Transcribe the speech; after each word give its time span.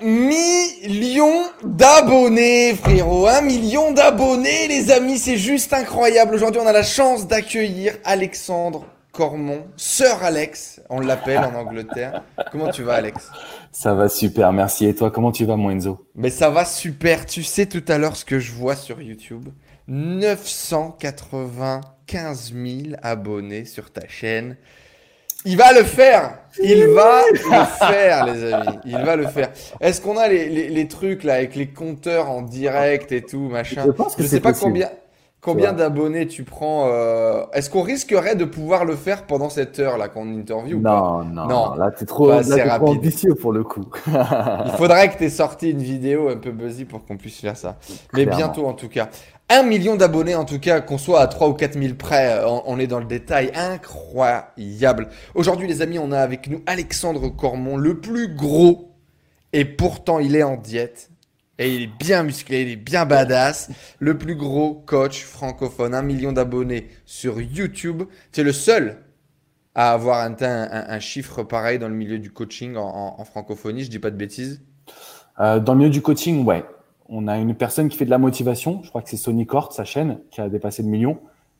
million 0.00 1.44
d'abonnés, 1.64 2.74
frérot. 2.74 3.26
Un 3.26 3.40
million 3.40 3.92
d'abonnés, 3.92 4.68
les 4.68 4.90
amis. 4.90 5.18
C'est 5.18 5.36
juste 5.36 5.72
incroyable. 5.72 6.34
Aujourd'hui, 6.34 6.60
on 6.62 6.66
a 6.66 6.72
la 6.72 6.82
chance 6.82 7.26
d'accueillir 7.26 7.94
Alexandre 8.04 8.86
Cormon, 9.16 9.66
Sœur 9.76 10.22
Alex, 10.22 10.80
on 10.90 11.00
l'appelle 11.00 11.38
en 11.38 11.54
Angleterre. 11.54 12.22
Comment 12.52 12.68
tu 12.68 12.82
vas, 12.82 12.96
Alex? 12.96 13.30
Ça 13.72 13.94
va 13.94 14.10
super, 14.10 14.52
merci. 14.52 14.84
Et 14.84 14.94
toi, 14.94 15.10
comment 15.10 15.32
tu 15.32 15.46
vas, 15.46 15.56
mon 15.56 15.70
Enzo? 15.70 16.06
Mais 16.14 16.28
ça 16.28 16.50
va 16.50 16.66
super. 16.66 17.24
Tu 17.24 17.42
sais 17.42 17.64
tout 17.64 17.82
à 17.88 17.96
l'heure 17.96 18.14
ce 18.14 18.26
que 18.26 18.38
je 18.38 18.52
vois 18.52 18.76
sur 18.76 19.00
YouTube 19.00 19.48
995 19.88 22.52
000 22.52 22.96
abonnés 23.02 23.64
sur 23.64 23.90
ta 23.90 24.06
chaîne. 24.06 24.58
Il 25.46 25.56
va 25.56 25.72
le 25.72 25.84
faire. 25.84 26.38
Il 26.60 26.86
va 26.88 27.22
le 27.30 27.64
faire, 27.78 28.26
les 28.26 28.52
amis. 28.52 28.78
Il 28.84 28.98
va 28.98 29.14
le 29.14 29.26
faire. 29.28 29.50
Est-ce 29.80 30.00
qu'on 30.00 30.16
a 30.16 30.26
les, 30.28 30.88
trucs 30.88 31.22
là 31.22 31.34
avec 31.34 31.54
les 31.54 31.68
compteurs 31.68 32.30
en 32.30 32.42
direct 32.42 33.12
et 33.12 33.22
tout, 33.22 33.48
machin? 33.48 33.84
Je 33.86 33.92
pense 33.92 34.16
que 34.16 34.24
sais 34.24 34.40
pas 34.40 34.52
combien. 34.52 34.90
Combien 35.46 35.72
d'abonnés 35.72 36.26
tu 36.26 36.42
prends 36.42 36.88
euh, 36.88 37.44
Est-ce 37.52 37.70
qu'on 37.70 37.82
risquerait 37.82 38.34
de 38.34 38.44
pouvoir 38.44 38.84
le 38.84 38.96
faire 38.96 39.26
pendant 39.26 39.48
cette 39.48 39.78
heure 39.78 39.96
là 39.96 40.08
qu'on 40.08 40.28
interview 40.28 40.80
non, 40.80 41.22
non, 41.22 41.46
non, 41.46 41.74
là 41.76 41.92
t'es 41.92 42.04
trop, 42.04 42.32
trop 42.42 42.88
ambitieux 42.88 43.36
pour 43.36 43.52
le 43.52 43.62
coup. 43.62 43.86
Il 44.08 44.72
faudrait 44.76 45.08
que 45.08 45.18
tu 45.18 45.24
aies 45.24 45.30
sorti 45.30 45.70
une 45.70 45.82
vidéo 45.82 46.30
un 46.30 46.36
peu 46.36 46.50
buzzy 46.50 46.84
pour 46.84 47.04
qu'on 47.06 47.16
puisse 47.16 47.40
faire 47.40 47.56
ça. 47.56 47.76
Mais 48.12 48.26
bientôt 48.26 48.66
en 48.66 48.72
tout 48.72 48.88
cas. 48.88 49.08
Un 49.48 49.62
million 49.62 49.94
d'abonnés 49.94 50.34
en 50.34 50.44
tout 50.44 50.58
cas, 50.58 50.80
qu'on 50.80 50.98
soit 50.98 51.20
à 51.20 51.28
3 51.28 51.48
ou 51.48 51.52
4 51.52 51.80
000 51.80 51.94
près, 51.94 52.40
euh, 52.40 52.48
on, 52.66 52.80
est 52.80 52.88
dans 52.88 52.98
le 52.98 53.04
détail. 53.04 53.52
Incroyable. 53.54 55.08
Aujourd'hui 55.36 55.68
les 55.68 55.80
amis, 55.80 56.00
on 56.00 56.10
a 56.10 56.18
avec 56.18 56.48
nous 56.48 56.60
Alexandre 56.66 57.28
Cormon, 57.28 57.76
le 57.76 58.00
plus 58.00 58.34
gros, 58.34 58.90
et 59.52 59.64
pourtant 59.64 60.18
il 60.18 60.34
est 60.34 60.42
en 60.42 60.56
diète. 60.56 61.10
Et 61.58 61.74
il 61.74 61.82
est 61.82 61.98
bien 61.98 62.22
musclé, 62.22 62.62
il 62.62 62.68
est 62.68 62.76
bien 62.76 63.06
badass. 63.06 63.70
Le 63.98 64.18
plus 64.18 64.34
gros 64.34 64.74
coach 64.74 65.22
francophone, 65.24 65.94
un 65.94 66.02
million 66.02 66.32
d'abonnés 66.32 66.88
sur 67.06 67.40
YouTube. 67.40 68.02
Tu 68.32 68.40
es 68.40 68.44
le 68.44 68.52
seul 68.52 68.98
à 69.74 69.92
avoir 69.92 70.20
atteint 70.20 70.68
un, 70.70 70.98
chiffre 71.00 71.42
pareil 71.42 71.78
dans 71.78 71.88
le 71.88 71.94
milieu 71.94 72.18
du 72.18 72.30
coaching 72.30 72.76
en, 72.76 73.22
francophonie, 73.24 73.84
je 73.84 73.90
dis 73.90 73.98
pas 73.98 74.10
de 74.10 74.16
bêtises. 74.16 74.62
Euh, 75.38 75.60
dans 75.60 75.74
le 75.74 75.80
milieu 75.80 75.90
du 75.90 76.00
coaching, 76.00 76.44
ouais. 76.44 76.64
On 77.08 77.28
a 77.28 77.36
une 77.36 77.54
personne 77.54 77.88
qui 77.90 77.96
fait 77.96 78.06
de 78.06 78.10
la 78.10 78.18
motivation, 78.18 78.80
je 78.82 78.88
crois 78.88 79.02
que 79.02 79.10
c'est 79.10 79.18
Sony 79.18 79.46
Court, 79.46 79.72
sa 79.72 79.84
chaîne, 79.84 80.18
qui 80.30 80.40
a 80.40 80.48
dépassé 80.48 80.82
le 80.82 80.88
million, 80.88 81.18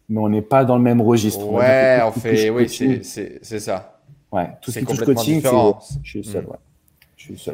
mais 0.08 0.18
on 0.18 0.30
n'est 0.30 0.42
pas 0.42 0.64
dans 0.64 0.76
le 0.76 0.82
même 0.82 1.02
registre. 1.02 1.46
Ouais, 1.46 2.00
on, 2.04 2.10
fait, 2.10 2.48
oui, 2.48 2.68
c'est 2.68 3.60
ça. 3.60 4.00
Ouais, 4.32 4.48
tout 4.62 4.72
ce 4.72 4.78
qui 4.78 4.86
touche 4.86 5.04
coaching, 5.04 5.42
je 6.02 6.10
suis 6.10 6.24
seul, 6.24 6.44
mm. 6.44 6.48
ouais. 6.48 6.56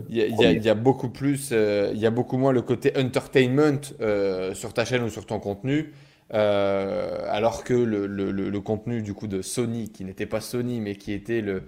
Il 0.08 0.62
y, 0.64 0.68
a, 0.68 0.74
beaucoup 0.74 1.08
plus, 1.08 1.50
euh, 1.52 1.90
il 1.94 2.00
y 2.00 2.06
a 2.06 2.10
beaucoup 2.10 2.36
moins 2.36 2.52
le 2.52 2.62
côté 2.62 2.92
entertainment 2.96 3.80
euh, 4.00 4.54
sur 4.54 4.72
ta 4.72 4.84
chaîne 4.84 5.02
ou 5.02 5.08
sur 5.08 5.26
ton 5.26 5.40
contenu, 5.40 5.92
euh, 6.34 7.18
alors 7.28 7.64
que 7.64 7.74
le, 7.74 8.06
le, 8.06 8.60
contenu 8.60 9.02
du 9.02 9.14
coup 9.14 9.26
de 9.26 9.42
Sony, 9.42 9.90
qui 9.90 10.04
n'était 10.04 10.26
pas 10.26 10.40
Sony, 10.40 10.80
mais 10.80 10.96
qui 10.96 11.12
était 11.12 11.40
le, 11.40 11.64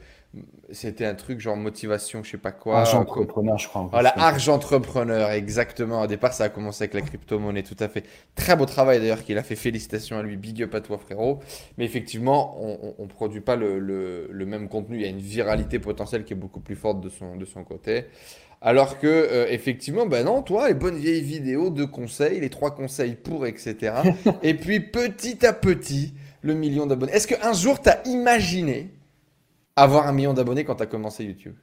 c'était 0.73 1.05
un 1.05 1.15
truc 1.15 1.41
genre 1.41 1.57
motivation, 1.57 2.23
je 2.23 2.31
sais 2.33 2.39
pas 2.39 2.53
quoi. 2.53 2.79
Argent 2.81 3.01
entrepreneur, 3.01 3.59
je 3.59 3.69
crois. 3.69 3.89
Voilà, 3.91 4.13
argent 4.19 4.55
entrepreneur, 4.55 5.31
exactement. 5.31 6.03
Au 6.03 6.07
départ, 6.07 6.33
ça 6.33 6.45
a 6.45 6.49
commencé 6.49 6.85
avec 6.85 6.95
la 6.95 7.01
crypto-monnaie, 7.03 7.63
tout 7.63 7.77
à 7.81 7.89
fait. 7.89 8.05
Très 8.35 8.57
beau 8.57 8.67
travail 8.67 8.99
d'ailleurs 8.99 9.23
qu'il 9.23 9.39
a 9.39 9.43
fait. 9.43 9.57
Félicitations 9.57 10.19
à 10.19 10.23
lui, 10.23 10.37
big 10.37 10.63
up 10.63 10.75
à 10.75 10.81
toi, 10.81 10.99
frérot. 10.99 11.41
Mais 11.79 11.85
effectivement, 11.85 12.57
on 12.61 13.03
ne 13.03 13.09
produit 13.09 13.41
pas 13.41 13.57
le, 13.57 13.79
le, 13.79 14.47
même 14.47 14.69
contenu. 14.69 14.97
Il 14.97 15.03
y 15.03 15.07
a 15.07 15.09
une 15.09 15.19
viralité 15.19 15.79
potentielle 15.79 16.25
qui 16.25 16.33
est 16.33 16.37
beaucoup 16.37 16.61
plus 16.61 16.77
forte 16.77 17.01
de 17.01 17.09
son, 17.09 17.37
de 17.37 17.45
son 17.45 17.65
côté. 17.65 18.07
Alors 18.61 18.99
que, 18.99 19.07
euh, 19.07 19.47
effectivement, 19.51 20.07
ben 20.07 20.25
non, 20.25 20.43
toi, 20.43 20.69
les 20.69 20.75
bonnes 20.75 20.97
vieilles 20.97 21.21
vidéos 21.21 21.69
de 21.69 21.85
conseils, 21.85 22.41
les 22.41 22.49
trois 22.49 22.75
conseils 22.75 23.15
pour, 23.15 23.47
etc. 23.47 23.93
Et 24.43 24.55
puis, 24.55 24.81
petit 24.81 25.45
à 25.45 25.53
petit, 25.53 26.15
le 26.41 26.55
million 26.55 26.87
d'abonnés. 26.87 27.13
Est-ce 27.13 27.27
qu'un 27.27 27.53
jour, 27.53 27.81
tu 27.83 27.91
as 27.91 28.03
imaginé 28.07 28.91
avoir 29.77 30.07
un 30.07 30.13
million 30.13 30.33
d'abonnés 30.33 30.65
quand 30.65 30.77
tu 30.77 30.83
as 30.83 30.87
commencé 30.87 31.25
YouTube 31.25 31.57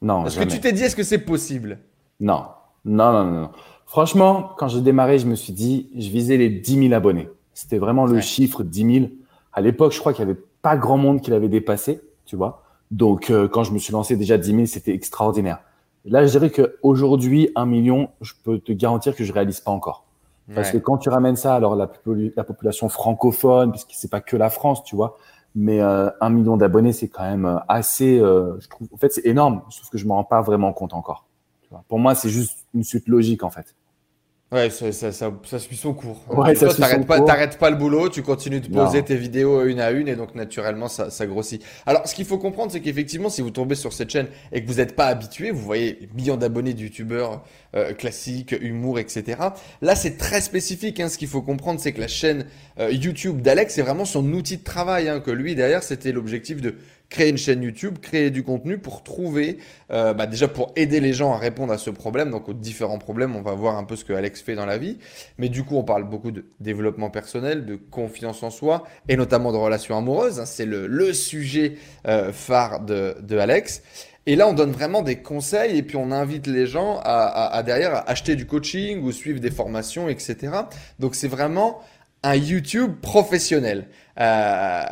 Non. 0.00 0.26
Est-ce 0.26 0.38
que 0.38 0.44
tu 0.44 0.60
t'es 0.60 0.72
dit, 0.72 0.82
est-ce 0.82 0.96
que 0.96 1.02
c'est 1.02 1.18
possible? 1.18 1.78
Non. 2.20 2.44
non. 2.84 3.12
Non, 3.12 3.24
non, 3.24 3.50
Franchement, 3.86 4.52
quand 4.56 4.68
j'ai 4.68 4.80
démarré, 4.80 5.18
je 5.18 5.26
me 5.26 5.34
suis 5.34 5.52
dit, 5.52 5.90
je 5.94 6.08
visais 6.08 6.38
les 6.38 6.48
10 6.48 6.88
000 6.88 6.94
abonnés. 6.94 7.28
C'était 7.52 7.78
vraiment 7.78 8.06
le 8.06 8.20
chiffre 8.20 8.62
10 8.62 8.94
000. 9.00 9.10
À 9.52 9.60
l'époque, 9.60 9.92
je 9.92 10.00
crois 10.00 10.14
qu'il 10.14 10.24
n'y 10.24 10.30
avait 10.30 10.40
pas 10.62 10.76
grand 10.76 10.96
monde 10.96 11.20
qui 11.20 11.30
l'avait 11.30 11.50
dépassé, 11.50 12.00
tu 12.24 12.36
vois. 12.36 12.62
Donc, 12.90 13.30
euh, 13.30 13.48
quand 13.48 13.64
je 13.64 13.72
me 13.72 13.78
suis 13.78 13.92
lancé 13.92 14.16
déjà 14.16 14.38
10 14.38 14.54
000, 14.54 14.66
c'était 14.66 14.94
extraordinaire. 14.94 15.60
Là, 16.06 16.24
je 16.24 16.30
dirais 16.30 16.50
qu'aujourd'hui, 16.50 17.50
un 17.54 17.66
million, 17.66 18.08
je 18.22 18.32
peux 18.42 18.58
te 18.58 18.72
garantir 18.72 19.14
que 19.14 19.24
je 19.24 19.32
réalise 19.32 19.60
pas 19.60 19.70
encore. 19.70 20.06
Parce 20.54 20.70
que 20.70 20.78
quand 20.78 20.98
tu 20.98 21.08
ramènes 21.08 21.36
ça, 21.36 21.54
alors 21.54 21.76
la, 21.76 21.90
la 22.36 22.44
population 22.44 22.88
francophone, 22.88 23.70
puisque 23.70 23.92
c'est 23.92 24.10
pas 24.10 24.20
que 24.20 24.36
la 24.36 24.50
France, 24.50 24.84
tu 24.84 24.96
vois, 24.96 25.16
mais 25.54 25.80
euh, 25.80 26.10
un 26.20 26.30
million 26.30 26.56
d'abonnés, 26.56 26.92
c'est 26.92 27.08
quand 27.08 27.24
même 27.24 27.44
euh, 27.44 27.58
assez. 27.68 28.18
Euh, 28.18 28.58
je 28.60 28.68
trouve, 28.68 28.88
en 28.92 28.96
fait, 28.96 29.12
c'est 29.12 29.26
énorme. 29.26 29.62
Sauf 29.68 29.90
que 29.90 29.98
je 29.98 30.06
me 30.06 30.12
rends 30.12 30.24
pas 30.24 30.40
vraiment 30.40 30.72
compte 30.72 30.94
encore. 30.94 31.26
Tu 31.62 31.68
vois. 31.70 31.84
Pour 31.88 31.98
moi, 31.98 32.14
c'est 32.14 32.30
juste 32.30 32.66
une 32.74 32.84
suite 32.84 33.08
logique 33.08 33.42
en 33.42 33.50
fait. 33.50 33.74
Ouais, 34.52 34.68
ça, 34.68 34.92
ça, 34.92 35.12
ça, 35.12 35.32
ça, 35.44 35.58
suit 35.58 35.76
son 35.76 35.94
cours. 35.94 36.22
Ouais, 36.28 36.54
ça 36.54 36.68
t'arrêtes 36.74 37.06
pas, 37.06 37.22
t'arrêtes 37.22 37.56
pas 37.56 37.70
le 37.70 37.76
boulot, 37.76 38.10
tu 38.10 38.20
continues 38.20 38.60
de 38.60 38.68
poser 38.68 39.02
tes 39.02 39.16
vidéos 39.16 39.64
une 39.64 39.80
à 39.80 39.90
une 39.92 40.08
et 40.08 40.14
donc 40.14 40.34
naturellement 40.34 40.88
ça, 40.88 41.08
ça 41.08 41.26
grossit. 41.26 41.64
Alors, 41.86 42.06
ce 42.06 42.14
qu'il 42.14 42.26
faut 42.26 42.36
comprendre, 42.36 42.70
c'est 42.70 42.80
qu'effectivement, 42.80 43.30
si 43.30 43.40
vous 43.40 43.50
tombez 43.50 43.76
sur 43.76 43.94
cette 43.94 44.10
chaîne 44.10 44.26
et 44.52 44.62
que 44.62 44.68
vous 44.68 44.76
n'êtes 44.76 44.94
pas 44.94 45.06
habitué, 45.06 45.52
vous 45.52 45.62
voyez 45.62 46.06
millions 46.14 46.36
d'abonnés 46.36 46.74
de 46.74 46.82
youtubeurs 46.82 47.42
euh, 47.74 47.94
classiques, 47.94 48.54
humour, 48.60 48.98
etc. 48.98 49.38
Là, 49.80 49.94
c'est 49.94 50.18
très 50.18 50.42
spécifique. 50.42 51.00
Hein. 51.00 51.08
Ce 51.08 51.16
qu'il 51.16 51.28
faut 51.28 51.40
comprendre, 51.40 51.80
c'est 51.80 51.94
que 51.94 52.00
la 52.00 52.08
chaîne 52.08 52.44
euh, 52.78 52.90
YouTube 52.90 53.40
d'Alex, 53.40 53.72
c'est 53.72 53.80
vraiment 53.80 54.04
son 54.04 54.30
outil 54.34 54.58
de 54.58 54.64
travail. 54.64 55.08
Hein, 55.08 55.20
que 55.20 55.30
lui, 55.30 55.54
derrière, 55.54 55.82
c'était 55.82 56.12
l'objectif 56.12 56.60
de 56.60 56.74
créer 57.12 57.28
une 57.28 57.38
chaîne 57.38 57.62
YouTube, 57.62 57.98
créer 58.00 58.30
du 58.30 58.42
contenu 58.42 58.78
pour 58.78 59.02
trouver, 59.02 59.58
euh, 59.90 60.14
bah 60.14 60.26
déjà 60.26 60.48
pour 60.48 60.72
aider 60.76 60.98
les 60.98 61.12
gens 61.12 61.32
à 61.34 61.38
répondre 61.38 61.72
à 61.72 61.78
ce 61.78 61.90
problème, 61.90 62.30
donc 62.30 62.48
aux 62.48 62.54
différents 62.54 62.98
problèmes, 62.98 63.36
on 63.36 63.42
va 63.42 63.52
voir 63.52 63.76
un 63.76 63.84
peu 63.84 63.96
ce 63.96 64.04
que 64.04 64.14
Alex 64.14 64.40
fait 64.40 64.54
dans 64.54 64.64
la 64.66 64.78
vie. 64.78 64.98
Mais 65.36 65.50
du 65.50 65.62
coup, 65.62 65.76
on 65.76 65.84
parle 65.84 66.04
beaucoup 66.04 66.30
de 66.30 66.46
développement 66.58 67.10
personnel, 67.10 67.66
de 67.66 67.76
confiance 67.76 68.42
en 68.42 68.50
soi 68.50 68.84
et 69.08 69.16
notamment 69.16 69.52
de 69.52 69.58
relations 69.58 69.96
amoureuses. 69.96 70.40
Hein. 70.40 70.46
c'est 70.46 70.64
le, 70.64 70.86
le, 70.86 71.12
sujet 71.12 71.76
euh, 72.08 72.32
phare 72.32 72.80
de, 72.80 73.14
de 73.20 73.36
Alex. 73.36 73.82
Et 74.24 74.36
là, 74.36 74.48
on 74.48 74.54
donne 74.54 74.70
vraiment 74.70 75.02
des 75.02 75.16
conseils 75.16 75.76
et 75.76 75.82
puis 75.82 75.96
on 75.96 76.12
invite 76.12 76.46
les 76.46 76.66
gens 76.66 77.00
à, 77.02 77.24
à, 77.24 77.56
à 77.56 77.62
derrière 77.62 77.94
à 77.94 78.08
acheter 78.08 78.36
du 78.36 78.46
coaching 78.46 79.02
ou 79.02 79.12
suivre 79.12 79.40
des 79.40 79.50
formations, 79.50 80.08
etc. 80.08 80.52
Donc 80.98 81.14
c'est 81.16 81.28
vraiment 81.28 81.80
un 82.22 82.36
YouTube 82.36 82.92
professionnel. 83.00 83.88
Euh, 84.20 84.82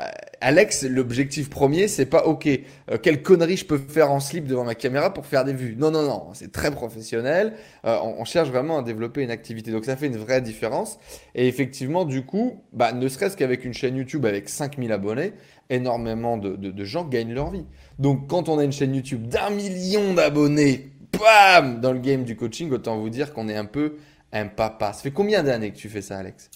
Alex, 0.40 0.84
l'objectif 0.84 1.50
premier, 1.50 1.86
c'est 1.86 2.06
pas 2.06 2.24
ok, 2.24 2.46
euh, 2.46 2.96
quelle 3.00 3.22
connerie 3.22 3.56
je 3.58 3.66
peux 3.66 3.76
faire 3.76 4.10
en 4.10 4.20
slip 4.20 4.46
devant 4.46 4.64
ma 4.64 4.74
caméra 4.74 5.12
pour 5.12 5.26
faire 5.26 5.44
des 5.44 5.52
vues. 5.52 5.76
Non, 5.78 5.90
non, 5.90 6.02
non, 6.02 6.28
c'est 6.32 6.50
très 6.50 6.70
professionnel. 6.70 7.52
Euh, 7.84 7.98
on, 8.02 8.24
cherche 8.24 8.48
vraiment 8.48 8.78
à 8.78 8.82
développer 8.82 9.22
une 9.22 9.30
activité. 9.30 9.70
Donc 9.70 9.84
ça 9.84 9.96
fait 9.96 10.06
une 10.06 10.16
vraie 10.16 10.40
différence. 10.40 10.98
Et 11.34 11.46
effectivement, 11.46 12.04
du 12.04 12.24
coup, 12.24 12.64
bah, 12.72 12.92
ne 12.92 13.06
serait-ce 13.08 13.36
qu'avec 13.36 13.64
une 13.64 13.74
chaîne 13.74 13.96
YouTube 13.96 14.24
avec 14.24 14.48
5000 14.48 14.90
abonnés, 14.90 15.34
énormément 15.68 16.38
de, 16.38 16.56
de, 16.56 16.84
gens 16.84 17.04
gagnent 17.04 17.34
leur 17.34 17.50
vie. 17.50 17.66
Donc 17.98 18.28
quand 18.28 18.48
on 18.48 18.58
a 18.58 18.64
une 18.64 18.72
chaîne 18.72 18.94
YouTube 18.94 19.28
d'un 19.28 19.50
million 19.50 20.14
d'abonnés, 20.14 20.90
bam, 21.12 21.80
dans 21.80 21.92
le 21.92 22.00
game 22.00 22.24
du 22.24 22.34
coaching, 22.34 22.70
autant 22.72 22.98
vous 22.98 23.10
dire 23.10 23.34
qu'on 23.34 23.48
est 23.48 23.56
un 23.56 23.66
peu 23.66 23.96
un 24.32 24.46
papa. 24.46 24.94
Ça 24.94 25.02
fait 25.02 25.10
combien 25.10 25.42
d'années 25.42 25.70
que 25.70 25.76
tu 25.76 25.88
fais 25.88 26.02
ça, 26.02 26.18
Alex? 26.18 26.50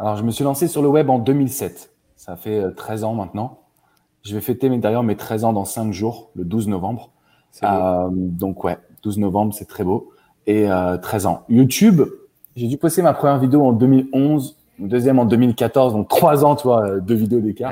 Alors, 0.00 0.16
je 0.16 0.22
me 0.22 0.30
suis 0.30 0.44
lancé 0.44 0.66
sur 0.66 0.80
le 0.80 0.88
web 0.88 1.10
en 1.10 1.18
2007. 1.18 1.90
Ça 2.16 2.34
fait 2.34 2.64
13 2.74 3.04
euh, 3.04 3.06
ans 3.06 3.14
maintenant. 3.14 3.60
Je 4.22 4.34
vais 4.34 4.40
fêter 4.40 4.70
d'ailleurs 4.78 5.02
mes 5.02 5.14
13 5.14 5.44
ans 5.44 5.52
dans 5.52 5.66
5 5.66 5.92
jours, 5.92 6.30
le 6.34 6.44
12 6.44 6.68
novembre. 6.68 7.10
Euh, 7.62 8.08
donc, 8.10 8.64
ouais, 8.64 8.78
12 9.02 9.18
novembre, 9.18 9.52
c'est 9.52 9.66
très 9.66 9.84
beau. 9.84 10.10
Et 10.46 10.70
euh, 10.70 10.96
13 10.96 11.26
ans. 11.26 11.42
YouTube, 11.50 12.00
j'ai 12.56 12.66
dû 12.66 12.78
poster 12.78 13.02
ma 13.02 13.12
première 13.12 13.38
vidéo 13.38 13.62
en 13.62 13.74
2011, 13.74 14.56
une 14.78 14.88
deuxième 14.88 15.18
en 15.18 15.26
2014, 15.26 15.92
donc 15.92 16.08
3 16.08 16.46
ans, 16.46 16.56
tu 16.56 16.62
vois, 16.62 16.86
euh, 16.86 17.00
deux 17.00 17.14
vidéos 17.14 17.40
d'écart. 17.40 17.70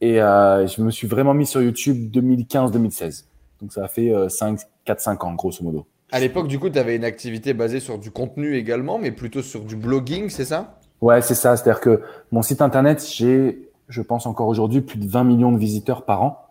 Et 0.00 0.20
euh, 0.20 0.66
je 0.66 0.82
me 0.82 0.90
suis 0.90 1.06
vraiment 1.06 1.32
mis 1.32 1.46
sur 1.46 1.62
YouTube 1.62 2.10
2015-2016. 2.12 3.26
Donc, 3.60 3.72
ça 3.72 3.84
a 3.84 3.88
fait 3.88 4.12
5, 4.28 4.58
4-5 4.84 5.24
ans, 5.24 5.34
grosso 5.34 5.62
modo. 5.62 5.86
À 6.10 6.18
l'époque, 6.18 6.48
du 6.48 6.58
coup, 6.58 6.70
tu 6.70 6.78
avais 6.80 6.96
une 6.96 7.04
activité 7.04 7.54
basée 7.54 7.78
sur 7.78 8.00
du 8.00 8.10
contenu 8.10 8.56
également, 8.56 8.98
mais 8.98 9.12
plutôt 9.12 9.42
sur 9.42 9.60
du 9.60 9.76
blogging, 9.76 10.28
c'est 10.28 10.44
ça? 10.44 10.80
Ouais, 11.02 11.20
c'est 11.20 11.34
ça. 11.34 11.56
C'est-à-dire 11.56 11.80
que 11.80 12.00
mon 12.30 12.42
site 12.42 12.62
internet, 12.62 13.04
j'ai, 13.12 13.68
je 13.88 14.00
pense 14.00 14.24
encore 14.24 14.46
aujourd'hui, 14.46 14.80
plus 14.80 14.98
de 14.98 15.06
20 15.06 15.24
millions 15.24 15.52
de 15.52 15.58
visiteurs 15.58 16.04
par 16.04 16.22
an. 16.22 16.46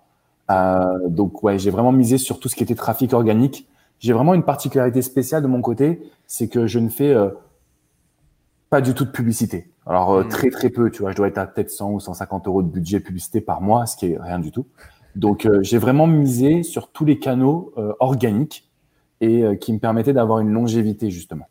Euh, 0.51 1.07
donc 1.07 1.42
ouais, 1.42 1.57
j'ai 1.57 1.71
vraiment 1.71 1.94
misé 1.94 2.18
sur 2.18 2.39
tout 2.39 2.50
ce 2.50 2.56
qui 2.56 2.63
était 2.63 2.75
trafic 2.75 3.13
organique. 3.13 3.68
J'ai 4.00 4.12
vraiment 4.12 4.33
une 4.33 4.44
particularité 4.44 5.01
spéciale 5.01 5.42
de 5.42 5.48
mon 5.48 5.62
côté, 5.62 6.01
c'est 6.27 6.50
que 6.50 6.68
je 6.68 6.80
ne 6.80 6.89
fais 6.89 7.13
euh, 7.13 7.30
pas 8.69 8.81
du 8.81 8.94
tout 8.94 9.06
de 9.06 9.12
publicité. 9.12 9.69
Alors 9.86 10.12
euh, 10.12 10.24
hmm. 10.24 10.30
très 10.30 10.50
très 10.50 10.69
peu, 10.69 10.92
tu 10.92 11.01
vois, 11.01 11.12
je 11.12 11.15
dois 11.15 11.27
être 11.27 11.38
à 11.38 11.45
peut-être 11.45 11.69
100 11.69 11.92
ou 11.92 12.00
150 12.01 12.47
euros 12.47 12.62
de 12.62 12.68
budget 12.68 13.00
publicité 13.00 13.39
par 13.39 13.62
mois, 13.62 13.86
ce 13.86 13.95
qui 13.95 14.07
est 14.07 14.19
rien 14.19 14.39
du 14.39 14.51
tout. 14.51 14.65
Donc 15.15 15.45
euh, 15.45 15.59
j'ai 15.62 15.77
vraiment 15.77 16.07
misé 16.07 16.63
sur 16.63 16.89
tous 16.89 17.06
les 17.06 17.19
canaux 17.19 17.74
organiques 18.00 18.68
et 19.21 19.44
qui 19.59 19.71
me 19.71 19.77
permettait 19.77 20.13
d'avoir 20.13 20.39
une 20.39 20.50
longévité, 20.50 21.12
justement. 21.12 21.45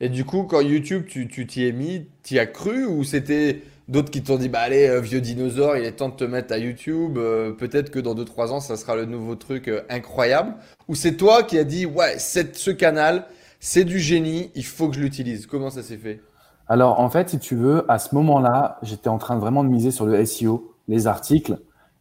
Et 0.00 0.08
du 0.08 0.24
coup, 0.24 0.44
quand 0.44 0.60
YouTube, 0.60 1.06
tu 1.06 1.26
t'y 1.46 1.66
es 1.66 1.72
mis, 1.72 2.06
t'y 2.22 2.38
as 2.38 2.46
cru 2.46 2.86
ou 2.86 3.02
c'était 3.04 3.62
d'autres 3.88 4.10
qui 4.10 4.22
t'ont 4.22 4.36
dit, 4.36 4.48
bah 4.48 4.60
allez, 4.60 5.00
vieux 5.00 5.20
dinosaure, 5.20 5.76
il 5.76 5.84
est 5.84 5.92
temps 5.92 6.08
de 6.08 6.14
te 6.14 6.24
mettre 6.24 6.52
à 6.52 6.58
YouTube, 6.58 7.14
peut-être 7.58 7.90
que 7.90 7.98
dans 7.98 8.14
2-3 8.14 8.50
ans, 8.50 8.60
ça 8.60 8.76
sera 8.76 8.94
le 8.94 9.06
nouveau 9.06 9.34
truc 9.34 9.70
incroyable 9.88 10.54
Ou 10.88 10.94
c'est 10.94 11.16
toi 11.16 11.42
qui 11.42 11.58
as 11.58 11.64
dit, 11.64 11.86
ouais, 11.86 12.18
ce 12.18 12.70
canal, 12.70 13.26
c'est 13.60 13.84
du 13.84 13.98
génie, 13.98 14.50
il 14.54 14.64
faut 14.64 14.88
que 14.88 14.94
je 14.94 15.00
l'utilise. 15.00 15.46
Comment 15.46 15.70
ça 15.70 15.82
s'est 15.82 15.96
fait? 15.96 16.20
Alors, 16.68 17.00
en 17.00 17.08
fait, 17.08 17.30
si 17.30 17.38
tu 17.38 17.56
veux, 17.56 17.90
à 17.90 17.98
ce 17.98 18.14
moment-là, 18.14 18.78
j'étais 18.82 19.08
en 19.08 19.18
train 19.18 19.38
vraiment 19.38 19.64
de 19.64 19.68
miser 19.68 19.90
sur 19.90 20.06
le 20.06 20.24
SEO, 20.24 20.74
les 20.86 21.06
articles, 21.06 21.58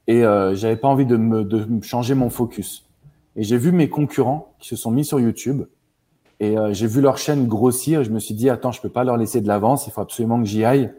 et 0.07 0.23
euh, 0.23 0.55
j'avais 0.55 0.75
pas 0.75 0.87
envie 0.87 1.05
de 1.05 1.15
me, 1.17 1.43
de 1.43 1.83
changer 1.83 2.15
mon 2.15 2.29
focus. 2.29 2.85
Et 3.35 3.43
j'ai 3.43 3.57
vu 3.57 3.71
mes 3.71 3.89
concurrents 3.89 4.53
qui 4.59 4.67
se 4.67 4.75
sont 4.75 4.91
mis 4.91 5.05
sur 5.05 5.19
YouTube, 5.19 5.63
et 6.39 6.57
euh, 6.57 6.73
j'ai 6.73 6.87
vu 6.87 7.01
leur 7.01 7.17
chaîne 7.17 7.47
grossir. 7.47 8.03
je 8.03 8.11
me 8.11 8.19
suis 8.19 8.35
dit, 8.35 8.49
attends, 8.49 8.71
je 8.71 8.81
peux 8.81 8.89
pas 8.89 9.03
leur 9.03 9.17
laisser 9.17 9.41
de 9.41 9.47
l'avance, 9.47 9.87
il 9.87 9.91
faut 9.91 10.01
absolument 10.01 10.39
que 10.39 10.45
j'y 10.45 10.63
aille. 10.63 10.93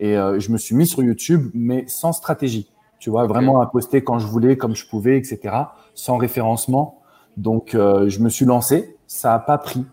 Et 0.00 0.16
euh, 0.16 0.38
je 0.40 0.50
me 0.50 0.58
suis 0.58 0.74
mis 0.74 0.86
sur 0.86 1.02
YouTube, 1.02 1.50
mais 1.54 1.84
sans 1.86 2.12
stratégie. 2.12 2.70
Tu 2.98 3.10
vois, 3.10 3.26
vraiment 3.26 3.60
à 3.60 3.66
poster 3.66 4.04
quand 4.04 4.18
je 4.18 4.26
voulais, 4.26 4.56
comme 4.56 4.76
je 4.76 4.86
pouvais, 4.86 5.16
etc., 5.16 5.56
sans 5.94 6.16
référencement. 6.18 7.00
Donc, 7.36 7.74
euh, 7.74 8.08
je 8.08 8.20
me 8.20 8.28
suis 8.28 8.44
lancé. 8.44 8.96
Ça 9.06 9.34
a 9.34 9.38
pas 9.38 9.58
pris 9.58 9.84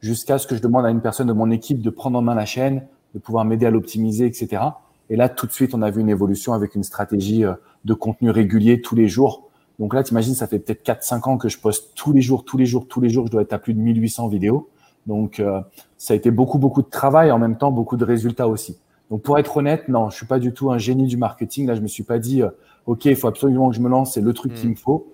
jusqu'à 0.00 0.38
ce 0.38 0.46
que 0.46 0.54
je 0.54 0.62
demande 0.62 0.84
à 0.84 0.90
une 0.90 1.00
personne 1.00 1.26
de 1.28 1.32
mon 1.32 1.50
équipe 1.50 1.80
de 1.80 1.90
prendre 1.90 2.18
en 2.18 2.22
main 2.22 2.34
la 2.34 2.46
chaîne, 2.46 2.86
de 3.14 3.18
pouvoir 3.18 3.44
m'aider 3.44 3.66
à 3.66 3.70
l'optimiser, 3.70 4.26
etc. 4.26 4.62
Et 5.10 5.16
là, 5.16 5.28
tout 5.28 5.46
de 5.46 5.52
suite, 5.52 5.74
on 5.74 5.82
a 5.82 5.90
vu 5.90 6.00
une 6.00 6.10
évolution 6.10 6.52
avec 6.52 6.74
une 6.74 6.84
stratégie 6.84 7.44
euh, 7.44 7.54
de 7.84 7.94
contenu 7.94 8.30
régulier 8.30 8.80
tous 8.80 8.94
les 8.94 9.08
jours. 9.08 9.43
Donc 9.78 9.94
là, 9.94 10.02
tu 10.02 10.12
imagines, 10.12 10.34
ça 10.34 10.46
fait 10.46 10.58
peut-être 10.58 10.84
4-5 10.84 11.28
ans 11.28 11.38
que 11.38 11.48
je 11.48 11.58
poste 11.58 11.92
tous 11.94 12.12
les 12.12 12.20
jours, 12.20 12.44
tous 12.44 12.56
les 12.56 12.66
jours, 12.66 12.86
tous 12.86 13.00
les 13.00 13.08
jours. 13.08 13.26
Je 13.26 13.32
dois 13.32 13.42
être 13.42 13.52
à 13.52 13.58
plus 13.58 13.74
de 13.74 13.80
1800 13.80 14.28
vidéos. 14.28 14.68
Donc, 15.06 15.40
euh, 15.40 15.60
ça 15.98 16.14
a 16.14 16.16
été 16.16 16.30
beaucoup, 16.30 16.58
beaucoup 16.58 16.82
de 16.82 16.88
travail, 16.88 17.30
en 17.30 17.38
même 17.38 17.58
temps, 17.58 17.70
beaucoup 17.70 17.96
de 17.96 18.04
résultats 18.04 18.48
aussi. 18.48 18.78
Donc, 19.10 19.22
pour 19.22 19.38
être 19.38 19.56
honnête, 19.56 19.88
non, 19.88 20.10
je 20.10 20.16
suis 20.16 20.26
pas 20.26 20.38
du 20.38 20.52
tout 20.52 20.70
un 20.70 20.78
génie 20.78 21.06
du 21.06 21.16
marketing. 21.16 21.66
Là, 21.66 21.74
je 21.74 21.80
me 21.80 21.88
suis 21.88 22.04
pas 22.04 22.18
dit, 22.18 22.42
euh, 22.42 22.50
OK, 22.86 23.04
il 23.06 23.16
faut 23.16 23.28
absolument 23.28 23.68
que 23.68 23.76
je 23.76 23.80
me 23.80 23.88
lance, 23.88 24.14
c'est 24.14 24.20
le 24.20 24.32
truc 24.32 24.54
qu'il 24.54 24.70
me 24.70 24.74
faut. 24.74 25.08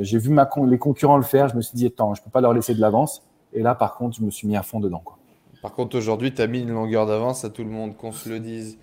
j'ai 0.00 0.18
vu 0.18 0.30
ma 0.30 0.48
les 0.66 0.78
concurrents 0.78 1.16
le 1.16 1.22
faire. 1.22 1.48
Je 1.48 1.56
me 1.56 1.62
suis 1.62 1.76
dit, 1.76 1.86
attends, 1.86 2.14
je 2.14 2.22
peux 2.22 2.30
pas 2.30 2.40
leur 2.40 2.54
laisser 2.54 2.74
de 2.74 2.80
l'avance. 2.80 3.22
Et 3.52 3.62
là, 3.62 3.74
par 3.74 3.96
contre, 3.96 4.16
je 4.16 4.22
me 4.22 4.30
suis 4.30 4.46
mis 4.46 4.56
à 4.56 4.62
fond 4.62 4.80
dedans. 4.80 5.02
Quoi. 5.04 5.18
Par 5.62 5.72
contre, 5.72 5.96
aujourd'hui, 5.96 6.32
tu 6.32 6.40
as 6.40 6.46
mis 6.46 6.60
une 6.60 6.70
longueur 6.70 7.06
d'avance 7.06 7.44
à 7.44 7.50
tout 7.50 7.64
le 7.64 7.70
monde, 7.70 7.96
qu'on 7.96 8.12
se 8.12 8.28
le 8.28 8.38
dise. 8.38 8.78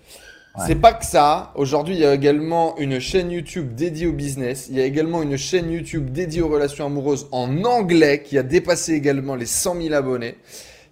C'est 0.64 0.76
pas 0.76 0.94
que 0.94 1.04
ça. 1.04 1.52
Aujourd'hui, 1.54 1.96
il 1.96 2.00
y 2.00 2.06
a 2.06 2.14
également 2.14 2.78
une 2.78 2.98
chaîne 2.98 3.30
YouTube 3.30 3.74
dédiée 3.74 4.06
au 4.06 4.12
business. 4.12 4.68
Il 4.70 4.76
y 4.76 4.80
a 4.80 4.84
également 4.84 5.22
une 5.22 5.36
chaîne 5.36 5.70
YouTube 5.70 6.10
dédiée 6.10 6.40
aux 6.40 6.48
relations 6.48 6.86
amoureuses 6.86 7.28
en 7.30 7.64
anglais 7.64 8.22
qui 8.22 8.38
a 8.38 8.42
dépassé 8.42 8.94
également 8.94 9.34
les 9.34 9.44
100 9.44 9.82
000 9.82 9.94
abonnés. 9.94 10.36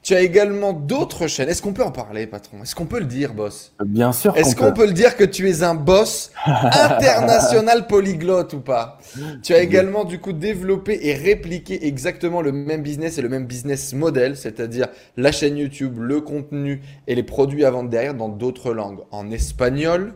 Tu 0.05 0.15
as 0.15 0.21
également 0.21 0.75
d'autres 0.75 1.29
chaînes. 1.29 1.49
Est-ce 1.49 1.63
qu'on 1.63 1.73
peut 1.73 1.83
en 1.83 1.91
parler, 1.91 2.27
patron? 2.27 2.63
Est-ce 2.63 2.75
qu'on 2.75 2.85
peut 2.85 2.99
le 2.99 3.07
dire, 3.07 3.33
boss? 3.33 3.73
Bien 3.87 4.13
sûr. 4.13 4.37
Est-ce 4.37 4.55
qu'on 4.55 4.75
peut. 4.75 4.85
le 4.87 4.93
dire 4.93 5.17
que 5.17 5.25
tu 5.25 5.49
es 5.49 5.63
un 5.63 5.75
boss 5.75 6.31
international 6.47 7.87
polyglotte 7.87 8.53
ou 8.53 8.61
pas? 8.61 8.99
Tu 9.43 9.55
as 9.55 9.63
également 9.63 10.05
du 10.05 10.21
coup 10.21 10.35
développé 10.35 10.99
et 11.09 11.15
répliqué 11.15 11.87
exactement 11.87 12.43
le 12.43 12.53
même 12.53 12.83
business 12.83 13.17
et 13.17 13.23
le 13.23 13.31
même 13.31 13.47
business 13.47 13.95
model, 13.95 14.37
c'est-à-dire 14.37 14.89
la 15.17 15.33
chaîne 15.33 15.57
YouTube, 15.57 15.97
le 15.99 16.21
contenu 16.21 16.83
et 17.07 17.15
les 17.15 17.23
produits 17.23 17.65
à 17.65 17.71
vendre 17.71 17.89
derrière 17.89 18.13
dans 18.13 18.29
d'autres 18.29 18.75
langues, 18.75 19.01
en 19.11 19.31
espagnol, 19.31 20.13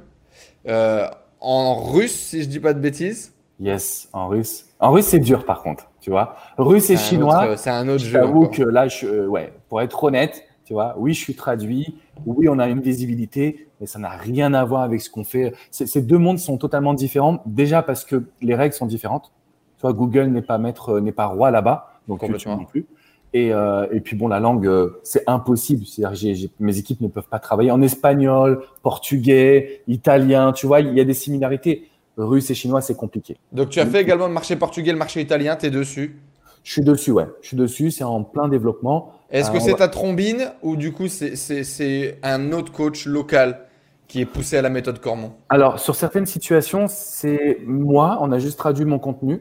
euh, 0.69 1.09
en 1.41 1.77
russe, 1.83 2.27
si 2.29 2.43
je 2.43 2.49
dis 2.49 2.61
pas 2.61 2.75
de 2.75 2.81
bêtises? 2.81 3.33
Yes, 3.59 4.11
en 4.13 4.29
russe. 4.29 4.67
En 4.81 4.93
russe, 4.93 5.07
c'est 5.07 5.19
dur 5.19 5.47
par 5.47 5.63
contre 5.63 5.91
tu 6.09 6.13
vois. 6.13 6.37
Russe 6.57 6.89
et 6.89 6.97
chinois. 6.97 7.55
C'est 7.59 7.69
un 7.69 7.87
autre 7.87 8.03
jeu. 8.03 8.13
J'avoue 8.13 8.49
que 8.49 8.63
là, 8.63 8.89
je, 8.89 9.07
euh, 9.07 9.27
ouais, 9.27 9.53
pour 9.69 9.83
être 9.83 10.05
honnête, 10.05 10.43
tu 10.65 10.73
vois, 10.73 10.95
oui, 10.97 11.13
je 11.13 11.21
suis 11.21 11.35
traduit, 11.35 11.99
oui, 12.25 12.49
on 12.49 12.59
a 12.59 12.67
une 12.67 12.81
visibilité, 12.81 13.69
mais 13.79 13.87
ça 13.87 13.99
n'a 13.99 14.09
rien 14.09 14.55
à 14.55 14.65
voir 14.65 14.83
avec 14.83 15.03
ce 15.03 15.11
qu'on 15.11 15.25
fait. 15.25 15.53
Ces 15.71 16.01
deux 16.01 16.17
mondes 16.17 16.39
sont 16.39 16.57
totalement 16.57 16.95
différents. 16.95 17.43
Déjà 17.45 17.83
parce 17.83 18.07
que 18.07 18.25
les 18.41 18.55
règles 18.55 18.75
sont 18.75 18.87
différentes. 18.87 19.33
Tu 19.77 19.83
vois, 19.83 19.93
Google 19.93 20.29
n'est 20.29 20.41
pas 20.41 20.57
maître, 20.57 20.99
n'est 20.99 21.13
pas 21.13 21.27
roi 21.27 21.51
là-bas, 21.51 22.01
donc 22.09 22.23
YouTube 22.23 22.53
non 22.53 22.65
plus. 22.65 22.87
Et, 23.35 23.53
euh, 23.53 23.87
et, 23.93 24.01
puis 24.01 24.17
bon, 24.17 24.29
la 24.29 24.41
langue, 24.41 24.67
euh, 24.67 24.99
c'est 25.03 25.25
impossible. 25.27 25.85
C'est-à-dire, 25.85 26.49
mes 26.59 26.79
équipes 26.79 27.03
ne 27.03 27.09
peuvent 27.09 27.29
pas 27.29 27.39
travailler 27.39 27.71
en 27.71 27.83
espagnol, 27.83 28.63
portugais, 28.83 29.83
italien. 29.87 30.53
Tu 30.53 30.67
vois, 30.67 30.81
il 30.81 30.95
y 30.95 31.01
a 31.01 31.05
des 31.05 31.13
similarités 31.13 31.88
russe 32.19 32.51
et 32.51 32.55
chinois, 32.55 32.81
c'est 32.81 32.97
compliqué. 32.97 33.37
Donc 33.53 33.71
tu 33.71 33.81
as 33.81 33.87
fait 33.87 34.01
également 34.01 34.27
le 34.27 34.33
marché 34.33 34.57
portugais, 34.57 34.93
le 34.93 34.99
marché 34.99 35.21
italien, 35.21 35.57
tu 35.57 35.67
es 35.67 35.71
dessus? 35.71 36.21
Je 36.65 36.73
suis 36.73 36.83
dessus, 36.83 37.13
ouais. 37.13 37.27
Je 37.41 37.49
suis 37.49 37.57
dessus, 37.57 37.91
c'est 37.91 38.05
en 38.05 38.25
plein 38.25 38.49
développement. 38.49 39.13
Est-ce 39.31 39.51
que 39.51 39.57
euh, 39.57 39.61
c'est 39.61 39.77
ta 39.77 39.89
trombine 39.89 40.51
ou 40.63 40.77
du 40.77 40.93
coup 40.93 41.09
c'est 41.09 42.19
un 42.23 42.53
autre 42.53 42.73
coach 42.73 43.07
local 43.07 43.61
qui 44.07 44.21
est 44.21 44.27
poussé 44.27 44.57
à 44.57 44.63
la 44.63 44.71
méthode 44.71 45.01
Cormon? 45.01 45.33
Alors 45.49 45.79
sur 45.79 45.95
certaines 45.95 46.27
situations, 46.27 46.87
c'est 46.89 47.59
moi, 47.65 48.19
on 48.21 48.33
a 48.33 48.39
juste 48.39 48.59
traduit 48.59 48.85
mon 48.85 48.99
contenu. 48.99 49.41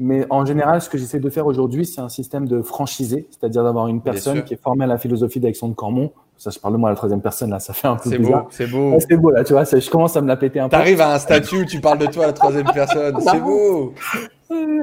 Mais 0.00 0.26
en 0.30 0.46
général, 0.46 0.80
ce 0.80 0.88
que 0.88 0.96
j'essaie 0.96 1.18
de 1.18 1.28
faire 1.28 1.46
aujourd'hui, 1.46 1.84
c'est 1.84 2.00
un 2.00 2.08
système 2.08 2.46
de 2.46 2.62
franchisé, 2.62 3.26
c'est-à-dire 3.30 3.64
d'avoir 3.64 3.88
une 3.88 4.00
personne 4.00 4.44
qui 4.44 4.54
est 4.54 4.62
formée 4.62 4.84
à 4.84 4.86
la 4.86 4.96
philosophie 4.96 5.40
d'Alexandre 5.40 5.74
Cormon, 5.74 6.12
ça, 6.38 6.50
je 6.50 6.58
parle 6.58 6.74
de 6.74 6.78
moi 6.78 6.88
à 6.88 6.92
la 6.92 6.96
troisième 6.96 7.20
personne, 7.20 7.50
là, 7.50 7.58
ça 7.58 7.72
fait 7.72 7.88
un 7.88 7.96
peu 7.96 8.10
C'est 8.10 8.18
beau, 8.18 8.34
c'est 8.50 8.66
beau. 8.68 8.96
c'est 9.00 9.16
beau, 9.16 9.30
là, 9.30 9.42
tu 9.42 9.52
vois, 9.52 9.64
je 9.64 9.90
commence 9.90 10.16
à 10.16 10.20
me 10.20 10.28
la 10.28 10.36
péter 10.36 10.60
un 10.60 10.68
peu. 10.68 10.76
T'arrives 10.76 11.00
à 11.00 11.14
un 11.14 11.18
statut 11.18 11.62
où 11.62 11.64
tu 11.64 11.80
parles 11.80 11.98
de 11.98 12.06
toi 12.06 12.24
à 12.24 12.26
la 12.28 12.32
troisième 12.32 12.70
personne, 12.72 13.18
c'est 13.20 13.40
beau. 13.40 13.92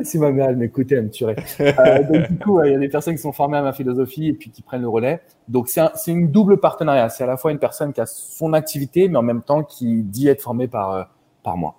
Si 0.04 0.20
ma 0.20 0.32
mère, 0.32 0.50
elle 0.50 0.58
m'écoutait, 0.58 0.96
elle 0.96 1.06
me 1.06 1.10
tuerait. 1.10 1.38
Euh, 1.60 2.04
donc, 2.04 2.30
du 2.30 2.38
coup, 2.38 2.64
il 2.64 2.74
y 2.74 2.76
a 2.76 2.78
des 2.78 2.90
personnes 2.90 3.16
qui 3.16 3.22
sont 3.22 3.32
formées 3.32 3.58
à 3.58 3.64
ma 3.64 3.74
philosophie 3.74 4.28
et 4.28 4.34
puis 4.34 4.52
qui 4.52 4.62
prennent 4.62 4.84
le 4.84 4.90
relais. 4.90 5.22
Donc, 5.48 5.70
c'est 5.70 5.80
un, 5.80 5.92
une 6.06 6.30
double 6.30 6.58
partenariat. 6.58 7.10
C'est 7.10 7.24
à 7.24 7.28
la 7.28 7.36
fois 7.36 7.52
une 7.52 7.58
personne 7.58 7.92
qui 7.92 8.00
a 8.00 8.06
son 8.06 8.54
activité, 8.54 9.08
mais 9.08 9.18
en 9.18 9.24
même 9.24 9.42
temps 9.42 9.64
qui 9.64 10.04
dit 10.04 10.28
être 10.28 10.42
formée 10.42 10.68
par, 10.68 10.92
euh, 10.92 11.04
par 11.42 11.58
moi. 11.58 11.78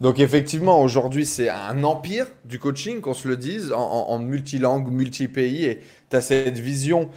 Donc 0.00 0.18
effectivement, 0.18 0.80
aujourd'hui, 0.80 1.24
c'est 1.24 1.48
un 1.48 1.84
empire 1.84 2.26
du 2.44 2.58
coaching, 2.58 3.00
qu'on 3.00 3.14
se 3.14 3.28
le 3.28 3.36
dise, 3.36 3.72
en, 3.72 3.78
en 3.80 4.18
multilangue, 4.18 4.90
multi-pays, 4.90 5.64
et 5.64 5.80
tu 6.10 6.16
as 6.16 6.20
cette 6.20 6.58
vision 6.58 7.08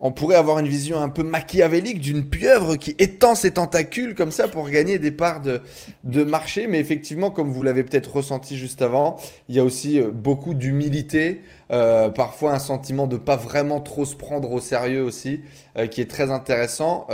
on 0.00 0.12
pourrait 0.12 0.36
avoir 0.36 0.58
une 0.58 0.68
vision 0.68 1.00
un 1.00 1.08
peu 1.08 1.22
machiavélique 1.22 2.00
d'une 2.00 2.24
pieuvre 2.24 2.76
qui 2.76 2.94
étend 2.98 3.34
ses 3.34 3.52
tentacules 3.52 4.14
comme 4.14 4.30
ça 4.30 4.46
pour 4.46 4.68
gagner 4.70 4.98
des 4.98 5.10
parts 5.10 5.40
de, 5.40 6.24
marché. 6.24 6.66
Mais 6.66 6.78
effectivement, 6.78 7.30
comme 7.30 7.50
vous 7.50 7.62
l'avez 7.62 7.82
peut-être 7.82 8.14
ressenti 8.14 8.56
juste 8.56 8.82
avant, 8.82 9.16
il 9.48 9.56
y 9.56 9.58
a 9.58 9.64
aussi 9.64 10.00
euh, 10.00 10.10
beaucoup 10.12 10.54
d'humilité, 10.54 11.42
euh, 11.72 12.10
parfois 12.10 12.52
un 12.52 12.58
sentiment 12.58 13.06
de 13.06 13.16
pas 13.16 13.36
vraiment 13.36 13.80
trop 13.80 14.04
se 14.04 14.14
prendre 14.14 14.52
au 14.52 14.60
sérieux 14.60 15.02
aussi, 15.02 15.40
euh, 15.76 15.86
qui 15.86 16.00
est 16.00 16.10
très 16.10 16.30
intéressant, 16.30 17.06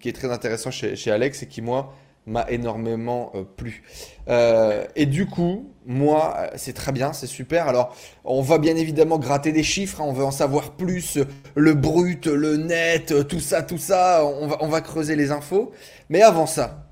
qui 0.00 0.08
est 0.08 0.12
très 0.12 0.30
intéressant 0.30 0.70
chez 0.70 1.10
Alex 1.10 1.42
et 1.42 1.46
qui 1.46 1.62
moi 1.62 1.94
m'a 2.26 2.48
énormément 2.50 3.32
euh, 3.34 3.44
plu. 3.44 3.82
Euh, 4.28 4.84
et 4.94 5.06
du 5.06 5.26
coup, 5.26 5.70
moi, 5.86 6.36
euh, 6.36 6.48
c'est 6.56 6.72
très 6.72 6.92
bien, 6.92 7.12
c'est 7.12 7.26
super. 7.26 7.66
Alors, 7.66 7.96
on 8.24 8.42
va 8.42 8.58
bien 8.58 8.76
évidemment 8.76 9.18
gratter 9.18 9.52
des 9.52 9.62
chiffres, 9.62 10.00
hein, 10.00 10.04
on 10.06 10.12
veut 10.12 10.24
en 10.24 10.30
savoir 10.30 10.72
plus, 10.72 11.18
le 11.54 11.74
brut, 11.74 12.26
le 12.26 12.56
net, 12.56 13.26
tout 13.28 13.40
ça, 13.40 13.62
tout 13.62 13.78
ça, 13.78 14.24
on 14.24 14.46
va, 14.46 14.58
on 14.60 14.68
va 14.68 14.80
creuser 14.80 15.16
les 15.16 15.32
infos. 15.32 15.72
Mais 16.08 16.22
avant 16.22 16.46
ça, 16.46 16.86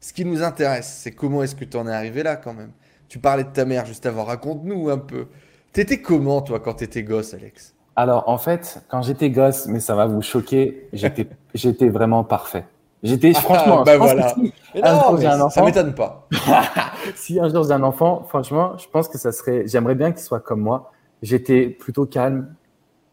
ce 0.00 0.12
qui 0.12 0.24
nous 0.24 0.42
intéresse, 0.42 1.00
c'est 1.02 1.10
comment 1.10 1.42
est-ce 1.42 1.56
que 1.56 1.64
tu 1.64 1.76
en 1.76 1.86
es 1.86 1.92
arrivé 1.92 2.22
là 2.22 2.36
quand 2.36 2.54
même? 2.54 2.72
Tu 3.08 3.18
parlais 3.18 3.44
de 3.44 3.50
ta 3.50 3.64
mère 3.64 3.86
juste 3.86 4.06
avant, 4.06 4.24
raconte-nous 4.24 4.90
un 4.90 4.98
peu. 4.98 5.26
T'étais 5.72 6.00
comment 6.00 6.40
toi 6.42 6.60
quand 6.60 6.74
t'étais 6.74 7.02
gosse, 7.02 7.34
Alex? 7.34 7.74
Alors 7.96 8.28
en 8.28 8.38
fait, 8.38 8.80
quand 8.88 9.02
j'étais 9.02 9.30
gosse, 9.30 9.66
mais 9.66 9.80
ça 9.80 9.96
va 9.96 10.06
vous 10.06 10.22
choquer, 10.22 10.88
j'étais 10.92 11.88
vraiment 11.88 12.22
parfait. 12.22 12.64
J'étais 13.02 13.32
franchement. 13.34 13.82
bah 13.84 13.96
voilà. 13.96 14.34
Si 14.34 14.80
un 14.82 15.40
enfant, 15.40 15.50
ça 15.50 15.64
m'étonne 15.64 15.94
pas. 15.94 16.26
si 17.14 17.38
un 17.38 17.48
jour 17.48 17.64
j'ai 17.64 17.72
un 17.72 17.82
enfant, 17.82 18.24
franchement, 18.28 18.76
je 18.78 18.88
pense 18.88 19.08
que 19.08 19.18
ça 19.18 19.32
serait. 19.32 19.64
J'aimerais 19.66 19.94
bien 19.94 20.12
qu'il 20.12 20.22
soit 20.22 20.40
comme 20.40 20.60
moi. 20.60 20.90
J'étais 21.22 21.66
plutôt 21.68 22.06
calme, 22.06 22.54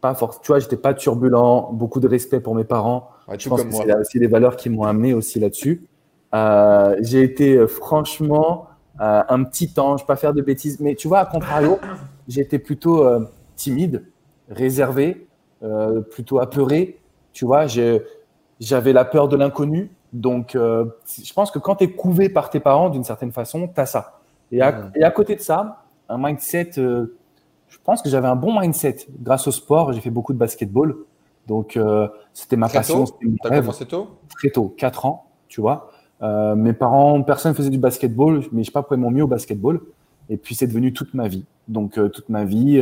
pas 0.01 0.13
fort. 0.13 0.39
Tu 0.41 0.47
vois, 0.47 0.59
j'étais 0.59 0.77
pas 0.77 0.93
turbulent, 0.93 1.69
beaucoup 1.71 1.99
de 1.99 2.07
respect 2.07 2.39
pour 2.39 2.55
mes 2.55 2.63
parents. 2.63 3.09
je 3.37 3.49
pense 3.49 3.63
que 3.63 3.71
c'est 3.71 3.95
aussi 3.95 4.19
des 4.19 4.27
valeurs 4.27 4.55
qui 4.55 4.69
m'ont 4.69 4.83
amené 4.83 5.13
aussi 5.13 5.39
là-dessus. 5.39 5.87
Euh, 6.33 6.95
j'ai 7.01 7.23
été 7.23 7.55
euh, 7.55 7.67
franchement 7.67 8.67
euh, 8.99 9.23
un 9.27 9.43
petit 9.43 9.71
ange, 9.77 10.05
pas 10.05 10.15
faire 10.15 10.33
de 10.33 10.41
bêtises. 10.41 10.79
Mais 10.79 10.95
tu 10.95 11.07
vois, 11.07 11.19
à 11.19 11.25
contrario, 11.25 11.79
j'étais 12.27 12.59
plutôt 12.59 13.05
euh, 13.05 13.21
timide, 13.55 14.05
réservé, 14.49 15.27
plutôt 16.11 16.39
apeuré. 16.39 16.99
Tu 17.33 17.45
vois, 17.45 17.65
j'ai 17.65 18.03
j'avais 18.59 18.93
la 18.93 19.05
peur 19.05 19.27
de 19.27 19.35
l'inconnu. 19.35 19.91
Donc, 20.13 20.55
euh, 20.55 20.85
je 21.21 21.33
pense 21.33 21.51
que 21.51 21.59
quand 21.59 21.77
tu 21.77 21.85
es 21.85 21.91
couvé 21.91 22.29
par 22.29 22.50
tes 22.50 22.59
parents, 22.59 22.89
d'une 22.89 23.03
certaine 23.03 23.31
façon, 23.31 23.67
tu 23.67 23.79
as 23.79 23.85
ça. 23.85 24.19
Et 24.51 24.62
à, 24.62 24.71
mmh. 24.71 24.91
et 24.95 25.03
à, 25.03 25.12
côté 25.12 25.35
de 25.35 25.41
ça, 25.41 25.83
un 26.07 26.17
mindset, 26.17 26.71
euh, 26.77 27.17
je 27.67 27.77
pense 27.83 28.01
que 28.01 28.09
j'avais 28.09 28.27
un 28.27 28.35
bon 28.35 28.57
mindset. 28.57 29.07
Grâce 29.19 29.47
au 29.47 29.51
sport, 29.51 29.91
j'ai 29.91 30.01
fait 30.01 30.09
beaucoup 30.09 30.33
de 30.33 30.38
basketball. 30.38 30.95
Donc, 31.47 31.75
euh, 31.75 32.07
c'était 32.33 32.55
ma 32.55 32.69
passion. 32.69 33.05
T'as 33.43 33.59
commencé 33.59 33.85
tôt 33.85 34.17
Très 34.29 34.50
tôt, 34.50 34.74
4 34.77 35.05
ans, 35.05 35.25
tu 35.47 35.62
vois. 35.62 35.91
mes 36.21 36.74
parents, 36.74 37.21
personne 37.21 37.51
ne 37.51 37.57
faisait 37.57 37.69
du 37.69 37.77
basketball, 37.77 38.41
mais 38.51 38.63
je 38.63 38.67
sais 38.67 38.71
pas 38.71 38.81
pourquoi 38.81 38.97
ils 38.97 39.01
m'ont 39.01 39.12
mis 39.12 39.21
au 39.21 39.27
basketball. 39.27 39.81
Et 40.29 40.38
puis, 40.38 40.55
c'est 40.55 40.67
devenu 40.67 40.93
toute 40.93 41.13
ma 41.13 41.27
vie. 41.27 41.45
Donc, 41.67 41.93
toute 41.93 42.29
ma 42.29 42.45
vie, 42.45 42.81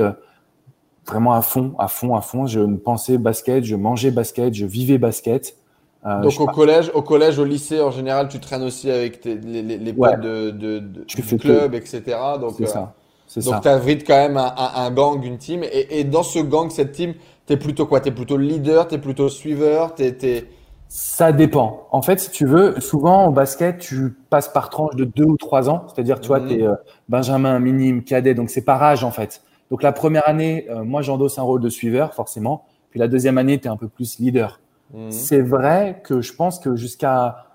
vraiment 1.07 1.33
à 1.33 1.41
fond, 1.41 1.73
à 1.79 1.87
fond, 1.87 2.15
à 2.15 2.21
fond. 2.21 2.45
Je 2.45 2.61
pensais 2.61 3.17
basket, 3.17 3.63
je 3.63 3.75
mangeais 3.75 4.11
basket, 4.11 4.53
je 4.53 4.65
vivais 4.65 4.97
basket. 4.97 5.57
Euh, 6.05 6.21
Donc 6.21 6.39
au 6.39 6.47
collège, 6.47 6.91
au 6.93 7.01
collège, 7.01 7.39
au 7.39 7.45
lycée, 7.45 7.81
en 7.81 7.91
général, 7.91 8.27
tu 8.27 8.39
traînes 8.39 8.63
aussi 8.63 8.91
avec 8.91 9.23
les, 9.23 9.35
les, 9.35 9.93
potes 9.93 10.19
de, 10.19 10.49
de, 10.49 10.79
de 10.79 11.05
du 11.05 11.37
club, 11.37 11.75
etc. 11.75 12.01
Donc, 12.39 12.55
c'est 12.57 12.65
ça. 12.65 12.93
Donc 13.37 13.61
tu 13.61 13.67
abrites 13.67 14.05
quand 14.05 14.17
même 14.17 14.37
un, 14.37 14.53
un, 14.75 14.91
gang, 14.91 15.23
une 15.23 15.37
team. 15.37 15.63
Et, 15.63 15.99
et, 15.99 16.03
dans 16.03 16.23
ce 16.23 16.39
gang, 16.39 16.69
cette 16.69 16.91
team, 16.91 17.13
tu 17.47 17.53
es 17.53 17.57
plutôt 17.57 17.85
quoi? 17.85 18.01
Tu 18.01 18.09
es 18.09 18.11
plutôt 18.11 18.37
leader, 18.37 18.87
tu 18.87 18.95
es 18.95 18.97
plutôt 18.97 19.29
suiveur, 19.29 19.95
tu 19.95 20.03
es, 20.03 20.47
Ça 20.89 21.31
dépend. 21.31 21.87
En 21.91 22.01
fait, 22.01 22.19
si 22.19 22.31
tu 22.31 22.45
veux, 22.45 22.79
souvent 22.79 23.27
au 23.27 23.31
basket, 23.31 23.79
tu 23.79 24.15
passes 24.29 24.49
par 24.49 24.69
tranche 24.69 24.95
de 24.95 25.05
deux 25.05 25.23
ou 25.23 25.37
trois 25.37 25.69
ans. 25.69 25.85
C'est-à-dire, 25.87 26.19
tu 26.19 26.27
vois, 26.27 26.41
mhm. 26.41 26.47
tu 26.49 26.59
es 26.59 26.67
euh, 26.67 26.75
Benjamin, 27.07 27.59
minime, 27.59 28.03
cadet. 28.03 28.33
Donc 28.33 28.49
c'est 28.49 28.61
par 28.65 28.83
âge, 28.83 29.03
en 29.03 29.11
fait. 29.11 29.41
Donc 29.71 29.81
la 29.81 29.93
première 29.93 30.27
année, 30.27 30.67
euh, 30.69 30.83
moi, 30.83 31.01
j'endosse 31.01 31.39
un 31.39 31.43
rôle 31.43 31.61
de 31.61 31.69
suiveur, 31.69 32.13
forcément. 32.13 32.65
Puis 32.91 32.99
la 32.99 33.07
deuxième 33.07 33.39
année, 33.39 33.57
tu 33.57 33.67
es 33.67 33.71
un 33.71 33.77
peu 33.77 33.87
plus 33.87 34.19
leader. 34.19 34.59
Mhm. 34.93 35.11
C'est 35.11 35.41
vrai 35.41 36.01
que 36.03 36.21
je 36.21 36.33
pense 36.33 36.59
que 36.59 36.75
jusqu'à 36.75 37.45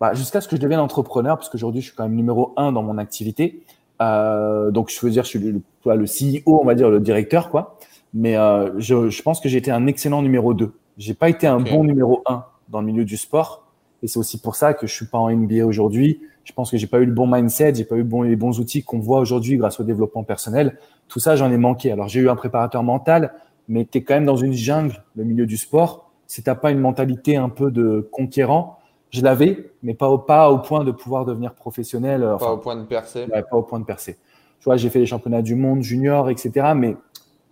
bah, 0.00 0.14
jusqu'à 0.14 0.40
ce 0.40 0.48
que 0.48 0.56
je 0.56 0.60
devienne 0.60 0.80
entrepreneur, 0.80 1.36
parce 1.36 1.48
qu'aujourd'hui, 1.48 1.80
je 1.80 1.88
suis 1.88 1.96
quand 1.96 2.04
même 2.04 2.14
numéro 2.14 2.52
un 2.56 2.72
dans 2.72 2.82
mon 2.82 2.98
activité. 2.98 3.64
Euh, 4.00 4.70
donc, 4.70 4.90
je 4.90 5.00
veux 5.04 5.10
dire, 5.10 5.24
je 5.24 5.28
suis 5.28 5.38
le, 5.40 5.60
le, 5.84 6.04
CEO, 6.04 6.60
on 6.60 6.64
va 6.64 6.74
dire, 6.74 6.88
le 6.88 7.00
directeur, 7.00 7.50
quoi. 7.50 7.78
Mais 8.14 8.36
euh, 8.36 8.70
je, 8.78 9.10
je, 9.10 9.22
pense 9.22 9.40
que 9.40 9.48
j'ai 9.48 9.58
été 9.58 9.70
un 9.72 9.86
excellent 9.86 10.22
numéro 10.22 10.54
2. 10.54 10.72
J'ai 10.98 11.14
pas 11.14 11.28
été 11.28 11.46
un 11.46 11.60
bon 11.60 11.84
numéro 11.84 12.22
1 12.26 12.44
dans 12.68 12.80
le 12.80 12.86
milieu 12.86 13.04
du 13.04 13.16
sport. 13.16 13.64
Et 14.02 14.06
c'est 14.06 14.18
aussi 14.18 14.40
pour 14.40 14.54
ça 14.54 14.74
que 14.74 14.86
je 14.86 14.94
suis 14.94 15.06
pas 15.06 15.18
en 15.18 15.30
NBA 15.30 15.64
aujourd'hui. 15.66 16.20
Je 16.44 16.52
pense 16.52 16.70
que 16.70 16.76
j'ai 16.76 16.86
pas 16.86 16.98
eu 16.98 17.04
le 17.04 17.12
bon 17.12 17.26
mindset, 17.26 17.74
j'ai 17.74 17.84
pas 17.84 17.96
eu 17.96 18.04
bon, 18.04 18.22
les 18.22 18.36
bons 18.36 18.58
outils 18.60 18.82
qu'on 18.82 19.00
voit 19.00 19.18
aujourd'hui 19.18 19.56
grâce 19.56 19.80
au 19.80 19.84
développement 19.84 20.22
personnel. 20.22 20.78
Tout 21.08 21.18
ça, 21.18 21.36
j'en 21.36 21.50
ai 21.50 21.56
manqué. 21.56 21.90
Alors, 21.90 22.08
j'ai 22.08 22.20
eu 22.20 22.30
un 22.30 22.36
préparateur 22.36 22.82
mental, 22.82 23.34
mais 23.66 23.84
tu 23.84 23.98
es 23.98 24.02
quand 24.02 24.14
même 24.14 24.24
dans 24.24 24.36
une 24.36 24.52
jungle, 24.52 25.02
le 25.16 25.24
milieu 25.24 25.46
du 25.46 25.56
sport. 25.56 26.07
Si 26.28 26.42
t'as 26.44 26.54
pas 26.54 26.70
une 26.70 26.78
mentalité 26.78 27.36
un 27.36 27.48
peu 27.48 27.72
de 27.72 28.08
conquérant, 28.12 28.78
je 29.10 29.22
l'avais, 29.22 29.72
mais 29.82 29.94
pas 29.94 30.08
au, 30.08 30.18
pas 30.18 30.50
au 30.50 30.58
point 30.58 30.84
de 30.84 30.92
pouvoir 30.92 31.24
devenir 31.24 31.54
professionnel. 31.54 32.20
pas 32.38 32.52
au 32.52 32.58
point 32.58 32.76
de 32.76 32.84
percer. 32.84 33.26
pas 33.26 33.56
au 33.56 33.62
point 33.62 33.80
de 33.80 33.84
percer. 33.84 34.18
Tu 34.60 34.64
vois, 34.64 34.76
j'ai 34.76 34.90
fait 34.90 34.98
les 34.98 35.06
championnats 35.06 35.42
du 35.42 35.54
monde 35.54 35.82
junior, 35.82 36.30
etc. 36.30 36.72
Mais 36.76 36.96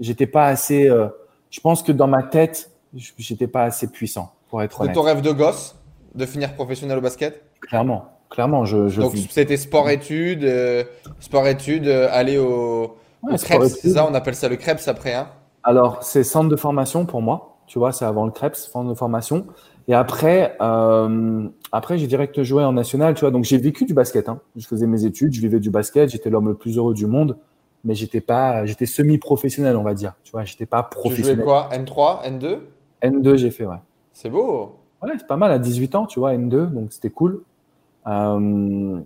j'étais 0.00 0.26
pas 0.26 0.46
assez. 0.46 0.88
Euh, 0.88 1.08
je 1.50 1.60
pense 1.60 1.82
que 1.82 1.92
dans 1.92 2.08
ma 2.08 2.22
tête, 2.22 2.70
j'étais 2.94 3.46
pas 3.46 3.62
assez 3.62 3.88
puissant 3.88 4.32
pour 4.48 4.62
être 4.62 4.80
honnête. 4.80 4.94
ton 4.94 5.02
rêve 5.02 5.22
de 5.22 5.32
gosse 5.32 5.76
de 6.14 6.26
finir 6.26 6.54
professionnel 6.54 6.98
au 6.98 7.00
basket? 7.00 7.42
Clairement, 7.60 8.06
clairement. 8.30 8.64
Je, 8.64 8.88
je 8.88 9.00
Donc 9.00 9.14
c'était 9.30 9.56
sport-études, 9.56 10.44
euh, 10.44 10.84
sport-études, 11.20 11.86
euh, 11.86 12.08
aller 12.10 12.38
au, 12.38 12.96
ouais, 13.22 13.38
c'est 13.38 13.90
ça 13.90 14.06
On 14.08 14.14
appelle 14.14 14.34
ça 14.34 14.48
le 14.48 14.56
CREPS 14.56 14.88
après, 14.88 15.14
hein? 15.14 15.28
Alors 15.62 16.02
c'est 16.02 16.24
centre 16.24 16.48
de 16.48 16.56
formation 16.56 17.06
pour 17.06 17.22
moi. 17.22 17.55
Tu 17.66 17.78
vois, 17.78 17.92
c'est 17.92 18.04
avant 18.04 18.24
le 18.24 18.30
CREPS, 18.30 18.70
centre 18.70 18.88
de 18.88 18.94
formation. 18.94 19.46
Et 19.88 19.94
après, 19.94 20.56
euh, 20.60 21.48
après 21.72 21.98
j'ai 21.98 22.06
direct 22.06 22.42
joué 22.42 22.64
en 22.64 22.72
national, 22.72 23.14
tu 23.14 23.20
vois. 23.20 23.30
Donc 23.30 23.44
j'ai 23.44 23.58
vécu 23.58 23.84
du 23.84 23.94
basket. 23.94 24.28
Hein. 24.28 24.40
Je 24.56 24.66
faisais 24.66 24.86
mes 24.86 25.04
études, 25.04 25.32
je 25.32 25.40
vivais 25.40 25.60
du 25.60 25.70
basket, 25.70 26.10
j'étais 26.10 26.30
l'homme 26.30 26.48
le 26.48 26.54
plus 26.54 26.76
heureux 26.76 26.94
du 26.94 27.06
monde, 27.06 27.38
mais 27.84 27.94
j'étais 27.94 28.20
pas, 28.20 28.66
j'étais 28.66 28.86
semi-professionnel, 28.86 29.76
on 29.76 29.82
va 29.82 29.94
dire. 29.94 30.14
Tu 30.24 30.32
vois, 30.32 30.44
j'étais 30.44 30.66
pas 30.66 30.82
professionnel. 30.82 31.36
Tu 31.36 31.42
jouais 31.42 31.44
quoi 31.44 31.68
N3, 31.72 32.38
N2 32.38 32.58
N2, 33.02 33.36
j'ai 33.36 33.50
fait, 33.50 33.66
ouais. 33.66 33.76
C'est 34.12 34.30
beau. 34.30 34.76
Ouais, 35.02 35.10
c'est 35.18 35.26
pas 35.26 35.36
mal 35.36 35.52
à 35.52 35.58
18 35.58 35.94
ans, 35.94 36.06
tu 36.06 36.18
vois, 36.18 36.34
N2, 36.34 36.72
donc 36.72 36.92
c'était 36.92 37.10
cool. 37.10 37.42
Euh, 38.06 39.00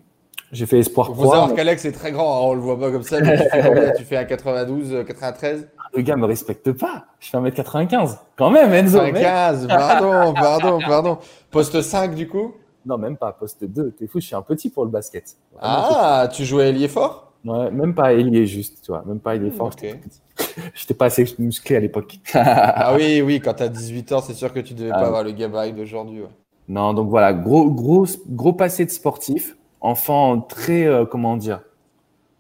j'ai 0.53 0.67
fait 0.67 0.79
Espoir. 0.79 1.09
Il 1.11 1.17
faut 1.17 1.31
savoir 1.31 1.55
qu'Alex 1.55 1.85
est 1.85 1.93
très 1.93 2.13
grand, 2.13 2.37
hein, 2.37 2.51
on 2.51 2.55
le 2.55 2.61
voit 2.61 2.79
pas 2.79 2.91
comme 2.91 3.03
ça. 3.03 3.21
Mais 3.21 3.37
tu, 3.37 3.49
fais 3.49 3.93
tu 3.97 4.05
fais 4.05 4.17
un 4.17 4.25
92, 4.25 5.05
93 5.07 5.69
le 5.93 6.03
gars 6.03 6.17
me 6.17 6.27
respecte 6.27 6.73
pas. 6.73 7.07
Je 7.19 7.31
fais 7.31 7.39
1m95. 7.39 8.19
Quand 8.37 8.51
même, 8.51 8.73
Enzo. 8.73 8.99
95, 8.99 9.67
pardon, 9.67 10.35
pardon, 10.35 10.79
pardon. 10.79 11.19
Poste 11.51 11.81
5 11.81 12.15
du 12.15 12.29
coup? 12.29 12.55
Non, 12.87 12.97
même 12.97 13.17
pas. 13.17 13.33
Poste 13.33 13.65
2. 13.65 13.93
T'es 13.93 14.07
fou, 14.07 14.21
je 14.21 14.27
suis 14.27 14.37
un 14.37 14.43
petit 14.43 14.71
pour 14.71 14.85
le 14.85 14.91
basket. 14.91 15.37
ah, 15.61 16.29
tu 16.33 16.45
jouais 16.45 16.69
ailier 16.69 16.89
fort? 16.89 17.33
Ouais, 17.45 17.71
même 17.71 17.95
pas 17.95 18.13
ailier 18.13 18.47
juste, 18.47 18.83
tu 18.85 18.93
vois. 18.93 19.03
Même 19.07 19.19
pas 19.19 19.35
ailier 19.35 19.51
fort. 19.51 19.69
Okay. 19.69 19.95
J'étais 20.75 20.95
pas 20.95 21.07
assez 21.07 21.27
musclé 21.39 21.77
à 21.77 21.81
l'époque. 21.81 22.19
ah 22.35 22.95
oui, 22.95 23.23
oui, 23.23 23.41
quand 23.41 23.55
t'as 23.55 23.69
18 23.69 24.13
ans, 24.13 24.21
c'est 24.21 24.35
sûr 24.35 24.53
que 24.53 24.61
tu 24.61 24.75
devais 24.75 24.91
pas 24.91 24.99
ah 24.99 25.07
avoir 25.07 25.25
le 25.25 25.33
gabarit 25.33 25.73
d'aujourd'hui. 25.73 26.23
Non, 26.69 26.95
donc 26.95 27.09
voilà, 27.09 27.33
gros, 27.33 27.71
gros, 27.71 28.07
gros 28.29 28.53
passé 28.53 28.85
de 28.85 28.91
sportif. 28.91 29.57
Enfant 29.81 30.41
très, 30.41 30.87
euh, 30.87 31.05
comment 31.05 31.37
dire, 31.37 31.63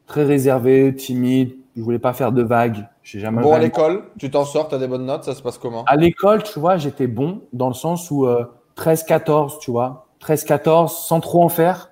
très 0.06 0.24
réservé, 0.24 0.94
timide, 0.94 1.56
je 1.76 1.82
voulais 1.82 1.98
pas 1.98 2.12
faire 2.12 2.32
de 2.32 2.42
vagues. 2.42 2.86
Jamais 3.02 3.42
bon, 3.42 3.52
à 3.52 3.58
l'école, 3.58 4.04
tu 4.18 4.30
t'en 4.30 4.44
sors, 4.44 4.68
tu 4.68 4.74
as 4.74 4.78
des 4.78 4.86
bonnes 4.86 5.06
notes, 5.06 5.24
ça 5.24 5.34
se 5.34 5.42
passe 5.42 5.58
comment? 5.58 5.84
À 5.84 5.96
l'école, 5.96 6.42
tu 6.42 6.60
vois, 6.60 6.76
j'étais 6.76 7.06
bon 7.06 7.42
dans 7.52 7.68
le 7.68 7.74
sens 7.74 8.10
où 8.10 8.26
13-14, 8.76 9.54
euh, 9.54 9.58
tu 9.60 9.70
vois. 9.70 10.06
13-14, 10.20 10.88
sans 10.88 11.20
trop 11.20 11.42
en 11.42 11.48
faire. 11.48 11.90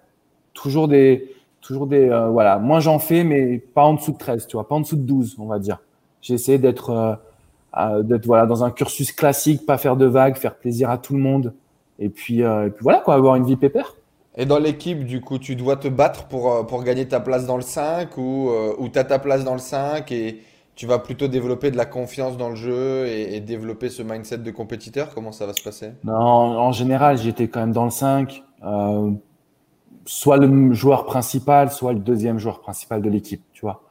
Toujours 0.54 0.86
des. 0.86 1.34
Toujours 1.60 1.86
des 1.86 2.08
euh, 2.08 2.28
voilà, 2.28 2.58
moi 2.58 2.78
j'en 2.80 2.98
fais, 2.98 3.24
mais 3.24 3.58
pas 3.58 3.82
en 3.82 3.94
dessous 3.94 4.12
de 4.12 4.18
13, 4.18 4.46
tu 4.46 4.56
vois, 4.56 4.68
pas 4.68 4.76
en 4.76 4.80
dessous 4.80 4.96
de 4.96 5.02
12, 5.02 5.36
on 5.38 5.46
va 5.46 5.58
dire. 5.58 5.80
J'ai 6.22 6.34
essayé 6.34 6.56
d'être 6.56 7.18
euh, 7.76 8.02
d'être 8.02 8.26
voilà, 8.26 8.46
dans 8.46 8.64
un 8.64 8.70
cursus 8.70 9.12
classique, 9.12 9.66
pas 9.66 9.76
faire 9.76 9.96
de 9.96 10.06
vagues, 10.06 10.36
faire 10.36 10.54
plaisir 10.54 10.88
à 10.88 10.98
tout 10.98 11.14
le 11.14 11.20
monde. 11.20 11.52
Et 11.98 12.08
puis, 12.08 12.40
et 12.40 12.70
puis 12.72 12.82
voilà, 12.82 13.00
quoi, 13.00 13.14
avoir 13.14 13.34
une 13.34 13.44
vie 13.44 13.56
pépère. 13.56 13.96
Et 14.40 14.46
dans 14.46 14.60
l'équipe, 14.60 15.04
du 15.04 15.20
coup, 15.20 15.38
tu 15.38 15.56
dois 15.56 15.76
te 15.76 15.88
battre 15.88 16.26
pour, 16.26 16.52
euh, 16.52 16.62
pour 16.62 16.84
gagner 16.84 17.08
ta 17.08 17.18
place 17.18 17.44
dans 17.44 17.56
le 17.56 17.62
5 17.62 18.16
ou, 18.16 18.50
euh, 18.50 18.72
ou 18.78 18.88
tu 18.88 18.96
as 18.96 19.02
ta 19.02 19.18
place 19.18 19.42
dans 19.44 19.52
le 19.52 19.58
5 19.58 20.12
et 20.12 20.42
tu 20.76 20.86
vas 20.86 21.00
plutôt 21.00 21.26
développer 21.26 21.72
de 21.72 21.76
la 21.76 21.86
confiance 21.86 22.36
dans 22.36 22.48
le 22.48 22.54
jeu 22.54 23.08
et, 23.08 23.40
développer 23.40 23.88
ce 23.88 24.00
mindset 24.04 24.38
de 24.38 24.50
compétiteur 24.52 25.12
Comment 25.12 25.32
ça 25.32 25.44
va 25.44 25.54
se 25.54 25.62
passer? 25.62 25.90
Non, 26.04 26.14
en 26.14 26.70
général, 26.70 27.18
j'étais 27.18 27.48
quand 27.48 27.58
même 27.58 27.72
dans 27.72 27.84
le 27.84 27.90
5. 27.90 28.44
Euh, 28.64 29.10
soit 30.04 30.36
le 30.36 30.72
joueur 30.72 31.04
principal, 31.04 31.72
soit 31.72 31.92
le 31.92 31.98
deuxième 31.98 32.38
joueur 32.38 32.60
principal 32.60 33.02
de 33.02 33.10
l'équipe, 33.10 33.42
tu 33.52 33.62
vois. 33.62 33.82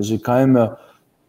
j'ai 0.00 0.18
quand 0.18 0.34
même, 0.34 0.70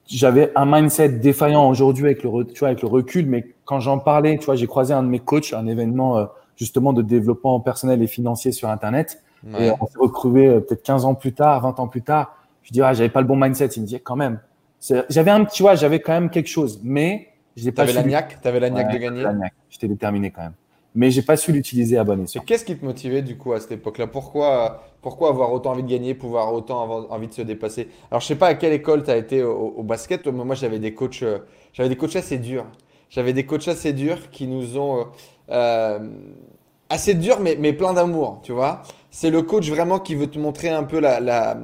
j'avais 0.08 0.54
un 0.56 0.66
mindset 0.66 1.10
défaillant 1.10 1.70
aujourd'hui 1.70 2.06
avec 2.06 2.24
le, 2.24 2.46
tu 2.46 2.60
vois, 2.60 2.70
avec 2.70 2.82
le 2.82 2.88
recul, 2.88 3.26
mais 3.26 3.54
quand 3.66 3.82
j'en 3.82 4.00
parlais, 4.00 4.38
tu 4.38 4.46
vois, 4.46 4.56
j'ai 4.56 4.66
croisé 4.66 4.94
un 4.94 5.04
de 5.04 5.10
mes 5.10 5.20
coachs, 5.20 5.54
un 5.54 5.68
événement 5.68 6.30
justement 6.60 6.94
de 6.94 7.02
développement 7.02 7.60
personnel 7.62 8.04
et 8.04 8.08
financier 8.08 8.52
sur 8.52 8.70
Internet. 8.70 9.24
Et 9.58 9.72
on 9.80 9.88
s'est 9.88 9.98
retrouvé 9.98 10.48
euh, 10.48 10.60
peut-être 10.60 10.84
15 10.84 11.06
ans 11.06 11.16
plus 11.16 11.32
tard, 11.32 11.62
20 11.62 11.80
ans 11.80 11.88
plus 11.88 12.02
tard. 12.02 12.36
Je 12.62 12.74
dis, 12.74 12.82
ah, 12.82 12.94
j'avais 12.94 13.10
pas 13.10 13.22
le 13.22 13.28
bon 13.28 13.38
mindset. 13.38 13.68
Il 13.68 13.84
me 13.84 13.88
dit, 13.88 13.98
quand 14.02 14.18
même. 14.18 14.42
J'avais 15.10 15.32
un 15.32 15.46
petit, 15.46 15.64
j'avais 15.76 16.02
quand 16.02 16.12
même 16.12 16.30
quelque 16.30 16.50
chose, 16.50 16.82
mais 16.84 17.30
je 17.56 17.66
n'ai 17.66 17.72
pas 17.72 17.86
T'avais 17.86 18.12
la 18.12 18.22
t'avais 18.22 18.60
la 18.60 18.70
niaque 18.70 18.92
de 18.92 18.98
gagner? 18.98 19.26
J'étais 19.70 19.88
déterminé 19.88 20.32
quand 20.32 20.42
même. 20.42 20.54
Mais 20.96 21.12
j'ai 21.12 21.22
pas 21.22 21.38
su 21.38 21.52
l'utiliser 21.52 21.98
à 21.98 22.04
bon 22.04 22.22
escient. 22.22 22.42
Qu'est-ce 22.46 22.66
qui 22.66 22.76
te 22.76 22.84
motivait 22.84 23.22
du 23.22 23.38
coup 23.38 23.54
à 23.54 23.60
cette 23.60 23.74
époque-là? 23.74 24.08
Pourquoi, 24.08 24.84
pourquoi 25.02 25.30
avoir 25.30 25.54
autant 25.54 25.72
envie 25.72 25.84
de 25.84 25.90
gagner, 25.90 26.16
pouvoir 26.16 26.54
autant 26.54 26.82
avoir 26.82 27.12
envie 27.12 27.28
de 27.28 27.34
se 27.34 27.42
dépasser? 27.42 27.88
Alors 28.10 28.22
je 28.22 28.28
sais 28.28 28.36
pas 28.36 28.48
à 28.48 28.54
quelle 28.56 28.74
école 28.74 29.04
tu 29.04 29.12
as 29.12 29.18
été 29.18 29.44
au, 29.44 29.84
basket. 29.84 30.28
Moi 30.28 30.56
j'avais 30.56 30.80
des 30.80 30.94
coachs, 30.94 31.24
euh, 31.24 31.40
j'avais 31.74 31.90
des 31.90 31.96
coachs 31.96 32.16
assez 32.16 32.38
durs. 32.38 32.66
J'avais 33.10 33.34
des 33.34 33.46
coachs 33.46 33.68
assez 33.68 33.94
durs 33.94 34.30
qui 34.32 34.48
nous 34.48 34.78
ont 34.78 35.08
euh, 35.52 36.00
assez 36.90 37.14
dur, 37.14 37.40
mais, 37.40 37.56
mais 37.60 37.74
plein 37.74 37.94
d'amour, 37.94 38.42
tu 38.44 38.52
vois. 38.52 38.82
C'est 39.12 39.30
le 39.30 39.42
coach 39.42 39.70
vraiment 39.70 40.00
qui 40.00 40.16
veut 40.16 40.28
te 40.28 40.40
montrer 40.40 40.70
un 40.70 40.84
peu 40.84 41.00
la, 41.00 41.20
la, 41.20 41.58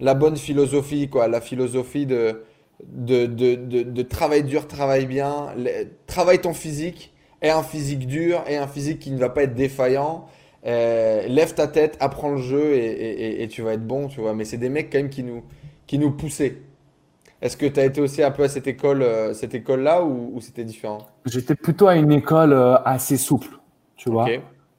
la 0.00 0.14
bonne 0.14 0.36
philosophie, 0.36 1.08
quoi. 1.08 1.28
La 1.28 1.40
philosophie 1.40 2.06
de, 2.06 2.42
de, 2.84 3.26
de, 3.26 3.54
de, 3.54 3.82
de 3.82 4.02
travail 4.02 4.44
dur, 4.44 4.66
travaille 4.66 5.06
bien, 5.06 5.54
travaille 6.06 6.40
ton 6.40 6.54
physique, 6.54 7.12
et 7.42 7.50
un 7.50 7.62
physique 7.62 8.06
dur, 8.06 8.44
et 8.48 8.56
un 8.56 8.66
physique 8.66 8.98
qui 8.98 9.10
ne 9.10 9.18
va 9.18 9.28
pas 9.28 9.44
être 9.44 9.54
défaillant. 9.54 10.26
Euh, 10.64 11.26
lève 11.26 11.54
ta 11.54 11.66
tête, 11.66 11.96
apprends 11.98 12.30
le 12.30 12.36
jeu 12.36 12.74
et, 12.74 12.86
et, 12.86 13.42
et, 13.42 13.48
tu 13.48 13.62
vas 13.62 13.72
être 13.72 13.84
bon, 13.84 14.06
tu 14.06 14.20
vois. 14.20 14.32
Mais 14.32 14.44
c'est 14.44 14.58
des 14.58 14.68
mecs 14.68 14.92
quand 14.92 14.98
même 14.98 15.10
qui 15.10 15.24
nous, 15.24 15.42
qui 15.88 15.98
nous 15.98 16.12
poussaient. 16.12 16.58
Est-ce 17.40 17.56
que 17.56 17.66
tu 17.66 17.80
as 17.80 17.84
été 17.84 18.00
aussi 18.00 18.22
un 18.22 18.30
peu 18.30 18.44
à 18.44 18.48
cette 18.48 18.68
école, 18.68 19.02
euh, 19.02 19.34
cette 19.34 19.54
école-là 19.54 20.04
ou, 20.04 20.30
ou 20.34 20.40
c'était 20.40 20.62
différent? 20.62 20.98
J'étais 21.26 21.56
plutôt 21.56 21.88
à 21.88 21.96
une 21.96 22.12
école 22.12 22.52
euh, 22.52 22.76
assez 22.84 23.16
souple, 23.16 23.58
tu 23.96 24.08
vois 24.10 24.28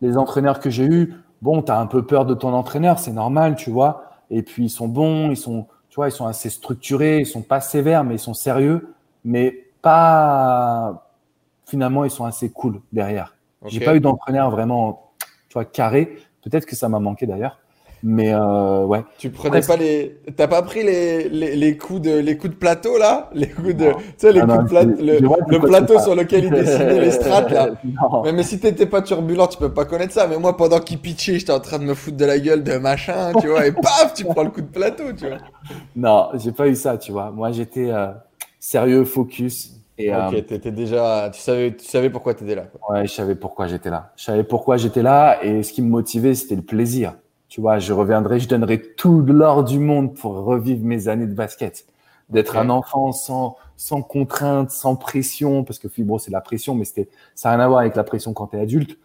les 0.04 0.18
entraîneurs 0.18 0.60
que 0.60 0.70
j'ai 0.70 0.86
eus, 0.86 1.14
bon, 1.42 1.62
tu 1.62 1.72
as 1.72 1.80
un 1.80 1.88
peu 1.88 2.06
peur 2.06 2.26
de 2.26 2.34
ton 2.34 2.54
entraîneur, 2.54 3.00
c'est 3.00 3.14
normal, 3.14 3.56
tu 3.56 3.72
vois. 3.72 4.04
Et 4.30 4.44
puis 4.44 4.66
ils 4.66 4.70
sont 4.70 4.88
bons, 4.88 5.32
ils 5.32 5.38
sont, 5.38 5.68
tu 5.90 5.96
vois, 5.96 6.10
ils 6.10 6.12
sont 6.12 6.28
assez 6.28 6.50
structurés, 6.50 7.20
ils 7.20 7.26
sont 7.26 7.42
pas 7.42 7.62
sévères, 7.62 8.04
mais 8.04 8.16
ils 8.16 8.20
sont 8.20 8.34
sérieux, 8.34 8.94
mais 9.24 9.68
pas 9.82 11.08
finalement 11.66 12.04
ils 12.04 12.12
sont 12.12 12.26
assez 12.26 12.50
cool 12.50 12.82
derrière. 12.92 13.36
J'ai 13.66 13.80
pas 13.80 13.96
eu 13.96 14.02
d'entraîneur 14.02 14.52
vraiment, 14.52 15.14
tu 15.48 15.54
vois, 15.54 15.64
carré. 15.66 16.18
Peut-être 16.42 16.66
que 16.66 16.76
ça 16.76 16.90
m'a 16.90 17.00
manqué 17.00 17.26
d'ailleurs. 17.26 17.60
Mais 18.06 18.34
euh, 18.34 18.84
ouais. 18.86 19.06
Tu 19.18 19.30
prenais 19.30 19.62
pas 19.62 19.78
les. 19.78 20.18
T'as 20.36 20.48
pas 20.48 20.62
pris 20.62 20.84
les, 20.84 21.30
les, 21.30 21.56
les, 21.56 21.78
coups 21.78 22.02
de 22.02 22.20
les 22.20 22.38
coups 22.38 22.54
de 22.54 22.60
plateau 22.60 22.98
là, 22.98 23.30
les 23.34 23.48
coups 23.50 23.76
de. 23.76 23.92
Tu 23.92 24.04
sais 24.18 24.34
les 24.34 24.42
ah 24.42 24.46
coups 24.46 24.64
de 24.64 24.70
plateau, 24.70 24.92
le, 25.00 25.60
plateau 25.60 26.00
sur 26.00 26.14
lequel 26.14 26.44
il 26.44 26.50
dessinait 26.52 27.00
les 27.00 27.12
strates 27.12 27.52
là. 27.52 27.70
Mais, 28.24 28.34
mais 28.34 28.44
si 28.44 28.60
t'étais 28.60 28.86
pas 28.86 29.02
turbulent, 29.02 29.48
tu 29.48 29.58
peux 29.58 29.74
pas 29.74 29.86
connaître 29.86 30.14
ça. 30.14 30.28
Mais 30.28 30.38
moi, 30.38 30.56
pendant 30.58 30.80
qu'il 30.80 31.00
pitchait, 31.00 31.40
j'étais 31.40 31.52
en 31.52 31.60
train 31.60 31.80
de 31.80 31.86
me 31.86 31.94
foutre 31.94 32.18
de 32.18 32.26
la 32.26 32.40
gueule 32.40 32.64
de 32.64 32.78
machin, 32.78 33.32
tu 33.40 33.48
vois, 33.48 33.66
et 33.66 33.72
paf, 33.82 34.14
tu 34.14 34.26
prends 34.26 34.44
le 34.44 34.50
coup 34.50 34.62
de 34.62 34.68
plateau, 34.68 35.12
tu 35.18 35.28
vois. 35.28 35.38
Non, 35.96 36.30
j'ai 36.36 36.52
pas 36.52 36.68
eu 36.68 36.76
ça, 36.76 36.98
tu 36.98 37.12
vois. 37.12 37.32
Moi, 37.32 37.52
j'étais. 37.52 37.90
Euh, 37.90 38.08
sérieux, 38.64 39.04
focus. 39.04 39.74
Et, 39.98 40.14
ok, 40.14 40.34
étais 40.34 40.72
déjà, 40.72 41.30
tu 41.32 41.40
savais, 41.40 41.76
tu 41.76 41.86
savais 41.86 42.10
pourquoi 42.10 42.34
tu 42.34 42.44
étais 42.44 42.56
là. 42.56 42.64
Ouais, 42.90 43.06
je 43.06 43.12
savais 43.12 43.36
pourquoi 43.36 43.68
j'étais 43.68 43.90
là. 43.90 44.12
Je 44.16 44.24
savais 44.24 44.44
pourquoi 44.44 44.78
j'étais 44.78 45.04
là 45.04 45.44
et 45.44 45.64
ce 45.64 45.72
qui 45.72 45.82
me 45.82 45.90
motivait, 45.90 46.34
c'était 46.34 46.56
le 46.56 46.62
plaisir. 46.62 47.14
Tu 47.54 47.62
vois, 47.62 47.78
je 47.78 47.94
reviendrai, 47.94 48.40
je 48.40 48.48
donnerai 48.48 48.82
tout 48.82 49.22
l'or 49.22 49.64
du 49.64 49.78
monde 49.78 50.16
pour 50.16 50.34
revivre 50.44 50.84
mes 50.84 51.08
années 51.08 51.28
de 51.28 51.36
basket. 51.36 51.86
D'être 52.30 52.58
un 52.58 52.72
enfant 52.72 53.12
sans, 53.12 53.58
sans 53.78 54.02
contrainte, 54.02 54.72
sans 54.72 54.96
pression, 54.96 55.64
parce 55.64 55.78
que 55.78 55.88
Fibro, 55.88 56.18
c'est 56.18 56.32
la 56.32 56.42
pression, 56.42 56.74
mais 56.74 56.84
c'était, 56.84 57.10
ça 57.36 57.50
n'a 57.50 57.58
rien 57.58 57.66
à 57.66 57.68
voir 57.68 57.82
avec 57.82 57.96
la 57.96 58.04
pression 58.04 58.34
quand 58.34 58.48
tu 58.48 58.58
es 58.58 58.60
adulte. 58.60 58.98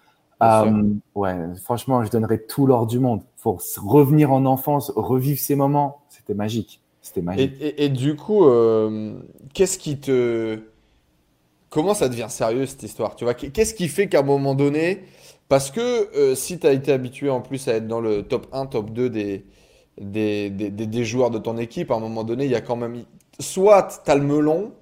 Euh, 0.43 0.83
ouais, 1.14 1.37
franchement, 1.62 2.02
je 2.05 2.11
donnerais 2.11 2.38
tout 2.38 2.67
l'or 2.67 2.87
du 2.87 2.99
monde 2.99 3.21
pour 3.43 3.61
revenir 3.85 4.33
en 4.33 4.47
enfance, 4.47 4.90
revivre 4.97 5.38
ces 5.38 5.55
moments. 5.55 6.00
C'était 6.09 6.33
magique. 6.33 6.81
C'était 7.02 7.21
magique. 7.21 7.52
Et, 7.61 7.90
du 7.90 8.17
coup, 8.17 8.47
euh, 8.47 9.12
qu'est-ce 9.52 9.76
qui 9.76 9.99
te. 9.99 10.59
Comment 11.69 11.93
ça 11.93 12.09
devient 12.09 12.31
sérieux 12.31 12.64
cette 12.64 12.83
histoire? 12.83 13.14
Tu 13.14 13.25
vois, 13.25 13.35
qu'est-ce 13.35 13.75
qui 13.75 13.88
fait 13.88 14.09
qu'à 14.09 14.21
un 14.21 14.23
moment 14.23 14.55
donné, 14.55 15.05
parce 15.49 15.71
que 15.71 15.81
euh, 16.17 16.35
si 16.35 16.59
tu 16.59 16.67
as 16.67 16.73
été 16.73 16.93
habitué 16.93 17.31
en 17.31 17.40
plus 17.40 17.69
à 17.69 17.75
être 17.75 17.87
dans 17.87 18.00
le 18.00 18.23
top 18.23 18.47
1, 18.52 18.67
top 18.67 18.90
2 18.90 19.11
des, 19.11 19.45
des, 20.00 20.50
des, 20.50 20.71
des 20.71 21.05
joueurs 21.05 21.31
de 21.31 21.38
ton 21.38 21.59
équipe, 21.59 21.90
à 21.90 21.95
un 21.95 22.00
moment 22.00 22.25
donné, 22.25 22.45
il 22.45 22.50
y 22.50 22.57
a 22.57 22.61
quand 22.61 22.76
même. 22.76 23.05
Soit 23.40 24.02
tu 24.05 24.11
as 24.11 24.14
le 24.14 24.23
melon, 24.23 24.73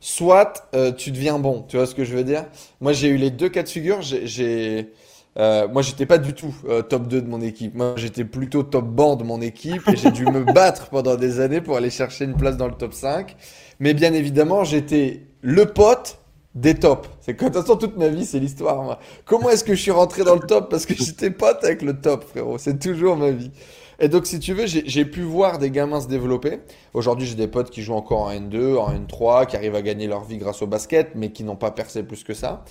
soit 0.00 0.68
euh, 0.74 0.92
tu 0.92 1.10
deviens 1.10 1.38
bon. 1.38 1.64
Tu 1.68 1.76
vois 1.76 1.86
ce 1.86 1.94
que 1.94 2.04
je 2.04 2.14
veux 2.14 2.24
dire? 2.24 2.46
Moi, 2.80 2.92
j'ai 2.92 3.08
eu 3.08 3.16
les 3.16 3.30
deux 3.30 3.48
cas 3.48 3.62
de 3.62 3.68
figure. 3.68 4.02
J'ai. 4.02 4.92
Euh, 5.38 5.68
moi, 5.68 5.82
j'étais 5.82 6.06
pas 6.06 6.18
du 6.18 6.32
tout 6.32 6.54
euh, 6.66 6.80
top 6.82 7.08
2 7.08 7.20
de 7.20 7.28
mon 7.28 7.42
équipe. 7.42 7.74
Moi, 7.74 7.94
j'étais 7.96 8.24
plutôt 8.24 8.62
top 8.62 8.86
banc 8.86 9.16
de 9.16 9.24
mon 9.24 9.42
équipe 9.42 9.86
et 9.88 9.96
j'ai 9.96 10.10
dû 10.10 10.24
me 10.24 10.44
battre 10.52 10.88
pendant 10.88 11.16
des 11.16 11.40
années 11.40 11.60
pour 11.60 11.76
aller 11.76 11.90
chercher 11.90 12.24
une 12.24 12.36
place 12.36 12.56
dans 12.56 12.68
le 12.68 12.74
top 12.74 12.94
5. 12.94 13.36
Mais 13.78 13.92
bien 13.92 14.14
évidemment, 14.14 14.64
j'étais 14.64 15.26
le 15.42 15.66
pote 15.66 16.18
des 16.56 16.74
tops. 16.74 17.08
C'est 17.20 17.34
de 17.34 17.38
toute 17.38 17.54
façon 17.54 17.76
toute 17.76 17.96
ma 17.96 18.08
vie, 18.08 18.24
c'est 18.24 18.40
l'histoire. 18.40 18.98
Comment 19.26 19.50
est-ce 19.50 19.62
que 19.62 19.74
je 19.74 19.80
suis 19.80 19.90
rentré 19.90 20.24
dans 20.24 20.34
le 20.34 20.40
top 20.40 20.70
Parce 20.70 20.86
que 20.86 20.94
j'étais 20.94 21.30
pote 21.30 21.62
avec 21.62 21.82
le 21.82 22.00
top, 22.00 22.24
frérot. 22.24 22.58
C'est 22.58 22.78
toujours 22.78 23.16
ma 23.16 23.30
vie. 23.30 23.52
Et 24.00 24.08
donc, 24.08 24.26
si 24.26 24.40
tu 24.40 24.52
veux, 24.52 24.66
j'ai 24.66 25.04
pu 25.04 25.22
voir 25.22 25.58
des 25.58 25.70
gamins 25.70 26.00
se 26.00 26.08
développer. 26.08 26.60
Aujourd'hui, 26.92 27.26
j'ai 27.26 27.34
des 27.34 27.48
potes 27.48 27.70
qui 27.70 27.82
jouent 27.82 27.94
encore 27.94 28.22
en 28.22 28.30
N2, 28.30 28.76
en 28.76 28.92
N3, 28.92 29.46
qui 29.46 29.56
arrivent 29.56 29.74
à 29.74 29.82
gagner 29.82 30.06
leur 30.06 30.24
vie 30.24 30.38
grâce 30.38 30.60
au 30.62 30.66
basket, 30.66 31.10
mais 31.14 31.30
qui 31.30 31.44
n'ont 31.44 31.56
pas 31.56 31.70
percé 31.70 32.02
plus 32.02 32.24
que 32.24 32.34
ça. 32.34 32.64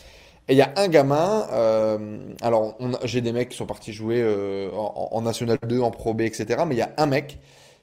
Et 0.47 0.53
il 0.53 0.57
y 0.57 0.61
a 0.61 0.71
un 0.75 0.87
gamin, 0.87 1.47
euh, 1.51 2.17
alors 2.41 2.77
j'ai 3.03 3.21
des 3.21 3.31
mecs 3.31 3.49
qui 3.49 3.57
sont 3.57 3.65
partis 3.65 3.93
jouer 3.93 4.21
euh, 4.21 4.69
en, 4.71 5.19
National 5.21 5.57
2, 5.67 5.79
en 5.79 5.89
Pro 5.89 6.13
B, 6.13 6.21
etc. 6.21 6.63
Mais 6.67 6.75
il 6.75 6.77
y 6.77 6.83
a 6.83 6.91
un 6.97 7.07
mec 7.07 7.39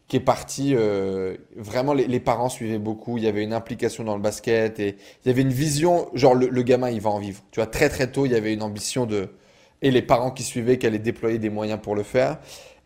qui 0.09 0.16
est 0.16 0.21
parti, 0.21 0.75
euh, 0.75 1.37
vraiment 1.56 1.94
les, 1.94 2.21
parents 2.21 2.49
suivaient 2.49 2.78
beaucoup, 2.78 3.18
il 3.18 3.25
y 3.25 3.28
avait 3.28 3.42
une 3.42 3.54
implication 3.54 4.04
dans 4.04 4.14
le 4.14 4.21
basket 4.21 4.78
et 4.78 4.97
il 5.25 5.28
y 5.28 5.30
avait 5.30 5.42
une 5.42 5.52
vision, 5.52 6.09
genre 6.14 6.35
le, 6.35 6.49
le, 6.49 6.62
gamin 6.62 6.90
il 6.90 7.00
va 7.00 7.11
en 7.11 7.18
vivre. 7.18 7.42
Tu 7.50 7.61
vois, 7.61 7.66
très 7.66 7.88
très 7.88 8.11
tôt, 8.11 8.26
il 8.26 8.32
y 8.32 8.35
avait 8.35 8.52
une 8.52 8.62
ambition 8.62 9.06
de... 9.06 9.28
Et 9.80 9.90
les 9.90 10.02
parents 10.02 10.30
qui 10.30 10.42
suivaient, 10.42 10.78
qui 10.78 10.87
allaient 10.87 10.99
déployer 10.99 11.38
des 11.38 11.50
moyens 11.50 11.80
pour 11.82 11.94
le 11.94 12.02
faire. 12.02 12.38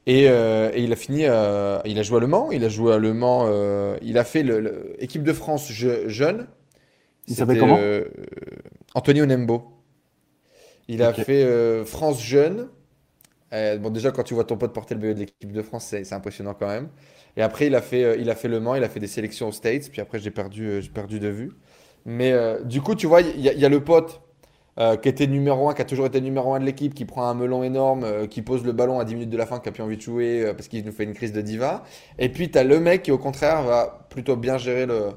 Euh, 0.09 0.71
et, 0.73 0.83
il 0.85 0.93
a 0.93 0.97
fini, 0.97 1.25
euh, 1.25 1.81
il 1.85 1.99
a 1.99 2.03
joué 2.03 2.19
à 2.19 2.21
Le 2.21 2.27
Mans, 2.27 2.53
il 2.53 2.65
a 2.65 2.69
joué 2.69 2.95
à 2.95 2.99
Le 2.99 3.13
Mans, 3.13 3.49
il 4.03 4.19
a 4.19 4.25
fait 4.25 4.43
l'équipe 4.43 5.23
de 5.23 5.33
France 5.33 5.71
jeune. 5.71 6.47
Il 7.29 7.35
s'appelle 7.35 7.59
comment? 7.59 7.79
Anthony 8.95 9.23
Onembo. 9.23 9.65
Il 10.89 11.03
a 11.03 11.13
fait 11.13 11.85
France 11.85 12.23
jeune. 12.23 12.69
Bon, 13.53 13.91
déjà, 13.91 14.11
quand 14.11 14.23
tu 14.23 14.35
vois 14.35 14.45
ton 14.45 14.57
pote 14.57 14.73
porter 14.73 14.95
le 14.95 15.01
BE 15.01 15.15
de 15.15 15.21
l'équipe 15.21 15.53
de 15.53 15.63
France, 15.63 15.87
c'est 15.87 16.13
impressionnant 16.13 16.55
quand 16.55 16.69
même. 16.69 16.89
Et 17.37 17.43
après, 17.43 17.67
il 17.67 17.75
a, 17.75 17.83
fait, 17.83 18.21
il 18.21 18.31
a 18.31 18.35
fait 18.35 18.49
Le 18.49 18.61
Mans, 18.61 18.75
il 18.75 18.85
a 18.85 18.89
fait 18.89 19.01
des 19.01 19.07
sélections 19.07 19.49
aux 19.49 19.53
States, 19.53 19.91
puis 19.91 20.01
après, 20.01 20.19
j'ai 20.19 20.31
perdu, 20.31 20.81
perdu 20.95 21.21
de 21.21 21.29
vue. 21.29 21.53
Mais 22.05 22.35
du 22.65 22.81
coup, 22.81 22.95
tu 22.95 23.07
vois, 23.07 23.21
il 23.21 23.41
y, 23.41 23.65
a 23.65 23.69
le 23.69 23.85
pote 23.85 24.23
euh, 24.79 24.97
qui 24.97 25.09
était 25.09 25.27
numéro 25.27 25.71
1, 25.71 25.75
qui 25.75 25.81
a 25.81 25.85
toujours 25.87 26.05
été 26.05 26.21
numéro 26.21 26.53
1 26.53 26.61
de 26.61 26.67
l'équipe, 26.67 26.93
qui 26.93 27.07
prend 27.07 27.27
un 27.27 27.35
melon 27.35 27.63
énorme, 27.63 28.05
euh, 28.05 28.27
qui 28.27 28.43
pose 28.43 28.63
le 28.63 28.73
ballon 28.73 29.01
à 29.01 29.07
10 29.07 29.15
minutes 29.15 29.31
de 29.31 29.37
la 29.39 29.47
fin, 29.47 29.59
qui 29.59 29.71
a 29.71 29.73
plus 29.73 29.83
envie 29.83 29.97
de 29.97 30.03
jouer 30.03 30.43
euh, 30.45 30.53
parce 30.53 30.69
qu'il 30.69 30.85
nous 30.85 30.93
fait 30.93 31.05
une 31.05 31.15
crise 31.15 31.33
de 31.33 31.41
diva. 31.41 31.83
Et 32.19 32.29
puis 32.29 32.51
tu 32.51 32.59
as 32.59 32.65
le 32.65 32.79
mec 32.79 33.03
qui 33.03 33.11
au 33.11 33.17
contraire 33.17 33.63
va 33.63 34.07
plutôt 34.11 34.37
bien 34.37 34.59
gérer 34.59 34.85
le, 34.85 35.13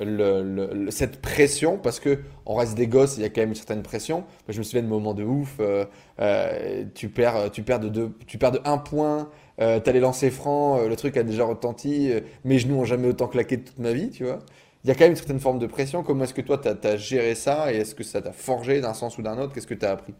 le, 0.00 0.90
cette 0.90 1.20
pression 1.20 1.78
parce 1.78 2.00
que 2.00 2.20
on 2.46 2.54
reste 2.54 2.74
des 2.74 2.86
gosses, 2.86 3.16
il 3.16 3.22
y 3.22 3.24
a 3.24 3.28
quand 3.28 3.42
même 3.42 3.50
une 3.50 3.54
certaine 3.54 3.82
pression. 3.82 4.24
je 4.48 4.58
me 4.58 4.62
souviens 4.62 4.82
de 4.82 4.88
moments 4.88 5.14
de 5.14 5.24
ouf, 5.24 5.60
tu 6.94 7.08
perds, 7.08 7.50
tu 7.52 7.62
perds 7.62 7.80
de 7.80 7.88
deux, 7.88 8.12
tu 8.26 8.38
perds 8.38 8.52
de 8.52 8.60
un 8.64 8.78
point, 8.78 9.28
tu 9.58 9.64
as 9.64 9.92
les 9.92 10.00
lancers 10.00 10.32
francs, 10.32 10.80
le 10.88 10.96
truc 10.96 11.16
a 11.16 11.22
déjà 11.22 11.44
retenti, 11.44 12.12
mes 12.44 12.58
genoux 12.58 12.76
ont 12.76 12.84
jamais 12.84 13.08
autant 13.08 13.28
claqué 13.28 13.58
de 13.58 13.62
toute 13.62 13.78
ma 13.78 13.92
vie, 13.92 14.10
tu 14.10 14.24
vois 14.24 14.40
il 14.84 14.88
y 14.88 14.90
a 14.90 14.94
quand 14.94 15.04
même 15.04 15.10
une 15.10 15.16
certaine 15.16 15.40
forme 15.40 15.58
de 15.58 15.66
pression. 15.66 16.02
Comment 16.02 16.24
est-ce 16.24 16.34
que 16.34 16.40
toi, 16.40 16.58
tu 16.58 16.68
as, 16.68 16.96
géré 16.96 17.34
ça 17.34 17.72
et 17.72 17.78
est-ce 17.78 17.94
que 17.94 18.02
ça 18.02 18.22
t'a 18.22 18.32
forgé 18.32 18.80
d'un 18.80 18.94
sens 18.94 19.18
ou 19.18 19.22
d'un 19.22 19.38
autre? 19.38 19.52
Qu'est-ce 19.52 19.66
que 19.66 19.74
tu 19.74 19.84
as 19.84 19.90
appris? 19.90 20.14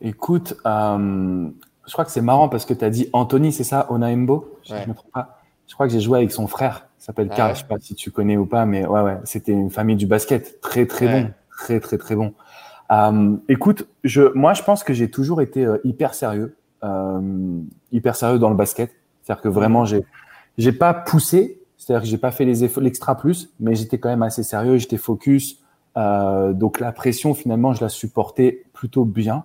Écoute, 0.00 0.56
euh, 0.66 1.48
je 1.86 1.92
crois 1.92 2.04
que 2.04 2.10
c'est 2.10 2.20
marrant 2.20 2.48
parce 2.48 2.66
que 2.66 2.74
tu 2.74 2.84
as 2.84 2.90
dit 2.90 3.08
Anthony, 3.12 3.52
c'est 3.52 3.64
ça, 3.64 3.90
Onaembo? 3.90 4.58
Je, 4.64 4.74
me 4.74 4.94
trompe 4.94 5.12
pas. 5.12 5.33
Je 5.66 5.74
crois 5.74 5.86
que 5.86 5.92
j'ai 5.92 6.00
joué 6.00 6.18
avec 6.18 6.32
son 6.32 6.46
frère, 6.46 6.86
s'appelle 6.98 7.28
ah, 7.32 7.36
Karl, 7.36 7.54
je 7.54 7.60
sais 7.60 7.66
pas 7.66 7.78
si 7.80 7.94
tu 7.94 8.10
connais 8.10 8.36
ou 8.36 8.46
pas, 8.46 8.66
mais 8.66 8.86
ouais, 8.86 9.00
ouais, 9.00 9.18
c'était 9.24 9.52
une 9.52 9.70
famille 9.70 9.96
du 9.96 10.06
basket, 10.06 10.60
très 10.60 10.86
très 10.86 11.08
bon, 11.08 11.30
très 11.56 11.80
très 11.80 11.98
très 11.98 12.16
bon. 12.16 12.34
Euh, 12.90 13.36
écoute, 13.48 13.88
je, 14.04 14.32
moi 14.34 14.52
je 14.54 14.62
pense 14.62 14.84
que 14.84 14.92
j'ai 14.92 15.10
toujours 15.10 15.40
été 15.40 15.64
euh, 15.64 15.78
hyper 15.84 16.14
sérieux, 16.14 16.56
hyper 17.92 18.14
sérieux 18.14 18.38
dans 18.38 18.50
le 18.50 18.56
basket. 18.56 18.90
C'est-à-dire 19.22 19.42
que 19.42 19.48
vraiment, 19.48 19.86
j'ai, 19.86 20.04
j'ai 20.58 20.72
pas 20.72 20.92
poussé, 20.92 21.62
c'est-à-dire 21.78 22.02
que 22.02 22.08
j'ai 22.08 22.18
pas 22.18 22.30
fait 22.30 22.44
les 22.44 22.68
l'extra 22.80 23.16
plus, 23.16 23.52
mais 23.58 23.74
j'étais 23.74 23.98
quand 23.98 24.10
même 24.10 24.22
assez 24.22 24.42
sérieux, 24.42 24.76
j'étais 24.76 24.98
focus. 24.98 25.62
Euh, 25.96 26.52
donc 26.52 26.80
la 26.80 26.92
pression, 26.92 27.34
finalement, 27.34 27.72
je 27.72 27.80
la 27.80 27.88
supportais 27.88 28.64
plutôt 28.72 29.04
bien. 29.04 29.44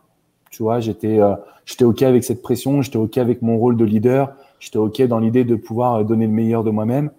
Tu 0.51 0.63
vois, 0.63 0.79
j'étais 0.79 1.19
euh, 1.19 1.35
j'étais 1.65 1.85
ok 1.85 2.01
avec 2.03 2.23
cette 2.23 2.41
pression, 2.41 2.81
j'étais 2.81 2.97
ok 2.97 3.17
avec 3.17 3.41
mon 3.41 3.57
rôle 3.57 3.77
de 3.77 3.85
leader, 3.85 4.33
j'étais 4.59 4.77
ok 4.77 5.01
dans 5.03 5.19
l'idée 5.19 5.43
de 5.43 5.55
pouvoir 5.55 6.03
donner 6.05 6.27
le 6.27 6.33
meilleur 6.33 6.63
de 6.63 6.71
moi-même. 6.71 7.11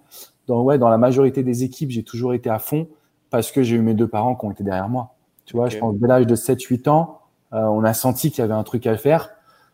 Dans 0.47 0.63
ouais, 0.63 0.79
dans 0.79 0.89
la 0.89 0.99
majorité 0.99 1.43
des 1.43 1.65
équipes, 1.65 1.91
j'ai 1.91 2.03
toujours 2.03 2.35
été 2.35 2.51
à 2.51 2.59
fond 2.59 2.89
parce 3.31 3.53
que 3.53 3.63
j'ai 3.63 3.77
eu 3.77 3.81
mes 3.81 3.95
deux 3.95 4.09
parents 4.09 4.35
qui 4.35 4.47
ont 4.47 4.51
été 4.51 4.65
derrière 4.65 4.89
moi. 4.89 5.15
Tu 5.45 5.57
vois, 5.57 5.69
je 5.69 5.79
pense 5.79 5.95
dès 5.97 6.07
l'âge 6.07 6.27
de 6.27 6.37
7-8 6.37 6.89
ans, 6.89 7.21
euh, 7.53 7.63
on 7.63 7.83
a 7.85 7.95
senti 7.95 8.31
qu'il 8.31 8.41
y 8.41 8.45
avait 8.45 8.55
un 8.55 8.63
truc 8.63 8.87
à 8.87 8.97
faire. 8.97 9.31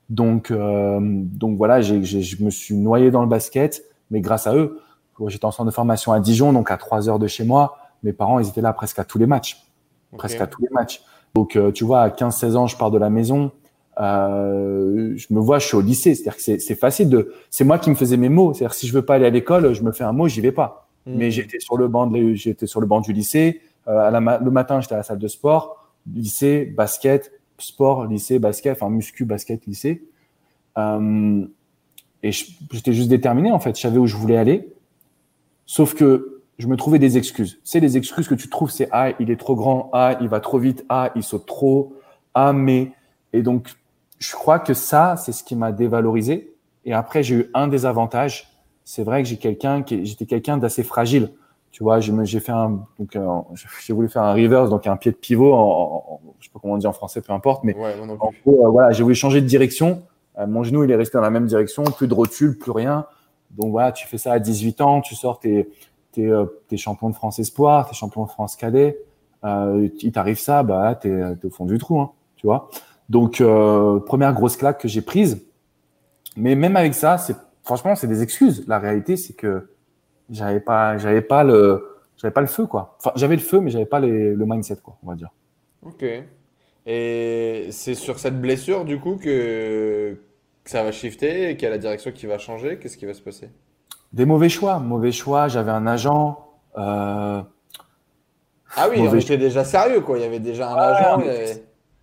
Donc 0.09 0.51
euh, 0.51 0.99
donc 1.03 1.57
voilà, 1.57 1.81
j'ai, 1.81 2.03
je 2.03 2.45
me 2.45 2.51
suis 2.51 2.75
noyé 2.75 3.11
dans 3.11 3.23
le 3.23 3.29
basket, 3.29 3.85
mais 4.11 4.21
grâce 4.21 4.47
à 4.47 4.55
eux. 4.55 4.81
J'étais 5.29 5.47
en 5.47 5.51
centre 5.51 5.71
de 5.71 5.75
formation 5.75 6.13
à 6.13 6.21
Dijon, 6.21 6.53
donc 6.53 6.71
à 6.71 6.77
3 6.77 7.09
heures 7.09 7.19
de 7.19 7.27
chez 7.27 7.45
moi. 7.45 7.79
Mes 8.03 8.13
parents, 8.13 8.39
ils 8.39 8.49
étaient 8.49 8.61
là 8.61 8.73
presque 8.73 8.99
à 8.99 9.05
tous 9.05 9.19
les 9.19 9.27
matchs. 9.27 9.67
Presque 10.17 10.41
à 10.41 10.47
tous 10.47 10.61
les 10.63 10.69
matchs. 10.71 11.03
Donc, 11.35 11.57
euh, 11.57 11.71
tu 11.73 11.85
vois, 11.85 12.01
à 12.01 12.09
15-16 12.09 12.57
ans, 12.57 12.67
je 12.67 12.77
pars 12.77 12.91
de 12.91 12.99
la 12.99 13.11
maison. 13.11 13.51
Euh, 13.99 15.15
je 15.17 15.27
me 15.31 15.41
vois, 15.41 15.59
je 15.59 15.67
suis 15.67 15.77
au 15.77 15.81
lycée. 15.81 16.15
C'est-à-dire 16.15 16.37
que 16.37 16.59
c'est 16.59 16.75
facile 16.75 17.09
de. 17.09 17.33
C'est 17.51 17.65
moi 17.65 17.79
qui 17.79 17.91
me 17.91 17.95
faisais 17.95 18.17
mes 18.17 18.29
mots. 18.29 18.53
C'est-à-dire 18.53 18.75
si 18.75 18.87
je 18.87 18.93
veux 18.93 19.05
pas 19.05 19.15
aller 19.15 19.27
à 19.27 19.31
l'école, 19.31 19.73
je 19.73 19.83
me 19.83 19.93
fais 19.93 20.05
un 20.05 20.13
mot, 20.13 20.29
j'y 20.29 20.41
vais 20.41 20.53
pas. 20.53 20.89
Hmm. 21.07 21.17
Mais 21.17 21.31
j'étais 21.31 21.61
sur 21.61 21.77
le 21.77 21.89
banc, 21.89 22.11
j'étais 22.35 22.67
sur 22.67 22.81
le 22.81 22.87
banc 22.87 23.01
du 23.01 23.13
lycée. 23.13 23.61
Euh, 23.89 24.11
le 24.11 24.51
matin, 24.51 24.81
j'étais 24.81 24.95
à 24.95 24.99
la 24.99 25.03
salle 25.03 25.19
de 25.19 25.29
sport, 25.29 25.93
lycée, 26.13 26.65
basket, 26.65 27.33
sport, 27.59 28.07
lycée, 28.07 28.39
basket, 28.39 28.73
enfin 28.73 28.91
muscu, 28.91 29.25
basket, 29.25 29.65
lycée. 29.67 30.05
Euh, 30.79 31.47
et 32.23 32.33
j'étais 32.33 32.93
juste 32.93 33.09
déterminé 33.09 33.53
en 33.53 33.61
fait. 33.61 33.77
Je 33.77 33.83
savais 33.83 33.99
où 33.99 34.07
je 34.07 34.17
voulais 34.17 34.37
aller. 34.37 34.69
Sauf 35.65 35.95
que 35.95 36.43
je 36.59 36.67
me 36.69 36.77
trouvais 36.77 36.99
des 36.99 37.19
excuses. 37.19 37.61
C'est 37.65 37.81
les 37.81 37.97
excuses 37.97 38.29
que 38.29 38.35
tu 38.35 38.49
trouves, 38.49 38.71
c'est 38.71 38.89
ah, 38.93 39.11
il 39.21 39.31
est 39.31 39.37
trop 39.37 39.57
grand, 39.57 39.91
ah, 39.93 40.17
il 40.21 40.29
va 40.29 40.41
trop 40.41 40.59
vite, 40.59 40.85
ah, 40.89 41.13
il 41.15 41.23
saute 41.23 41.47
trop, 41.47 41.95
ah, 42.35 42.53
mais. 42.53 42.93
Et 43.33 43.43
donc, 43.43 43.75
je 44.19 44.33
crois 44.33 44.59
que 44.59 44.75
ça, 44.75 45.17
c'est 45.17 45.33
ce 45.33 45.45
qui 45.45 45.57
m'a 45.57 45.73
dévalorisé. 45.73 46.55
Et 46.85 46.93
après, 46.93 47.23
j'ai 47.23 47.35
eu 47.35 47.51
un 47.55 47.69
désavantage. 47.69 48.49
C'est 48.85 49.03
vrai 49.03 49.23
que 49.23 49.29
j'ai 49.29 49.37
quelqu'un 49.37 49.83
qui, 49.83 50.07
j'étais 50.07 50.27
quelqu'un 50.27 50.57
d'assez 50.57 50.83
fragile. 50.83 51.33
Tu 51.73 51.83
vois, 51.83 52.01
j'ai 52.01 52.41
fait 52.41 52.53
un, 52.53 52.87
donc, 52.99 53.17
euh, 53.17 53.27
j'ai 53.85 53.93
voulu 53.93 54.09
faire 54.09 54.23
un 54.23 54.33
reverse, 54.33 54.71
donc 54.71 54.87
un 54.87 54.97
pied 54.97 55.13
de 55.13 55.17
pivot, 55.17 55.53
en, 55.53 56.21
je 56.39 56.47
sais 56.47 56.51
pas 56.51 56.59
comment 56.59 56.75
on 56.75 56.79
dit 56.79 56.87
en 56.87 56.93
français, 56.95 57.21
peu 57.21 57.35
importe, 57.35 57.65
mais 57.65 57.77
en 57.77 58.07
gros, 58.17 58.67
euh, 58.67 58.71
voilà, 58.71 58.93
j'ai 58.93 59.03
voulu 59.03 59.15
changer 59.15 59.43
de 59.43 59.47
direction. 59.47 60.03
Euh, 60.39 60.47
mon 60.47 60.63
genou, 60.63 60.85
il 60.85 60.91
est 60.91 60.97
resté 60.97 61.19
dans 61.19 61.23
la 61.23 61.29
même 61.29 61.45
direction, 61.45 61.85
plus 61.85 62.09
de 62.09 62.15
rotule, 62.15 62.57
plus 62.57 62.71
rien. 62.71 63.05
Donc 63.51 63.73
voilà, 63.73 63.93
tu 63.93 64.07
fais 64.07 64.17
ça 64.17 64.33
à 64.33 64.39
18 64.39 64.81
ans, 64.81 65.01
tu 65.03 65.15
sors 65.15 65.39
tes, 65.39 65.69
tes, 66.13 66.33
tes 66.69 66.79
champions 66.79 67.11
de 67.11 67.15
France 67.15 67.39
espoir, 67.41 67.87
tes 67.89 67.95
champions 67.95 68.25
de 68.25 68.31
France 68.31 68.57
cadet. 68.57 68.99
Euh, 69.45 69.89
il 70.01 70.13
t'arrive 70.13 70.39
ça, 70.39 70.63
bah 70.63 70.95
t'es 70.95 71.11
es 71.11 71.45
au 71.45 71.51
fond 71.51 71.67
du 71.67 71.79
trou, 71.79 72.01
hein, 72.01 72.13
tu 72.37 72.47
vois. 72.47 72.71
Donc 73.09 73.41
euh, 73.41 74.01
première 74.01 74.33
grosse 74.33 74.57
claque 74.57 74.81
que 74.81 74.89
j'ai 74.89 75.03
prise. 75.03 75.47
Mais 76.37 76.55
même 76.55 76.77
avec 76.77 76.95
ça, 76.95 77.19
c'est 77.19 77.37
franchement 77.63 77.95
c'est 77.95 78.07
des 78.07 78.23
excuses. 78.23 78.65
La 78.67 78.79
réalité 78.79 79.17
c'est 79.17 79.35
que 79.35 79.69
j'avais 80.31 80.61
pas 80.61 80.99
j'avais 80.99 81.23
pas 81.23 81.45
le 81.45 81.87
j'avais 82.17 82.33
pas 82.33 82.41
le 82.41 82.47
feu 82.47 82.67
quoi. 82.67 82.97
Enfin 82.99 83.13
j'avais 83.17 83.37
le 83.37 83.43
feu 83.43 83.61
mais 83.61 83.71
j'avais 83.71 83.87
pas 83.87 84.01
le 84.01 84.45
mindset 84.47 84.77
quoi, 84.83 84.97
on 85.03 85.09
va 85.09 85.15
dire. 85.15 85.31
Ok. 85.83 86.05
Et 86.89 87.69
c'est 87.71 87.95
sur 87.95 88.19
cette 88.19 88.41
blessure 88.41 88.85
du 88.85 88.99
coup 89.01 89.17
que 89.17 90.17
ça 90.65 90.83
va 90.83 90.93
shifter 90.93 91.51
et 91.51 91.57
qu'il 91.57 91.65
y 91.65 91.67
a 91.67 91.71
la 91.71 91.79
direction 91.79 92.13
qui 92.13 92.27
va 92.27 92.39
changer, 92.39 92.79
qu'est-ce 92.79 92.97
qui 92.97 93.07
va 93.07 93.15
se 93.15 93.23
passer? 93.23 93.51
Des 94.13 94.25
mauvais 94.25 94.49
choix. 94.49 94.79
Mauvais 94.79 95.13
choix. 95.13 95.49
J'avais 95.49 95.73
un 95.73 95.87
agent. 95.87 96.45
Euh, 96.79 97.43
Ah 98.77 98.89
oui, 98.91 98.99
mauvais... 98.99 99.19
on 99.19 99.21
était 99.21 99.37
déjà 99.37 99.65
sérieux, 99.65 100.01
quoi. 100.01 100.19
Il 100.19 100.23
y 100.23 100.25
avait 100.25 100.41
déjà 100.41 100.71
un 100.71 100.77
agent. 100.77 101.23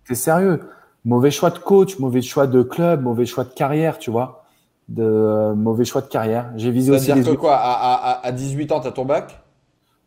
C'était 0.02 0.14
sérieux? 0.14 0.60
Mauvais 1.04 1.30
choix 1.30 1.50
de 1.50 1.58
coach, 1.58 1.98
mauvais 1.98 2.22
choix 2.22 2.46
de 2.46 2.62
club, 2.62 3.02
mauvais 3.02 3.26
choix 3.26 3.44
de 3.44 3.50
carrière, 3.50 3.98
tu 3.98 4.10
vois. 4.10 4.44
De 4.88 5.02
euh, 5.02 5.54
mauvais 5.54 5.84
choix 5.84 6.00
de 6.00 6.06
carrière. 6.06 6.50
J'ai 6.56 6.70
visé 6.70 6.92
aussi. 6.92 7.06
C'est-à-dire 7.06 7.32
que 7.32 7.36
quoi? 7.36 7.56
À, 7.56 7.72
à, 7.72 8.26
à 8.26 8.32
18 8.32 8.72
ans, 8.72 8.80
tu 8.80 8.88
as 8.88 8.92
ton 8.92 9.04
bac? 9.04 9.42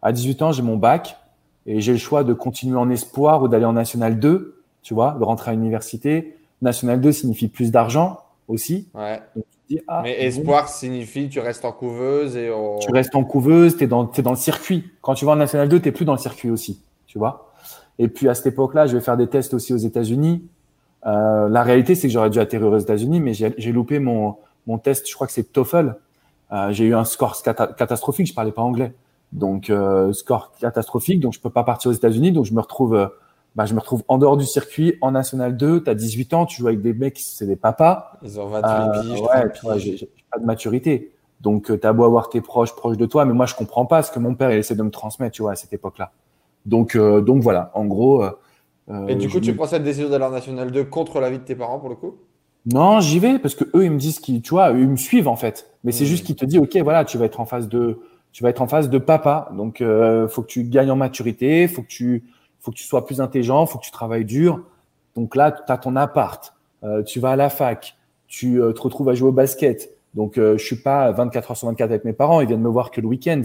À 0.01 0.11
18 0.11 0.41
ans, 0.41 0.51
j'ai 0.51 0.61
mon 0.63 0.77
bac 0.77 1.17
et 1.65 1.81
j'ai 1.81 1.91
le 1.91 1.97
choix 1.97 2.23
de 2.23 2.33
continuer 2.33 2.77
en 2.77 2.89
espoir 2.89 3.43
ou 3.43 3.47
d'aller 3.47 3.65
en 3.65 3.73
National 3.73 4.19
2, 4.19 4.61
tu 4.81 4.93
vois, 4.93 5.15
de 5.19 5.23
rentrer 5.23 5.51
à 5.51 5.53
l'université. 5.53 6.35
National 6.61 7.01
2 7.01 7.11
signifie 7.11 7.47
plus 7.47 7.71
d'argent 7.71 8.19
aussi. 8.47 8.87
Ouais. 8.93 9.21
Ah, 9.87 10.01
Mais 10.03 10.23
espoir 10.23 10.69
signifie 10.69 11.27
tu 11.27 11.39
restes 11.39 11.65
en 11.65 11.73
couveuse 11.73 12.37
et 12.37 12.49
Tu 12.79 12.91
restes 12.91 13.15
en 13.15 13.23
couveuse, 13.25 13.77
tu 13.77 13.83
es 13.83 13.87
dans, 13.87 14.09
es 14.11 14.21
dans 14.21 14.31
le 14.31 14.37
circuit. 14.37 14.85
Quand 15.01 15.13
tu 15.13 15.25
vas 15.25 15.33
en 15.33 15.35
National 15.35 15.67
2, 15.67 15.81
tu 15.81 15.91
plus 15.91 16.05
dans 16.05 16.13
le 16.13 16.19
circuit 16.19 16.49
aussi, 16.49 16.81
tu 17.05 17.17
vois. 17.17 17.51
Et 17.99 18.07
puis 18.07 18.29
à 18.29 18.33
cette 18.33 18.45
époque-là, 18.47 18.87
je 18.87 18.95
vais 18.95 19.03
faire 19.03 19.17
des 19.17 19.27
tests 19.27 19.53
aussi 19.53 19.73
aux 19.73 19.77
États-Unis. 19.77 20.47
Euh, 21.07 21.47
la 21.49 21.63
réalité, 21.63 21.95
c'est 21.95 22.07
que 22.07 22.13
j'aurais 22.13 22.29
dû 22.29 22.39
atterrir 22.39 22.67
aux 22.67 22.77
États-Unis, 22.77 23.19
mais 23.19 23.33
j'ai 23.33 23.71
loupé 23.71 23.99
mon, 23.99 24.35
mon 24.67 24.77
test, 24.77 25.09
je 25.09 25.15
crois 25.15 25.25
que 25.25 25.33
c'est 25.33 25.51
TOEFL. 25.51 25.95
Euh, 26.51 26.71
j'ai 26.71 26.85
eu 26.85 26.93
un 26.93 27.05
score 27.05 27.41
catastrophique, 27.41 28.27
je 28.27 28.33
parlais 28.33 28.51
pas 28.51 28.61
anglais. 28.61 28.93
Donc, 29.31 29.69
euh, 29.69 30.13
score 30.13 30.53
catastrophique, 30.59 31.19
donc 31.19 31.33
je 31.33 31.39
peux 31.39 31.49
pas 31.49 31.63
partir 31.63 31.91
aux 31.91 31.93
États-Unis. 31.93 32.31
Donc, 32.31 32.45
je 32.45 32.53
me 32.53 32.61
retrouve, 32.61 32.95
euh, 32.95 33.07
bah, 33.55 33.65
je 33.65 33.73
me 33.73 33.79
retrouve 33.79 34.03
en 34.07 34.17
dehors 34.17 34.37
du 34.37 34.45
circuit, 34.45 34.95
en 35.01 35.11
National 35.11 35.57
2. 35.57 35.83
Tu 35.83 35.89
as 35.89 35.95
18 35.95 36.33
ans, 36.33 36.45
tu 36.45 36.61
joues 36.61 36.67
avec 36.67 36.81
des 36.81 36.93
mecs, 36.93 37.19
c'est 37.19 37.45
des 37.45 37.55
papas. 37.55 38.13
Ils 38.21 38.39
ont 38.39 38.47
28 38.47 38.67
euh, 38.67 39.69
Ouais, 39.69 39.79
j'ai 39.79 40.09
pas 40.31 40.39
de 40.39 40.45
maturité. 40.45 41.13
Donc, 41.41 41.69
euh, 41.69 41.77
tu 41.77 41.85
as 41.85 41.93
beau 41.93 42.03
avoir 42.05 42.29
tes 42.29 42.41
proches 42.41 42.75
proches 42.75 42.97
de 42.97 43.05
toi, 43.05 43.25
mais 43.25 43.33
moi, 43.33 43.45
je 43.45 43.55
comprends 43.55 43.85
pas 43.85 44.01
ce 44.01 44.11
que 44.11 44.19
mon 44.19 44.35
père 44.35 44.51
il 44.51 44.57
essaie 44.57 44.75
de 44.75 44.83
me 44.83 44.91
transmettre, 44.91 45.35
tu 45.35 45.41
vois, 45.41 45.51
à 45.51 45.55
cette 45.55 45.73
époque-là. 45.73 46.11
Donc, 46.65 46.97
donc 46.97 47.41
voilà, 47.41 47.71
en 47.75 47.85
gros. 47.85 48.25
Et 49.07 49.15
du 49.15 49.29
coup, 49.29 49.39
tu 49.39 49.53
prends 49.53 49.67
cette 49.67 49.83
décision 49.83 50.09
d'aller 50.09 50.23
en 50.23 50.31
National 50.31 50.71
2 50.71 50.85
contre 50.85 51.19
l'avis 51.19 51.39
de 51.39 51.43
tes 51.43 51.55
parents, 51.55 51.79
pour 51.79 51.89
le 51.89 51.95
coup? 51.95 52.15
Non, 52.65 52.99
j'y 52.99 53.19
vais 53.19 53.39
parce 53.39 53.55
que 53.55 53.63
eux 53.75 53.85
ils 53.85 53.91
me 53.91 53.97
disent 53.97 54.19
qu'ils, 54.19 54.41
tu 54.41 54.49
vois, 54.49 54.71
ils 54.71 54.89
me 54.89 54.97
suivent 54.97 55.29
en 55.29 55.37
fait. 55.37 55.69
Mais 55.83 55.93
c'est 55.93 56.03
mmh. 56.03 56.07
juste 56.07 56.25
qu'ils 56.25 56.35
te 56.35 56.45
disent, 56.45 56.59
ok, 56.59 56.75
voilà, 56.77 57.05
tu 57.05 57.17
vas 57.17 57.25
être 57.25 57.39
en 57.39 57.45
phase 57.45 57.69
de, 57.69 57.99
tu 58.33 58.43
vas 58.43 58.49
être 58.49 58.61
en 58.61 58.67
face 58.67 58.89
de 58.89 58.97
papa. 58.97 59.49
Donc, 59.55 59.81
euh, 59.81 60.27
faut 60.27 60.41
que 60.41 60.47
tu 60.47 60.63
gagnes 60.63 60.91
en 60.91 60.95
maturité, 60.95 61.67
faut 61.67 61.81
que 61.81 61.87
tu, 61.87 62.25
faut 62.59 62.71
que 62.71 62.77
tu 62.77 62.83
sois 62.83 63.05
plus 63.05 63.21
intelligent, 63.21 63.65
faut 63.65 63.77
que 63.77 63.85
tu 63.85 63.91
travailles 63.91 64.25
dur. 64.25 64.61
Donc 65.15 65.35
là, 65.35 65.51
tu 65.51 65.71
as 65.71 65.77
ton 65.77 65.95
appart, 65.95 66.53
euh, 66.83 67.03
tu 67.03 67.19
vas 67.19 67.31
à 67.31 67.35
la 67.35 67.49
fac, 67.49 67.97
tu 68.27 68.61
euh, 68.61 68.73
te 68.73 68.81
retrouves 68.81 69.09
à 69.09 69.13
jouer 69.13 69.29
au 69.29 69.33
basket. 69.33 69.89
Donc, 70.13 70.37
euh, 70.37 70.57
je 70.57 70.65
suis 70.65 70.75
pas 70.75 71.11
24 71.11 71.51
heures 71.51 71.57
sur 71.57 71.67
24 71.67 71.89
avec 71.89 72.05
mes 72.05 72.13
parents, 72.13 72.41
ils 72.41 72.47
viennent 72.47 72.61
me 72.61 72.69
voir 72.69 72.91
que 72.91 73.01
le 73.01 73.07
week-end. 73.07 73.41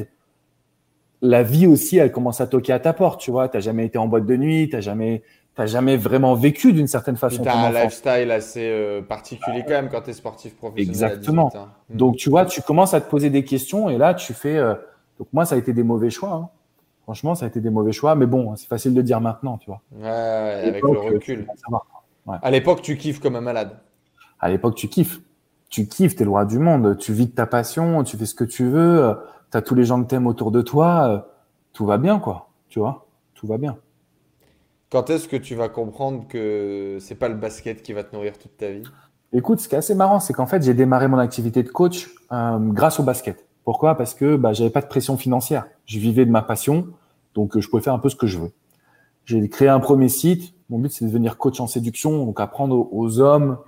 La 1.23 1.45
vie 1.45 1.69
aussi, 1.69 1.99
elle 1.99 2.11
commence 2.11 2.41
à 2.41 2.49
toquer 2.49 2.73
à 2.73 2.81
ta 2.81 2.93
porte, 2.93 3.21
tu 3.21 3.31
vois. 3.31 3.49
T'as 3.49 3.61
jamais 3.61 3.87
été 3.87 3.97
en 3.97 4.09
boîte 4.09 4.27
de 4.27 4.37
nuit, 4.37 4.69
t'as 4.69 4.81
jamais, 4.81 5.23
t'as 5.55 5.67
jamais 5.67 5.97
vraiment 5.97 6.35
vécu 6.35 6.73
d'une 6.73 6.89
certaine 6.89 7.17
façon. 7.17 7.43
Tu 7.43 7.49
as 7.49 7.57
un 7.57 7.71
lifestyle 7.71 8.31
assez 8.33 8.69
euh, 8.69 9.03
particulier 9.03 9.63
quand 9.63 9.75
même 9.75 9.89
quand 9.89 10.03
tu 10.03 10.11
es 10.11 10.15
sportif 10.15 10.57
professionnel. 10.57 10.89
Exactement. 10.89 11.53
Hein. 11.55 11.69
Hmm. 11.91 11.97
Donc 11.97 12.17
tu 12.17 12.29
vois, 12.29 12.45
tu 12.45 12.61
commences 12.61 12.93
à 12.93 13.01
te 13.01 13.09
poser 13.09 13.31
des 13.31 13.45
questions 13.45 13.89
et 13.89 13.99
là 13.99 14.15
tu 14.15 14.35
fais. 14.35 14.57
Euh, 14.57 14.75
donc 15.19 15.29
moi, 15.33 15.45
ça 15.45 15.55
a 15.55 15.59
été 15.59 15.73
des 15.73 15.85
mauvais 15.85 16.11
choix. 16.11 16.33
Hein. 16.33 16.49
Franchement, 17.05 17.37
ça 17.37 17.45
a 17.45 17.49
été 17.49 17.61
des 17.61 17.71
mauvais 17.71 17.93
choix, 17.93 18.17
mais 18.17 18.27
bon, 18.27 18.57
c'est 18.57 18.69
facile 18.69 18.93
de 18.93 19.03
dire 19.03 19.21
maintenant, 19.21 19.59
tu 19.59 19.71
vois. 19.71 19.81
Ouais, 19.93 20.09
avec 20.09 20.83
le 20.83 20.99
recul. 20.99 21.47
Ouais. 22.27 22.37
À 22.43 22.51
l'époque, 22.51 22.83
tu 22.83 22.97
kiffes 22.97 23.21
comme 23.21 23.37
un 23.37 23.41
malade. 23.41 23.77
À 24.41 24.49
l'époque, 24.49 24.75
tu 24.75 24.89
kiffes. 24.89 25.21
Tu 25.69 25.87
kiffes, 25.87 26.17
t'es 26.17 26.25
le 26.25 26.31
roi 26.31 26.45
du 26.45 26.59
monde. 26.59 26.99
Tu 26.99 27.13
vis 27.13 27.27
de 27.27 27.33
ta 27.33 27.47
passion, 27.47 28.03
tu 28.05 28.17
fais 28.17 28.27
ce 28.27 28.35
que 28.35 28.45
tu 28.45 28.69
veux. 28.69 29.17
Tu 29.53 29.59
as 29.59 29.63
tous 29.63 29.75
les 29.75 29.85
gens 29.85 30.03
que 30.03 30.09
t'aimes 30.09 30.27
autour 30.27 30.51
de 30.51 30.63
toi. 30.63 31.29
Tout 31.73 31.87
va 31.87 31.99
bien, 31.99 32.19
quoi. 32.19 32.49
Tu 32.69 32.79
vois, 32.79 33.07
tout 33.35 33.47
va 33.47 33.59
bien. 33.59 33.77
Quand 34.91 35.11
est-ce 35.11 35.29
que 35.29 35.37
tu 35.37 35.55
vas 35.55 35.69
comprendre 35.69 36.27
que 36.27 36.97
c'est 37.01 37.15
pas 37.15 37.29
le 37.29 37.35
basket 37.35 37.83
qui 37.83 37.93
va 37.93 38.03
te 38.03 38.15
nourrir 38.15 38.39
toute 38.39 38.57
ta 38.57 38.71
vie? 38.71 38.83
Écoute, 39.33 39.61
ce 39.61 39.69
qui 39.69 39.75
est 39.75 39.79
assez 39.79 39.95
marrant, 39.95 40.21
c'est 40.21 40.33
qu'en 40.33 40.47
fait, 40.47 40.63
j'ai 40.63 40.75
démarré 40.75 41.09
mon 41.09 41.19
activité 41.19 41.63
de 41.63 41.69
coach 41.69 42.11
euh, 42.33 42.59
grâce 42.59 43.01
au 43.01 43.03
basket. 43.03 43.47
Pourquoi? 43.65 43.95
Parce 43.95 44.15
que 44.15 44.37
bah, 44.37 44.53
j'avais 44.53 44.71
pas 44.71 44.81
de 44.81 44.87
pression 44.87 45.17
financière. 45.17 45.67
Je 45.87 45.99
vivais 45.99 46.27
de 46.27 46.31
ma 46.31 46.43
passion, 46.43 46.89
donc 47.35 47.57
euh, 47.57 47.61
je 47.61 47.69
pouvais 47.69 47.83
faire 47.83 47.95
un 47.95 47.99
peu 47.99 48.09
ce 48.09 48.17
que 48.17 48.27
je 48.27 48.39
veux. 48.39 48.53
J'ai 49.25 49.49
créé 49.49 49.69
un 49.69 49.81
premier 49.81 50.09
site. 50.09 50.55
Mon 50.69 50.79
but, 50.79 50.93
c'est 50.93 51.05
de 51.05 51.11
devenir 51.11 51.39
coach 51.39 51.61
en 51.61 51.67
séduction, 51.67 52.25
donc 52.25 52.41
apprendre 52.41 52.89
aux, 52.93 53.21
hommes 53.21 53.59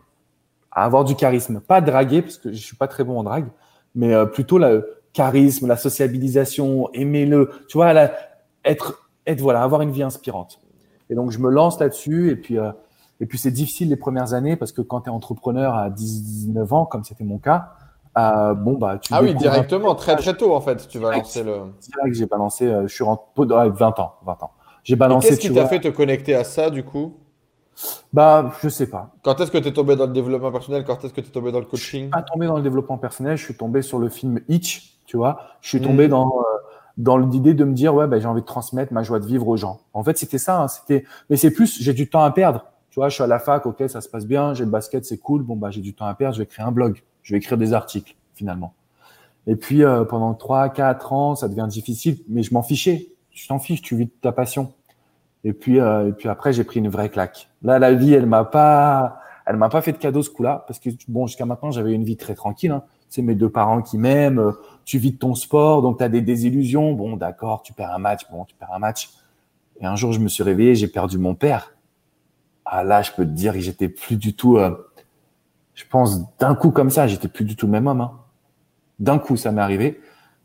à 0.73 0.85
avoir 0.85 1.05
du 1.05 1.15
charisme, 1.15 1.61
pas 1.61 1.81
draguer 1.81 2.23
parce 2.23 2.37
que 2.37 2.53
je 2.53 2.59
suis 2.59 2.77
pas 2.77 2.89
très 2.89 3.05
bon 3.05 3.19
en 3.19 3.23
drague, 3.23 3.47
mais 3.95 4.13
euh, 4.13 4.27
plutôt 4.27 4.59
le 4.59 5.04
charisme, 5.15 5.67
la 5.67 5.79
sociabilisation, 5.79 6.91
aimer 6.93 7.25
le, 7.25 7.51
tu 7.69 7.79
vois, 7.79 7.95
être, 8.65 9.09
être 9.27 9.41
voilà, 9.41 9.63
avoir 9.63 9.81
une 9.81 9.91
vie 9.93 10.03
inspirante. 10.03 10.61
Et 11.09 11.15
donc, 11.15 11.31
je 11.31 11.39
me 11.39 11.49
lance 11.49 11.81
là-dessus. 11.81 12.31
Et 12.31 12.37
puis, 12.37 12.59
euh, 12.59 12.73
et 13.21 13.27
puis 13.27 13.39
c'est 13.39 13.51
difficile 13.51 13.89
les 13.89 13.97
premières 13.97 14.35
années 14.35 14.57
parce 14.57 14.73
que 14.73 14.83
quand 14.83 15.03
tu 15.03 15.07
es 15.09 15.13
entrepreneur 15.13 15.75
à 15.75 15.89
19 15.89 16.73
ans, 16.73 16.85
comme 16.85 17.05
c'était 17.05 17.25
mon 17.25 17.39
cas, 17.39 17.71
euh, 18.19 18.55
bon, 18.55 18.75
bah, 18.75 18.99
tu 19.01 19.13
Ah 19.15 19.23
oui, 19.23 19.35
directement, 19.35 19.95
très 19.95 20.17
très 20.17 20.37
tôt 20.37 20.55
en 20.55 20.61
fait, 20.61 20.87
tu 20.89 20.99
vas 20.99 21.13
lancer 21.13 21.43
le. 21.43 21.63
C'est 21.81 21.95
vrai 21.97 22.11
que 22.11 22.17
j'ai 22.17 22.27
balancé, 22.27 22.67
euh, 22.67 22.87
je 22.87 22.95
suis 22.95 23.05
rentré 23.05 23.25
avec 23.57 23.75
20 23.75 23.99
ans. 23.99 24.15
20 24.25 24.43
ans. 24.43 24.51
J'ai 24.85 24.97
balancé. 24.97 25.29
Qu'est-ce 25.29 25.41
qui 25.41 25.53
t'a 25.53 25.67
fait 25.67 25.81
te 25.81 25.89
connecter 25.89 26.35
à 26.35 26.45
ça 26.45 26.71
du 26.71 26.85
coup? 26.85 27.15
Bah, 28.13 28.53
je 28.63 28.69
sais 28.69 28.89
pas. 28.89 29.15
Quand 29.23 29.41
est-ce 29.41 29.51
que 29.51 29.59
tu 29.59 29.69
es 29.69 29.73
tombé 29.73 29.97
dans 29.97 30.07
le 30.07 30.13
développement 30.13 30.53
personnel? 30.53 30.85
Quand 30.85 31.05
est-ce 31.05 31.13
que 31.13 31.21
tu 31.21 31.29
es 31.29 31.33
tombé 31.33 31.53
dans 31.53 31.61
le 31.61 31.67
coaching 31.67 32.01
Je 32.01 32.05
suis 32.05 32.11
pas 32.11 32.23
tombé 32.23 32.47
dans 32.47 32.57
le 32.57 32.63
développement 32.63 32.99
personnel, 32.99 33.37
je 33.37 33.45
suis 33.45 33.57
tombé 33.57 33.83
sur 33.83 33.99
le 33.99 34.09
film 34.09 34.41
Itch, 34.49 34.99
tu 35.07 35.17
vois. 35.17 35.41
Je 35.61 35.69
suis 35.69 35.81
tombé 35.81 36.07
hmm. 36.07 36.11
dans 36.11 36.33
dans 36.97 37.19
l'idée 37.19 37.55
de 37.55 37.65
me 37.65 37.73
dire 37.73 37.93
ouais 37.95 38.07
ben 38.07 38.21
j'ai 38.21 38.29
envie 38.29 38.43
de 38.43 38.47
transmettre 38.47 38.93
ma 38.93 39.03
joie 39.03 39.19
de 39.19 39.27
vivre 39.27 39.49
aux 39.49 39.57
gens. 39.57 39.81
En 39.93 40.05
fait, 40.05 40.17
c'était 40.17 40.39
ça, 40.39 40.63
hein, 40.63 40.69
c'était 40.69 41.05
mais 41.29 41.37
c'est 41.37 41.51
plus 41.51 41.83
j'ai 41.83 41.93
du 41.93 42.09
temps 42.09 42.23
à 42.23 42.31
perdre. 42.31 42.67
Tu 42.91 43.01
vois, 43.01 43.09
je 43.09 43.15
suis 43.15 43.25
à 43.25 43.27
la 43.27 43.41
fac, 43.41 43.67
OK, 43.67 43.83
ça 43.89 44.01
se 44.01 44.09
passe 44.09 44.25
bien, 44.25 44.55
j'ai 44.55 44.65
le 44.65 44.71
basket, 44.71 45.05
c'est 45.05 45.19
cool. 45.19 45.43
Bon 45.43 45.57
bah 45.57 45.71
j'ai 45.71 45.81
du 45.81 45.95
temps 45.95 46.07
à 46.07 46.15
perdre, 46.15 46.37
je 46.37 46.43
vais 46.43 46.47
créer 46.47 46.65
un 46.65 46.71
blog, 46.71 47.03
je 47.23 47.35
vais 47.35 47.39
écrire 47.39 47.59
des 47.59 47.73
articles 47.73 48.15
finalement. 48.35 48.75
Et 49.47 49.57
puis 49.57 49.83
euh, 49.83 50.05
pendant 50.05 50.35
trois, 50.35 50.69
quatre 50.69 51.13
ans, 51.13 51.35
ça 51.35 51.49
devient 51.49 51.67
difficile, 51.69 52.19
mais 52.29 52.43
je 52.43 52.55
m'en 52.55 52.63
fichais. 52.63 53.09
Tu 53.31 53.49
t'en 53.49 53.59
fiches, 53.59 53.83
tu 53.83 53.97
vis 53.97 54.07
de 54.07 54.13
ta 54.21 54.31
passion. 54.31 54.73
Et 55.45 55.53
puis 55.53 55.79
euh, 55.79 56.09
et 56.09 56.13
puis 56.13 56.29
après, 56.29 56.53
j'ai 56.53 56.65
pris 56.65 56.81
une 56.81 56.89
vraie 56.89 57.11
claque. 57.11 57.51
Là, 57.63 57.79
la 57.79 57.93
vie, 57.93 58.15
elle 58.15 58.27
m'a 58.27 58.45
pas 58.45 59.21
elle 59.47 59.57
m'a 59.57 59.69
pas 59.69 59.83
fait 59.83 59.93
de 59.93 59.99
cadeau 59.99 60.23
ce 60.23 60.31
coup-là 60.31 60.65
parce 60.67 60.79
que 60.79 60.91
bon, 61.09 61.27
jusqu'à 61.27 61.45
maintenant, 61.45 61.71
j'avais 61.71 61.93
une 61.93 62.05
vie 62.05 62.17
très 62.17 62.35
tranquille 62.35 62.73
hein. 62.73 62.83
C'est 63.11 63.23
mes 63.23 63.37
deux 63.37 63.51
parents 63.51 63.81
qui 63.81 63.97
m'aiment, 63.97 64.55
tu 64.85 64.99
vis 64.99 65.13
de 65.13 65.19
ton 65.19 65.37
sport, 65.37 65.83
donc 65.83 65.99
tu 65.99 66.03
as 66.03 66.09
des 66.09 66.21
désillusions. 66.21 66.95
Bon, 66.95 67.17
d'accord, 67.17 67.63
tu 67.63 67.73
perds 67.73 67.93
un 67.93 67.99
match, 67.99 68.23
bon, 68.29 68.45
tu 68.45 68.57
perds 68.57 68.73
un 68.73 68.81
match. 68.81 69.11
Et 69.81 69.87
un 69.87 69.95
jour, 69.95 70.13
je 70.13 70.19
me 70.19 70.27
suis 70.27 70.43
réveillé, 70.43 70.75
j'ai 70.75 70.89
perdu 70.89 71.17
mon 71.19 71.37
père. 71.37 71.77
Ah 72.65 72.83
là, 72.83 73.03
je 73.03 73.13
peux 73.13 73.25
te 73.25 73.31
dire 73.31 73.53
que 73.53 73.61
j'étais 73.61 73.89
plus 73.89 74.17
du 74.17 74.35
tout, 74.35 74.57
euh, 74.57 74.91
je 75.75 75.85
pense, 75.89 76.37
d'un 76.39 76.57
coup 76.57 76.73
comme 76.73 76.91
ça, 76.91 77.07
j'étais 77.07 77.29
plus 77.29 77.45
du 77.45 77.55
tout 77.55 77.67
le 77.67 77.73
même 77.73 77.87
homme. 77.87 78.01
Hein. 78.01 78.19
D'un 78.99 79.21
coup, 79.21 79.37
ça 79.37 79.53
m'est 79.53 79.63
arrivé. 79.63 80.01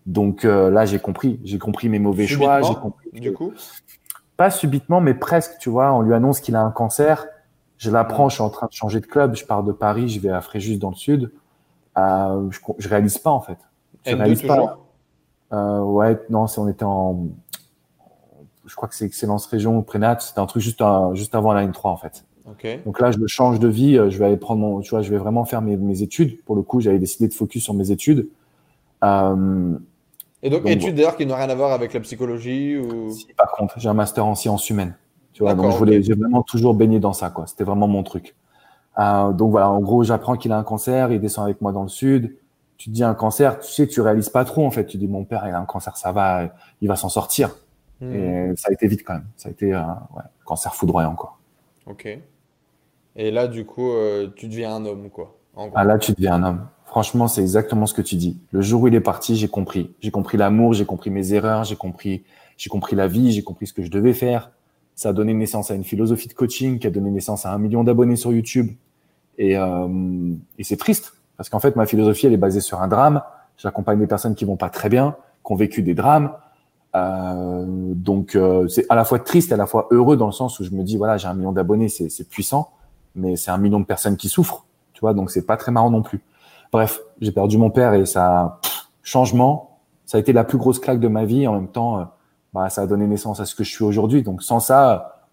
Donc 0.05 0.45
euh, 0.45 0.69
là, 0.69 0.85
j'ai 0.85 0.99
compris. 0.99 1.39
J'ai 1.43 1.57
compris 1.57 1.89
mes 1.89 1.97
mauvais 1.97 2.27
choix. 2.27 2.61
J'ai 2.61 2.75
compris. 2.75 3.09
Du 3.19 3.33
coup 3.33 3.51
Pas 4.39 4.51
subitement, 4.51 5.01
mais 5.01 5.13
presque. 5.13 5.57
Tu 5.59 5.69
vois, 5.69 5.91
on 5.93 6.01
lui 6.01 6.13
annonce 6.13 6.39
qu'il 6.39 6.55
a 6.55 6.61
un 6.61 6.71
cancer. 6.71 7.27
Je 7.77 7.91
l'apprends, 7.91 8.29
je 8.29 8.35
suis 8.35 8.41
en 8.41 8.49
train 8.49 8.67
de 8.67 8.71
changer 8.71 9.01
de 9.01 9.05
club. 9.05 9.35
Je 9.35 9.45
pars 9.45 9.65
de 9.65 9.73
Paris, 9.73 10.07
je 10.07 10.21
vais 10.21 10.29
à 10.29 10.39
Fréjus 10.39 10.77
dans 10.77 10.91
le 10.91 10.95
sud. 10.95 11.33
Euh, 11.97 12.49
je, 12.49 12.59
je 12.77 12.87
réalise 12.87 13.17
pas 13.17 13.31
en 13.31 13.41
fait. 13.41 13.57
Je 14.05 14.15
réalise 14.15 14.43
pas. 14.43 14.79
Euh, 15.51 15.81
ouais, 15.81 16.17
non, 16.29 16.45
on 16.55 16.69
était 16.69 16.85
en, 16.85 17.25
je 18.65 18.73
crois 18.77 18.87
que 18.87 18.95
c'est 18.95 19.03
Excellence 19.03 19.45
Région 19.45 19.81
Prénat. 19.81 20.19
C'était 20.19 20.39
un 20.39 20.45
truc 20.45 20.63
juste, 20.63 20.81
juste 21.15 21.35
avant 21.35 21.51
la 21.51 21.67
N3 21.67 21.89
en 21.89 21.97
fait. 21.97 22.23
Okay. 22.49 22.77
Donc 22.85 23.01
là, 23.01 23.11
je 23.11 23.19
change 23.27 23.59
de 23.59 23.67
vie. 23.67 23.95
Je 23.95 24.17
vais 24.17 24.23
aller 24.23 24.37
prendre 24.37 24.61
mon, 24.61 24.79
tu 24.79 24.91
vois, 24.91 25.01
je 25.01 25.11
vais 25.11 25.17
vraiment 25.17 25.43
faire 25.43 25.61
mes, 25.61 25.75
mes 25.75 26.01
études. 26.01 26.41
Pour 26.45 26.55
le 26.55 26.61
coup, 26.61 26.79
j'avais 26.79 26.99
décidé 26.99 27.27
de 27.27 27.33
focus 27.33 27.65
sur 27.65 27.73
mes 27.73 27.91
études. 27.91 28.29
Euh, 29.03 29.77
et 30.41 30.49
donc, 30.49 30.65
études 30.65 30.95
d'ailleurs 30.95 31.17
qui 31.17 31.25
n'ont 31.25 31.35
rien 31.35 31.49
à 31.49 31.55
voir 31.55 31.71
avec 31.71 31.93
la 31.93 31.99
psychologie 31.99 32.77
ou... 32.77 33.11
Si, 33.11 33.27
par 33.33 33.51
contre, 33.51 33.79
j'ai 33.79 33.89
un 33.89 33.93
master 33.93 34.25
en 34.25 34.35
sciences 34.35 34.69
humaines. 34.69 34.95
Tu 35.33 35.43
vois, 35.43 35.53
donc 35.53 35.71
je 35.71 35.77
voulais, 35.77 36.01
j'ai 36.01 36.15
vraiment 36.15 36.43
toujours 36.43 36.73
baigné 36.73 36.99
dans 36.99 37.13
ça, 37.13 37.29
quoi. 37.29 37.47
C'était 37.47 37.63
vraiment 37.63 37.87
mon 37.87 38.03
truc. 38.03 38.35
Euh, 38.99 39.31
donc 39.31 39.51
voilà, 39.51 39.69
en 39.69 39.79
gros, 39.79 40.03
j'apprends 40.03 40.35
qu'il 40.35 40.51
a 40.51 40.57
un 40.57 40.63
cancer, 40.63 41.11
il 41.11 41.21
descend 41.21 41.45
avec 41.45 41.61
moi 41.61 41.71
dans 41.71 41.83
le 41.83 41.89
sud. 41.89 42.35
Tu 42.77 42.89
te 42.89 42.95
dis 42.95 43.03
un 43.03 43.13
cancer, 43.13 43.59
tu 43.59 43.71
sais, 43.71 43.87
tu 43.87 44.01
réalises 44.01 44.29
pas 44.29 44.45
trop 44.45 44.65
en 44.65 44.71
fait. 44.71 44.85
Tu 44.85 44.97
dis 44.97 45.07
mon 45.07 45.25
père, 45.25 45.43
il 45.47 45.53
a 45.53 45.59
un 45.59 45.65
cancer, 45.65 45.97
ça 45.97 46.11
va, 46.11 46.49
il 46.81 46.87
va 46.87 46.95
s'en 46.95 47.09
sortir. 47.09 47.55
Hmm. 48.01 48.13
Et 48.13 48.55
ça 48.55 48.69
a 48.69 48.73
été 48.73 48.87
vite 48.87 49.03
quand 49.05 49.13
même. 49.13 49.27
Ça 49.35 49.49
a 49.49 49.51
été 49.51 49.73
un 49.73 49.81
euh, 49.81 50.15
ouais, 50.17 50.23
cancer 50.45 50.73
foudroyant 50.75 51.15
quoi. 51.15 51.37
Ok. 51.85 52.07
Et 53.15 53.31
là, 53.31 53.47
du 53.47 53.65
coup, 53.65 53.91
euh, 53.91 54.29
tu 54.35 54.47
deviens 54.47 54.75
un 54.75 54.85
homme 54.85 55.09
quoi. 55.09 55.35
ah 55.75 55.83
là, 55.83 55.97
tu 55.97 56.13
deviens 56.13 56.35
un 56.35 56.43
homme. 56.43 56.67
Franchement, 56.89 57.27
c'est 57.27 57.41
exactement 57.41 57.85
ce 57.85 57.93
que 57.93 58.01
tu 58.01 58.15
dis. 58.15 58.39
Le 58.51 58.61
jour 58.61 58.81
où 58.81 58.87
il 58.87 58.95
est 58.95 58.99
parti, 58.99 59.35
j'ai 59.35 59.47
compris. 59.47 59.93
J'ai 60.01 60.09
compris 60.09 60.37
l'amour, 60.37 60.73
j'ai 60.73 60.85
compris 60.85 61.11
mes 61.11 61.33
erreurs, 61.33 61.63
j'ai 61.63 61.75
compris, 61.75 62.23
j'ai 62.57 62.69
compris 62.69 62.95
la 62.95 63.07
vie, 63.07 63.31
j'ai 63.31 63.43
compris 63.43 63.67
ce 63.67 63.73
que 63.73 63.83
je 63.83 63.91
devais 63.91 64.13
faire. 64.13 64.51
Ça 64.95 65.09
a 65.09 65.13
donné 65.13 65.35
naissance 65.35 65.69
à 65.69 65.75
une 65.75 65.83
philosophie 65.83 66.27
de 66.27 66.33
coaching 66.33 66.79
qui 66.79 66.87
a 66.87 66.89
donné 66.89 67.11
naissance 67.11 67.45
à 67.45 67.53
un 67.53 67.59
million 67.59 67.83
d'abonnés 67.83 68.15
sur 68.15 68.33
YouTube 68.33 68.71
et, 69.37 69.55
euh, 69.55 70.33
et 70.57 70.63
c'est 70.63 70.77
triste 70.77 71.13
parce 71.37 71.47
qu'en 71.47 71.59
fait, 71.59 71.75
ma 71.75 71.85
philosophie, 71.85 72.25
elle 72.25 72.33
est 72.33 72.37
basée 72.37 72.59
sur 72.59 72.81
un 72.81 72.87
drame. 72.87 73.21
J'accompagne 73.55 73.99
des 73.99 74.07
personnes 74.07 74.33
qui 74.33 74.43
vont 74.43 74.57
pas 74.57 74.69
très 74.69 74.89
bien, 74.89 75.15
qui 75.45 75.53
ont 75.53 75.55
vécu 75.55 75.83
des 75.83 75.93
drames. 75.93 76.33
Euh, 76.95 77.65
donc 77.67 78.35
euh, 78.35 78.67
c'est 78.67 78.87
à 78.89 78.95
la 78.95 79.05
fois 79.05 79.19
triste 79.19 79.51
à 79.51 79.57
la 79.57 79.67
fois 79.67 79.87
heureux 79.91 80.17
dans 80.17 80.25
le 80.25 80.31
sens 80.31 80.59
où 80.59 80.63
je 80.63 80.71
me 80.71 80.81
dis 80.81 80.97
voilà 80.97 81.17
j'ai 81.17 81.27
un 81.27 81.35
million 81.35 81.51
d'abonnés 81.51 81.87
c'est 81.87 82.27
puissant 82.27 82.71
mais 83.13 83.35
c'est 83.35 83.51
un 83.51 83.59
million 83.59 83.79
de 83.79 83.85
personnes 83.85 84.17
qui 84.17 84.27
souffrent 84.27 84.65
tu 84.93 85.01
vois 85.01 85.13
donc 85.13 85.29
c'est 85.29 85.45
pas 85.45 85.55
très 85.55 85.71
marrant 85.71 85.91
non 85.91 86.01
plus 86.01 86.19
bref 86.71 87.01
j'ai 87.21 87.31
perdu 87.31 87.57
mon 87.57 87.69
père 87.69 87.93
et 87.93 88.05
ça 88.05 88.59
changement 89.03 89.81
ça 90.05 90.17
a 90.17 90.21
été 90.21 90.33
la 90.33 90.43
plus 90.43 90.57
grosse 90.57 90.79
claque 90.79 90.99
de 90.99 91.07
ma 91.07 91.25
vie 91.25 91.47
en 91.47 91.53
même 91.53 91.69
temps 91.69 91.99
euh, 91.99 92.03
bah, 92.53 92.69
ça 92.69 92.81
a 92.81 92.87
donné 92.87 93.07
naissance 93.07 93.39
à 93.39 93.45
ce 93.45 93.55
que 93.55 93.63
je 93.63 93.71
suis 93.71 93.83
aujourd'hui 93.83 94.23
donc 94.23 94.43
sans 94.43 94.59
ça 94.59 95.27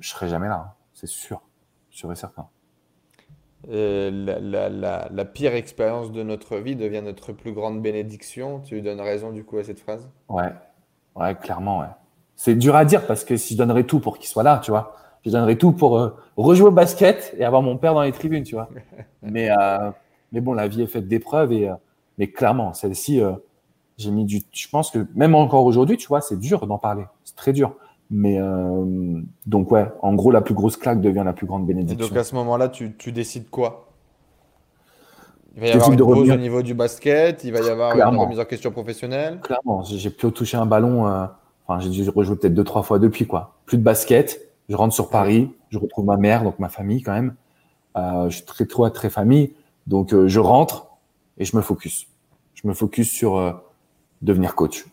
je 0.00 0.10
serais 0.10 0.28
jamais 0.28 0.48
là 0.48 0.66
hein. 0.66 0.72
c'est 0.92 1.08
sûr 1.08 1.42
sûr 1.90 2.10
et 2.12 2.16
certain 2.16 2.46
la, 3.66 4.38
la, 4.38 5.08
la, 5.10 5.24
pire 5.24 5.54
expérience 5.54 6.12
de 6.12 6.22
notre 6.22 6.58
vie 6.58 6.76
devient 6.76 7.00
notre 7.02 7.32
plus 7.32 7.52
grande 7.52 7.80
bénédiction. 7.80 8.60
Tu 8.60 8.82
donnes 8.82 9.00
raison 9.00 9.32
du 9.32 9.42
coup 9.42 9.56
à 9.56 9.64
cette 9.64 9.80
phrase? 9.80 10.06
Ouais, 10.28 10.52
Ouais, 11.16 11.34
clairement, 11.34 11.80
ouais. 11.80 11.86
C'est 12.36 12.56
dur 12.56 12.74
à 12.74 12.84
dire 12.84 13.06
parce 13.06 13.24
que 13.24 13.36
si 13.36 13.54
je 13.54 13.58
donnerais 13.58 13.84
tout 13.84 14.00
pour 14.00 14.18
qu'il 14.18 14.26
soit 14.26 14.42
là, 14.42 14.60
tu 14.62 14.70
vois, 14.70 14.96
je 15.24 15.30
donnerais 15.30 15.56
tout 15.56 15.72
pour 15.72 15.98
euh, 15.98 16.16
rejouer 16.36 16.68
au 16.68 16.72
basket 16.72 17.34
et 17.38 17.44
avoir 17.44 17.62
mon 17.62 17.76
père 17.76 17.94
dans 17.94 18.02
les 18.02 18.12
tribunes, 18.12 18.42
tu 18.42 18.56
vois. 18.56 18.68
mais, 19.22 19.50
euh, 19.50 19.90
mais 20.34 20.42
bon, 20.42 20.52
la 20.52 20.68
vie 20.68 20.82
est 20.82 20.86
faite 20.86 21.08
d'épreuves 21.08 21.52
et, 21.52 21.70
euh, 21.70 21.74
mais 22.18 22.30
clairement, 22.30 22.74
celle-ci, 22.74 23.22
j'ai 23.96 24.10
mis 24.10 24.26
du. 24.26 24.42
Je 24.52 24.68
pense 24.68 24.90
que 24.90 25.06
même 25.14 25.34
encore 25.34 25.64
aujourd'hui, 25.64 25.96
tu 25.96 26.06
vois, 26.08 26.20
c'est 26.20 26.38
dur 26.38 26.66
d'en 26.66 26.78
parler. 26.78 27.04
C'est 27.24 27.36
très 27.36 27.54
dur. 27.54 27.74
Mais 28.10 28.38
donc, 29.46 29.72
ouais, 29.72 29.90
en 30.02 30.14
gros, 30.14 30.30
la 30.30 30.40
plus 30.40 30.54
grosse 30.54 30.76
claque 30.76 31.00
devient 31.00 31.22
la 31.24 31.32
plus 31.32 31.46
grande 31.46 31.66
bénédiction. 31.66 32.06
Et 32.06 32.08
donc, 32.08 32.16
à 32.16 32.22
ce 32.22 32.34
moment-là, 32.36 32.68
tu, 32.68 32.94
tu 32.96 33.10
décides 33.10 33.50
quoi? 33.50 33.88
Il 35.56 35.60
va 35.60 35.66
y 35.68 35.70
avoir 35.70 35.92
une 35.92 35.98
pause 35.98 36.30
au 36.30 36.36
niveau 36.36 36.62
du 36.62 36.74
basket, 36.74 37.44
il 37.44 37.52
va 37.52 37.60
y 37.60 37.68
avoir 37.68 37.96
une 37.96 38.18
remise 38.18 38.40
en 38.40 38.44
question 38.44 38.70
professionnelle. 38.70 39.40
Clairement, 39.40 39.82
j'ai 39.82 40.10
plus 40.10 40.30
touché 40.32 40.56
un 40.56 40.66
ballon. 40.66 41.06
Euh, 41.06 41.26
enfin, 41.66 41.80
j'ai 41.80 41.90
dû 41.90 42.08
rejouer 42.10 42.36
peut-être 42.36 42.54
deux 42.54 42.64
trois 42.64 42.82
fois 42.82 42.98
depuis 42.98 43.26
quoi. 43.26 43.54
Plus 43.64 43.78
de 43.78 43.82
basket. 43.82 44.40
Je 44.68 44.76
rentre 44.76 44.94
sur 44.94 45.10
Paris, 45.10 45.52
je 45.70 45.78
retrouve 45.78 46.06
ma 46.06 46.16
mère, 46.16 46.42
donc 46.42 46.58
ma 46.58 46.68
famille 46.68 47.02
quand 47.02 47.12
même. 47.12 47.34
Euh, 47.96 48.30
je 48.30 48.36
suis 48.36 48.44
très 48.44 48.64
très 48.64 48.90
très 48.90 49.10
famille, 49.10 49.54
donc 49.86 50.12
euh, 50.12 50.28
je 50.28 50.40
rentre 50.40 50.88
et 51.38 51.44
je 51.44 51.56
me 51.56 51.62
focus. 51.62 52.06
Je 52.54 52.66
me 52.68 52.74
focus 52.74 53.10
sur 53.10 53.36
euh, 53.36 53.52
devenir 54.22 54.54
coach, 54.54 54.86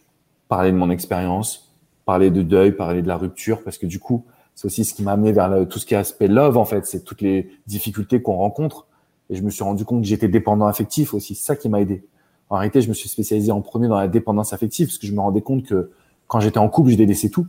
parler 0.48 0.72
de 0.72 0.78
mon 0.78 0.90
expérience, 0.90 1.72
parler 2.06 2.32
de 2.32 2.42
deuil, 2.42 2.72
parler 2.74 3.02
de 3.02 3.08
la 3.08 3.18
rupture, 3.18 3.64
parce 3.64 3.78
que 3.78 3.86
du 3.86 4.00
coup, 4.00 4.26
c'est 4.56 4.66
aussi 4.66 4.84
ce 4.84 4.94
qui 4.94 5.04
m'a 5.04 5.14
amené 5.14 5.32
vers 5.32 5.68
tout 5.70 5.80
ce 5.80 5.86
qui 5.86 5.94
est 5.94 5.98
aspect 5.98 6.28
love 6.28 6.58
en 6.58 6.66
fait. 6.66 6.86
C'est 6.86 7.04
toutes 7.04 7.22
les 7.22 7.50
difficultés 7.68 8.22
qu'on 8.22 8.36
rencontre 8.36 8.88
et 9.30 9.36
je 9.36 9.42
me 9.42 9.50
suis 9.50 9.64
rendu 9.64 9.86
compte 9.86 10.02
que 10.02 10.08
j'étais 10.08 10.28
dépendant 10.28 10.68
affectif 10.68 11.14
aussi. 11.14 11.36
C'est 11.36 11.46
ça 11.46 11.56
qui 11.56 11.70
m'a 11.70 11.82
aidé. 11.82 12.04
En 12.50 12.58
réalité, 12.58 12.82
je 12.82 12.90
me 12.90 12.94
suis 12.94 13.08
spécialisé 13.08 13.52
en 13.52 13.62
premier 13.62 13.88
dans 13.88 13.98
la 13.98 14.10
dépendance 14.10 14.52
affective 14.52 14.88
parce 14.88 14.98
que 14.98 15.08
je 15.08 15.14
me 15.14 15.22
rendais 15.22 15.42
compte 15.42 15.66
que 15.66 15.92
quand 16.28 16.42
j'étais 16.42 16.58
en 16.58 16.68
couple, 16.68 16.92
je 16.92 16.98
délaissais 16.98 17.30
tout. 17.30 17.48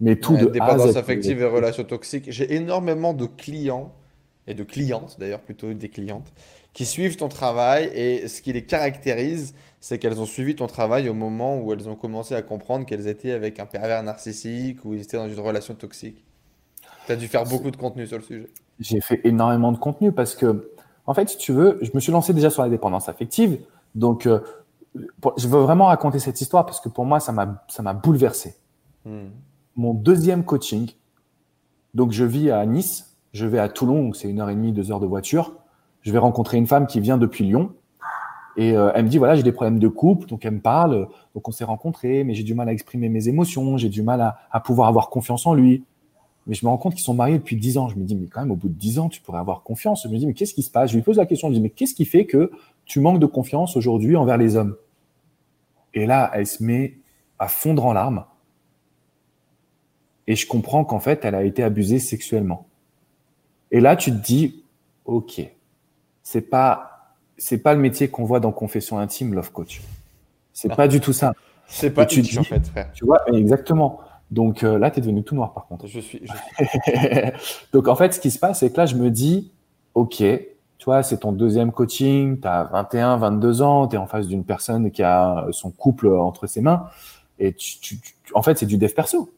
Mais 0.00 0.16
tout 0.16 0.36
de 0.36 0.46
Dépendance 0.46 0.96
affective 0.96 1.40
et 1.40 1.44
relations 1.44 1.84
toxiques. 1.84 2.24
J'ai 2.28 2.52
énormément 2.54 3.14
de 3.14 3.26
clients 3.26 3.92
et 4.48 4.54
de 4.54 4.64
clientes, 4.64 5.16
d'ailleurs 5.20 5.40
plutôt 5.40 5.72
des 5.72 5.88
clientes, 5.88 6.32
qui 6.72 6.86
suivent 6.86 7.16
ton 7.16 7.28
travail 7.28 7.90
et 7.94 8.28
ce 8.28 8.40
qui 8.40 8.52
les 8.52 8.64
caractérise, 8.64 9.54
c'est 9.80 9.98
qu'elles 9.98 10.20
ont 10.20 10.26
suivi 10.26 10.54
ton 10.54 10.66
travail 10.66 11.08
au 11.08 11.14
moment 11.14 11.58
où 11.58 11.72
elles 11.72 11.88
ont 11.88 11.96
commencé 11.96 12.34
à 12.34 12.42
comprendre 12.42 12.86
qu'elles 12.86 13.08
étaient 13.08 13.32
avec 13.32 13.60
un 13.60 13.66
pervers 13.66 14.02
narcissique 14.02 14.84
ou 14.84 14.94
ils 14.94 15.02
étaient 15.02 15.16
dans 15.16 15.28
une 15.28 15.40
relation 15.40 15.74
toxique. 15.74 16.24
Tu 17.06 17.12
as 17.12 17.16
dû 17.16 17.28
faire 17.28 17.44
beaucoup 17.44 17.70
de 17.70 17.76
contenu 17.76 18.06
sur 18.06 18.16
le 18.16 18.22
sujet. 18.22 18.48
J'ai 18.78 19.00
fait 19.00 19.20
énormément 19.24 19.72
de 19.72 19.78
contenu 19.78 20.12
parce 20.12 20.34
que 20.34 20.70
en 21.06 21.14
fait, 21.14 21.28
si 21.28 21.36
tu 21.36 21.52
veux, 21.52 21.78
je 21.82 21.90
me 21.94 22.00
suis 22.00 22.12
lancé 22.12 22.32
déjà 22.32 22.48
sur 22.48 22.62
la 22.62 22.68
dépendance 22.68 23.08
affective. 23.08 23.58
Donc, 23.94 24.26
euh, 24.26 24.40
je 25.36 25.48
veux 25.48 25.60
vraiment 25.60 25.86
raconter 25.86 26.18
cette 26.18 26.40
histoire 26.40 26.64
parce 26.64 26.80
que 26.80 26.88
pour 26.88 27.04
moi, 27.04 27.18
ça 27.18 27.32
m'a, 27.32 27.64
ça 27.68 27.82
m'a 27.82 27.92
bouleversé. 27.92 28.54
Hmm. 29.04 29.30
Mon 29.74 29.94
deuxième 29.94 30.44
coaching, 30.44 30.90
donc 31.94 32.12
je 32.12 32.24
vis 32.24 32.50
à 32.50 32.64
Nice, 32.66 33.16
je 33.32 33.46
vais 33.46 33.58
à 33.58 33.68
Toulon, 33.68 34.12
c'est 34.12 34.28
une 34.28 34.40
heure 34.40 34.50
et 34.50 34.54
demie, 34.54 34.72
deux 34.72 34.92
heures 34.92 35.00
de 35.00 35.06
voiture. 35.06 35.54
Je 36.02 36.12
vais 36.12 36.18
rencontrer 36.18 36.58
une 36.58 36.66
femme 36.66 36.86
qui 36.86 37.00
vient 37.00 37.18
depuis 37.18 37.44
Lyon. 37.44 37.72
Et 38.56 38.76
euh, 38.76 38.92
elle 38.94 39.04
me 39.04 39.08
dit, 39.08 39.18
voilà, 39.18 39.34
j'ai 39.34 39.42
des 39.42 39.52
problèmes 39.52 39.78
de 39.78 39.88
couple, 39.88 40.26
donc 40.26 40.44
elle 40.44 40.54
me 40.54 40.60
parle, 40.60 41.08
donc 41.34 41.48
on 41.48 41.52
s'est 41.52 41.64
rencontrés, 41.64 42.22
mais 42.22 42.34
j'ai 42.34 42.42
du 42.42 42.54
mal 42.54 42.68
à 42.68 42.72
exprimer 42.72 43.08
mes 43.08 43.28
émotions, 43.28 43.78
j'ai 43.78 43.88
du 43.88 44.02
mal 44.02 44.20
à, 44.20 44.38
à 44.50 44.60
pouvoir 44.60 44.88
avoir 44.88 45.08
confiance 45.08 45.46
en 45.46 45.54
lui. 45.54 45.84
Mais 46.46 46.54
je 46.54 46.66
me 46.66 46.70
rends 46.70 46.76
compte 46.76 46.94
qu'ils 46.94 47.04
sont 47.04 47.14
mariés 47.14 47.38
depuis 47.38 47.56
10 47.56 47.78
ans. 47.78 47.88
Je 47.88 47.96
me 47.96 48.04
dis, 48.04 48.16
mais 48.16 48.26
quand 48.26 48.40
même, 48.40 48.50
au 48.50 48.56
bout 48.56 48.68
de 48.68 48.74
10 48.74 48.98
ans, 48.98 49.08
tu 49.08 49.20
pourrais 49.20 49.38
avoir 49.38 49.62
confiance. 49.62 50.02
Je 50.02 50.08
me 50.08 50.18
dis, 50.18 50.26
mais 50.26 50.34
qu'est-ce 50.34 50.54
qui 50.54 50.62
se 50.62 50.70
passe? 50.70 50.90
Je 50.90 50.96
lui 50.96 51.02
pose 51.02 51.16
la 51.16 51.26
question, 51.26 51.48
je 51.48 51.52
me 51.52 51.56
dis, 51.56 51.62
mais 51.62 51.70
qu'est-ce 51.70 51.94
qui 51.94 52.04
fait 52.04 52.26
que 52.26 52.50
tu 52.84 53.00
manques 53.00 53.20
de 53.20 53.26
confiance 53.26 53.76
aujourd'hui 53.76 54.16
envers 54.16 54.36
les 54.36 54.56
hommes? 54.56 54.76
Et 55.94 56.06
là, 56.06 56.30
elle 56.34 56.46
se 56.46 56.62
met 56.62 56.98
à 57.38 57.48
fondre 57.48 57.84
en 57.84 57.92
larmes. 57.92 58.24
Et 60.26 60.36
je 60.36 60.46
comprends 60.46 60.84
qu'en 60.84 61.00
fait, 61.00 61.24
elle 61.24 61.34
a 61.34 61.44
été 61.44 61.62
abusée 61.62 61.98
sexuellement. 61.98 62.66
Et 63.70 63.80
là, 63.80 63.96
tu 63.96 64.10
te 64.10 64.16
dis, 64.16 64.64
OK, 65.04 65.42
c'est 66.32 66.40
pas, 66.40 67.12
c'est 67.36 67.58
pas 67.58 67.74
le 67.74 67.80
métier 67.80 68.08
qu'on 68.08 68.24
voit 68.24 68.40
dans 68.40 68.52
Confession 68.52 68.98
intime, 68.98 69.34
Love 69.34 69.52
Coach. 69.52 69.82
C'est 70.54 70.74
pas 70.74 70.88
du 70.88 70.98
tout 70.98 71.12
ça. 71.12 71.34
C'est 71.66 71.90
pas 71.90 72.06
tu 72.06 72.22
dis, 72.22 72.38
en 72.38 72.42
fait, 72.42 72.66
frère. 72.66 72.90
Tu 72.94 73.04
vois, 73.04 73.20
exactement. 73.30 74.00
Donc 74.30 74.64
euh, 74.64 74.78
là, 74.78 74.90
tu 74.90 74.98
es 74.98 75.02
devenu 75.02 75.22
tout 75.22 75.34
noir 75.34 75.52
par 75.52 75.66
contre. 75.66 75.86
Je 75.86 76.00
suis. 76.00 76.22
Donc 77.74 77.86
en 77.86 77.96
fait, 77.96 78.14
ce 78.14 78.20
qui 78.20 78.30
se 78.30 78.38
passe, 78.38 78.60
c'est 78.60 78.72
que 78.72 78.78
là, 78.78 78.86
je 78.86 78.96
me 78.96 79.10
dis, 79.10 79.52
OK, 79.94 80.16
tu 80.16 80.84
vois, 80.86 81.02
c'est 81.02 81.18
ton 81.18 81.32
deuxième 81.32 81.70
coaching, 81.70 82.40
tu 82.40 82.48
as 82.48 82.64
21, 82.64 83.18
22 83.18 83.60
ans, 83.60 83.86
tu 83.86 83.96
es 83.96 83.98
en 83.98 84.06
face 84.06 84.26
d'une 84.26 84.44
personne 84.44 84.90
qui 84.90 85.02
a 85.02 85.46
son 85.50 85.70
couple 85.70 86.08
entre 86.08 86.46
ses 86.46 86.62
mains. 86.62 86.86
Et 87.38 87.52
tu, 87.52 88.00
en 88.32 88.40
fait, 88.40 88.56
c'est 88.56 88.66
du 88.66 88.78
dev 88.78 88.92
perso. 88.94 89.30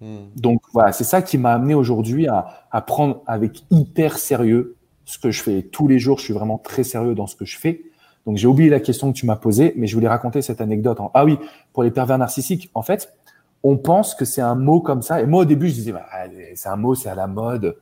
Hmm. 0.00 0.26
Donc 0.36 0.62
voilà, 0.72 0.92
c'est 0.92 1.04
ça 1.04 1.22
qui 1.22 1.38
m'a 1.38 1.54
amené 1.54 1.74
aujourd'hui 1.74 2.28
à, 2.28 2.66
à 2.70 2.82
prendre 2.82 3.22
avec 3.26 3.64
hyper 3.72 4.18
sérieux 4.18 4.75
ce 5.06 5.18
que 5.18 5.30
je 5.30 5.42
fais. 5.42 5.62
Tous 5.62 5.88
les 5.88 5.98
jours, 5.98 6.18
je 6.18 6.24
suis 6.24 6.34
vraiment 6.34 6.58
très 6.58 6.84
sérieux 6.84 7.14
dans 7.14 7.26
ce 7.26 7.36
que 7.36 7.46
je 7.46 7.56
fais. 7.56 7.80
Donc 8.26 8.36
j'ai 8.36 8.46
oublié 8.46 8.68
la 8.68 8.80
question 8.80 9.12
que 9.12 9.16
tu 9.16 9.24
m'as 9.24 9.36
posée, 9.36 9.72
mais 9.76 9.86
je 9.86 9.94
voulais 9.94 10.08
raconter 10.08 10.42
cette 10.42 10.60
anecdote. 10.60 10.98
Ah 11.14 11.24
oui, 11.24 11.38
pour 11.72 11.84
les 11.84 11.90
pervers 11.90 12.18
narcissiques, 12.18 12.70
en 12.74 12.82
fait, 12.82 13.14
on 13.62 13.76
pense 13.78 14.14
que 14.14 14.24
c'est 14.24 14.42
un 14.42 14.56
mot 14.56 14.80
comme 14.80 15.00
ça. 15.00 15.22
Et 15.22 15.26
moi, 15.26 15.42
au 15.42 15.44
début, 15.44 15.68
je 15.68 15.74
disais, 15.74 15.92
bah, 15.92 16.06
c'est 16.54 16.68
un 16.68 16.76
mot, 16.76 16.94
c'est 16.94 17.08
à 17.08 17.14
la 17.14 17.28
mode. 17.28 17.76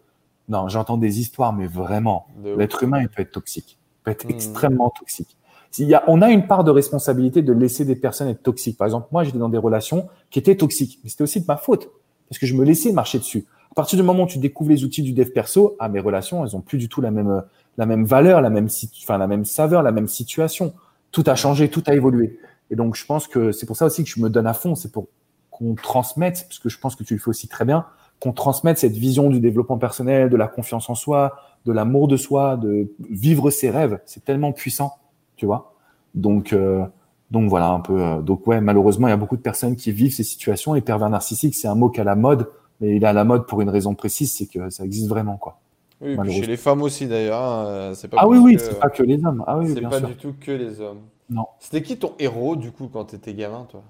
Non, 0.49 0.69
j'entends 0.69 0.99
des 0.99 1.19
histoires, 1.19 1.55
mais 1.55 1.67
vraiment, 1.67 2.27
l'être 2.45 2.83
humain, 2.83 3.01
il 3.01 3.09
peut 3.09 3.23
être 3.23 3.33
toxique. 3.33 3.79
Il 3.81 4.05
peut 4.05 4.11
être 4.11 4.27
mmh. 4.27 4.31
extrêmement 4.31 4.91
toxique. 4.91 5.37
Il 5.79 5.89
y 5.89 5.95
a, 5.95 6.05
on 6.07 6.23
a 6.23 6.31
une 6.31 6.47
part 6.47 6.63
de 6.63 6.71
responsabilité 6.71 7.43
de 7.43 7.53
laisser 7.53 7.85
des 7.85 7.97
personnes 7.97 8.29
être 8.29 8.43
toxiques. 8.43 8.77
Par 8.77 8.87
exemple, 8.87 9.09
moi, 9.11 9.25
j'étais 9.25 9.39
dans 9.39 9.49
des 9.49 9.59
relations 9.59 10.09
qui 10.31 10.39
étaient 10.39 10.57
toxiques, 10.57 11.01
mais 11.03 11.11
c'était 11.11 11.25
aussi 11.25 11.41
de 11.41 11.47
ma 11.49 11.57
faute 11.57 11.89
parce 12.29 12.39
que 12.39 12.47
je 12.47 12.55
me 12.55 12.65
laissais 12.65 12.93
marcher 12.93 13.19
dessus. 13.19 13.47
À 13.75 13.83
partir 13.83 13.99
du 13.99 14.05
moment 14.05 14.23
où 14.23 14.27
tu 14.29 14.39
découvres 14.39 14.71
les 14.71 14.85
outils 14.85 15.03
du 15.03 15.13
dev 15.13 15.31
perso, 15.31 15.75
ah, 15.81 15.89
mes 15.89 15.99
relations, 15.99 16.45
elles 16.45 16.55
ont 16.55 16.61
plus 16.61 16.79
du 16.79 16.89
tout 16.89 17.01
la 17.01 17.11
même, 17.11 17.43
la 17.77 17.87
même 17.87 18.05
valeur, 18.05 18.41
la 18.41 18.49
même, 18.49 18.69
enfin, 19.03 19.19
la 19.19 19.27
même 19.27 19.45
saveur, 19.45 19.83
la 19.83 19.91
même 19.91 20.07
situation. 20.07 20.75
Tout 21.11 21.25
a 21.27 21.35
changé, 21.35 21.69
tout 21.69 21.83
a 21.87 21.95
évolué. 21.95 22.39
Et 22.71 22.77
donc, 22.77 22.95
je 22.95 23.05
pense 23.05 23.27
que 23.27 23.51
c'est 23.51 23.67
pour 23.67 23.77
ça 23.77 23.87
aussi 23.87 24.05
que 24.05 24.11
je 24.11 24.21
me 24.21 24.31
donne 24.31 24.47
à 24.47 24.55
fond. 24.55 24.77
C'est 24.77 24.93
pour 24.93 25.09
qu'on 25.51 25.75
transmette, 25.75 26.45
parce 26.49 26.61
que 26.61 26.69
je 26.69 26.79
pense 26.79 26.95
que 26.95 27.03
tu 27.03 27.15
le 27.15 27.21
fais 27.21 27.31
aussi 27.31 27.49
très 27.49 27.65
bien, 27.65 27.85
qu'on 28.21 28.33
transmette 28.33 28.79
cette 28.79 28.97
vision 28.97 29.29
du 29.29 29.41
développement 29.41 29.79
personnel, 29.79 30.31
de 30.31 30.37
la 30.37 30.47
confiance 30.47 30.89
en 30.89 30.95
soi, 30.95 31.37
de 31.65 31.73
l'amour 31.73 32.07
de 32.07 32.17
soi, 32.17 32.57
de 32.57 32.93
vivre 33.11 33.51
ses 33.51 33.71
rêves. 33.71 33.99
C'est 34.07 34.25
tellement 34.25 34.53
puissant, 34.53 34.93
tu 35.35 35.47
vois. 35.47 35.75
Donc, 36.15 36.53
euh, 36.53 36.85
donc 37.31 37.49
voilà 37.49 37.71
un 37.71 37.81
peu. 37.81 38.01
Euh, 38.01 38.21
donc 38.21 38.47
ouais, 38.47 38.61
malheureusement, 38.61 39.09
il 39.09 39.11
y 39.11 39.15
a 39.15 39.17
beaucoup 39.17 39.37
de 39.37 39.43
personnes 39.43 39.77
qui 39.77 39.93
vivent 39.93 40.15
ces 40.15 40.25
situations. 40.25 40.75
Et 40.75 40.81
pervers 40.81 41.11
narcissique, 41.11 41.55
c'est 41.55 41.69
un 41.69 41.75
mot 41.75 41.91
qui 41.91 42.01
a 42.01 42.05
la 42.05 42.17
mode, 42.17 42.49
mais 42.81 42.97
il 42.97 43.05
a 43.05 43.13
la 43.13 43.25
mode 43.25 43.47
pour 43.47 43.61
une 43.61 43.71
raison 43.71 43.95
précise, 43.95 44.35
c'est 44.35 44.47
que 44.47 44.71
ça 44.71 44.85
existe 44.85 45.09
vraiment, 45.09 45.37
quoi. 45.37 45.59
Oui, 46.01 46.17
chez 46.33 46.47
les 46.47 46.57
femmes 46.57 46.83
aussi 46.83 47.07
d'ailleurs. 47.07 47.43
Hein, 47.43 47.93
ah 48.17 48.29
oui, 48.29 48.39
oui, 48.39 48.57
c'est 48.59 48.79
pas 48.79 48.91
que 48.91 49.03
les 49.03 49.25
hommes. 49.25 49.45
Ah 49.47 49.59
oui, 49.59 49.73
c'est 49.73 49.81
pas 49.81 50.01
du 50.01 50.17
tout 50.17 50.35
que 50.39 50.51
les 50.51 50.81
hommes. 50.81 51.01
Non. 51.31 51.47
C'était 51.59 51.83
qui 51.83 51.97
ton 51.99 52.13
héros 52.19 52.57
du 52.57 52.71
coup 52.71 52.89
quand 52.93 53.07
tu 53.07 53.17
étais 53.17 53.33
gamin, 53.33 53.67
toi? 53.71 53.83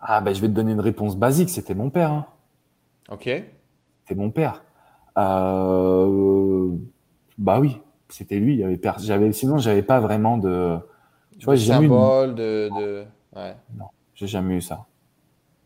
Ah, 0.00 0.20
ben, 0.20 0.34
je 0.34 0.40
vais 0.40 0.48
te 0.48 0.52
donner 0.52 0.72
une 0.72 0.80
réponse 0.80 1.16
basique. 1.16 1.48
C'était 1.48 1.74
mon 1.74 1.90
père. 1.90 2.10
Hein. 2.12 2.26
Ok. 3.10 3.24
C'était 3.24 4.14
mon 4.16 4.30
père. 4.30 4.64
Euh, 5.16 6.70
bah 7.38 7.60
oui, 7.60 7.80
c'était 8.08 8.38
lui. 8.38 8.56
Il 8.56 8.64
avait 8.64 8.80
j'avais, 8.98 9.32
sinon, 9.32 9.58
j'avais 9.58 9.82
pas 9.82 10.00
vraiment 10.00 10.36
de. 10.36 10.76
Tu 11.38 11.44
vois, 11.44 11.54
j'ai 11.54 11.66
jamais 11.66 11.88
symbole 11.88 12.34
de, 12.34 12.70
de... 12.78 13.04
Ouais. 13.34 13.56
Non, 13.78 13.86
j'ai 14.14 14.26
jamais 14.26 14.56
eu 14.56 14.60
ça. 14.60 14.86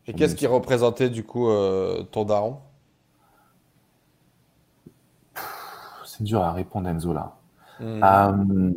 Et 0.09 0.15
qu'est-ce 0.15 0.35
qui 0.35 0.47
représentait 0.47 1.11
du 1.11 1.23
coup 1.23 1.49
euh, 1.49 2.03
ton 2.11 2.25
daron? 2.25 2.57
C'est 6.05 6.25
dur 6.25 6.43
à 6.43 6.53
répondre, 6.53 6.89
Enzo 6.89 7.13
là. 7.13 7.37
Hmm. 7.79 8.03
Euh, 8.03 8.73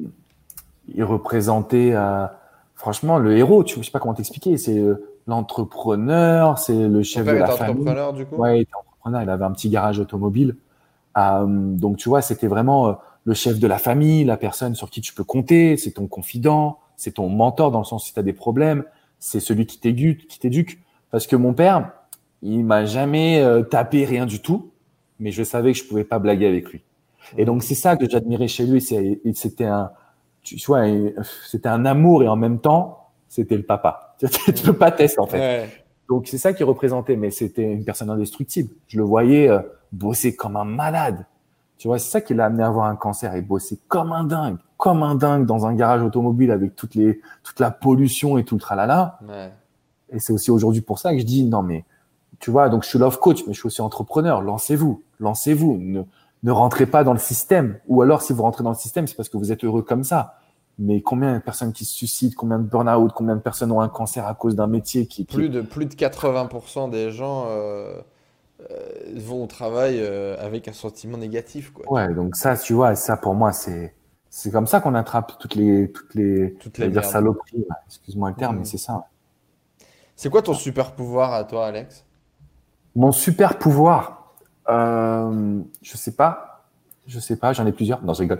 il 0.93 1.03
représentait, 1.03 1.95
franchement, 2.75 3.17
le 3.17 3.35
héros. 3.37 3.63
Tu, 3.63 3.79
je 3.79 3.85
sais 3.85 3.91
pas 3.91 3.99
comment 3.99 4.13
t'expliquer. 4.13 4.57
C'est 4.57 4.83
l'entrepreneur, 5.27 6.59
c'est 6.59 6.87
le 6.87 7.03
chef 7.03 7.25
de 7.25 7.31
la 7.31 7.47
famille. 7.47 7.71
entrepreneur 7.71 8.13
du 8.13 8.25
coup? 8.25 8.35
Ouais, 8.35 8.59
il 8.59 8.61
était 8.61 8.75
entrepreneur, 8.75 9.21
il 9.23 9.29
avait 9.29 9.45
un 9.45 9.51
petit 9.51 9.69
garage 9.69 9.99
automobile. 9.99 10.55
Euh, 11.17 11.45
donc 11.47 11.97
tu 11.97 12.09
vois, 12.09 12.21
c'était 12.21 12.47
vraiment 12.47 12.87
euh, 12.87 12.93
le 13.25 13.33
chef 13.33 13.59
de 13.59 13.67
la 13.67 13.77
famille, 13.77 14.23
la 14.23 14.37
personne 14.37 14.75
sur 14.75 14.89
qui 14.89 15.01
tu 15.01 15.13
peux 15.13 15.23
compter, 15.23 15.77
c'est 15.77 15.91
ton 15.91 16.07
confident, 16.07 16.79
c'est 16.95 17.11
ton 17.11 17.29
mentor 17.29 17.71
dans 17.71 17.79
le 17.79 17.85
sens 17.85 18.05
si 18.05 18.13
tu 18.13 18.19
as 18.19 18.23
des 18.23 18.33
problèmes, 18.33 18.83
c'est 19.19 19.39
celui 19.39 19.65
qui 19.65 19.79
t'éduque. 19.79 20.79
Parce 21.11 21.27
que 21.27 21.35
mon 21.35 21.53
père, 21.53 21.91
il 22.41 22.65
m'a 22.65 22.85
jamais 22.85 23.41
euh, 23.41 23.61
tapé 23.61 24.05
rien 24.05 24.25
du 24.25 24.41
tout, 24.41 24.71
mais 25.19 25.31
je 25.31 25.43
savais 25.43 25.73
que 25.73 25.77
je 25.77 25.83
pouvais 25.83 26.03
pas 26.03 26.19
blaguer 26.19 26.47
avec 26.47 26.69
lui. 26.69 26.81
Et 27.37 27.45
donc 27.45 27.63
c'est 27.63 27.75
ça 27.75 27.95
que 27.95 28.09
j'admirais 28.09 28.47
chez 28.47 28.65
lui. 28.65 28.81
C'était 28.81 29.65
un, 29.65 29.91
tu 30.41 30.57
vois, 30.65 30.83
c'était 31.45 31.69
un 31.69 31.85
amour 31.85 32.23
et 32.23 32.27
en 32.27 32.35
même 32.35 32.59
temps, 32.59 33.09
c'était 33.27 33.57
le 33.57 33.63
papa. 33.63 34.15
tu 34.19 34.63
peux 34.63 34.73
pas 34.73 34.91
tester 34.91 35.19
en 35.19 35.27
fait. 35.27 35.69
Donc 36.09 36.27
c'est 36.27 36.37
ça 36.37 36.53
qui 36.53 36.63
représentait, 36.63 37.15
mais 37.15 37.31
c'était 37.31 37.63
une 37.63 37.85
personne 37.85 38.09
indestructible. 38.09 38.73
Je 38.87 38.97
le 38.97 39.03
voyais 39.03 39.49
euh, 39.49 39.59
bosser 39.91 40.35
comme 40.35 40.57
un 40.57 40.65
malade. 40.65 41.25
Tu 41.77 41.87
vois, 41.87 41.99
c'est 41.99 42.11
ça 42.11 42.21
qui 42.21 42.33
l'a 42.33 42.45
amené 42.45 42.63
à 42.63 42.67
avoir 42.67 42.85
un 42.85 42.95
cancer 42.95 43.33
et 43.35 43.41
bosser 43.41 43.79
comme 43.87 44.11
un 44.11 44.23
dingue, 44.23 44.57
comme 44.77 45.03
un 45.03 45.15
dingue 45.15 45.45
dans 45.45 45.65
un 45.65 45.73
garage 45.73 46.03
automobile 46.03 46.51
avec 46.51 46.75
toutes 46.75 46.95
les, 46.95 47.21
toute 47.43 47.59
la 47.59 47.71
pollution 47.71 48.37
et 48.37 48.43
tout 48.43 48.55
le 48.55 48.61
tralala. 48.61 49.19
Ouais. 49.27 49.51
Et 50.11 50.19
c'est 50.19 50.33
aussi 50.33 50.51
aujourd'hui 50.51 50.81
pour 50.81 50.99
ça 50.99 51.13
que 51.13 51.19
je 51.19 51.25
dis 51.25 51.45
non 51.45 51.63
mais 51.63 51.85
tu 52.39 52.49
vois, 52.49 52.69
donc 52.69 52.83
je 52.83 52.89
suis 52.89 52.99
love 52.99 53.19
coach, 53.19 53.43
mais 53.45 53.53
je 53.53 53.59
suis 53.59 53.67
aussi 53.67 53.81
entrepreneur. 53.81 54.41
Lancez-vous, 54.41 55.03
lancez-vous. 55.19 55.77
Ne, 55.79 56.03
ne 56.43 56.51
rentrez 56.51 56.85
pas 56.85 57.03
dans 57.03 57.13
le 57.13 57.19
système. 57.19 57.77
Ou 57.87 58.01
alors, 58.01 58.21
si 58.21 58.33
vous 58.33 58.41
rentrez 58.41 58.63
dans 58.63 58.71
le 58.71 58.75
système, 58.75 59.07
c'est 59.07 59.15
parce 59.15 59.29
que 59.29 59.37
vous 59.37 59.51
êtes 59.51 59.63
heureux 59.63 59.83
comme 59.83 60.03
ça. 60.03 60.39
Mais 60.79 61.01
combien 61.01 61.35
de 61.35 61.39
personnes 61.39 61.73
qui 61.73 61.85
se 61.85 61.93
suicident, 61.93 62.33
combien 62.35 62.57
de 62.57 62.63
burn-out, 62.63 63.11
combien 63.13 63.35
de 63.35 63.41
personnes 63.41 63.71
ont 63.71 63.81
un 63.81 63.89
cancer 63.89 64.25
à 64.25 64.33
cause 64.33 64.55
d'un 64.55 64.67
métier 64.67 65.05
qui, 65.05 65.25
Plus, 65.25 65.49
de, 65.49 65.61
plus 65.61 65.85
de 65.85 65.93
80% 65.93 66.89
des 66.89 67.11
gens 67.11 67.45
euh, 67.47 68.01
euh, 68.61 68.75
vont 69.17 69.43
au 69.43 69.47
travail 69.47 69.99
euh, 69.99 70.35
avec 70.39 70.67
un 70.67 70.73
sentiment 70.73 71.17
négatif. 71.17 71.71
Quoi. 71.71 71.91
Ouais, 71.91 72.11
donc 72.13 72.35
ça, 72.35 72.57
tu 72.57 72.73
vois, 72.73 72.95
ça 72.95 73.17
pour 73.17 73.35
moi, 73.35 73.51
c'est, 73.51 73.93
c'est 74.29 74.49
comme 74.49 74.65
ça 74.65 74.79
qu'on 74.79 74.95
attrape 74.95 75.37
toutes 75.37 75.55
les, 75.55 75.91
toutes 75.91 76.15
les, 76.15 76.53
toutes 76.53 76.79
les 76.79 77.03
saloperies. 77.03 77.65
Excuse-moi 77.87 78.29
le 78.29 78.35
terme, 78.35 78.55
mais 78.55 78.61
mmh. 78.61 78.65
c'est 78.65 78.77
ça. 78.77 79.05
C'est 80.21 80.29
quoi 80.29 80.43
ton 80.43 80.53
super 80.53 80.91
pouvoir 80.91 81.33
à 81.33 81.45
toi, 81.45 81.65
Alex? 81.65 82.05
Mon 82.95 83.11
super 83.11 83.57
pouvoir, 83.57 84.35
euh, 84.69 85.61
je 85.81 85.97
sais 85.97 86.15
pas. 86.15 86.67
Je 87.07 87.19
sais 87.19 87.37
pas, 87.37 87.53
j'en 87.53 87.65
ai 87.65 87.71
plusieurs. 87.71 88.03
Non, 88.03 88.13
je 88.13 88.19
rigole. 88.19 88.39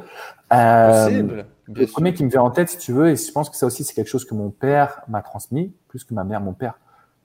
Euh, 0.54 1.42
le 1.74 1.88
premier 1.88 2.14
qui 2.14 2.24
me 2.24 2.30
vient 2.30 2.44
en 2.44 2.52
tête, 2.52 2.70
si 2.70 2.78
tu 2.78 2.94
veux, 2.94 3.10
et 3.10 3.16
je 3.16 3.32
pense 3.32 3.50
que 3.50 3.56
ça 3.56 3.66
aussi, 3.66 3.84
c'est 3.84 3.96
quelque 3.96 4.10
chose 4.10 4.26
que 4.26 4.36
mon 4.36 4.52
père 4.52 5.02
m'a 5.08 5.24
transmis, 5.24 5.74
plus 5.88 6.04
que 6.04 6.14
ma 6.14 6.24
mère, 6.24 6.40
mon 6.40 6.54
père, 6.54 6.76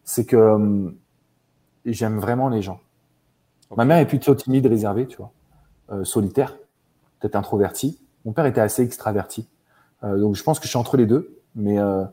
c'est 0.05 0.25
que 0.25 0.37
euh, 0.37 0.90
j'aime 1.85 2.19
vraiment 2.19 2.49
les 2.49 2.62
gens. 2.62 2.81
Ma 3.77 3.85
mère 3.85 3.99
est 3.99 4.07
plutôt 4.07 4.35
timide, 4.35 4.64
réservée, 4.64 5.07
tu 5.07 5.19
vois, 5.19 5.33
euh, 5.92 6.03
solitaire, 6.05 6.57
peut-être 7.21 7.37
introvertie. 7.37 8.01
Mon 8.25 8.33
père 8.33 8.47
était 8.47 8.62
assez 8.62 8.83
extraverti. 8.83 9.51
Euh, 10.03 10.19
donc, 10.19 10.35
je 10.35 10.42
pense 10.42 10.59
que 10.59 10.64
je 10.64 10.71
suis 10.71 10.79
entre 10.79 10.97
les 10.97 11.05
deux, 11.05 11.42
mais 11.55 11.79
euh, 11.79 12.05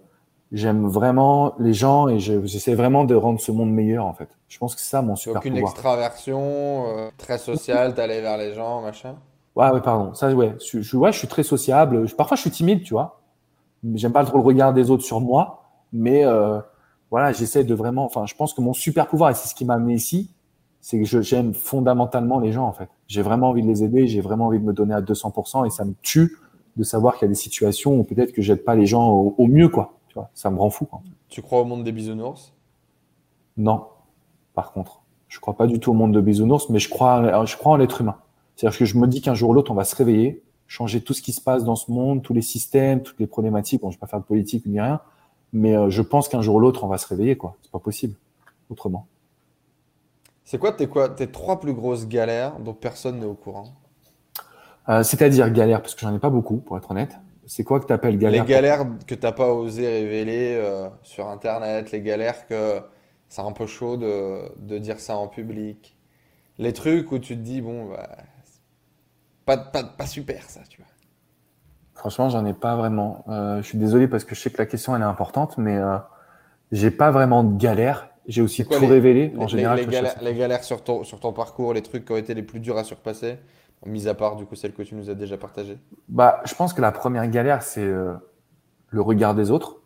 j'aime 0.53 0.87
vraiment 0.87 1.55
les 1.57 1.73
gens 1.73 2.07
et 2.07 2.19
j'essaie 2.19 2.75
vraiment 2.75 3.03
de 3.03 3.15
rendre 3.15 3.41
ce 3.41 3.51
monde 3.51 3.71
meilleur 3.71 4.05
en 4.05 4.13
fait. 4.13 4.29
Je 4.47 4.59
pense 4.59 4.75
que 4.75 4.81
c'est 4.81 4.89
ça 4.89 5.01
mon 5.01 5.15
super 5.15 5.39
aucune 5.39 5.57
extraversion, 5.57 6.85
euh, 6.87 7.09
très 7.17 7.39
sociale, 7.39 7.95
d'aller 7.95 8.21
vers 8.21 8.37
les 8.37 8.53
gens, 8.53 8.81
machin. 8.81 9.15
Ouais, 9.55 9.69
ouais, 9.71 9.81
pardon. 9.81 10.13
Ça, 10.13 10.31
ouais, 10.31 10.55
je, 10.65 10.81
je, 10.81 10.95
ouais, 10.97 11.11
je 11.11 11.17
suis 11.17 11.27
très 11.27 11.43
sociable. 11.43 12.07
parfois, 12.15 12.37
je 12.37 12.41
suis 12.41 12.51
timide, 12.51 12.83
tu 12.83 12.93
vois. 12.93 13.21
J'aime 13.95 14.13
pas 14.13 14.23
trop 14.23 14.37
le 14.37 14.43
regard 14.43 14.73
des 14.73 14.91
autres 14.91 15.03
sur 15.03 15.19
moi, 15.19 15.63
mais 15.91 16.23
euh, 16.23 16.59
voilà, 17.11 17.33
j'essaie 17.33 17.63
de 17.63 17.73
vraiment. 17.73 18.05
Enfin, 18.05 18.25
je 18.25 18.35
pense 18.35 18.53
que 18.53 18.61
mon 18.61 18.73
super 18.73 19.07
pouvoir 19.07 19.31
et 19.31 19.33
c'est 19.33 19.47
ce 19.47 19.55
qui 19.55 19.65
m'a 19.65 19.73
amené 19.73 19.95
ici, 19.95 20.31
c'est 20.81 20.99
que 20.99 21.21
j'aime 21.21 21.53
fondamentalement 21.53 22.39
les 22.39 22.51
gens 22.51 22.67
en 22.67 22.73
fait. 22.73 22.89
J'ai 23.07 23.21
vraiment 23.21 23.49
envie 23.49 23.63
de 23.63 23.67
les 23.67 23.83
aider, 23.83 24.07
j'ai 24.07 24.21
vraiment 24.21 24.47
envie 24.47 24.59
de 24.59 24.65
me 24.65 24.73
donner 24.73 24.93
à 24.93 25.01
200% 25.01 25.65
et 25.65 25.69
ça 25.69 25.85
me 25.85 25.93
tue 26.01 26.37
de 26.75 26.83
savoir 26.83 27.15
qu'il 27.15 27.23
y 27.23 27.25
a 27.25 27.29
des 27.29 27.35
situations 27.35 27.97
où 27.97 28.03
peut-être 28.03 28.33
que 28.33 28.41
j'aide 28.41 28.63
pas 28.63 28.75
les 28.75 28.85
gens 28.85 29.09
au 29.09 29.47
mieux 29.47 29.69
quoi 29.69 29.93
ça 30.33 30.49
me 30.49 30.59
rend 30.59 30.69
fou. 30.69 30.87
Tu 31.29 31.41
crois 31.41 31.61
au 31.61 31.65
monde 31.65 31.83
des 31.83 31.91
bisounours? 31.91 32.53
Non, 33.57 33.87
par 34.53 34.71
contre. 34.71 35.01
Je 35.27 35.39
crois 35.39 35.55
pas 35.55 35.65
du 35.65 35.79
tout 35.79 35.89
au 35.89 35.93
monde 35.95 36.13
de 36.13 36.21
bisounours, 36.21 36.69
mais 36.69 36.77
je 36.77 36.89
crois, 36.89 37.45
je 37.45 37.57
crois 37.57 37.71
en 37.71 37.75
l'être 37.75 38.01
humain. 38.01 38.17
C'est-à-dire 38.55 38.77
que 38.77 38.85
je 38.85 38.97
me 38.99 39.07
dis 39.07 39.19
qu'un 39.19 39.33
jour 39.33 39.49
ou 39.49 39.53
l'autre, 39.53 39.71
on 39.71 39.75
va 39.75 39.83
se 39.83 39.95
réveiller, 39.95 40.43
changer 40.67 41.01
tout 41.01 41.13
ce 41.13 41.23
qui 41.23 41.33
se 41.33 41.41
passe 41.41 41.63
dans 41.63 41.75
ce 41.75 41.91
monde, 41.91 42.21
tous 42.21 42.33
les 42.33 42.43
systèmes, 42.43 43.01
toutes 43.01 43.19
les 43.19 43.25
problématiques. 43.25 43.81
Bon, 43.81 43.89
je 43.89 43.97
vais 43.97 43.99
pas 43.99 44.05
faire 44.05 44.19
de 44.19 44.25
politique 44.25 44.67
ni 44.67 44.79
rien, 44.79 44.99
mais 45.51 45.75
euh, 45.75 45.89
je 45.89 46.03
pense 46.03 46.29
qu'un 46.29 46.43
jour 46.43 46.57
ou 46.57 46.59
l'autre, 46.59 46.83
on 46.83 46.87
va 46.87 46.99
se 46.99 47.07
réveiller, 47.07 47.35
quoi. 47.35 47.55
C'est 47.63 47.71
pas 47.71 47.79
possible 47.79 48.15
autrement. 48.69 49.07
C'est 50.43 50.59
quoi 50.59 50.71
tes, 50.71 50.87
quoi 50.87 51.09
tes 51.09 51.31
trois 51.31 51.59
plus 51.59 51.73
grosses 51.73 52.07
galères 52.07 52.59
dont 52.59 52.73
personne 52.75 53.19
n'est 53.19 53.25
au 53.25 53.33
courant? 53.33 53.73
Euh, 54.89 55.01
C'est-à-dire 55.01 55.49
galères, 55.49 55.81
parce 55.81 55.95
que 55.95 56.01
j'en 56.01 56.13
ai 56.13 56.19
pas 56.19 56.29
beaucoup, 56.29 56.57
pour 56.57 56.77
être 56.77 56.91
honnête. 56.91 57.17
C'est 57.45 57.63
quoi 57.63 57.79
que 57.79 57.85
tu 57.85 57.93
appelles 57.93 58.17
galère 58.17 58.43
Les 58.43 58.49
galères 58.49 58.85
que 59.05 59.15
tu 59.15 59.21
n'as 59.21 59.31
pas 59.31 59.51
osé 59.51 59.87
révéler 59.87 60.55
euh, 60.55 60.87
sur 61.01 61.27
Internet, 61.27 61.91
les 61.91 62.01
galères 62.01 62.47
que 62.47 62.81
c'est 63.27 63.41
un 63.41 63.51
peu 63.51 63.65
chaud 63.65 63.97
de, 63.97 64.77
dire 64.77 64.99
ça 64.99 65.17
en 65.17 65.27
public. 65.27 65.97
Les 66.57 66.73
trucs 66.73 67.11
où 67.11 67.19
tu 67.19 67.35
te 67.35 67.41
dis, 67.41 67.61
bon, 67.61 67.89
bah, 67.89 68.09
pas, 69.45 69.57
pas, 69.57 69.83
pas 69.83 70.05
super 70.05 70.49
ça, 70.49 70.61
tu 70.69 70.77
vois. 70.77 70.87
Franchement, 71.95 72.29
j'en 72.29 72.45
ai 72.45 72.53
pas 72.53 72.75
vraiment. 72.75 73.23
Euh, 73.29 73.57
je 73.61 73.67
suis 73.67 73.77
désolé 73.77 74.07
parce 74.07 74.23
que 74.23 74.35
je 74.35 74.41
sais 74.41 74.49
que 74.49 74.57
la 74.57 74.65
question 74.65 74.95
elle 74.95 75.01
est 75.01 75.05
importante, 75.05 75.57
mais 75.57 75.77
euh, 75.77 75.97
j'ai 76.71 76.91
pas 76.91 77.11
vraiment 77.11 77.43
de 77.43 77.57
galère. 77.57 78.09
J'ai 78.27 78.41
aussi 78.41 78.65
tout 78.65 78.85
révélé 78.85 79.33
en 79.37 79.47
général. 79.47 79.79
Les, 79.79 79.85
galères, 79.85 80.15
les 80.21 80.33
galères 80.33 80.63
sur 80.63 80.83
ton, 80.83 81.03
sur 81.03 81.19
ton 81.19 81.33
parcours, 81.33 81.73
les 81.73 81.81
trucs 81.81 82.05
qui 82.05 82.11
ont 82.11 82.17
été 82.17 82.33
les 82.33 82.43
plus 82.43 82.59
durs 82.59 82.77
à 82.77 82.83
surpasser? 82.83 83.37
Mis 83.85 84.07
à 84.07 84.13
part, 84.13 84.35
du 84.35 84.45
coup, 84.45 84.55
celle 84.55 84.73
que 84.73 84.81
tu 84.81 84.95
nous 84.95 85.09
as 85.09 85.13
déjà 85.13 85.37
partagée 85.37 85.77
bah, 86.07 86.41
Je 86.45 86.55
pense 86.55 86.73
que 86.73 86.81
la 86.81 86.91
première 86.91 87.27
galère, 87.27 87.63
c'est 87.63 87.83
euh, 87.83 88.13
le 88.89 89.01
regard 89.01 89.35
des 89.35 89.51
autres. 89.51 89.81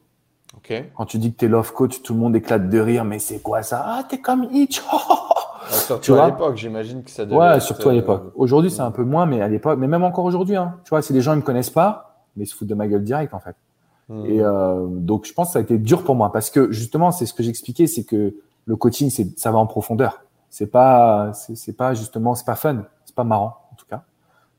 Ok. 0.56 0.74
Quand 0.96 1.06
tu 1.06 1.18
dis 1.18 1.34
que 1.34 1.38
tu 1.38 1.46
es 1.46 1.48
love 1.48 1.74
coach, 1.74 2.02
tout 2.02 2.14
le 2.14 2.20
monde 2.20 2.36
éclate 2.36 2.70
de 2.70 2.80
rire, 2.80 3.06
mais 3.06 3.20
c'est 3.20 3.40
quoi 3.40 3.64
ça? 3.64 3.84
Ah, 3.86 4.04
t'es 4.08 4.20
comme 4.20 4.48
Hitch 4.52 4.84
ah, 4.92 5.70
Surtout 5.70 6.16
à 6.16 6.28
l'époque, 6.28 6.58
j'imagine 6.58 7.04
que 7.04 7.10
ça 7.10 7.26
devait 7.26 7.38
Ouais, 7.38 7.60
surtout 7.60 7.90
à 7.90 7.94
l'époque. 7.94 8.24
Euh, 8.28 8.32
aujourd'hui, 8.36 8.72
c'est 8.72 8.82
un 8.82 8.92
peu 8.92 9.04
moins, 9.04 9.26
mais 9.26 9.42
à 9.42 9.48
l'époque, 9.48 9.78
mais 9.80 9.88
même 9.88 10.04
encore 10.04 10.26
aujourd'hui, 10.26 10.56
hein. 10.56 10.76
tu 10.84 10.90
vois, 10.90 11.02
si 11.02 11.14
les 11.14 11.22
gens 11.22 11.32
ne 11.32 11.38
me 11.38 11.42
connaissent 11.42 11.70
pas, 11.70 12.24
mais 12.36 12.44
ils 12.44 12.48
se 12.48 12.56
foutent 12.56 12.68
de 12.68 12.76
ma 12.76 12.88
gueule 12.88 13.04
direct, 13.04 13.34
en 13.34 13.40
fait. 13.40 13.56
Hmm. 14.10 14.26
Et 14.26 14.42
euh, 14.42 14.86
donc, 14.88 15.26
je 15.26 15.34
pense 15.34 15.48
que 15.48 15.54
ça 15.54 15.60
a 15.60 15.62
été 15.62 15.78
dur 15.78 16.04
pour 16.04 16.16
moi 16.16 16.32
parce 16.32 16.50
que 16.50 16.72
justement, 16.72 17.12
c'est 17.12 17.26
ce 17.26 17.34
que 17.34 17.44
j'expliquais, 17.44 17.88
c'est 17.88 18.04
que 18.04 18.36
le 18.66 18.76
coaching, 18.76 19.10
c'est 19.10 19.38
ça 19.38 19.52
va 19.52 19.58
en 19.58 19.66
profondeur. 19.66 20.22
C'est 20.50 20.68
pas, 20.68 21.32
c'est 21.34 21.76
pas 21.76 21.94
justement, 21.94 22.36
c'est 22.36 22.46
pas 22.46 22.56
fun, 22.56 22.84
c'est 23.06 23.16
pas 23.16 23.26
marrant. 23.26 23.67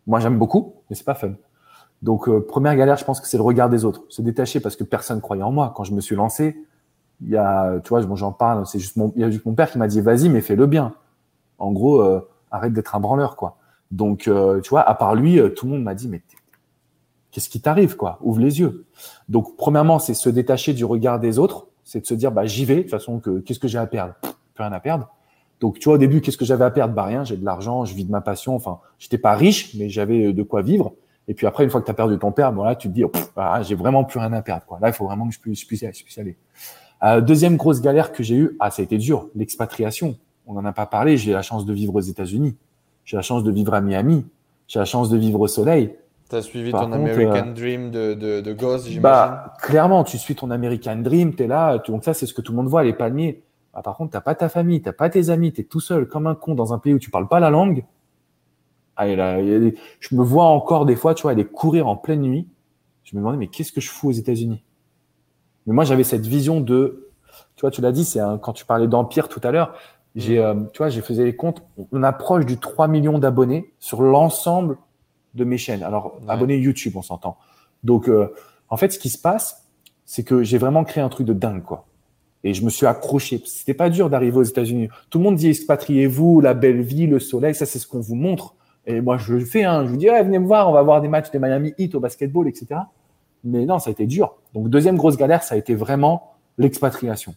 Moi, 0.08 0.20
j'aime 0.20 0.38
beaucoup, 0.38 0.74
mais 0.88 0.96
c'est 0.96 1.04
pas 1.04 1.14
fun. 1.14 1.34
Donc, 2.00 2.28
euh, 2.28 2.40
première 2.40 2.74
galère, 2.74 2.96
je 2.96 3.04
pense 3.04 3.20
que 3.20 3.28
c'est 3.28 3.36
le 3.36 3.42
regard 3.42 3.68
des 3.68 3.84
autres. 3.84 4.04
Se 4.08 4.22
détacher 4.22 4.58
parce 4.58 4.74
que 4.74 4.82
personne 4.82 5.20
croyait 5.20 5.42
en 5.42 5.52
moi. 5.52 5.74
Quand 5.76 5.84
je 5.84 5.92
me 5.92 6.00
suis 6.00 6.16
lancé, 6.16 6.56
il 7.20 7.28
y 7.28 7.36
a, 7.36 7.78
tu 7.80 7.90
vois, 7.90 8.00
j'en 8.14 8.32
parle, 8.32 8.66
c'est 8.66 8.78
juste 8.78 8.96
mon, 8.96 9.12
il 9.16 9.20
y 9.20 9.24
a 9.24 9.38
mon 9.44 9.54
père 9.54 9.70
qui 9.70 9.76
m'a 9.76 9.86
dit, 9.86 10.00
vas-y, 10.00 10.30
mais 10.30 10.40
fais-le 10.40 10.66
bien. 10.66 10.94
En 11.58 11.72
gros, 11.72 12.00
euh, 12.00 12.26
arrête 12.50 12.72
d'être 12.72 12.96
un 12.96 13.00
branleur, 13.00 13.36
quoi. 13.36 13.58
Donc, 13.90 14.28
euh, 14.28 14.60
tu 14.62 14.70
vois, 14.70 14.80
à 14.80 14.94
part 14.94 15.14
lui, 15.14 15.40
tout 15.54 15.66
le 15.66 15.72
monde 15.72 15.82
m'a 15.82 15.94
dit, 15.94 16.08
mais 16.08 16.22
qu'est-ce 17.30 17.50
qui 17.50 17.60
t'arrive, 17.60 17.96
quoi? 17.96 18.18
Ouvre 18.22 18.40
les 18.40 18.60
yeux. 18.60 18.86
Donc, 19.28 19.56
premièrement, 19.56 19.98
c'est 19.98 20.14
se 20.14 20.30
détacher 20.30 20.72
du 20.72 20.86
regard 20.86 21.20
des 21.20 21.38
autres. 21.38 21.66
C'est 21.84 22.00
de 22.00 22.06
se 22.06 22.14
dire, 22.14 22.32
bah, 22.32 22.46
j'y 22.46 22.64
vais. 22.64 22.76
De 22.76 22.82
toute 22.82 22.90
façon, 22.92 23.18
que, 23.18 23.40
qu'est-ce 23.40 23.58
que 23.58 23.68
j'ai 23.68 23.78
à 23.78 23.86
perdre? 23.86 24.14
Plus 24.54 24.64
rien 24.64 24.72
à 24.72 24.80
perdre. 24.80 25.10
Donc, 25.60 25.78
tu 25.78 25.86
vois, 25.86 25.94
au 25.94 25.98
début, 25.98 26.20
qu'est-ce 26.20 26.36
que 26.36 26.44
j'avais 26.44 26.64
à 26.64 26.70
perdre? 26.70 26.94
Bah 26.94 27.04
rien, 27.04 27.24
j'ai 27.24 27.36
de 27.36 27.44
l'argent, 27.44 27.84
je 27.84 27.94
vis 27.94 28.04
de 28.04 28.10
ma 28.10 28.20
passion. 28.20 28.54
Enfin, 28.54 28.78
j'étais 28.98 29.18
pas 29.18 29.34
riche, 29.34 29.74
mais 29.74 29.88
j'avais 29.88 30.26
euh, 30.26 30.32
de 30.32 30.42
quoi 30.42 30.62
vivre. 30.62 30.92
Et 31.26 31.34
puis 31.34 31.46
après, 31.46 31.64
une 31.64 31.70
fois 31.70 31.80
que 31.80 31.86
tu 31.86 31.90
as 31.90 31.94
perdu 31.94 32.18
ton 32.18 32.32
père, 32.32 32.52
bon 32.52 32.62
là, 32.62 32.74
tu 32.74 32.88
te 32.88 32.94
dis, 32.94 33.04
oh, 33.04 33.12
ah, 33.36 33.62
j'ai 33.62 33.74
vraiment 33.74 34.04
plus 34.04 34.18
rien 34.18 34.32
à 34.32 34.40
perdre. 34.40 34.64
Quoi. 34.66 34.78
Là, 34.80 34.88
il 34.88 34.94
faut 34.94 35.04
vraiment 35.04 35.28
que 35.28 35.34
je 35.34 35.40
puisse, 35.40 35.60
je 35.60 35.66
puisse, 35.66 35.82
y 35.82 36.20
aller. 36.20 36.36
Euh, 37.02 37.20
deuxième 37.20 37.56
grosse 37.56 37.80
galère 37.80 38.12
que 38.12 38.22
j'ai 38.22 38.36
eue, 38.36 38.56
ah, 38.60 38.70
ça 38.70 38.82
a 38.82 38.84
été 38.84 38.98
dur, 38.98 39.28
l'expatriation. 39.34 40.16
On 40.46 40.54
n'en 40.54 40.64
a 40.64 40.72
pas 40.72 40.86
parlé. 40.86 41.16
J'ai 41.16 41.32
la 41.32 41.42
chance 41.42 41.66
de 41.66 41.72
vivre 41.74 41.94
aux 41.94 42.00
États-Unis. 42.00 42.56
J'ai 43.04 43.16
la 43.16 43.22
chance 43.22 43.44
de 43.44 43.50
vivre 43.50 43.74
à 43.74 43.80
Miami. 43.80 44.24
J'ai 44.66 44.78
la 44.78 44.84
chance 44.86 45.10
de 45.10 45.18
vivre 45.18 45.40
au 45.40 45.48
soleil. 45.48 45.94
Tu 46.30 46.36
as 46.36 46.42
suivi 46.42 46.72
ton 46.72 46.92
American 46.92 47.48
euh, 47.48 47.52
Dream 47.52 47.90
de, 47.90 48.14
de, 48.14 48.40
de 48.40 48.52
gosse, 48.52 48.84
j'imagine? 48.84 49.02
bah, 49.02 49.54
Clairement, 49.60 50.04
tu 50.04 50.18
suis 50.18 50.34
ton 50.34 50.50
American 50.50 50.96
Dream, 50.96 51.34
tu 51.34 51.42
es 51.42 51.46
là. 51.46 51.78
Donc 51.78 52.04
ça, 52.04 52.14
c'est 52.14 52.26
ce 52.26 52.34
que 52.34 52.42
tout 52.42 52.52
le 52.52 52.56
monde 52.56 52.68
voit, 52.68 52.84
les 52.84 52.92
palmiers. 52.92 53.42
Ah, 53.74 53.82
par 53.82 53.96
contre, 53.96 54.10
tu 54.10 54.16
n'as 54.16 54.22
pas 54.22 54.34
ta 54.34 54.48
famille, 54.48 54.80
tu 54.80 54.88
n'as 54.88 54.92
pas 54.92 55.10
tes 55.10 55.30
amis, 55.30 55.52
tu 55.52 55.60
es 55.60 55.64
tout 55.64 55.80
seul 55.80 56.08
comme 56.08 56.26
un 56.26 56.34
con 56.34 56.54
dans 56.54 56.72
un 56.72 56.78
pays 56.78 56.94
où 56.94 56.98
tu 56.98 57.10
parles 57.10 57.28
pas 57.28 57.40
la 57.40 57.50
langue. 57.50 57.84
Ah, 58.96 59.06
je 59.06 60.14
me 60.14 60.22
vois 60.22 60.46
encore 60.46 60.84
des 60.84 60.96
fois, 60.96 61.14
tu 61.14 61.22
vois, 61.22 61.30
aller 61.30 61.44
courir 61.44 61.86
en 61.86 61.96
pleine 61.96 62.22
nuit. 62.22 62.48
Je 63.04 63.14
me 63.14 63.20
demandais, 63.20 63.38
mais 63.38 63.46
qu'est-ce 63.46 63.72
que 63.72 63.80
je 63.80 63.88
fous 63.88 64.08
aux 64.08 64.12
États-Unis? 64.12 64.64
Mais 65.66 65.74
moi, 65.74 65.84
j'avais 65.84 66.04
cette 66.04 66.26
vision 66.26 66.60
de, 66.60 67.10
tu 67.56 67.60
vois, 67.60 67.70
tu 67.70 67.80
l'as 67.80 67.92
dit, 67.92 68.04
c'est 68.04 68.20
quand 68.42 68.52
tu 68.52 68.64
parlais 68.64 68.88
d'empire 68.88 69.28
tout 69.28 69.40
à 69.44 69.50
l'heure. 69.50 69.74
J'ai, 70.14 70.38
euh, 70.38 70.54
tu 70.72 70.78
vois, 70.78 70.88
j'ai 70.88 71.00
fait 71.00 71.14
les 71.14 71.36
comptes. 71.36 71.62
On 71.92 72.02
approche 72.02 72.46
du 72.46 72.58
3 72.58 72.88
millions 72.88 73.18
d'abonnés 73.18 73.72
sur 73.78 74.02
l'ensemble 74.02 74.78
de 75.34 75.44
mes 75.44 75.58
chaînes. 75.58 75.82
Alors, 75.82 76.18
abonnés 76.26 76.58
YouTube, 76.58 76.94
on 76.96 77.02
s'entend. 77.02 77.38
Donc, 77.84 78.08
euh, 78.08 78.34
en 78.68 78.76
fait, 78.76 78.90
ce 78.90 78.98
qui 78.98 79.10
se 79.10 79.18
passe, 79.18 79.68
c'est 80.04 80.24
que 80.24 80.42
j'ai 80.42 80.58
vraiment 80.58 80.84
créé 80.84 81.02
un 81.02 81.08
truc 81.08 81.26
de 81.26 81.32
dingue, 81.32 81.62
quoi. 81.62 81.87
Et 82.44 82.54
je 82.54 82.64
me 82.64 82.70
suis 82.70 82.86
accroché. 82.86 83.42
C'était 83.44 83.74
pas 83.74 83.90
dur 83.90 84.10
d'arriver 84.10 84.36
aux 84.36 84.44
États-Unis. 84.44 84.88
Tout 85.10 85.18
le 85.18 85.24
monde 85.24 85.36
dit 85.36 85.48
expatriez-vous, 85.48 86.40
la 86.40 86.54
belle 86.54 86.82
vie, 86.82 87.06
le 87.06 87.18
soleil, 87.18 87.54
ça 87.54 87.66
c'est 87.66 87.78
ce 87.78 87.86
qu'on 87.86 88.00
vous 88.00 88.14
montre. 88.14 88.54
Et 88.86 89.00
moi 89.00 89.18
je 89.18 89.34
le 89.34 89.44
fais. 89.44 89.64
Hein. 89.64 89.84
Je 89.84 89.90
vous 89.90 89.96
dis 89.96 90.06
venez 90.06 90.38
me 90.38 90.46
voir, 90.46 90.68
on 90.68 90.72
va 90.72 90.82
voir 90.82 91.00
des 91.00 91.08
matchs 91.08 91.30
de 91.30 91.38
Miami 91.38 91.74
Heat 91.78 91.94
au 91.94 92.00
basketball, 92.00 92.48
etc. 92.48 92.80
Mais 93.44 93.66
non, 93.66 93.78
ça 93.78 93.90
a 93.90 93.92
été 93.92 94.06
dur. 94.06 94.36
Donc 94.54 94.68
deuxième 94.68 94.96
grosse 94.96 95.16
galère, 95.16 95.42
ça 95.42 95.56
a 95.56 95.58
été 95.58 95.74
vraiment 95.74 96.34
l'expatriation. 96.58 97.34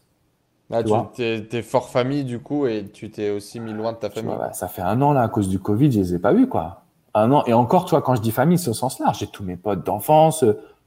Ah, 0.73 0.83
tu 0.83 1.21
es, 1.21 1.61
fort 1.63 1.89
famille 1.89 2.23
du 2.23 2.39
coup 2.39 2.65
et 2.65 2.85
tu 2.93 3.11
t'es 3.11 3.29
aussi 3.29 3.59
mis 3.59 3.73
loin 3.73 3.91
de 3.91 3.97
ta 3.97 4.09
famille. 4.09 4.33
Bah, 4.37 4.53
ça 4.53 4.69
fait 4.69 4.81
un 4.81 5.01
an 5.01 5.11
là 5.11 5.21
à 5.21 5.27
cause 5.27 5.49
du 5.49 5.59
Covid, 5.59 5.91
je 5.91 5.99
les 5.99 6.15
ai 6.15 6.19
pas 6.19 6.31
vus 6.31 6.47
quoi. 6.47 6.83
Un 7.13 7.31
an 7.31 7.43
et 7.45 7.53
encore, 7.53 7.85
tu 7.85 7.91
vois, 7.91 8.01
quand 8.01 8.15
je 8.15 8.21
dis 8.21 8.31
famille, 8.31 8.57
c'est 8.57 8.69
au 8.69 8.73
sens 8.73 8.99
large. 8.99 9.19
J'ai 9.19 9.27
tous 9.27 9.43
mes 9.43 9.57
potes 9.57 9.85
d'enfance. 9.85 10.45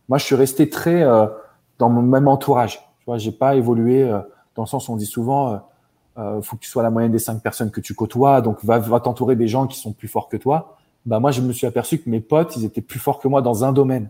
Moi, 0.08 0.18
je 0.18 0.24
suis 0.24 0.34
resté 0.34 0.68
très 0.68 1.02
euh, 1.02 1.26
dans 1.78 1.90
mon 1.90 2.02
même 2.02 2.28
entourage. 2.28 2.80
Tu 3.05 3.11
vois, 3.11 3.18
j'ai 3.18 3.32
pas 3.32 3.55
évolué 3.55 4.02
euh, 4.02 4.20
dans 4.55 4.62
le 4.62 4.66
sens 4.66 4.88
où 4.88 4.92
on 4.92 4.96
dit 4.96 5.05
souvent, 5.05 5.52
euh, 5.52 5.57
euh, 6.16 6.40
faut 6.40 6.57
que 6.57 6.62
tu 6.62 6.70
sois 6.70 6.82
la 6.82 6.88
moyenne 6.88 7.12
des 7.12 7.18
cinq 7.18 7.42
personnes 7.42 7.70
que 7.70 7.82
tu 7.82 7.94
côtoies, 7.94 8.40
donc 8.40 8.64
va, 8.64 8.78
va 8.78 8.98
t'entourer 8.98 9.36
des 9.36 9.46
gens 9.46 9.66
qui 9.66 9.78
sont 9.78 9.92
plus 9.92 10.09
forts 10.09 10.28
que 10.28 10.38
toi. 10.38 10.78
Bah 11.05 11.20
moi, 11.20 11.30
je 11.30 11.42
me 11.42 11.52
suis 11.52 11.66
aperçu 11.66 11.98
que 11.98 12.09
mes 12.09 12.20
potes, 12.20 12.57
ils 12.57 12.64
étaient 12.64 12.80
plus 12.80 12.98
forts 12.98 13.18
que 13.18 13.28
moi 13.28 13.42
dans 13.42 13.62
un 13.62 13.74
domaine, 13.74 14.09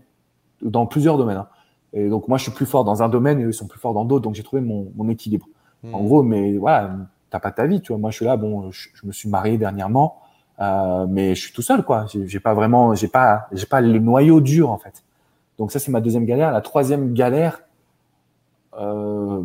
dans 0.61 0.85
plusieurs 0.85 1.17
domaines. 1.17 1.39
Hein. 1.39 1.47
Et 1.91 2.07
donc 2.07 2.29
moi, 2.29 2.37
je 2.37 2.43
suis 2.43 2.53
plus 2.53 2.65
fort 2.65 2.85
dans 2.85 3.03
un 3.03 3.09
domaine 3.09 3.41
et 3.41 3.43
eux 3.43 3.49
ils 3.49 3.53
sont 3.53 3.67
plus 3.67 3.79
forts 3.79 3.93
dans 3.93 4.05
d'autres, 4.05 4.23
donc 4.23 4.35
j'ai 4.35 4.43
trouvé 4.43 4.61
mon, 4.61 4.91
mon 4.95 5.09
équilibre. 5.09 5.47
En 5.91 5.99
hmm. 5.99 6.05
gros, 6.05 6.23
mais 6.23 6.57
voilà, 6.57 6.95
t'as 7.29 7.39
pas 7.39 7.51
ta 7.51 7.67
vie, 7.67 7.81
tu 7.81 7.91
vois. 7.91 7.99
Moi, 7.99 8.11
je 8.11 8.15
suis 8.15 8.25
là, 8.25 8.37
bon, 8.37 8.71
je, 8.71 8.89
me 9.03 9.11
suis 9.11 9.27
marié 9.27 9.57
dernièrement, 9.57 10.21
euh, 10.61 11.05
mais 11.09 11.35
je 11.35 11.41
suis 11.41 11.53
tout 11.53 11.61
seul, 11.61 11.83
quoi. 11.83 12.05
J'ai 12.07 12.39
pas 12.39 12.53
vraiment, 12.53 12.95
j'ai 12.95 13.09
pas, 13.09 13.47
j'ai 13.51 13.65
pas 13.65 13.81
le 13.81 13.99
noyau 13.99 14.39
dur 14.39 14.71
en 14.71 14.77
fait. 14.77 15.03
Donc 15.57 15.71
ça, 15.71 15.79
c'est 15.79 15.91
ma 15.91 16.01
deuxième 16.01 16.25
galère. 16.25 16.51
La 16.51 16.61
troisième 16.61 17.13
galère, 17.13 17.61
euh, 18.79 19.41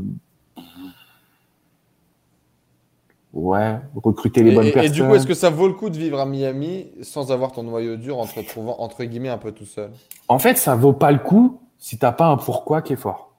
ouais, 3.32 3.80
recruter 3.94 4.42
les 4.42 4.54
bonnes 4.54 4.70
personnes. 4.72 4.84
Et 4.84 4.90
du 4.90 5.02
coup, 5.02 5.14
est-ce 5.14 5.26
que 5.26 5.34
ça 5.34 5.50
vaut 5.50 5.68
le 5.68 5.74
coup 5.74 5.90
de 5.90 5.96
vivre 5.96 6.18
à 6.20 6.26
Miami 6.26 6.92
sans 7.02 7.32
avoir 7.32 7.52
ton 7.52 7.62
noyau 7.62 7.96
dur 7.96 8.18
en 8.18 8.26
te 8.26 8.38
retrouvant 8.38 8.76
entre 8.80 9.04
guillemets 9.04 9.28
un 9.28 9.38
peu 9.38 9.52
tout 9.52 9.66
seul? 9.66 9.90
En 10.28 10.38
fait, 10.38 10.56
ça 10.56 10.74
vaut 10.74 10.92
pas 10.92 11.12
le 11.12 11.18
coup 11.18 11.60
si 11.78 11.98
t'as 11.98 12.12
pas 12.12 12.26
un 12.26 12.36
pourquoi 12.36 12.82
qui 12.82 12.92
est 12.92 12.96
fort. 12.96 13.32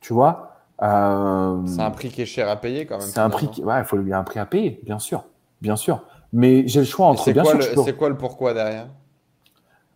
Tu 0.00 0.12
vois 0.12 0.50
euh, 0.82 1.66
C'est 1.66 1.80
un 1.80 1.90
prix 1.90 2.08
qui 2.08 2.22
est 2.22 2.26
cher 2.26 2.48
à 2.48 2.56
payer 2.56 2.86
quand 2.86 2.98
même. 2.98 3.06
C'est 3.06 3.20
un 3.20 3.30
prix, 3.30 3.48
qui... 3.48 3.62
ouais, 3.62 3.80
il 3.80 3.84
faut 3.84 3.96
a 3.96 4.16
un 4.16 4.24
prix 4.24 4.40
à 4.40 4.46
payer, 4.46 4.80
bien 4.84 4.98
sûr, 4.98 5.24
bien 5.60 5.76
sûr. 5.76 6.02
Mais 6.32 6.66
j'ai 6.66 6.80
le 6.80 6.86
choix 6.86 7.06
entre. 7.06 7.24
C'est 7.24 7.32
quoi, 7.32 7.54
le... 7.54 7.92
quoi 7.92 8.08
le 8.08 8.16
pourquoi 8.16 8.54
derrière? 8.54 8.88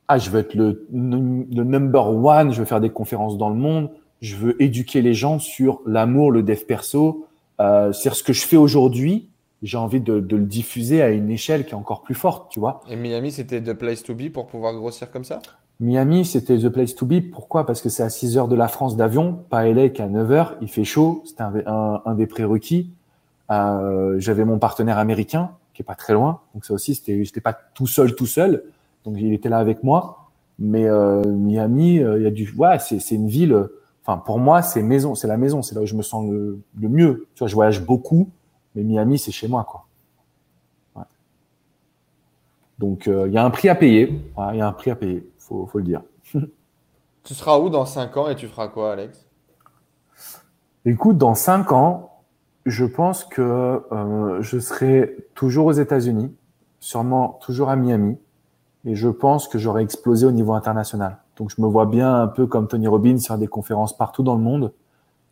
Ah, 0.07 0.19
je 0.19 0.31
veux 0.31 0.41
être 0.41 0.55
le, 0.55 0.87
le 0.91 1.65
number 1.65 2.09
one. 2.09 2.53
Je 2.53 2.61
veux 2.61 2.65
faire 2.65 2.81
des 2.81 2.91
conférences 2.91 3.37
dans 3.37 3.51
le 3.51 3.57
monde. 3.57 3.91
Je 4.21 4.37
veux 4.37 4.61
éduquer 4.63 5.03
les 5.03 5.15
gens 5.15 5.39
sur 5.39 5.81
l'amour, 5.87 6.33
le 6.33 6.43
dev 6.43 6.65
perso. 6.65 7.27
Euh, 7.61 7.93
c'est 7.93 8.13
ce 8.13 8.23
que 8.23 8.33
je 8.33 8.43
fais 8.43 8.57
aujourd'hui. 8.57 9.29
J'ai 9.63 9.77
envie 9.77 10.01
de, 10.01 10.21
de, 10.21 10.37
le 10.37 10.45
diffuser 10.45 11.03
à 11.03 11.11
une 11.11 11.31
échelle 11.31 11.65
qui 11.65 11.73
est 11.73 11.77
encore 11.77 12.03
plus 12.03 12.15
forte, 12.15 12.51
tu 12.51 12.61
vois. 12.61 12.81
Et 12.89 12.97
Miami, 12.97 13.33
c'était 13.33 13.61
the 13.61 13.73
place 13.73 14.03
to 14.03 14.15
be 14.15 14.31
pour 14.33 14.47
pouvoir 14.47 14.75
grossir 14.75 15.11
comme 15.11 15.25
ça? 15.25 15.41
Miami, 15.81 16.25
c'était 16.25 16.59
the 16.59 16.69
place 16.69 16.95
to 16.95 17.07
be. 17.07 17.21
Pourquoi? 17.21 17.65
Parce 17.67 17.81
que 17.81 17.89
c'est 17.89 18.03
à 18.03 18.11
6 18.11 18.37
heures 18.37 18.49
de 18.49 18.57
la 18.57 18.69
France 18.69 18.97
d'avion, 18.97 19.45
pas 19.49 19.67
LA 19.67 19.91
qu'à 19.91 20.07
9 20.07 20.31
heures. 20.33 20.57
Il 20.61 20.69
fait 20.69 20.85
chaud. 20.85 21.23
C'était 21.25 21.43
un, 21.43 22.03
un, 22.05 22.15
des 22.15 22.27
prérequis. 22.27 22.91
Euh, 23.51 24.17
J'avais 24.19 24.45
mon 24.45 24.59
partenaire 24.59 24.99
américain 24.99 25.53
qui 25.75 25.83
est 25.83 25.85
pas 25.85 25.95
très 25.95 26.13
loin. 26.13 26.41
Donc 26.55 26.65
ça 26.65 26.75
aussi, 26.75 26.97
c'était, 26.97 27.25
j'étais 27.25 27.41
pas 27.41 27.57
tout 27.75 27.87
seul, 27.87 28.15
tout 28.17 28.27
seul. 28.27 28.65
Donc 29.05 29.15
il 29.19 29.33
était 29.33 29.49
là 29.49 29.59
avec 29.59 29.85
moi. 29.85 30.29
Mais 30.59 30.87
euh, 30.87 31.23
Miami, 31.25 32.01
euh, 32.01 32.19
il 32.19 32.25
y 32.25 32.27
a 32.27 32.33
du, 32.33 32.53
ouais, 32.57 32.81
c'est, 32.81 32.99
c'est 32.99 33.15
une 33.15 33.29
ville. 33.29 33.69
Enfin, 34.09 34.19
pour 34.19 34.39
moi, 34.39 34.63
c'est 34.63 34.83
maison, 34.83 35.15
c'est 35.15 35.29
la 35.29 35.37
maison. 35.37 35.61
C'est 35.61 35.75
là 35.75 35.83
où 35.83 35.87
je 35.87 35.95
me 35.95 36.01
sens 36.01 36.27
le, 36.31 36.63
le 36.81 36.89
mieux. 36.89 37.29
Tu 37.35 37.41
vois, 37.41 37.49
je 37.49 37.55
voyage 37.55 37.85
beaucoup, 37.85 38.31
mais 38.75 38.83
Miami, 38.83 39.19
c'est 39.19 39.33
chez 39.33 39.49
moi, 39.49 39.65
quoi. 39.69 39.85
Donc, 42.79 43.07
euh, 43.07 43.27
il 43.27 43.35
y 43.35 43.39
a 43.39 43.45
un 43.45 43.51
prix 43.51 43.69
à 43.69 43.75
payer. 43.75 44.23
Il 44.53 44.57
y 44.57 44.61
a 44.61 44.67
un 44.67 44.73
prix 44.73 44.91
à 44.91 44.97
payer 44.97 45.29
faut, 45.49 45.67
faut 45.67 45.79
le 45.79 45.85
dire. 45.85 46.03
tu 47.25 47.35
seras 47.35 47.59
où 47.59 47.71
dans 47.71 47.87
5 47.87 48.17
ans 48.17 48.29
et 48.29 48.37
tu 48.37 48.49
feras 48.49 48.69
quoi, 48.69 48.93
Alex? 48.93 49.27
Écoute, 50.85 51.19
dans 51.19 51.35
5 51.35 51.73
ans, 51.73 52.23
je 52.67 52.85
pense 52.85 53.25
que 53.25 53.83
euh, 53.93 54.43
je 54.43 54.59
serai 54.59 55.17
toujours 55.35 55.67
aux 55.67 55.73
États-Unis, 55.73 56.35
sûrement 56.81 57.39
toujours 57.43 57.71
à 57.71 57.77
Miami, 57.77 58.19
et 58.85 58.95
je 58.95 59.09
pense 59.09 59.49
que 59.49 59.59
j'aurai 59.59 59.83
explosé 59.83 60.27
au 60.27 60.33
niveau 60.33 60.53
international. 60.53 61.19
Donc 61.39 61.51
je 61.57 61.63
me 61.63 61.67
vois 61.67 61.87
bien 61.87 62.21
un 62.21 62.27
peu 62.27 62.47
comme 62.47 62.67
Tony 62.67 62.89
Robbins 62.89 63.19
faire 63.19 63.39
des 63.39 63.47
conférences 63.47 63.97
partout 63.97 64.23
dans 64.23 64.35
le 64.35 64.43
monde, 64.43 64.73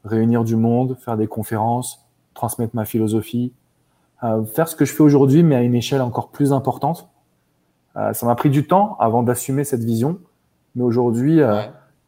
réunir 0.04 0.44
du 0.44 0.56
monde, 0.56 0.96
faire 1.00 1.16
des 1.16 1.26
conférences, 1.26 2.06
transmettre 2.32 2.76
ma 2.76 2.84
philosophie, 2.84 3.52
euh, 4.22 4.44
faire 4.44 4.68
ce 4.68 4.76
que 4.76 4.84
je 4.84 4.92
fais 4.92 5.02
aujourd'hui, 5.02 5.42
mais 5.42 5.56
à 5.56 5.62
une 5.62 5.74
échelle 5.74 6.00
encore 6.00 6.28
plus 6.28 6.52
importante. 6.52 7.08
Euh, 7.96 8.12
ça 8.12 8.26
m'a 8.26 8.34
pris 8.34 8.50
du 8.50 8.66
temps 8.66 8.96
avant 9.00 9.22
d'assumer 9.22 9.64
cette 9.64 9.82
vision, 9.82 10.18
mais 10.74 10.84
aujourd'hui, 10.84 11.40
euh, 11.40 11.62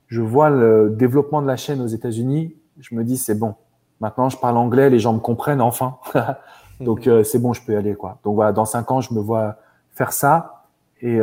je 0.07 0.23
vois 0.23 0.49
le 0.49 0.91
développement 0.91 1.43
de 1.43 1.47
la 1.47 1.57
chaîne 1.57 1.81
aux 1.81 1.87
États-Unis. 1.87 2.55
Je 2.79 2.95
me 2.95 3.03
dis 3.03 3.17
c'est 3.17 3.35
bon. 3.35 3.55
Maintenant, 4.01 4.29
je 4.29 4.37
parle 4.37 4.57
anglais, 4.59 4.91
les 4.91 5.01
gens 5.01 5.13
me 5.13 5.19
comprennent 5.19 5.61
enfin. 5.61 5.99
Donc 6.81 7.09
euh, 7.09 7.25
c'est 7.25 7.41
bon, 7.41 7.53
je 7.53 7.65
peux 7.65 7.73
y 7.73 7.77
aller 7.77 7.95
quoi. 7.95 8.19
Donc 8.23 8.37
voilà, 8.37 8.53
dans 8.53 8.65
cinq 8.65 8.93
ans, 8.93 9.01
je 9.01 9.13
me 9.13 9.21
vois 9.21 9.57
faire 9.91 10.13
ça 10.13 10.67
et 11.01 11.19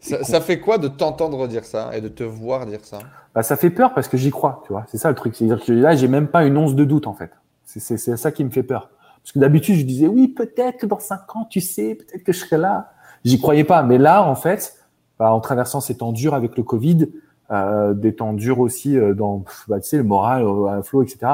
ça, 0.00 0.24
ça, 0.24 0.40
fait 0.40 0.60
quoi 0.60 0.78
de 0.78 0.88
t'entendre 0.88 1.46
dire 1.48 1.64
ça 1.64 1.96
et 1.96 2.00
de 2.00 2.08
te 2.08 2.22
voir 2.22 2.66
dire 2.66 2.80
ça? 2.82 2.98
Bah, 3.34 3.42
Ça 3.42 3.56
fait 3.56 3.70
peur 3.70 3.94
parce 3.94 4.08
que 4.08 4.16
j'y 4.16 4.30
crois, 4.30 4.62
tu 4.66 4.72
vois. 4.72 4.84
C'est 4.88 4.98
ça 4.98 5.08
le 5.08 5.14
truc. 5.14 5.34
C'est-à-dire 5.36 5.64
que 5.64 5.72
là, 5.72 5.94
j'ai 5.96 6.08
même 6.08 6.28
pas 6.28 6.44
une 6.44 6.56
once 6.56 6.74
de 6.74 6.84
doute 6.84 7.06
en 7.06 7.14
fait. 7.14 7.30
C'est 7.64 7.98
ça 7.98 8.32
qui 8.32 8.44
me 8.44 8.50
fait 8.50 8.62
peur. 8.62 8.90
Parce 9.22 9.32
que 9.32 9.38
d'habitude, 9.40 9.76
je 9.76 9.84
disais, 9.84 10.06
oui, 10.06 10.28
peut-être 10.28 10.78
que 10.78 10.86
dans 10.86 10.98
cinq 10.98 11.36
ans, 11.36 11.46
tu 11.50 11.60
sais, 11.60 11.94
peut-être 11.96 12.24
que 12.24 12.32
je 12.32 12.38
serai 12.38 12.56
là. 12.56 12.92
J'y 13.24 13.38
croyais 13.38 13.64
pas. 13.64 13.82
Mais 13.82 13.98
là, 13.98 14.24
en 14.24 14.34
fait, 14.34 14.86
bah, 15.18 15.32
en 15.32 15.40
traversant 15.40 15.80
ces 15.80 15.98
temps 15.98 16.12
durs 16.12 16.32
avec 16.32 16.56
le 16.56 16.62
Covid, 16.62 17.08
euh, 17.50 17.92
des 17.92 18.14
temps 18.14 18.32
durs 18.32 18.60
aussi 18.60 18.96
euh, 18.96 19.12
dans, 19.14 19.44
bah, 19.66 19.80
tu 19.80 19.88
sais, 19.88 19.96
le 19.98 20.04
moral, 20.04 20.44
euh, 20.44 20.66
à 20.66 20.82
flot, 20.82 21.02
etc. 21.02 21.32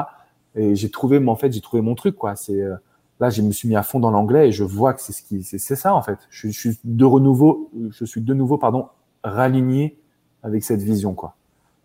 Et 0.55 0.75
j'ai 0.75 0.89
trouvé, 0.89 1.25
en 1.25 1.35
fait, 1.35 1.53
j'ai 1.53 1.61
trouvé 1.61 1.81
mon 1.81 1.95
truc, 1.95 2.15
quoi. 2.15 2.35
C'est, 2.35 2.61
euh, 2.61 2.75
là, 3.19 3.29
je 3.29 3.41
me 3.41 3.51
suis 3.51 3.67
mis 3.67 3.75
à 3.75 3.83
fond 3.83 3.99
dans 3.99 4.11
l'anglais 4.11 4.49
et 4.49 4.51
je 4.51 4.63
vois 4.63 4.93
que 4.93 5.01
c'est 5.01 5.13
ce 5.13 5.23
qui, 5.23 5.43
c'est, 5.43 5.59
ça, 5.59 5.95
en 5.95 6.01
fait. 6.01 6.19
Je, 6.29 6.47
je, 6.47 6.59
suis 6.59 6.79
de 6.83 7.05
renouveau, 7.05 7.71
je 7.91 8.05
suis 8.05 8.21
de 8.21 8.33
nouveau, 8.33 8.57
pardon, 8.57 8.87
raligné 9.23 9.97
avec 10.43 10.63
cette 10.63 10.81
vision, 10.81 11.13
quoi. 11.13 11.35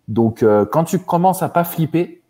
Donc, 0.08 0.44
quand 0.72 0.84
tu 0.84 0.98
commences 0.98 1.42
à 1.42 1.48
pas 1.48 1.64
flipper, 1.64 2.20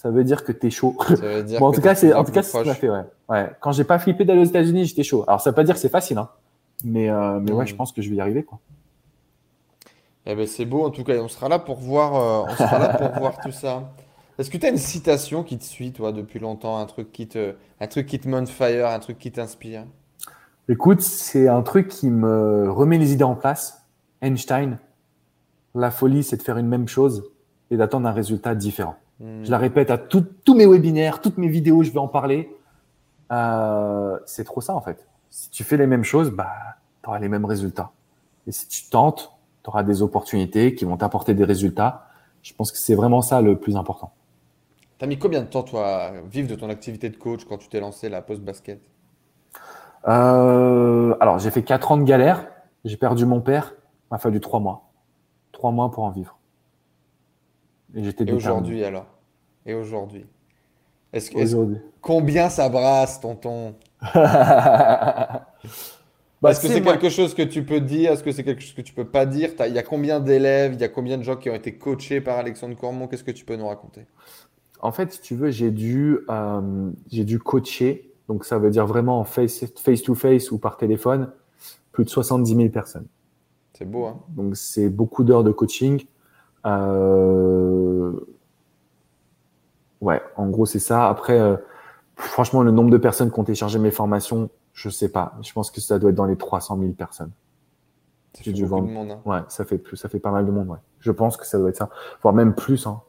ça 0.00 0.10
veut 0.10 0.24
dire 0.24 0.44
que 0.44 0.52
tu 0.52 0.68
es 0.68 0.70
chaud. 0.70 0.96
en 1.60 1.72
tout 1.72 1.82
cas, 1.82 1.94
c'est 1.94 2.14
en 2.14 2.24
tout 2.24 2.32
cas 2.32 2.42
c'est 2.42 2.74
fait 2.74 2.88
ouais. 2.88 3.04
ouais. 3.28 3.50
Quand 3.60 3.72
j'ai 3.72 3.84
pas 3.84 3.98
flippé 3.98 4.24
d'aller 4.24 4.40
aux 4.40 4.44
États-Unis, 4.44 4.86
j'étais 4.86 5.02
chaud. 5.02 5.24
Alors 5.26 5.42
ça 5.42 5.50
veut 5.50 5.54
pas 5.54 5.62
dire 5.62 5.74
que 5.74 5.80
c'est 5.80 5.90
facile 5.90 6.16
hein. 6.16 6.30
Mais 6.84 7.10
euh, 7.10 7.38
mais 7.38 7.52
ouais, 7.52 7.66
je 7.66 7.74
hmm. 7.74 7.76
pense 7.76 7.92
que 7.92 8.00
je 8.00 8.08
vais 8.08 8.16
y 8.16 8.20
arriver 8.22 8.42
quoi. 8.42 8.58
Eh 10.24 10.34
ben 10.34 10.46
c'est 10.46 10.64
beau 10.64 10.86
en 10.86 10.90
tout 10.90 11.04
cas, 11.04 11.14
on 11.20 11.28
sera 11.28 11.50
là 11.50 11.58
pour 11.58 11.76
voir 11.76 12.14
euh, 12.14 12.50
on 12.50 12.56
sera 12.56 12.78
là 12.78 12.88
pour 12.94 13.10
voir 13.20 13.40
tout 13.42 13.52
ça. 13.52 13.92
Est-ce 14.40 14.48
que 14.48 14.56
tu 14.56 14.64
as 14.64 14.70
une 14.70 14.78
citation 14.78 15.42
qui 15.42 15.58
te 15.58 15.64
suit 15.64 15.92
toi 15.92 16.12
depuis 16.12 16.38
longtemps, 16.38 16.78
un 16.78 16.86
truc 16.86 17.12
qui 17.12 17.28
te 17.28 17.56
un 17.78 17.86
truc 17.86 18.06
qui 18.06 18.18
te 18.18 18.46
fire, 18.46 18.86
un 18.86 18.98
truc 18.98 19.18
qui 19.18 19.30
t'inspire? 19.30 19.84
Écoute, 20.66 21.02
c'est 21.02 21.46
un 21.46 21.60
truc 21.60 21.88
qui 21.88 22.08
me 22.08 22.70
remet 22.70 22.96
les 22.96 23.12
idées 23.12 23.24
en 23.24 23.34
place. 23.34 23.84
Einstein, 24.22 24.78
la 25.74 25.90
folie, 25.90 26.22
c'est 26.22 26.38
de 26.38 26.42
faire 26.42 26.56
une 26.56 26.68
même 26.68 26.88
chose 26.88 27.30
et 27.70 27.76
d'attendre 27.76 28.08
un 28.08 28.12
résultat 28.12 28.54
différent. 28.54 28.94
Je 29.20 29.50
la 29.50 29.58
répète 29.58 29.90
à 29.90 29.98
tous 29.98 30.24
mes 30.54 30.66
webinaires, 30.66 31.20
toutes 31.20 31.36
mes 31.36 31.48
vidéos, 31.48 31.82
je 31.82 31.90
vais 31.90 31.98
en 31.98 32.08
parler. 32.08 32.50
Euh, 33.32 34.18
c'est 34.24 34.44
trop 34.44 34.62
ça 34.62 34.74
en 34.74 34.80
fait. 34.80 35.06
Si 35.28 35.50
tu 35.50 35.64
fais 35.64 35.76
les 35.76 35.86
mêmes 35.86 36.04
choses, 36.04 36.30
bah, 36.30 36.48
tu 37.02 37.10
auras 37.10 37.18
les 37.18 37.28
mêmes 37.28 37.44
résultats. 37.44 37.90
Et 38.46 38.52
si 38.52 38.66
tu 38.68 38.88
tentes, 38.88 39.34
tu 39.62 39.68
auras 39.68 39.82
des 39.82 40.00
opportunités 40.00 40.74
qui 40.74 40.86
vont 40.86 40.96
t'apporter 40.96 41.34
des 41.34 41.44
résultats. 41.44 42.06
Je 42.42 42.54
pense 42.54 42.72
que 42.72 42.78
c'est 42.78 42.94
vraiment 42.94 43.20
ça 43.20 43.42
le 43.42 43.58
plus 43.58 43.76
important. 43.76 44.14
Tu 45.00 45.04
as 45.04 45.06
mis 45.06 45.18
combien 45.18 45.40
de 45.40 45.46
temps, 45.46 45.62
toi, 45.62 45.86
à 45.86 46.12
vivre 46.30 46.46
de 46.46 46.54
ton 46.54 46.68
activité 46.68 47.08
de 47.08 47.16
coach 47.16 47.46
quand 47.46 47.56
tu 47.56 47.68
t'es 47.70 47.80
lancé 47.80 48.10
la 48.10 48.20
post-basket? 48.20 48.82
Euh, 50.06 51.16
Alors, 51.20 51.38
j'ai 51.38 51.50
fait 51.50 51.62
4 51.62 51.92
ans 51.92 51.96
de 51.96 52.02
galère. 52.02 52.46
J'ai 52.84 52.98
perdu 52.98 53.24
mon 53.24 53.40
père. 53.40 53.72
Il 53.78 54.08
m'a 54.10 54.18
fallu 54.18 54.40
3 54.40 54.60
mois. 54.60 54.92
3 55.52 55.70
mois 55.70 55.90
pour 55.90 56.04
en 56.04 56.10
vivre. 56.10 56.38
Et 57.94 58.04
j'étais 58.04 58.30
aujourd'hui 58.30 58.84
alors? 58.84 59.06
Et 59.64 59.72
aujourd'hui? 59.72 60.26
Est-ce 61.14 61.30
que 61.30 61.78
combien 62.02 62.50
ça 62.50 62.68
brasse, 62.68 63.22
tonton 63.22 63.76
bah, 64.14 65.46
Est-ce 66.44 66.60
que 66.60 66.68
c'est 66.68 66.82
quelque 66.82 67.08
chose 67.08 67.32
que 67.32 67.40
tu 67.40 67.64
peux 67.64 67.80
dire? 67.80 68.12
Est-ce 68.12 68.22
que 68.22 68.32
c'est 68.32 68.44
quelque 68.44 68.60
chose 68.60 68.74
que 68.74 68.82
tu 68.82 68.92
peux 68.92 69.08
pas 69.08 69.24
dire? 69.24 69.52
Il 69.66 69.72
y 69.72 69.78
a 69.78 69.82
combien 69.82 70.20
d'élèves? 70.20 70.74
Il 70.74 70.80
y 70.80 70.84
a 70.84 70.88
combien 70.88 71.16
de 71.16 71.22
gens 71.22 71.36
qui 71.36 71.48
ont 71.48 71.54
été 71.54 71.78
coachés 71.78 72.20
par 72.20 72.36
Alexandre 72.36 72.76
Cormont 72.76 73.08
Qu'est-ce 73.08 73.24
que 73.24 73.30
tu 73.30 73.46
peux 73.46 73.56
nous 73.56 73.66
raconter? 73.68 74.04
En 74.82 74.92
fait, 74.92 75.12
si 75.12 75.20
tu 75.20 75.34
veux, 75.34 75.50
j'ai 75.50 75.70
dû, 75.70 76.20
euh, 76.30 76.90
j'ai 77.10 77.24
dû 77.24 77.38
coacher. 77.38 78.12
Donc, 78.28 78.44
ça 78.44 78.58
veut 78.58 78.70
dire 78.70 78.86
vraiment 78.86 79.24
face, 79.24 79.64
face 79.76 80.02
to 80.02 80.14
face 80.14 80.50
ou 80.50 80.58
par 80.58 80.76
téléphone, 80.76 81.30
plus 81.92 82.04
de 82.04 82.10
70 82.10 82.54
000 82.54 82.68
personnes. 82.70 83.06
C'est 83.74 83.84
beau, 83.84 84.06
hein 84.06 84.20
Donc, 84.28 84.56
c'est 84.56 84.88
beaucoup 84.88 85.24
d'heures 85.24 85.44
de 85.44 85.50
coaching. 85.50 86.04
Euh... 86.66 88.12
Ouais, 90.00 90.22
en 90.36 90.48
gros, 90.48 90.64
c'est 90.64 90.78
ça. 90.78 91.08
Après, 91.08 91.38
euh, 91.38 91.56
franchement, 92.16 92.62
le 92.62 92.70
nombre 92.70 92.90
de 92.90 92.96
personnes 92.96 93.30
qui 93.30 93.38
ont 93.38 93.44
téléchargé 93.44 93.78
mes 93.78 93.90
formations, 93.90 94.48
je 94.72 94.88
sais 94.88 95.10
pas. 95.10 95.34
Je 95.42 95.52
pense 95.52 95.70
que 95.70 95.80
ça 95.80 95.98
doit 95.98 96.10
être 96.10 96.16
dans 96.16 96.24
les 96.24 96.36
300 96.36 96.78
000 96.78 96.92
personnes. 96.92 97.32
Ça 98.32 98.44
fait 98.44 98.52
beaucoup 98.52 98.86
de 98.86 98.92
monde. 98.92 99.10
Hein. 99.10 99.20
Ouais, 99.26 99.40
ça 99.48 99.64
fait 99.64 99.78
plus, 99.78 99.96
ça 99.96 100.08
fait 100.08 100.20
pas 100.20 100.30
mal 100.30 100.46
de 100.46 100.50
monde. 100.50 100.68
Ouais. 100.68 100.78
Je 101.00 101.10
pense 101.10 101.36
que 101.36 101.46
ça 101.46 101.58
doit 101.58 101.68
être 101.68 101.76
ça, 101.76 101.90
voire 102.22 102.32
même 102.32 102.54
plus. 102.54 102.86
Hein. 102.86 103.02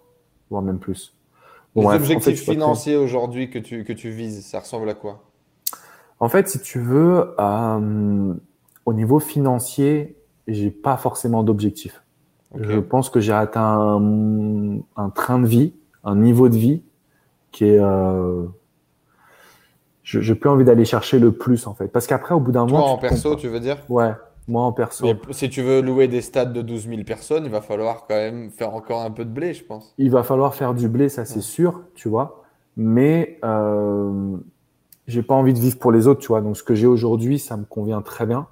voire 0.49 0.63
même 0.63 0.79
plus. 0.79 1.15
Les 1.75 1.85
objectifs 1.85 2.43
financiers 2.43 2.97
aujourd'hui 2.97 3.49
que 3.49 3.59
tu, 3.59 3.83
que 3.83 3.93
tu 3.93 4.09
vises, 4.09 4.45
ça 4.45 4.59
ressemble 4.59 4.89
à 4.89 4.93
quoi? 4.93 5.23
En 6.19 6.29
fait, 6.29 6.49
si 6.49 6.59
tu 6.59 6.79
veux, 6.79 7.33
euh, 7.39 8.33
au 8.85 8.93
niveau 8.93 9.19
financier, 9.19 10.17
j'ai 10.47 10.69
pas 10.69 10.97
forcément 10.97 11.43
d'objectif. 11.43 12.03
Je 12.53 12.79
pense 12.79 13.09
que 13.09 13.21
j'ai 13.21 13.31
atteint 13.31 14.01
un, 14.97 15.09
train 15.11 15.39
de 15.39 15.47
vie, 15.47 15.73
un 16.03 16.17
niveau 16.17 16.49
de 16.49 16.57
vie 16.57 16.83
qui 17.51 17.63
est. 17.63 17.79
Euh, 17.79 18.43
je 20.03 20.19
n'ai 20.19 20.37
plus 20.37 20.49
envie 20.49 20.65
d'aller 20.65 20.83
chercher 20.83 21.17
le 21.17 21.31
plus 21.31 21.65
en 21.65 21.73
fait. 21.73 21.87
Parce 21.87 22.07
qu'après, 22.07 22.35
au 22.35 22.41
bout 22.41 22.51
d'un 22.51 22.65
moment. 22.65 22.81
Toi, 22.81 22.89
en 22.89 22.97
perso, 22.97 23.35
tu 23.37 23.47
veux 23.47 23.61
dire? 23.61 23.77
Ouais, 23.87 24.11
moi 24.47 24.63
en 24.63 24.71
perso. 24.71 25.07
si 25.31 25.49
tu 25.49 25.61
veux 25.61 25.81
louer 25.81 26.07
des 26.07 26.21
stades 26.21 26.53
de 26.53 26.61
12 26.61 26.87
000 26.87 27.03
personnes, 27.03 27.45
il 27.45 27.51
va 27.51 27.61
falloir 27.61 28.05
quand 28.07 28.15
même 28.15 28.49
faire 28.49 28.73
encore 28.73 29.01
un 29.01 29.11
peu 29.11 29.25
de 29.25 29.29
blé, 29.29 29.53
je 29.53 29.63
pense. 29.63 29.93
Il 29.97 30.11
va 30.11 30.23
falloir 30.23 30.55
faire 30.55 30.73
du 30.73 30.87
blé, 30.89 31.09
ça 31.09 31.25
c'est 31.25 31.41
sûr, 31.41 31.83
tu 31.95 32.09
vois. 32.09 32.43
Mais 32.77 33.39
euh, 33.43 34.37
j'ai 35.07 35.21
pas 35.21 35.35
envie 35.35 35.53
de 35.53 35.59
vivre 35.59 35.77
pour 35.77 35.91
les 35.91 36.07
autres, 36.07 36.21
tu 36.21 36.27
vois. 36.27 36.41
Donc 36.41 36.57
ce 36.57 36.63
que 36.63 36.75
j'ai 36.75 36.87
aujourd'hui, 36.87 37.39
ça 37.39 37.57
me 37.57 37.65
convient 37.65 38.01
très 38.01 38.25
bien. 38.25 38.47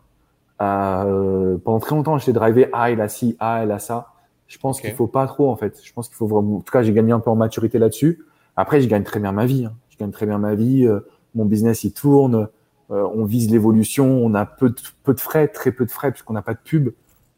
Euh, 0.62 1.58
pendant 1.64 1.80
très 1.80 1.96
longtemps, 1.96 2.18
j'étais 2.18 2.34
drivé 2.34 2.70
ah 2.74 2.92
il 2.92 3.00
a 3.00 3.08
ci, 3.08 3.36
ah 3.40 3.62
il 3.64 3.72
a 3.72 3.80
ça. 3.80 4.14
Je 4.48 4.58
pense 4.58 4.82
qu'il 4.82 4.92
faut 4.94 5.08
pas 5.08 5.26
trop 5.28 5.50
en 5.50 5.56
fait. 5.56 5.80
Je 5.84 5.94
pense 5.94 6.08
qu'il 6.08 6.18
faut 6.18 6.28
vraiment. 6.28 6.58
En 6.58 6.62
tout 6.62 6.72
cas, 6.72 6.82
j'ai 6.82 6.92
gagné 6.92 7.12
un 7.12 7.20
peu 7.20 7.30
en 7.30 7.36
maturité 7.36 7.78
là-dessus. 7.78 8.26
Après, 8.56 8.82
je 8.82 8.88
gagne 8.88 9.04
très 9.04 9.20
bien 9.20 9.32
ma 9.32 9.46
vie. 9.46 9.66
Hein. 9.66 9.74
Je 9.90 9.98
gagne 9.98 10.12
très 10.12 10.26
bien 10.26 10.38
ma 10.38 10.56
vie. 10.56 10.86
Euh, 10.86 11.02
mon 11.36 11.46
business 11.46 11.84
il 11.84 11.94
tourne. 11.94 12.50
Euh, 12.92 13.08
on 13.14 13.24
vise 13.24 13.52
l'évolution, 13.52 14.08
on 14.08 14.34
a 14.34 14.46
peu 14.46 14.70
de, 14.70 14.76
peu 15.04 15.14
de 15.14 15.20
frais, 15.20 15.48
très 15.48 15.72
peu 15.72 15.86
de 15.86 15.92
frais 15.92 16.12
puisqu'on 16.12 16.34
n'a 16.34 16.42
pas 16.42 16.54
de 16.54 16.60
pub. 16.64 16.90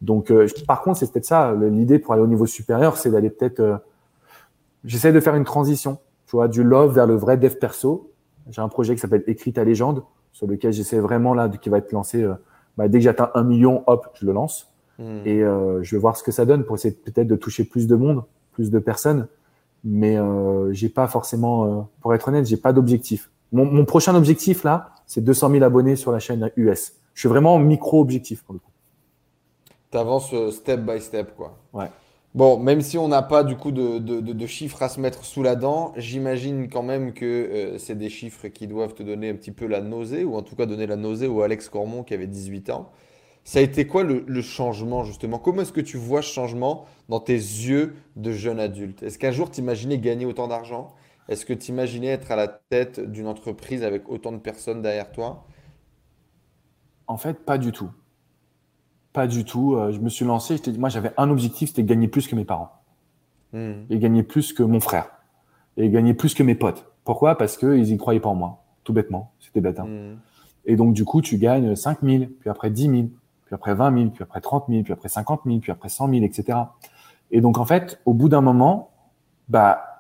Donc, 0.02 0.32
euh, 0.32 0.48
par 0.68 0.82
contre, 0.82 1.00
c'est 1.00 1.12
peut-être 1.12 1.26
ça 1.26 1.54
l'idée 1.54 2.00
pour 2.00 2.14
aller 2.14 2.24
au 2.24 2.28
niveau 2.28 2.46
supérieur, 2.46 2.98
c'est 2.98 3.12
d'aller 3.12 3.30
peut-être. 3.30 3.60
Euh, 3.60 3.78
j'essaie 4.86 5.12
de 5.12 5.20
faire 5.20 5.36
une 5.36 5.44
transition, 5.44 6.00
tu 6.26 6.38
vois, 6.38 6.48
du 6.48 6.64
love 6.64 6.96
vers 6.96 7.06
le 7.06 7.16
vrai 7.16 7.38
dev 7.38 7.56
perso. 7.56 8.12
J'ai 8.50 8.62
un 8.62 8.70
projet 8.70 8.96
qui 8.96 9.02
s'appelle 9.02 9.24
Écrit 9.28 9.54
ta 9.54 9.64
légende, 9.64 10.04
sur 10.32 10.48
lequel 10.48 10.74
j'essaie 10.74 11.00
vraiment 11.00 11.34
là, 11.34 11.50
qui 11.50 11.70
va 11.70 11.78
être 11.78 11.92
lancé. 11.92 12.28
Bah, 12.78 12.88
dès 12.88 12.98
que 12.98 13.04
j'atteins 13.04 13.30
un 13.36 13.44
million, 13.44 13.84
hop, 13.86 14.08
je 14.16 14.26
le 14.26 14.32
lance. 14.32 14.74
Hmm. 14.98 15.20
Et 15.26 15.42
je 15.42 15.96
vais 15.96 16.00
voir 16.00 16.18
ce 16.18 16.24
que 16.24 16.32
ça 16.32 16.46
donne 16.46 16.64
pour 16.64 16.76
essayer 16.76 16.96
peut-être 16.96 17.28
de 17.28 17.36
toucher 17.36 17.64
plus 17.64 17.86
de 17.86 17.96
monde, 17.96 18.24
plus 18.54 18.72
de 18.72 18.80
personnes. 18.80 19.28
Mais 19.84 20.18
euh, 20.18 20.74
j'ai 20.74 20.90
pas 20.90 21.08
forcément, 21.08 21.90
pour 22.02 22.16
être 22.16 22.28
honnête, 22.28 22.48
j'ai 22.48 22.58
pas 22.58 22.74
d'objectif. 22.74 23.30
Mon, 23.52 23.66
mon, 23.66 23.86
prochain 23.86 24.16
objectif 24.16 24.64
là, 24.64 24.90
c'est 25.12 25.22
200 25.22 25.52
000 25.52 25.64
abonnés 25.66 25.98
sur 25.98 26.14
la 26.14 26.20
chaîne 26.20 26.52
US. 26.56 26.94
Je 27.14 27.20
suis 27.20 27.28
vraiment 27.28 27.60
micro-objectif 27.60 28.44
pour 28.44 28.54
le 28.54 28.60
coup. 28.60 28.72
Tu 29.92 29.98
avances 29.98 30.34
euh, 30.34 30.52
step 30.52 30.80
by 30.86 31.02
step, 31.02 31.36
quoi. 31.36 31.58
Ouais. 31.74 31.88
Bon, 32.34 32.58
même 32.58 32.80
si 32.80 32.98
on 32.98 33.10
n'a 33.10 33.22
pas 33.22 33.44
du 33.44 33.58
coup 33.58 33.74
de, 33.74 34.46
chiffres 34.46 34.82
à 34.82 34.88
se 34.88 35.02
mettre 35.02 35.26
sous 35.26 35.44
la 35.44 35.58
dent, 35.58 35.92
j'imagine 35.98 36.70
quand 36.70 36.84
même 36.84 37.12
que 37.12 37.26
euh, 37.26 37.78
c'est 37.78 37.98
des 37.98 38.08
chiffres 38.08 38.48
qui 38.48 38.68
doivent 38.68 38.94
te 38.94 39.04
donner 39.04 39.30
un 39.30 39.36
petit 39.36 39.52
peu 39.52 39.68
la 39.68 39.82
nausée, 39.82 40.24
ou 40.24 40.38
en 40.38 40.44
tout 40.44 40.56
cas 40.56 40.66
donner 40.66 40.88
la 40.88 40.96
nausée 40.96 41.28
au 41.28 41.42
Alex 41.42 41.68
Cormon 41.68 42.04
qui 42.04 42.14
avait 42.14 42.28
18 42.28 42.70
ans. 42.70 42.90
Ça 43.44 43.60
a 43.60 43.64
été 43.64 43.86
quoi 43.86 44.04
le, 44.04 44.24
le 44.26 44.42
changement 44.42 45.04
justement? 45.04 45.40
Comment 45.40 45.64
est-ce 45.64 45.74
que 45.74 45.82
tu 45.82 45.98
vois 45.98 46.22
ce 46.22 46.32
changement 46.32 46.86
dans 47.10 47.20
tes 47.20 47.34
yeux 47.34 47.96
de 48.16 48.32
jeune 48.32 48.62
adulte? 48.62 49.04
Est-ce 49.04 49.20
qu'un 49.20 49.32
jour 49.32 49.52
tu 49.52 49.60
imaginais 49.60 49.98
gagner 49.98 50.26
autant 50.26 50.48
d'argent? 50.48 50.94
Est-ce 51.28 51.46
que 51.46 51.54
tu 51.54 51.72
imaginais 51.72 52.08
être 52.08 52.32
à 52.32 52.36
la 52.36 52.48
tête 52.48 53.00
d'une 53.00 53.28
entreprise 53.28 53.84
avec 53.84 54.10
autant 54.10 54.32
de 54.32 54.38
personnes 54.38 54.82
derrière 54.82 55.12
toi? 55.12 55.46
En 57.08 57.18
fait, 57.18 57.46
pas 57.46 57.58
du 57.58 57.72
tout. 57.72 57.90
Pas 59.14 59.28
du 59.28 59.44
tout. 59.44 59.76
Euh, 59.76 59.92
je 59.92 60.00
me 60.00 60.10
suis 60.10 60.26
lancé, 60.26 60.58
je 60.58 60.72
moi 60.72 60.90
j'avais 60.90 61.12
un 61.18 61.30
objectif, 61.30 61.70
c'était 61.70 61.84
de 61.84 61.88
gagner 61.88 62.08
plus 62.08 62.28
que 62.28 62.36
mes 62.36 62.46
parents. 62.46 62.72
Hmm. 63.54 63.84
Et 63.90 64.00
gagner 64.00 64.24
plus 64.24 64.54
que 64.54 64.64
mon 64.64 64.80
frère. 64.80 65.10
Et 65.78 65.90
gagner 65.90 66.14
plus 66.14 66.34
que 66.34 66.44
mes 66.44 66.56
potes. 66.56 66.86
Pourquoi? 67.04 67.38
Parce 67.38 67.58
qu'ils 67.58 67.84
n'y 67.84 67.98
croyaient 67.98 68.20
pas 68.20 68.30
en 68.30 68.36
moi, 68.36 68.64
tout 68.84 68.94
bêtement. 68.94 69.34
C'était 69.40 69.62
bête. 69.62 69.80
Hein. 69.80 69.86
Hmm. 69.86 70.18
Et 70.66 70.76
donc 70.76 70.94
du 70.94 71.06
coup, 71.06 71.22
tu 71.22 71.38
gagnes 71.38 71.76
5 71.76 72.00
000, 72.04 72.26
puis 72.40 72.50
après 72.50 72.70
10 72.70 72.82
000, 72.84 72.94
puis 73.46 73.56
après 73.56 73.74
20 73.74 73.98
000, 73.98 74.10
puis 74.12 74.24
après 74.24 74.42
30 74.42 74.66
000, 74.70 74.84
puis 74.84 74.94
après 74.94 75.10
50 75.10 75.42
000, 75.46 75.60
puis 75.60 75.72
après 75.72 75.90
100 75.90 76.10
000, 76.10 76.24
etc. 76.24 76.58
Et 77.32 77.42
donc 77.42 77.58
en 77.58 77.66
fait, 77.66 78.00
au 78.06 78.14
bout 78.14 78.30
d'un 78.30 78.42
moment, 78.42 78.92
bah 79.50 79.91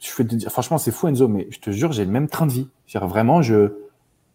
je 0.00 0.22
te 0.22 0.34
dire, 0.34 0.50
franchement, 0.50 0.78
c'est 0.78 0.90
fou, 0.90 1.08
Enzo, 1.08 1.28
mais 1.28 1.46
je 1.50 1.60
te 1.60 1.70
jure, 1.70 1.92
j'ai 1.92 2.04
le 2.04 2.10
même 2.10 2.28
train 2.28 2.46
de 2.46 2.52
vie. 2.52 2.68
Vraiment, 2.94 3.42
je, 3.42 3.72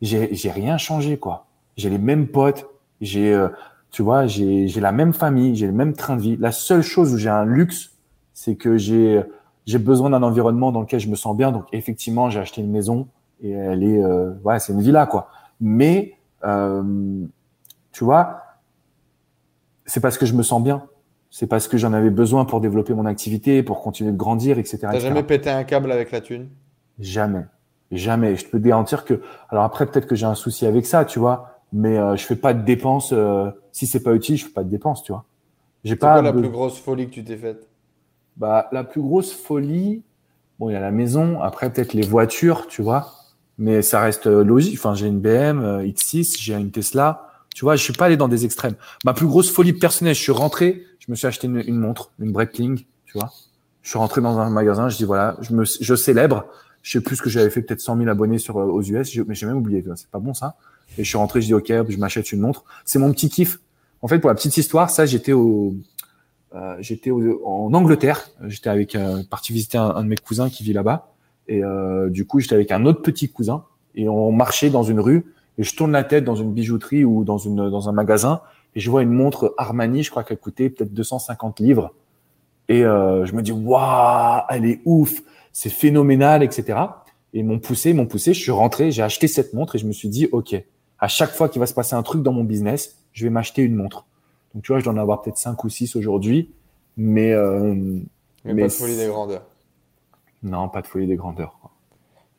j'ai 0.01 0.51
rien 0.51 0.77
changé, 0.77 1.17
quoi. 1.17 1.47
J'ai 1.75 1.89
les 1.89 1.97
mêmes 1.97 2.27
potes, 2.27 2.67
j'ai, 3.01 3.33
euh, 3.33 3.49
tu 3.91 4.01
vois, 4.01 4.27
j'ai 4.27 4.67
la 4.79 4.91
même 4.91 5.13
famille, 5.13 5.55
j'ai 5.55 5.67
le 5.67 5.73
même 5.73 5.93
train 5.93 6.15
de 6.15 6.21
vie. 6.21 6.37
La 6.37 6.51
seule 6.51 6.83
chose 6.83 7.13
où 7.13 7.17
j'ai 7.17 7.29
un 7.29 7.45
luxe, 7.45 7.91
c'est 8.33 8.55
que 8.55 8.77
j'ai, 8.77 9.21
j'ai 9.65 9.79
besoin 9.79 10.11
d'un 10.11 10.23
environnement 10.23 10.71
dans 10.71 10.81
lequel 10.81 10.99
je 10.99 11.09
me 11.09 11.15
sens 11.15 11.35
bien. 11.35 11.51
Donc, 11.51 11.65
effectivement, 11.73 12.29
j'ai 12.29 12.39
acheté 12.39 12.61
une 12.61 12.71
maison 12.71 13.07
et 13.41 13.51
elle 13.51 13.83
est, 13.83 14.03
euh, 14.03 14.33
ouais, 14.43 14.59
c'est 14.59 14.73
une 14.73 14.81
villa, 14.81 15.07
quoi. 15.07 15.29
Mais, 15.59 16.13
euh, 16.43 17.25
tu 17.91 18.03
vois, 18.03 18.41
c'est 19.85 19.99
parce 19.99 20.17
que 20.17 20.25
je 20.25 20.33
me 20.33 20.43
sens 20.43 20.63
bien 20.63 20.83
c'est 21.37 21.47
parce 21.47 21.67
que 21.67 21.75
j'en 21.75 21.91
avais 21.91 22.11
besoin 22.11 22.45
pour 22.45 22.61
développer 22.61 22.93
mon 22.93 23.05
activité, 23.05 23.61
pour 23.61 23.81
continuer 23.81 24.13
de 24.13 24.15
grandir, 24.15 24.57
etc. 24.57 24.77
T'as 24.83 24.99
jamais 24.99 25.21
pété 25.21 25.49
un 25.49 25.65
câble 25.65 25.91
avec 25.91 26.11
la 26.11 26.21
thune? 26.21 26.47
Jamais, 26.97 27.43
jamais. 27.91 28.37
Je 28.37 28.47
peux 28.47 28.57
te 28.57 28.65
garantir 28.65 29.03
que. 29.03 29.19
Alors 29.49 29.65
après, 29.65 29.85
peut-être 29.85 30.07
que 30.07 30.15
j'ai 30.15 30.25
un 30.25 30.33
souci 30.33 30.65
avec 30.65 30.85
ça, 30.85 31.03
tu 31.03 31.19
vois, 31.19 31.59
mais 31.73 31.97
euh, 31.97 32.15
je 32.15 32.23
fais 32.23 32.37
pas 32.37 32.53
de 32.53 32.63
dépenses. 32.63 33.11
Euh, 33.11 33.51
si 33.73 33.85
c'est 33.85 34.01
pas 34.01 34.13
utile, 34.13 34.37
je 34.37 34.45
fais 34.45 34.53
pas 34.53 34.63
de 34.63 34.69
dépenses, 34.69 35.03
tu 35.03 35.11
vois. 35.11 35.25
J'ai 35.83 35.97
pas. 35.97 36.13
Quoi 36.13 36.21
la 36.21 36.31
plus 36.31 36.47
grosse 36.47 36.79
folie 36.79 37.07
que 37.09 37.13
tu 37.13 37.25
t'es 37.25 37.35
faite? 37.35 37.67
Bah, 38.37 38.69
la 38.71 38.85
plus 38.85 39.01
grosse 39.01 39.33
folie. 39.33 40.03
Bon, 40.57 40.69
il 40.69 40.73
y 40.73 40.77
a 40.77 40.79
la 40.79 40.91
maison. 40.91 41.41
Après, 41.41 41.69
peut-être 41.69 41.91
les 41.91 42.07
voitures, 42.07 42.67
tu 42.67 42.81
vois. 42.81 43.11
Mais 43.57 43.81
ça 43.81 43.99
reste 43.99 44.27
euh, 44.27 44.41
logique. 44.41 44.75
Enfin, 44.75 44.93
j'ai 44.93 45.07
une 45.07 45.19
BM 45.19 45.81
X6, 45.83 46.37
j'ai 46.39 46.53
une 46.53 46.71
Tesla. 46.71 47.27
Tu 47.55 47.65
vois, 47.65 47.75
je 47.75 47.83
suis 47.83 47.93
pas 47.93 48.05
allé 48.05 48.17
dans 48.17 48.27
des 48.27 48.43
extrêmes. 48.45 48.75
Ma 49.05 49.13
plus 49.13 49.25
grosse 49.25 49.49
folie 49.49 49.73
personnelle, 49.73 50.13
je 50.13 50.21
suis 50.21 50.31
rentré, 50.31 50.83
je 50.99 51.09
me 51.09 51.15
suis 51.15 51.25
acheté 51.25 51.47
une, 51.47 51.79
montre, 51.79 52.11
une 52.19 52.31
Breitling, 52.31 52.83
tu 53.05 53.17
vois. 53.17 53.31
Je 53.81 53.89
suis 53.89 53.97
rentré 53.97 54.21
dans 54.21 54.37
un 54.37 54.49
magasin, 54.49 54.89
je 54.89 54.97
dis 54.97 55.05
voilà, 55.05 55.37
je 55.39 55.53
me, 55.53 55.63
je 55.63 55.95
célèbre. 55.95 56.45
Je 56.81 56.91
sais 56.91 57.01
plus 57.01 57.15
ce 57.15 57.21
que 57.21 57.29
j'avais 57.29 57.49
fait, 57.49 57.63
peut-être 57.63 57.81
100 57.81 57.97
000 57.97 58.09
abonnés 58.09 58.37
sur 58.37 58.57
aux 58.57 58.81
US, 58.81 59.17
mais 59.25 59.33
j'ai 59.33 59.45
même 59.47 59.57
oublié, 59.57 59.83
c'est 59.95 60.09
pas 60.11 60.19
bon 60.19 60.35
ça. 60.35 60.57
Et 60.97 61.03
je 61.03 61.09
suis 61.09 61.17
rentré, 61.17 61.41
je 61.41 61.47
dis 61.47 61.53
ok, 61.53 61.71
je 61.89 61.97
m'achète 61.97 62.31
une 62.31 62.41
montre. 62.41 62.63
C'est 62.83 62.99
mon 62.99 63.11
petit 63.11 63.29
kiff. 63.29 63.59
En 64.01 64.07
fait, 64.07 64.19
pour 64.19 64.29
la 64.29 64.35
petite 64.35 64.57
histoire, 64.57 64.91
ça, 64.91 65.07
j'étais 65.07 65.31
au, 65.31 65.75
euh, 66.55 66.75
j'étais 66.79 67.11
en 67.11 67.73
Angleterre. 67.73 68.29
J'étais 68.47 68.69
avec 68.69 68.95
euh, 68.95 69.23
parti 69.29 69.53
visiter 69.53 69.77
un, 69.77 70.01
de 70.03 70.07
mes 70.07 70.17
cousins 70.17 70.49
qui 70.49 70.63
vit 70.63 70.73
là-bas. 70.73 71.13
Et 71.47 71.63
euh, 71.63 72.09
du 72.09 72.25
coup, 72.25 72.39
j'étais 72.39 72.55
avec 72.55 72.71
un 72.71 72.85
autre 72.85 73.01
petit 73.01 73.29
cousin 73.29 73.63
et 73.95 74.09
on 74.09 74.31
marchait 74.31 74.69
dans 74.69 74.83
une 74.83 74.99
rue. 74.99 75.25
Et 75.57 75.63
je 75.63 75.75
tourne 75.75 75.91
la 75.91 76.03
tête 76.03 76.23
dans 76.23 76.35
une 76.35 76.53
bijouterie 76.53 77.05
ou 77.05 77.23
dans 77.23 77.37
une 77.37 77.69
dans 77.69 77.89
un 77.89 77.91
magasin 77.91 78.41
et 78.75 78.79
je 78.79 78.91
vois 78.91 79.03
une 79.03 79.11
montre 79.11 79.53
Armani, 79.57 80.03
je 80.03 80.11
crois 80.11 80.23
qu'elle 80.23 80.37
coûtait 80.37 80.69
peut-être 80.69 80.93
250 80.93 81.59
livres. 81.59 81.93
Et 82.67 82.83
euh, 82.83 83.25
je 83.25 83.33
me 83.33 83.41
dis, 83.41 83.51
waouh, 83.51 84.41
elle 84.49 84.65
est 84.65 84.81
ouf, 84.85 85.21
c'est 85.53 85.69
phénoménal, 85.69 86.43
etc. 86.43 86.79
Et 87.33 87.43
m'ont 87.43 87.59
poussé, 87.59 87.93
m'ont 87.93 88.05
poussé, 88.05 88.33
je 88.33 88.41
suis 88.41 88.51
rentré, 88.51 88.91
j'ai 88.91 89.03
acheté 89.03 89.27
cette 89.27 89.53
montre 89.53 89.75
et 89.75 89.79
je 89.79 89.85
me 89.85 89.93
suis 89.93 90.09
dit, 90.09 90.27
OK, 90.31 90.55
à 90.99 91.07
chaque 91.07 91.31
fois 91.31 91.47
qu'il 91.47 91.59
va 91.59 91.67
se 91.67 91.73
passer 91.73 91.95
un 91.95 92.03
truc 92.03 92.21
dans 92.21 92.33
mon 92.33 92.43
business, 92.43 92.97
je 93.13 93.23
vais 93.23 93.29
m'acheter 93.29 93.61
une 93.61 93.75
montre. 93.75 94.05
Donc, 94.53 94.63
tu 94.63 94.71
vois, 94.71 94.79
je 94.79 94.85
dois 94.85 94.93
en 94.93 94.97
avoir 94.97 95.21
peut-être 95.21 95.37
5 95.37 95.63
ou 95.63 95.69
6 95.69 95.95
aujourd'hui, 95.95 96.51
mais, 96.97 97.33
euh, 97.33 97.75
mais, 98.43 98.61
pas 98.61 98.67
de 98.67 98.73
folie 98.73 98.97
des 98.97 99.07
grandeurs. 99.07 99.45
Non, 100.43 100.69
pas 100.69 100.81
de 100.81 100.87
folie 100.87 101.07
des 101.07 101.15
grandeurs. 101.15 101.57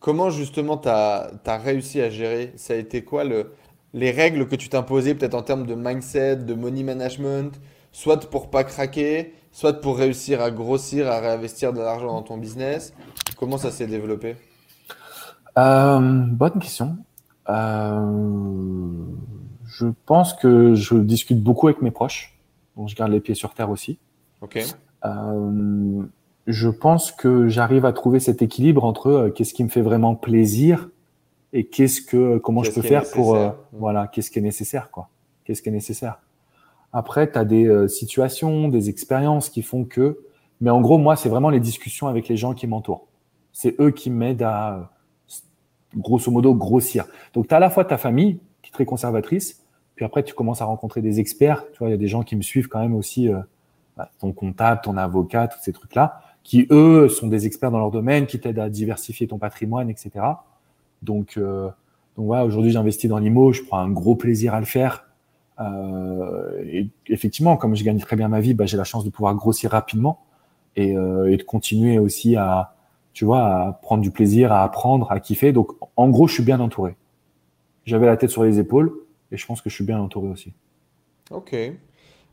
Comment 0.06 0.30
justement 0.30 0.76
tu 0.76 0.88
as, 0.88 1.32
as, 1.44 1.58
réussi 1.58 2.00
à 2.00 2.10
gérer? 2.10 2.52
Ça 2.54 2.74
a 2.74 2.76
été 2.76 3.02
quoi 3.02 3.24
le, 3.24 3.50
les 3.92 4.12
règles 4.12 4.46
que 4.46 4.54
tu 4.54 4.68
t'imposais 4.68 5.16
peut-être 5.16 5.34
en 5.34 5.42
termes 5.42 5.66
de 5.66 5.74
mindset, 5.74 6.36
de 6.36 6.54
money 6.54 6.84
management, 6.84 7.60
soit 7.90 8.30
pour 8.30 8.48
pas 8.48 8.62
craquer, 8.62 9.34
soit 9.50 9.80
pour 9.80 9.98
réussir 9.98 10.40
à 10.40 10.52
grossir, 10.52 11.10
à 11.10 11.18
réinvestir 11.18 11.72
de 11.72 11.80
l'argent 11.80 12.06
dans 12.06 12.22
ton 12.22 12.36
business? 12.36 12.94
Comment 13.36 13.58
ça 13.58 13.72
s'est 13.72 13.88
développé? 13.88 14.36
Euh, 15.58 15.98
Bonne 15.98 16.60
question. 16.60 16.98
Euh, 17.48 18.92
je 19.66 19.86
pense 20.06 20.34
que 20.34 20.76
je 20.76 20.94
discute 20.94 21.42
beaucoup 21.42 21.66
avec 21.66 21.82
mes 21.82 21.90
proches, 21.90 22.38
donc 22.76 22.88
je 22.90 22.94
garde 22.94 23.10
les 23.10 23.18
pieds 23.18 23.34
sur 23.34 23.54
terre 23.54 23.70
aussi. 23.70 23.98
Ok. 24.40 24.64
Euh, 25.04 26.02
je 26.46 26.68
pense 26.68 27.10
que 27.10 27.48
j'arrive 27.48 27.84
à 27.84 27.92
trouver 27.92 28.20
cet 28.20 28.40
équilibre 28.40 28.84
entre 28.84 29.32
qu'est-ce 29.34 29.52
qui 29.52 29.64
me 29.64 29.68
fait 29.68 29.80
vraiment 29.80 30.14
plaisir 30.14 30.88
et 31.52 31.66
qu'est-ce 31.66 32.00
que 32.00 32.38
comment 32.38 32.62
je 32.62 32.70
peux 32.70 32.82
faire 32.82 33.10
pour 33.10 33.34
euh, 33.34 33.50
voilà 33.72 34.06
qu'est-ce 34.06 34.30
qui 34.30 34.38
est 34.38 34.42
nécessaire 34.42 34.90
quoi. 34.90 35.08
Qu'est-ce 35.44 35.62
qui 35.62 35.68
est 35.68 35.72
nécessaire. 35.72 36.20
Après 36.92 37.30
tu 37.30 37.38
as 37.38 37.44
des 37.44 37.66
euh, 37.66 37.88
situations 37.88 38.68
des 38.68 38.88
expériences 38.90 39.48
qui 39.48 39.62
font 39.62 39.84
que 39.84 40.20
mais 40.60 40.70
en 40.70 40.80
gros 40.80 40.98
moi 40.98 41.16
c'est 41.16 41.28
vraiment 41.28 41.50
les 41.50 41.60
discussions 41.60 42.06
avec 42.06 42.28
les 42.28 42.36
gens 42.36 42.54
qui 42.54 42.66
m'entourent. 42.66 43.08
C'est 43.52 43.80
eux 43.80 43.90
qui 43.90 44.10
m'aident 44.10 44.42
à 44.42 44.92
grosso 45.96 46.30
modo 46.30 46.54
grossir. 46.54 47.06
Donc 47.32 47.48
tu 47.48 47.54
as 47.54 47.56
à 47.56 47.60
la 47.60 47.70
fois 47.70 47.84
ta 47.84 47.98
famille 47.98 48.38
qui 48.62 48.70
est 48.70 48.72
très 48.72 48.84
conservatrice 48.84 49.64
puis 49.96 50.04
après 50.04 50.22
tu 50.22 50.34
commences 50.34 50.62
à 50.62 50.66
rencontrer 50.66 51.00
des 51.00 51.18
experts. 51.18 51.64
Tu 51.72 51.78
vois 51.78 51.88
il 51.88 51.92
y 51.92 51.94
a 51.94 51.98
des 51.98 52.08
gens 52.08 52.22
qui 52.22 52.36
me 52.36 52.42
suivent 52.42 52.68
quand 52.68 52.80
même 52.80 52.94
aussi 52.94 53.28
euh, 53.28 53.40
bah, 53.96 54.10
ton 54.20 54.32
comptable 54.32 54.80
ton 54.84 54.96
avocat 54.96 55.48
tous 55.48 55.60
ces 55.60 55.72
trucs 55.72 55.96
là 55.96 56.20
qui 56.46 56.68
eux 56.70 57.08
sont 57.08 57.26
des 57.26 57.44
experts 57.44 57.72
dans 57.72 57.80
leur 57.80 57.90
domaine, 57.90 58.26
qui 58.26 58.38
t'aident 58.38 58.60
à 58.60 58.68
diversifier 58.70 59.26
ton 59.26 59.36
patrimoine, 59.36 59.90
etc. 59.90 60.10
Donc, 61.02 61.36
euh, 61.36 61.66
donc 62.16 62.26
voilà, 62.26 62.44
aujourd'hui 62.44 62.70
j'investis 62.70 63.10
dans 63.10 63.18
l'IMO, 63.18 63.52
je 63.52 63.62
prends 63.64 63.80
un 63.80 63.90
gros 63.90 64.14
plaisir 64.14 64.54
à 64.54 64.60
le 64.60 64.64
faire. 64.64 65.08
Euh, 65.58 66.62
et 66.64 66.88
effectivement, 67.08 67.56
comme 67.56 67.74
je 67.74 67.82
gagne 67.82 67.98
très 67.98 68.14
bien 68.14 68.28
ma 68.28 68.38
vie, 68.38 68.54
bah, 68.54 68.64
j'ai 68.64 68.76
la 68.76 68.84
chance 68.84 69.04
de 69.04 69.10
pouvoir 69.10 69.34
grossir 69.34 69.72
rapidement 69.72 70.20
et, 70.76 70.96
euh, 70.96 71.32
et, 71.32 71.36
de 71.36 71.42
continuer 71.42 71.98
aussi 71.98 72.36
à, 72.36 72.76
tu 73.12 73.24
vois, 73.24 73.42
à 73.42 73.72
prendre 73.82 74.02
du 74.02 74.12
plaisir, 74.12 74.52
à 74.52 74.62
apprendre, 74.62 75.10
à 75.10 75.18
kiffer. 75.18 75.50
Donc, 75.50 75.72
en 75.96 76.08
gros, 76.10 76.28
je 76.28 76.34
suis 76.34 76.44
bien 76.44 76.60
entouré. 76.60 76.94
J'avais 77.86 78.06
la 78.06 78.16
tête 78.16 78.30
sur 78.30 78.44
les 78.44 78.60
épaules 78.60 78.92
et 79.32 79.36
je 79.36 79.44
pense 79.44 79.60
que 79.60 79.68
je 79.68 79.74
suis 79.74 79.84
bien 79.84 79.98
entouré 79.98 80.28
aussi. 80.28 80.52
Ok. 81.32 81.56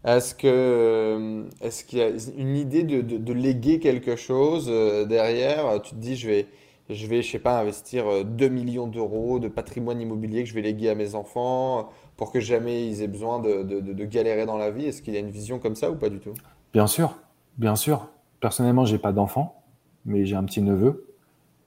Est-ce 0.06 0.36
que, 0.36 1.46
est-ce 1.62 1.86
qu'il 1.86 2.00
y 2.00 2.02
a 2.02 2.10
une 2.38 2.58
idée 2.58 2.84
de, 2.84 3.02
de, 3.02 3.18
de 3.18 3.34
léguer 3.34 3.80
quelque 3.80 4.16
chose 4.16 4.68
euh, 4.70 5.06
derrière? 5.06 5.82
Tu 5.82 5.92
te 5.92 6.00
dis, 6.00 6.16
je 6.16 6.28
vais, 6.28 6.48
je 6.90 7.08
vais, 7.08 7.22
je 7.22 7.32
sais 7.32 7.40
pas, 7.40 7.60
investir 7.60 8.26
2 8.26 8.50
millions 8.50 8.88
d'euros 8.88 9.40
de 9.40 9.48
patrimoine 9.48 10.02
immobilier 10.02 10.44
que 10.44 10.50
je 10.50 10.54
vais 10.54 10.62
léguer 10.62 10.90
à 10.90 10.96
mes 10.96 11.16
enfants 11.16 11.90
pour 12.18 12.32
que 12.32 12.40
jamais 12.40 12.88
ils 12.88 13.02
aient 13.02 13.08
besoin 13.08 13.40
de, 13.40 14.06
galérer 14.06 14.46
dans 14.46 14.58
la 14.58 14.72
vie 14.72 14.86
Est-ce 14.86 15.02
qu'il 15.02 15.14
y 15.14 15.18
a 15.18 15.20
une 15.20 15.32
vision 15.32 15.60
comme 15.60 15.76
ça 15.76 15.90
ou 15.90 15.96
pas 15.96 16.10
du 16.10 16.20
tout? 16.20 16.34
Bien 16.74 16.88
sûr, 16.88 17.18
bien 17.58 17.76
sûr. 17.76 18.10
Personnellement, 18.40 18.86
j'ai 18.86 18.98
pas 18.98 19.14
d'enfant, 19.14 19.64
mais 20.06 20.26
j'ai 20.26 20.36
un 20.36 20.44
petit 20.44 20.62
neveu. 20.62 21.08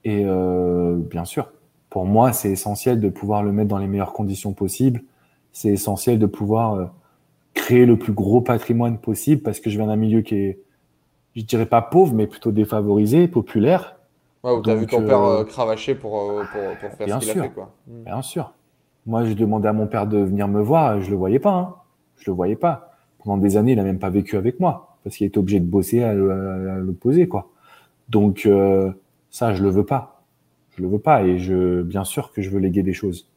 Et 0.03 0.23
euh, 0.25 0.95
bien 0.95 1.25
sûr, 1.25 1.51
pour 1.89 2.05
moi, 2.05 2.33
c'est 2.33 2.51
essentiel 2.51 2.99
de 2.99 3.09
pouvoir 3.09 3.43
le 3.43 3.51
mettre 3.51 3.69
dans 3.69 3.77
les 3.77 3.87
meilleures 3.87 4.13
conditions 4.13 4.53
possibles. 4.53 5.03
C'est 5.51 5.69
essentiel 5.69 6.19
de 6.19 6.27
pouvoir 6.27 6.73
euh, 6.73 6.85
créer 7.57 7.85
le 7.85 7.97
plus 7.97 8.13
gros 8.13 8.41
patrimoine 8.41 8.99
possible 8.99 9.41
parce 9.41 9.59
que 9.59 9.69
je 9.69 9.77
viens 9.77 9.87
d'un 9.87 9.95
milieu 9.95 10.21
qui 10.21 10.35
est, 10.35 10.59
je 11.35 11.41
dirais 11.43 11.65
pas 11.65 11.81
pauvre, 11.81 12.13
mais 12.13 12.27
plutôt 12.27 12.51
défavorisé, 12.51 13.27
populaire. 13.27 13.97
Ouais, 14.43 14.51
où 14.51 14.61
tu 14.61 14.69
as 14.69 14.75
vu 14.75 14.85
ton 14.85 15.03
père 15.03 15.23
euh, 15.23 15.43
cravacher 15.43 15.95
pour, 15.95 16.11
pour, 16.11 16.89
faire 16.97 17.21
ce 17.21 17.25
qu'il 17.25 17.39
a 17.39 17.43
fait. 17.43 17.49
Quoi. 17.49 17.73
Bien 17.87 18.21
sûr. 18.21 18.53
Moi, 19.05 19.25
je 19.25 19.33
demandais 19.33 19.67
à 19.67 19.73
mon 19.73 19.87
père 19.87 20.07
de 20.07 20.17
venir 20.17 20.47
me 20.47 20.61
voir, 20.61 21.01
je 21.01 21.09
le 21.09 21.15
voyais 21.15 21.39
pas. 21.39 21.53
Hein. 21.53 21.75
Je 22.17 22.29
le 22.29 22.35
voyais 22.35 22.55
pas. 22.55 22.91
Pendant 23.23 23.37
des 23.37 23.57
années, 23.57 23.73
il 23.73 23.79
a 23.79 23.83
même 23.83 23.99
pas 23.99 24.09
vécu 24.09 24.37
avec 24.37 24.59
moi 24.59 24.97
parce 25.03 25.15
qu'il 25.15 25.27
était 25.27 25.37
obligé 25.37 25.59
de 25.59 25.65
bosser 25.65 26.03
à, 26.03 26.13
l'opposé, 26.13 27.27
quoi. 27.27 27.49
Donc 28.09 28.45
euh, 28.45 28.91
ça, 29.29 29.53
je 29.53 29.63
le 29.63 29.69
veux 29.69 29.85
pas. 29.85 30.23
Je 30.75 30.81
le 30.81 30.89
veux 30.89 30.99
pas 30.99 31.23
et 31.23 31.37
je, 31.37 31.81
bien 31.81 32.03
sûr 32.03 32.31
que 32.31 32.41
je 32.41 32.49
veux 32.49 32.59
léguer 32.59 32.83
des 32.83 32.93
choses. 32.93 33.29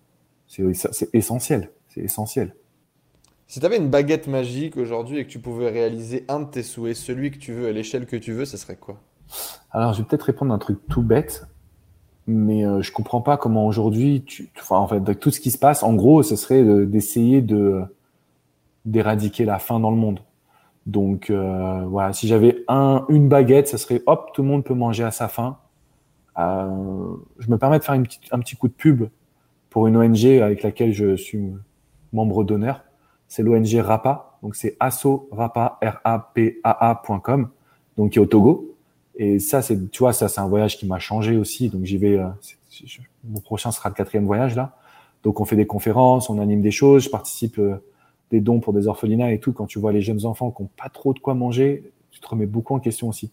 C'est 0.47 0.65
essentiel. 1.13 1.71
C'est 1.89 2.01
essentiel. 2.01 2.55
Si 3.51 3.59
tu 3.59 3.67
avais 3.67 3.79
une 3.79 3.89
baguette 3.89 4.29
magique 4.29 4.77
aujourd'hui 4.77 5.19
et 5.19 5.25
que 5.25 5.29
tu 5.29 5.41
pouvais 5.41 5.69
réaliser 5.71 6.25
un 6.29 6.39
de 6.39 6.45
tes 6.45 6.63
souhaits, 6.63 6.95
celui 6.95 7.33
que 7.33 7.39
tu 7.39 7.53
veux 7.53 7.67
à 7.67 7.73
l'échelle 7.73 8.07
que 8.07 8.15
tu 8.15 8.31
veux, 8.31 8.45
ce 8.45 8.57
serait 8.57 8.77
quoi? 8.77 9.01
Alors, 9.73 9.93
je 9.93 9.99
vais 9.99 10.05
peut-être 10.05 10.23
répondre 10.23 10.53
à 10.53 10.55
un 10.55 10.59
truc 10.61 10.79
tout 10.89 11.03
bête, 11.03 11.49
mais 12.29 12.65
euh, 12.65 12.81
je 12.81 12.93
comprends 12.93 13.23
pas 13.23 13.37
comment 13.37 13.67
aujourd'hui, 13.67 14.25
en 14.71 14.87
fait, 14.87 14.99
avec 14.99 15.19
tout 15.19 15.33
ce 15.33 15.41
qui 15.41 15.51
se 15.51 15.59
passe, 15.59 15.83
en 15.83 15.95
gros, 15.95 16.23
ce 16.23 16.37
serait 16.37 16.63
d'essayer 16.87 17.43
de, 17.43 17.83
d'éradiquer 18.85 19.45
la 19.45 19.59
faim 19.59 19.81
dans 19.81 19.91
le 19.91 19.97
monde. 19.97 20.21
Donc 20.87 21.29
euh, 21.29 21.85
voilà, 21.87 22.13
si 22.13 22.29
j'avais 22.29 22.63
un, 22.69 23.05
une 23.09 23.29
baguette, 23.29 23.67
ça 23.67 23.79
serait 23.79 24.01
hop, 24.07 24.31
tout 24.33 24.43
le 24.43 24.49
monde 24.49 24.63
peut 24.63 24.75
manger 24.75 25.03
à 25.03 25.11
sa 25.11 25.27
faim. 25.27 25.59
Euh, 26.39 27.17
je 27.41 27.51
me 27.51 27.59
permets 27.59 27.81
de 27.81 27.85
faire 27.85 27.97
un 27.97 28.39
petit 28.39 28.55
coup 28.55 28.69
de 28.69 28.75
pub 28.75 29.09
pour 29.71 29.89
une 29.89 29.97
ONG 29.97 30.25
avec 30.41 30.63
laquelle 30.63 30.93
je 30.93 31.17
suis 31.17 31.53
membre 32.13 32.45
d'honneur. 32.45 32.85
C'est 33.31 33.45
l'ONG 33.45 33.73
RAPA, 33.77 34.39
donc 34.43 34.57
c'est 34.57 34.77
asso 34.81 35.29
rapa 35.31 35.79
r 35.81 36.01
a 36.03 36.33
p 36.35 36.59
a 36.65 36.91
a.com, 36.91 37.49
donc 37.97 38.11
qui 38.11 38.19
est 38.19 38.21
au 38.21 38.27
Togo. 38.27 38.75
Et 39.15 39.39
ça, 39.39 39.63
c'est, 39.63 39.89
tu 39.93 40.01
vois, 40.01 40.13
ça, 40.13 40.29
c'est 40.29 40.41
un 40.41 40.49
voyage 40.49 40.77
qui 40.77 40.85
m'a 40.85 40.99
changé 40.99 41.37
aussi. 41.37 41.69
Donc, 41.69 41.85
j'y 41.85 41.97
vais. 41.97 42.19
Euh, 42.19 42.27
mon 43.23 43.39
prochain 43.39 43.71
sera 43.71 43.89
le 43.89 43.95
quatrième 43.95 44.27
voyage 44.27 44.57
là. 44.57 44.75
Donc, 45.23 45.41
on 45.41 45.45
fait 45.45 45.55
des 45.55 45.67
conférences, 45.67 46.29
on 46.29 46.41
anime 46.41 46.61
des 46.61 46.73
choses. 46.73 47.05
Je 47.05 47.11
participe 47.11 47.59
euh, 47.59 47.85
des 48.33 48.41
dons 48.41 48.59
pour 48.59 48.73
des 48.73 48.89
orphelinats 48.89 49.31
et 49.31 49.39
tout. 49.39 49.53
Quand 49.53 49.67
tu 49.67 49.79
vois 49.79 49.93
les 49.93 50.01
jeunes 50.01 50.27
enfants 50.27 50.51
qui 50.51 50.63
n'ont 50.63 50.71
pas 50.77 50.89
trop 50.89 51.13
de 51.13 51.21
quoi 51.21 51.35
manger, 51.35 51.93
tu 52.11 52.19
te 52.19 52.27
remets 52.27 52.47
beaucoup 52.47 52.75
en 52.75 52.81
question 52.81 53.09
aussi. 53.09 53.31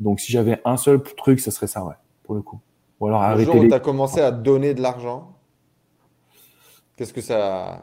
Donc, 0.00 0.18
si 0.18 0.32
j'avais 0.32 0.60
un 0.64 0.76
seul 0.76 1.00
truc, 1.02 1.38
ce 1.38 1.52
serait 1.52 1.68
ça, 1.68 1.84
ouais, 1.84 1.94
pour 2.24 2.34
le 2.34 2.42
coup. 2.42 2.58
Ou 2.98 3.06
alors 3.06 3.22
arrêter. 3.22 3.44
Le 3.44 3.52
jour 3.52 3.62
où 3.62 3.68
tu 3.68 3.74
as 3.74 3.80
commencé 3.80 4.20
à 4.20 4.32
donner 4.32 4.74
de 4.74 4.82
l'argent, 4.82 5.36
qu'est-ce 6.96 7.12
que 7.12 7.20
ça. 7.20 7.82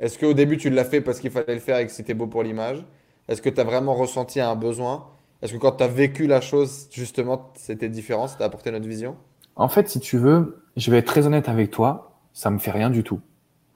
Est-ce 0.00 0.18
qu'au 0.18 0.32
début, 0.32 0.56
tu 0.56 0.70
l'as 0.70 0.84
fait 0.84 1.02
parce 1.02 1.20
qu'il 1.20 1.30
fallait 1.30 1.54
le 1.54 1.60
faire 1.60 1.78
et 1.78 1.86
que 1.86 1.92
c'était 1.92 2.14
beau 2.14 2.26
pour 2.26 2.42
l'image? 2.42 2.84
Est-ce 3.28 3.42
que 3.42 3.50
tu 3.50 3.60
as 3.60 3.64
vraiment 3.64 3.94
ressenti 3.94 4.40
un 4.40 4.56
besoin? 4.56 5.06
Est-ce 5.42 5.52
que 5.52 5.58
quand 5.58 5.72
tu 5.72 5.84
as 5.84 5.88
vécu 5.88 6.26
la 6.26 6.40
chose, 6.40 6.88
justement, 6.90 7.50
c'était 7.54 7.88
différent 7.88 8.26
Ça 8.26 8.38
t'a 8.38 8.44
apporté 8.46 8.70
notre 8.70 8.88
vision? 8.88 9.16
En 9.56 9.68
fait, 9.68 9.88
si 9.88 10.00
tu 10.00 10.16
veux, 10.16 10.62
je 10.76 10.90
vais 10.90 10.98
être 10.98 11.06
très 11.06 11.26
honnête 11.26 11.48
avec 11.48 11.70
toi, 11.70 12.18
ça 12.32 12.50
me 12.50 12.58
fait 12.58 12.70
rien 12.70 12.88
du 12.88 13.04
tout. 13.04 13.20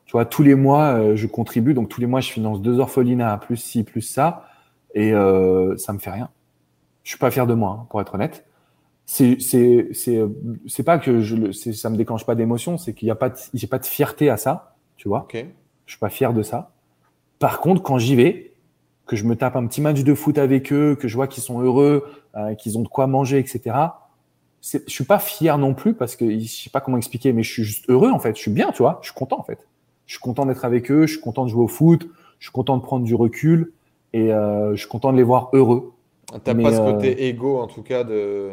Tu 0.07 0.13
vois, 0.13 0.25
tous 0.25 0.43
les 0.43 0.55
mois, 0.55 0.95
euh, 0.95 1.17
je 1.17 1.27
contribue, 1.27 1.75
donc 1.75 1.89
tous 1.89 2.01
les 2.01 2.07
mois, 2.07 2.21
je 2.21 2.31
finance 2.31 2.63
deux 2.63 2.79
orphelinats, 2.79 3.37
plus 3.39 3.57
ci, 3.57 3.85
plus 3.85 4.01
ça, 4.01 4.47
et 4.95 5.13
euh, 5.13 5.77
ça 5.77 5.93
me 5.93 5.99
fait 5.99 6.11
rien. 6.11 6.31
Je 7.03 7.11
suis 7.11 7.19
pas 7.19 7.31
fier 7.31 7.47
de 7.47 7.55
moi, 7.55 7.81
hein, 7.81 7.87
pour 7.91 8.01
être 8.01 8.15
honnête. 8.15 8.47
C'est 9.07 9.39
c'est 9.39 9.89
c'est 9.93 10.23
c'est 10.67 10.83
pas 10.83 10.99
que 10.99 11.21
je 11.21 11.53
ça 11.53 11.91
me 11.91 11.97
déclenche 11.97 12.25
pas 12.25 12.35
d'émotion, 12.35 12.79
c'est 12.79 12.95
qu'il 12.95 13.07
y 13.09 13.11
a 13.11 13.15
pas 13.15 13.31
j'ai 13.53 13.67
pas 13.67 13.79
de 13.79 13.85
fierté 13.85 14.31
à 14.31 14.39
ça, 14.39 14.77
tu 14.97 15.09
vois. 15.09 15.25
Okay. 15.25 15.49
Je 15.87 15.93
suis 15.93 16.01
pas 16.01 16.09
fier 16.09 16.33
de 16.33 16.43
ça. 16.43 16.73
Par 17.39 17.61
contre, 17.61 17.83
quand 17.83 17.99
j'y 17.99 18.17
vais, 18.17 18.53
que 19.07 19.17
je 19.17 19.25
me 19.25 19.37
tape 19.37 19.57
un 19.57 19.67
petit 19.67 19.81
match 19.81 20.03
de 20.03 20.15
foot 20.15 20.39
avec 20.39 20.73
eux, 20.73 20.97
que 20.99 21.09
je 21.09 21.15
vois 21.15 21.27
qu'ils 21.27 21.43
sont 21.43 21.61
heureux, 21.61 22.07
euh, 22.37 22.55
qu'ils 22.55 22.79
ont 22.79 22.83
de 22.83 22.89
quoi 22.89 23.07
manger, 23.07 23.39
etc. 23.39 23.77
Je 24.63 24.79
suis 24.87 25.05
pas 25.05 25.19
fier 25.19 25.59
non 25.59 25.75
plus 25.75 25.95
parce 25.95 26.17
que 26.17 26.39
je 26.39 26.47
sais 26.47 26.71
pas 26.71 26.81
comment 26.81 26.97
expliquer, 26.97 27.33
mais 27.33 27.43
je 27.43 27.53
suis 27.53 27.65
juste 27.65 27.85
heureux 27.91 28.11
en 28.11 28.19
fait. 28.19 28.35
Je 28.35 28.41
suis 28.41 28.51
bien, 28.51 28.73
tu 28.73 28.79
vois. 28.79 28.99
Je 29.03 29.09
suis 29.09 29.15
content 29.15 29.39
en 29.39 29.43
fait. 29.43 29.67
Je 30.07 30.15
suis 30.15 30.21
content 30.21 30.47
d'être 30.47 30.65
avec 30.65 30.91
eux. 30.91 31.07
Je 31.07 31.13
suis 31.13 31.21
content 31.21 31.45
de 31.45 31.51
jouer 31.51 31.65
au 31.65 31.69
foot. 31.69 32.09
Je 32.39 32.47
suis 32.47 32.53
content 32.53 32.77
de 32.77 32.83
prendre 32.83 33.05
du 33.05 33.15
recul 33.15 33.73
et 34.15 34.33
euh, 34.33 34.75
je 34.75 34.81
suis 34.81 34.89
content 34.89 35.13
de 35.13 35.19
les 35.19 35.23
voir 35.23 35.51
heureux. 35.53 35.93
T'as 36.43 36.55
pas 36.55 36.73
ce 36.73 36.81
euh, 36.81 36.93
côté 36.93 37.29
égo 37.29 37.59
en 37.59 37.67
tout 37.67 37.83
cas 37.83 38.05
de. 38.05 38.53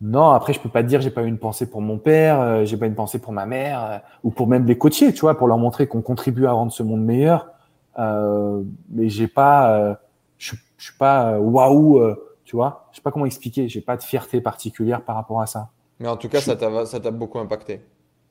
Non, 0.00 0.30
après 0.30 0.52
je 0.52 0.60
peux 0.60 0.68
pas 0.68 0.82
te 0.82 0.88
dire 0.88 1.00
j'ai 1.00 1.10
pas 1.10 1.22
eu 1.22 1.26
une 1.26 1.38
pensée 1.38 1.68
pour 1.68 1.80
mon 1.80 1.98
père, 1.98 2.40
euh, 2.40 2.64
j'ai 2.64 2.76
pas 2.76 2.86
une 2.86 2.94
pensée 2.94 3.18
pour 3.18 3.32
ma 3.32 3.46
mère 3.46 3.84
euh, 3.84 3.98
ou 4.22 4.30
pour 4.30 4.46
même 4.46 4.64
des 4.64 4.78
coachés, 4.78 5.12
tu 5.12 5.20
vois, 5.20 5.36
pour 5.36 5.48
leur 5.48 5.58
montrer 5.58 5.88
qu'on 5.88 6.02
contribue 6.02 6.46
à 6.46 6.52
rendre 6.52 6.72
ce 6.72 6.82
monde 6.82 7.04
meilleur. 7.04 7.48
Euh, 7.98 8.62
mais 8.90 9.08
j'ai 9.08 9.26
pas, 9.26 9.72
euh, 9.72 9.94
je, 10.38 10.54
je 10.76 10.84
suis 10.84 10.96
pas 10.96 11.32
euh, 11.32 11.38
waouh, 11.38 12.00
tu 12.44 12.56
vois. 12.56 12.86
Je 12.92 12.96
sais 12.96 13.02
pas 13.02 13.10
comment 13.10 13.26
expliquer. 13.26 13.68
J'ai 13.68 13.80
pas 13.80 13.96
de 13.96 14.02
fierté 14.02 14.40
particulière 14.40 15.02
par 15.02 15.16
rapport 15.16 15.40
à 15.40 15.46
ça. 15.46 15.70
Mais 15.98 16.08
en 16.08 16.16
tout 16.16 16.28
cas, 16.28 16.40
ça 16.40 16.54
t'a, 16.54 16.86
ça 16.86 17.00
t'a 17.00 17.10
beaucoup 17.10 17.40
impacté. 17.40 17.84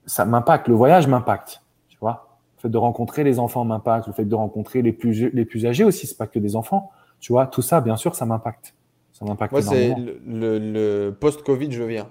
Ça 0.05 0.23
m'impacte. 0.23 0.69
Le 0.69 0.75
voyage 0.75 1.07
m'impacte, 1.07 1.61
tu 1.89 1.97
vois. 1.99 2.29
Le 2.55 2.61
fait 2.61 2.69
de 2.69 2.77
rencontrer 2.77 3.25
les 3.25 3.39
enfants 3.39 3.65
m'impacte. 3.65 4.07
Le 4.07 4.13
fait 4.13 4.23
de 4.23 4.35
rencontrer 4.35 4.81
les 4.81 4.93
plus, 4.93 5.29
les 5.33 5.43
plus 5.43 5.65
âgés 5.65 5.83
aussi, 5.83 6.07
c'est 6.07 6.17
pas 6.17 6.27
que 6.27 6.39
des 6.39 6.55
enfants. 6.55 6.91
Tu 7.19 7.33
vois, 7.33 7.45
tout 7.45 7.61
ça, 7.61 7.81
bien 7.81 7.97
sûr, 7.97 8.15
ça 8.15 8.25
m'impacte. 8.25 8.73
Ça 9.17 9.25
m'impacte 9.25 9.51
Moi, 9.51 9.61
c'est 9.61 9.95
le, 10.27 10.59
le 10.59 11.11
post-Covid, 11.17 11.71
je 11.71 11.83
viens. 11.83 12.07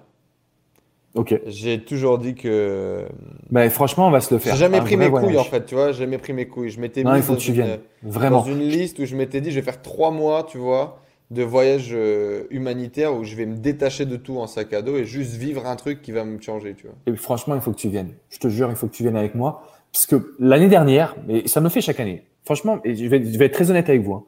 Ok. 1.17 1.41
J'ai 1.47 1.81
toujours 1.81 2.19
dit 2.19 2.35
que. 2.35 3.07
Mais 3.51 3.71
franchement, 3.71 4.07
on 4.07 4.11
va 4.11 4.21
se 4.21 4.35
le 4.35 4.39
faire. 4.39 4.55
J'ai 4.55 4.61
jamais 4.61 4.81
pris 4.81 4.97
mes 4.97 5.11
couilles 5.11 5.39
en 5.39 5.45
fait, 5.45 5.65
tu 5.65 5.75
vois. 5.75 5.93
J'ai 5.93 6.01
jamais 6.01 6.19
pris 6.19 6.33
mes 6.33 6.47
couilles. 6.47 6.69
Je 6.69 6.79
m'étais 6.79 7.05
mis 7.05 7.11
il 7.17 7.23
faut 7.23 7.33
dans, 7.33 7.39
que 7.39 7.45
tu 7.45 7.53
une, 7.53 7.79
Vraiment. 8.03 8.41
dans 8.41 8.45
une 8.47 8.61
liste 8.61 8.99
où 8.99 9.07
je 9.07 9.17
m'étais 9.17 9.41
dit, 9.41 9.51
je 9.51 9.57
vais 9.57 9.65
faire 9.65 9.81
trois 9.81 10.11
mois, 10.11 10.45
tu 10.45 10.59
vois, 10.59 11.01
de 11.31 11.43
voyage 11.43 11.91
euh, 11.93 12.45
humanitaire 12.51 13.15
où 13.15 13.25
je 13.25 13.35
vais 13.35 13.47
me 13.47 13.57
détacher 13.57 14.05
de 14.05 14.17
tout 14.17 14.37
en 14.39 14.47
sac 14.47 14.75
à 14.75 14.83
dos 14.83 14.97
et 14.97 15.05
juste 15.07 15.35
vivre 15.35 15.65
un 15.67 15.77
truc 15.77 16.03
qui 16.03 16.13
va 16.13 16.25
me 16.25 16.41
changer, 16.41 16.75
tu 16.75 16.87
vois. 16.87 16.97
Et 17.07 17.17
franchement, 17.17 17.55
il 17.55 17.63
faut 17.63 17.71
que 17.71 17.79
tu 17.79 17.89
viennes. 17.89 18.13
Je 18.29 18.39
te 18.39 18.49
jure, 18.49 18.69
il 18.69 18.77
faut 18.77 18.87
que 18.87 18.95
tu 18.95 19.03
viennes 19.03 19.17
avec 19.17 19.35
moi. 19.35 19.63
Parce 19.93 20.05
que 20.05 20.35
l'année 20.39 20.69
dernière, 20.69 21.17
et 21.31 21.49
ça 21.49 21.63
me 21.63 21.71
fait 21.71 21.81
chaque 21.81 22.01
année. 22.01 22.25
Franchement, 22.45 22.81
et 22.85 22.95
je 22.95 23.07
vais, 23.07 23.25
je 23.25 23.39
vais 23.39 23.47
être 23.47 23.55
très 23.55 23.71
honnête 23.71 23.89
avec 23.89 24.03
vous, 24.03 24.13
hein. 24.13 24.25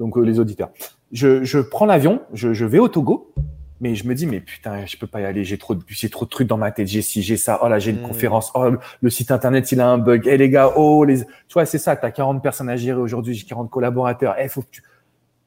donc 0.00 0.16
euh, 0.16 0.22
les 0.22 0.40
auditeurs. 0.40 0.70
Je, 1.12 1.44
je 1.44 1.58
prends 1.58 1.86
l'avion, 1.86 2.22
je, 2.32 2.52
je 2.52 2.64
vais 2.64 2.78
au 2.78 2.88
Togo 2.88 3.32
mais 3.80 3.96
je 3.96 4.06
me 4.06 4.14
dis 4.14 4.26
mais 4.28 4.38
putain 4.38 4.86
je 4.86 4.96
peux 4.96 5.08
pas 5.08 5.20
y 5.20 5.24
aller 5.24 5.42
j'ai 5.42 5.58
trop 5.58 5.74
de 5.74 5.82
j'ai 5.88 6.08
trop 6.08 6.24
de 6.24 6.30
trucs 6.30 6.46
dans 6.46 6.56
ma 6.56 6.70
tête 6.70 6.86
j'ai 6.86 7.02
ci 7.02 7.20
j'ai 7.20 7.36
ça 7.36 7.58
oh 7.64 7.68
là 7.68 7.80
j'ai 7.80 7.90
une 7.90 7.98
hmm. 7.98 8.06
conférence 8.06 8.52
oh 8.54 8.70
le 9.00 9.10
site 9.10 9.32
internet 9.32 9.72
il 9.72 9.80
a 9.80 9.88
un 9.88 9.98
bug 9.98 10.22
eh 10.26 10.36
les 10.36 10.48
gars 10.48 10.74
oh 10.76 11.04
les 11.04 11.18
tu 11.22 11.54
vois 11.54 11.66
c'est 11.66 11.78
ça 11.78 11.96
tu 11.96 12.06
as 12.06 12.12
40 12.12 12.40
personnes 12.44 12.68
à 12.68 12.76
gérer 12.76 13.00
aujourd'hui 13.00 13.34
j'ai 13.34 13.44
40 13.44 13.68
collaborateurs 13.68 14.36
eh 14.38 14.48
faut 14.48 14.62
que 14.62 14.68
tu 14.70 14.84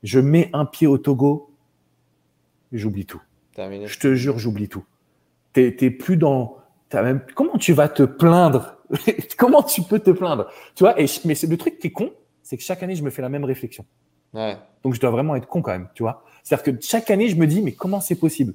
je 0.03 0.20
mets 0.20 0.49
un 0.53 0.66
pied 0.66 0.86
au 0.86 0.97
Togo 0.97 1.49
j'oublie 2.72 3.05
tout. 3.05 3.22
Je 3.57 3.99
te 3.99 4.13
jure 4.16 4.38
j'oublie 4.38 4.70
tout. 4.70 4.86
T'es 5.53 5.76
t'es 5.76 5.89
plus 5.89 6.18
dans 6.18 6.57
as 6.93 7.01
même 7.01 7.22
comment 7.36 7.57
tu 7.57 7.74
vas 7.74 7.89
te 7.89 8.03
plaindre? 8.03 8.78
Comment 9.38 9.63
tu 9.63 9.82
peux 9.82 9.99
te 9.99 10.11
plaindre? 10.11 10.47
Tu 10.76 10.84
vois 10.84 10.99
et 11.01 11.07
mais 11.26 11.34
c'est 11.34 11.47
le 11.47 11.57
truc 11.57 11.80
qui 11.80 11.88
est 11.88 11.91
con 11.91 12.11
c'est 12.43 12.55
que 12.55 12.63
chaque 12.63 12.84
année 12.84 12.95
je 12.95 13.03
me 13.03 13.09
fais 13.09 13.24
la 13.24 13.30
même 13.30 13.43
réflexion 13.43 13.86
ouais. 14.36 14.58
donc 14.84 14.94
je 14.94 15.00
dois 15.00 15.10
vraiment 15.10 15.36
être 15.36 15.48
con 15.48 15.62
quand 15.62 15.72
même 15.72 15.90
tu 15.94 16.04
vois 16.04 16.24
c'est-à-dire 16.46 16.78
que 16.78 16.86
chaque 16.86 17.10
année, 17.10 17.28
je 17.28 17.36
me 17.38 17.48
dis, 17.48 17.64
mais 17.64 17.72
comment 17.72 18.00
c'est 18.00 18.16
possible? 18.16 18.54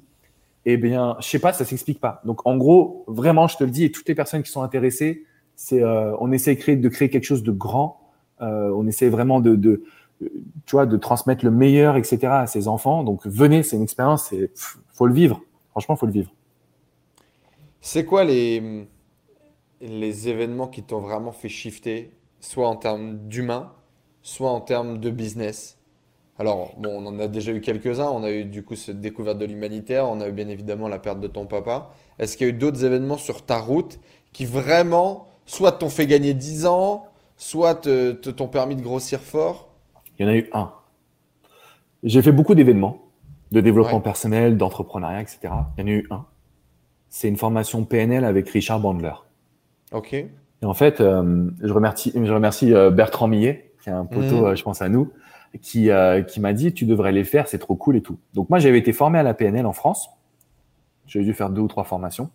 Eh 0.63 0.77
bien, 0.77 1.17
je 1.19 1.27
sais 1.27 1.39
pas, 1.39 1.51
ça 1.51 1.65
s'explique 1.65 1.99
pas. 1.99 2.21
Donc, 2.23 2.47
en 2.47 2.55
gros, 2.55 3.03
vraiment, 3.05 3.47
je 3.47 3.57
te 3.57 3.65
le 3.65 3.69
dis, 3.69 3.83
et 3.83 3.91
toutes 3.91 4.07
les 4.07 4.15
personnes 4.15 4.43
qui 4.43 4.49
sont 4.49 4.61
intéressées, 4.61 5.25
c'est, 5.57 5.83
euh, 5.83 6.15
on 6.21 6.31
essaie 6.31 6.55
de 6.55 6.59
créer, 6.61 6.77
de 6.77 6.87
créer 6.87 7.09
quelque 7.09 7.25
chose 7.25 7.43
de 7.43 7.51
grand. 7.51 7.99
Euh, 8.41 8.71
on 8.73 8.87
essaie 8.87 9.09
vraiment 9.09 9.41
de, 9.41 9.55
de 9.55 9.83
tu 10.65 10.71
vois, 10.71 10.85
de 10.85 10.95
transmettre 10.97 11.43
le 11.43 11.51
meilleur, 11.51 11.97
etc. 11.97 12.19
à 12.27 12.47
ses 12.47 12.69
enfants. 12.69 13.03
Donc 13.03 13.25
venez, 13.25 13.61
c'est 13.61 13.75
une 13.75 13.83
expérience, 13.83 14.27
c'est 14.29 14.51
faut 14.93 15.07
le 15.07 15.13
vivre. 15.13 15.41
Franchement, 15.71 15.95
faut 15.95 16.05
le 16.05 16.11
vivre. 16.11 16.31
C'est 17.81 18.05
quoi 18.05 18.23
les 18.23 18.87
les 19.81 20.29
événements 20.29 20.67
qui 20.67 20.83
t'ont 20.83 20.99
vraiment 20.99 21.31
fait 21.31 21.49
shifter, 21.49 22.11
soit 22.39 22.67
en 22.67 22.75
termes 22.75 23.17
d'humain, 23.27 23.71
soit 24.21 24.49
en 24.49 24.61
termes 24.61 24.99
de 24.99 25.09
business 25.09 25.77
alors, 26.41 26.73
bon, 26.79 27.03
on 27.03 27.05
en 27.05 27.19
a 27.19 27.27
déjà 27.27 27.51
eu 27.51 27.61
quelques-uns. 27.61 28.09
On 28.09 28.23
a 28.23 28.31
eu 28.31 28.45
du 28.45 28.63
coup 28.63 28.75
cette 28.75 28.99
découverte 28.99 29.37
de 29.37 29.45
l'humanitaire. 29.45 30.09
On 30.09 30.21
a 30.21 30.27
eu 30.27 30.31
bien 30.31 30.47
évidemment 30.47 30.87
la 30.87 30.97
perte 30.97 31.19
de 31.19 31.27
ton 31.27 31.45
papa. 31.45 31.91
Est-ce 32.17 32.35
qu'il 32.35 32.47
y 32.47 32.49
a 32.49 32.53
eu 32.53 32.57
d'autres 32.57 32.83
événements 32.83 33.17
sur 33.17 33.45
ta 33.45 33.59
route 33.59 33.99
qui 34.33 34.45
vraiment, 34.45 35.27
soit 35.45 35.73
t'ont 35.73 35.89
fait 35.89 36.07
gagner 36.07 36.33
10 36.33 36.65
ans, 36.65 37.05
soit 37.37 37.75
te, 37.75 38.13
t'ont 38.13 38.47
permis 38.47 38.75
de 38.75 38.81
grossir 38.81 39.19
fort? 39.19 39.69
Il 40.17 40.25
y 40.25 40.27
en 40.27 40.31
a 40.31 40.35
eu 40.35 40.49
un. 40.51 40.71
J'ai 42.01 42.23
fait 42.23 42.31
beaucoup 42.31 42.55
d'événements 42.55 42.97
de 43.51 43.61
développement 43.61 44.01
personnel, 44.01 44.57
d'entrepreneuriat, 44.57 45.21
etc. 45.21 45.39
Il 45.77 45.81
y 45.81 45.83
en 45.83 45.87
a 45.87 45.91
eu 45.91 46.07
un. 46.09 46.25
C'est 47.09 47.27
une 47.27 47.37
formation 47.37 47.85
PNL 47.85 48.25
avec 48.25 48.49
Richard 48.49 48.79
Bandler. 48.79 49.13
Ok. 49.91 50.13
Et 50.13 50.29
en 50.63 50.73
fait, 50.73 51.01
euh, 51.01 51.51
je 51.61 51.71
remercie, 51.71 52.13
je 52.15 52.33
remercie 52.33 52.73
euh, 52.73 52.89
Bertrand 52.89 53.27
Millet, 53.27 53.70
qui 53.81 53.89
est 53.89 53.93
un 53.93 54.05
poteau, 54.05 54.41
mmh. 54.41 54.45
euh, 54.45 54.55
je 54.55 54.63
pense 54.63 54.81
à 54.81 54.89
nous, 54.89 55.11
qui, 55.61 55.89
euh, 55.89 56.21
qui 56.21 56.39
m'a 56.39 56.53
dit 56.53 56.73
tu 56.73 56.85
devrais 56.85 57.11
les 57.11 57.23
faire, 57.23 57.47
c'est 57.47 57.59
trop 57.59 57.75
cool 57.75 57.97
et 57.97 58.01
tout. 58.01 58.17
Donc 58.33 58.49
moi 58.49 58.59
j'avais 58.59 58.77
été 58.77 58.93
formé 58.93 59.19
à 59.19 59.23
la 59.23 59.33
PNL 59.33 59.65
en 59.65 59.73
France. 59.73 60.09
J'ai 61.07 61.23
dû 61.23 61.33
faire 61.33 61.49
deux 61.49 61.61
ou 61.61 61.67
trois 61.67 61.83
formations. 61.83 62.29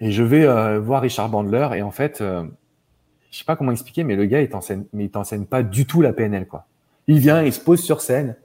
Et 0.00 0.10
je 0.10 0.22
vais 0.22 0.46
euh, 0.46 0.80
voir 0.80 1.02
Richard 1.02 1.28
Bandler 1.28 1.68
et 1.76 1.82
en 1.82 1.90
fait, 1.90 2.20
je 2.20 3.38
sais 3.38 3.44
pas 3.44 3.56
comment 3.56 3.72
expliquer, 3.72 4.04
mais 4.04 4.16
le 4.16 4.24
gars 4.24 4.40
il 4.40 4.48
t'enseigne, 4.48 4.84
mais 4.92 5.04
il 5.04 5.10
t'enseigne 5.10 5.44
pas 5.44 5.62
du 5.62 5.86
tout 5.86 6.00
la 6.00 6.12
PNL 6.12 6.46
quoi. 6.46 6.66
Il 7.06 7.18
vient, 7.18 7.42
il 7.42 7.52
se 7.52 7.60
pose 7.60 7.82
sur 7.82 8.00
scène 8.00 8.36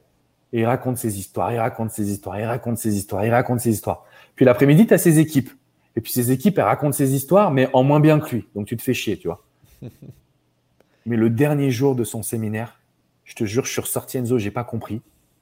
et 0.51 0.61
il 0.61 0.65
raconte 0.65 0.97
ses 0.97 1.19
histoires, 1.19 1.53
il 1.53 1.59
raconte 1.59 1.91
ses 1.91 2.11
histoires, 2.11 2.39
il 2.39 2.45
raconte 2.45 2.77
ses 2.77 2.97
histoires, 2.97 3.25
il 3.25 3.31
raconte 3.31 3.59
ses 3.59 3.71
histoires. 3.71 4.05
Puis 4.35 4.45
l'après-midi, 4.45 4.87
tu 4.87 4.93
as 4.93 4.97
ses 4.97 5.19
équipes. 5.19 5.51
Et 5.95 6.01
puis 6.01 6.11
ses 6.11 6.31
équipes, 6.31 6.57
elles 6.57 6.65
racontent 6.65 6.91
ses 6.91 7.13
histoires, 7.13 7.51
mais 7.51 7.69
en 7.73 7.83
moins 7.83 7.99
bien 7.99 8.19
que 8.19 8.35
lui. 8.35 8.47
Donc 8.53 8.67
tu 8.67 8.75
te 8.75 8.81
fais 8.81 8.93
chier, 8.93 9.17
tu 9.17 9.27
vois. 9.27 9.43
mais 11.05 11.17
le 11.17 11.29
dernier 11.29 11.69
jour 11.69 11.95
de 11.95 12.03
son 12.03 12.23
séminaire, 12.23 12.79
je 13.23 13.35
te 13.35 13.43
jure, 13.43 13.65
je 13.65 13.71
suis 13.71 13.81
ressorti 13.81 14.17
Enzo, 14.17 14.37
j'ai 14.37 14.51
pas 14.51 14.63
compris. 14.63 15.01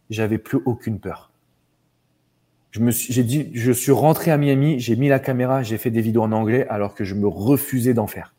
J'avais 0.10 0.38
plus 0.38 0.60
aucune 0.66 1.00
peur. 1.00 1.32
Je 2.72 2.80
me 2.80 2.92
suis, 2.92 3.14
j'ai 3.14 3.24
dit, 3.24 3.52
je 3.54 3.72
suis 3.72 3.92
rentré 3.92 4.32
à 4.32 4.38
Miami, 4.38 4.80
j'ai 4.80 4.96
mis 4.96 5.08
la 5.08 5.20
caméra, 5.20 5.64
j'ai 5.64 5.78
fait 5.78 5.92
des 5.92 6.02
vidéos 6.02 6.24
en 6.24 6.32
anglais 6.32 6.68
alors 6.70 6.96
que 6.96 7.04
je 7.04 7.16
me 7.16 7.28
refusais 7.28 7.94
d'en 7.94 8.08
faire. 8.08 8.34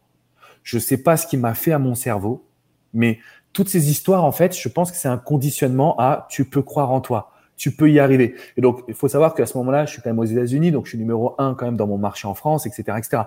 Je 0.62 0.79
sais 0.79 0.97
pas 0.97 1.16
ce 1.16 1.27
qui 1.27 1.37
m'a 1.37 1.55
fait 1.55 1.72
à 1.72 1.79
mon 1.79 1.95
cerveau, 1.95 2.45
mais 2.93 3.18
toutes 3.53 3.68
ces 3.68 3.91
histoires, 3.91 4.25
en 4.25 4.33
fait, 4.33 4.57
je 4.57 4.68
pense 4.68 4.91
que 4.91 4.97
c'est 4.97 5.09
un 5.09 5.18
conditionnement 5.18 5.97
à 5.99 6.27
tu 6.31 6.45
peux 6.45 6.62
croire 6.62 6.91
en 6.91 7.01
toi, 7.01 7.33
tu 7.57 7.70
peux 7.70 7.91
y 7.91 8.01
arriver. 8.01 8.35
Et 8.57 8.61
donc, 8.61 8.83
il 8.89 8.95
faut 8.95 9.09
savoir 9.09 9.35
qu'à 9.35 9.47
ce 9.47 9.57
moment-là, 9.59 9.87
je 9.87 9.93
suis 9.93 10.03
quand 10.03 10.11
même 10.11 10.18
aux 10.18 10.25
États-Unis, 10.25 10.72
donc 10.72 10.87
je 10.87 10.91
suis 10.91 10.99
numéro 10.99 11.35
un 11.39 11.55
quand 11.55 11.66
même 11.66 11.77
dans 11.77 11.87
mon 11.87 11.99
marché 11.99 12.27
en 12.27 12.35
France, 12.35 12.66
etc., 12.66 12.99
etc. 12.99 13.22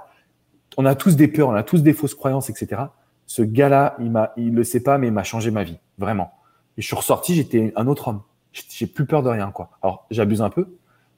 On 0.77 0.85
a 0.85 0.93
tous 0.95 1.15
des 1.15 1.27
peurs, 1.27 1.47
on 1.47 1.55
a 1.55 1.63
tous 1.63 1.81
des 1.81 1.93
fausses 1.93 2.15
croyances, 2.15 2.49
etc 2.49 2.87
ce 3.27 3.43
gars-là, 3.43 3.95
il 3.99 4.09
m'a, 4.09 4.33
il 4.37 4.55
le 4.55 4.63
sait 4.63 4.79
pas, 4.79 4.97
mais 4.97 5.07
il 5.07 5.13
m'a 5.13 5.23
changé 5.23 5.51
ma 5.51 5.63
vie, 5.63 5.77
vraiment. 5.99 6.31
Et 6.77 6.81
je 6.81 6.87
suis 6.87 6.95
ressorti, 6.95 7.35
j'étais 7.35 7.71
un 7.75 7.85
autre 7.87 8.07
homme. 8.07 8.21
J'ai 8.51 8.87
plus 8.87 9.05
peur 9.05 9.21
de 9.21 9.29
rien, 9.29 9.51
quoi. 9.51 9.69
Alors, 9.83 10.07
j'abuse 10.09 10.41
un 10.41 10.49
peu 10.49 10.67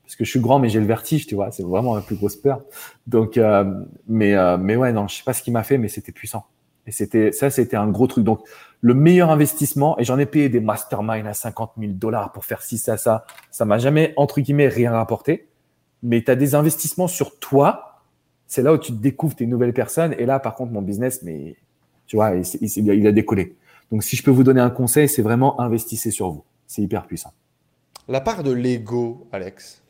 parce 0.10 0.16
que 0.16 0.26
je 0.26 0.32
suis 0.32 0.40
grand, 0.40 0.58
mais 0.58 0.70
j'ai 0.70 0.80
le 0.80 0.88
vertige, 0.88 1.28
tu 1.28 1.36
vois. 1.36 1.52
C'est 1.52 1.62
vraiment 1.62 1.94
la 1.94 2.02
plus 2.02 2.16
grosse 2.16 2.36
peur. 2.36 2.64
Donc, 3.06 3.38
euh, 3.38 3.64
mais, 4.08 4.34
euh, 4.34 4.58
mais 4.58 4.76
ouais, 4.76 4.92
non, 4.92 5.08
je 5.08 5.18
sais 5.18 5.24
pas 5.24 5.34
ce 5.34 5.44
qu'il 5.44 5.54
m'a 5.54 5.62
fait, 5.62 5.78
mais 5.78 5.88
c'était 5.88 6.12
puissant. 6.12 6.48
Et 6.88 6.92
c'était, 6.92 7.32
ça, 7.32 7.52
c'était 7.52 7.78
un 7.78 7.88
gros 7.88 8.08
truc. 8.08 8.24
Donc, 8.24 8.42
le 8.82 8.96
meilleur 8.96 9.30
investissement, 9.30 10.00
et 10.00 10.04
j'en 10.04 10.18
ai 10.18 10.26
payé 10.26 10.50
des 10.50 10.62
masterminds 10.62 11.28
à 11.28 11.36
50 11.36 11.74
000 11.78 11.92
dollars 11.94 12.32
pour 12.32 12.44
faire 12.44 12.64
ci, 12.64 12.80
ça, 12.80 12.98
ça. 12.98 13.28
Ça 13.52 13.66
m'a 13.66 13.78
jamais, 13.78 14.16
entre 14.18 14.42
guillemets, 14.42 14.68
rien 14.68 14.94
rapporté. 14.94 15.48
Mais 16.02 16.24
tu 16.24 16.32
as 16.32 16.36
des 16.36 16.56
investissements 16.56 17.08
sur 17.08 17.38
toi. 17.38 18.02
C'est 18.48 18.64
là 18.64 18.74
où 18.74 18.80
tu 18.80 18.94
découvres 18.94 19.36
tes 19.36 19.46
nouvelles 19.46 19.74
personnes. 19.74 20.16
Et 20.18 20.26
là, 20.26 20.40
par 20.40 20.56
contre, 20.56 20.72
mon 20.72 20.82
business, 20.82 21.22
mais 21.22 21.56
tu 22.10 22.16
vois, 22.16 22.32
il, 22.60 23.08
a 23.08 23.12
décollé. 23.12 23.56
Donc, 23.92 24.04
si 24.04 24.16
je 24.16 24.24
peux 24.24 24.32
vous 24.32 24.44
donner 24.44 24.60
un 24.60 24.72
conseil, 24.72 25.08
c'est 25.08 25.22
vraiment 25.22 25.62
investissez 25.62 26.10
sur 26.10 26.32
vous. 26.32 26.44
C'est 26.66 26.82
hyper 26.82 27.06
puissant. 27.06 27.32
La 28.08 28.20
part 28.20 28.42
de 28.42 28.52
l'ego, 28.52 29.28
Alex. 29.32 29.84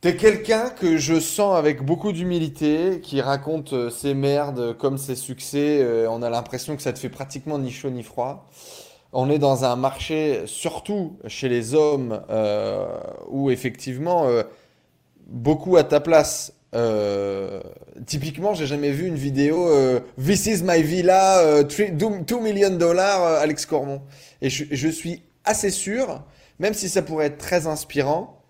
T'es 0.00 0.16
quelqu'un 0.16 0.70
que 0.70 0.96
je 0.96 1.20
sens 1.20 1.58
avec 1.58 1.84
beaucoup 1.84 2.12
d'humilité, 2.12 3.00
qui 3.02 3.20
raconte 3.20 3.74
euh, 3.74 3.90
ses 3.90 4.14
merdes 4.14 4.74
comme 4.78 4.96
ses 4.96 5.16
succès. 5.16 5.80
Euh, 5.82 6.08
on 6.08 6.22
a 6.22 6.30
l'impression 6.30 6.76
que 6.76 6.82
ça 6.82 6.94
te 6.94 6.98
fait 6.98 7.10
pratiquement 7.10 7.58
ni 7.58 7.70
chaud 7.70 7.90
ni 7.90 8.02
froid. 8.02 8.48
On 9.12 9.28
est 9.28 9.38
dans 9.38 9.66
un 9.66 9.76
marché, 9.76 10.46
surtout 10.46 11.18
chez 11.26 11.50
les 11.50 11.74
hommes, 11.74 12.22
euh, 12.30 12.86
où 13.28 13.50
effectivement, 13.50 14.26
beaucoup 15.26 15.76
à 15.76 15.84
ta 15.84 16.00
place 16.00 16.57
euh, 16.74 17.62
typiquement, 18.06 18.54
j'ai 18.54 18.66
jamais 18.66 18.90
vu 18.90 19.06
une 19.06 19.14
vidéo 19.14 19.68
euh, 19.68 20.00
This 20.22 20.46
is 20.46 20.62
my 20.62 20.82
villa, 20.82 21.62
2 21.64 21.84
euh, 22.04 22.40
million 22.40 22.70
dollars, 22.76 23.22
Alex 23.22 23.66
Cormon. 23.66 24.02
Et 24.42 24.50
je, 24.50 24.88
suis 24.88 25.22
assez 25.44 25.70
sûr, 25.70 26.24
même 26.58 26.74
si 26.74 26.88
ça 26.88 27.02
pourrait 27.02 27.26
être 27.26 27.38
très 27.38 27.66
inspirant, 27.66 28.42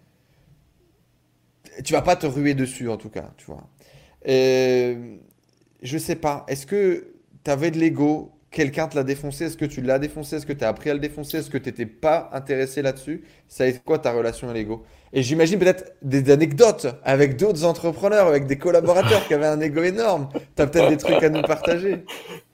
tu 1.84 1.92
vas 1.92 2.02
pas 2.02 2.16
te 2.16 2.26
ruer 2.26 2.54
dessus 2.54 2.88
en 2.88 2.96
tout 2.96 3.08
cas, 3.08 3.30
tu 3.36 3.46
vois. 3.46 3.68
Je 4.24 5.98
sais 5.98 6.16
pas, 6.16 6.44
est-ce 6.48 6.66
que 6.66 7.14
tu 7.44 7.50
avais 7.50 7.70
de 7.70 7.78
l'ego 7.78 8.32
Quelqu'un 8.51 8.88
te 8.88 8.96
l'a 8.96 9.05
défoncé 9.05 9.44
Est-ce 9.44 9.57
que 9.59 9.66
tu 9.66 9.82
l'as 9.82 9.99
défoncé 9.99 10.36
Est-ce 10.36 10.46
que 10.46 10.55
tu 10.55 10.64
as 10.64 10.68
appris 10.68 10.88
à 10.88 10.94
le 10.94 11.01
défoncer 11.01 11.38
Est-ce 11.38 11.51
que 11.51 11.59
tu 11.59 11.68
n'étais 11.68 11.86
pas 11.86 12.30
intéressé 12.32 12.80
là-dessus 12.80 13.24
Ça 13.46 13.64
a 13.64 13.66
été 13.66 13.80
quoi 13.84 13.99
ta 13.99 14.12
relation 14.12 14.49
à 14.49 14.55
l'ego? 14.55 14.84
Et 15.12 15.22
j'imagine 15.22 15.59
peut-être 15.59 15.92
des 16.03 16.30
anecdotes 16.30 16.86
avec 17.03 17.36
d'autres 17.36 17.64
entrepreneurs, 17.64 18.26
avec 18.26 18.46
des 18.46 18.57
collaborateurs 18.57 19.26
qui 19.26 19.34
avaient 19.34 19.46
un 19.46 19.61
ego 19.61 19.82
énorme. 19.82 20.28
Tu 20.57 20.62
as 20.62 20.66
peut-être 20.66 20.88
des 20.88 20.96
trucs 20.96 21.22
à 21.22 21.30
nous 21.30 21.42
partager. 21.42 22.05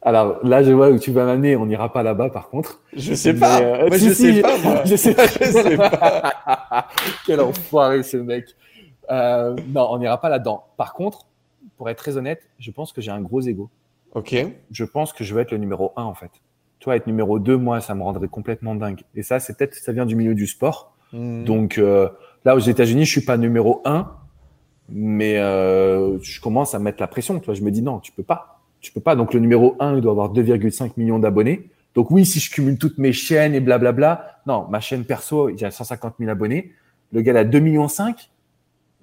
Alors 0.03 0.39
là, 0.45 0.63
je 0.63 0.73
vois 0.73 0.91
où 0.91 0.99
tu 0.99 1.11
vas 1.11 1.25
m'amener. 1.25 1.57
On 1.57 1.67
n'ira 1.67 1.93
pas 1.93 2.03
là-bas, 2.03 2.31
par 2.31 2.49
contre. 2.49 2.81
Je 2.95 3.15
sais 3.15 3.35
pas. 3.35 3.61
Euh, 3.61 3.89
moi, 3.89 3.97
je, 3.99 4.13
sais 4.13 4.41
pas 4.41 4.59
moi. 4.59 4.83
je 4.85 4.97
sais 4.97 5.15
pas. 5.15 5.27
je 5.27 5.45
sais 5.45 5.77
pas. 5.77 6.89
Quel 7.27 7.41
enfoiré 7.41 8.03
ce 8.03 8.17
mec. 8.19 8.47
Euh, 9.11 9.57
non, 9.69 9.89
on 9.91 9.99
n'ira 9.99 10.21
pas 10.21 10.29
là-dedans. 10.29 10.65
Par 10.77 10.95
contre, 10.95 11.27
pour 11.77 11.89
être 11.91 11.99
très 11.99 12.17
honnête, 12.17 12.43
je 12.59 12.71
pense 12.71 12.93
que 12.93 13.01
j'ai 13.01 13.11
un 13.11 13.21
gros 13.21 13.41
ego. 13.41 13.69
Ok. 14.15 14.35
Je 14.71 14.85
pense 14.85 15.13
que 15.13 15.25
je 15.25 15.35
vais 15.35 15.43
être 15.43 15.51
le 15.51 15.59
numéro 15.59 15.93
un 15.97 16.05
en 16.05 16.15
fait. 16.15 16.31
Toi, 16.81 16.97
être 16.97 17.07
numéro 17.07 17.39
2, 17.39 17.57
moi, 17.57 17.81
ça 17.81 17.95
me 17.95 18.03
rendrait 18.03 18.29
complètement 18.29 18.75
dingue. 18.75 19.03
Et 19.15 19.23
ça, 19.23 19.41
c'est 19.41 19.57
peut-être 19.57 19.75
ça 19.75 19.93
vient 19.93 20.07
du 20.07 20.17
milieu 20.17 20.35
du 20.35 20.47
sport. 20.47 20.95
Hmm. 21.13 21.45
Donc, 21.45 21.79
euh, 21.79 22.09
Là, 22.45 22.55
aux 22.55 22.61
États-Unis, 22.61 23.07
je 23.07 23.11
suis 23.11 23.21
pas 23.23 23.39
numéro 23.39 23.81
un, 23.87 24.13
mais 24.91 25.39
euh, 25.39 26.19
je 26.21 26.41
commence 26.41 26.75
à 26.75 26.79
mettre 26.79 27.01
la 27.01 27.07
pression. 27.07 27.39
Tu 27.39 27.47
vois, 27.47 27.55
je 27.55 27.63
me 27.63 27.71
dis 27.71 27.81
non, 27.81 28.01
tu 28.01 28.13
peux 28.13 28.23
pas, 28.23 28.61
tu 28.81 28.93
peux 28.93 29.01
pas. 29.01 29.17
Donc 29.17 29.33
le 29.33 29.41
numéro 29.41 29.77
un, 29.81 29.95
il 29.97 30.03
doit 30.03 30.13
avoir 30.13 30.33
2,5 30.33 30.93
millions 30.99 31.19
d'abonnés. 31.19 31.71
Donc 31.95 32.11
oui, 32.11 32.27
si 32.27 32.41
je 32.41 32.51
cumule 32.51 32.77
toutes 32.77 32.99
mes 32.99 33.13
chaînes 33.13 33.55
et 33.55 33.61
blablabla, 33.61 34.41
non, 34.47 34.67
ma 34.69 34.81
chaîne 34.81 35.05
perso, 35.05 35.49
il 35.49 35.59
y 35.59 35.65
a 35.65 35.71
150 35.71 36.17
000 36.19 36.31
abonnés. 36.31 36.73
Le 37.13 37.23
gars 37.23 37.39
a 37.39 37.45
2 37.45 37.59
millions 37.61 37.89
5, 37.89 38.31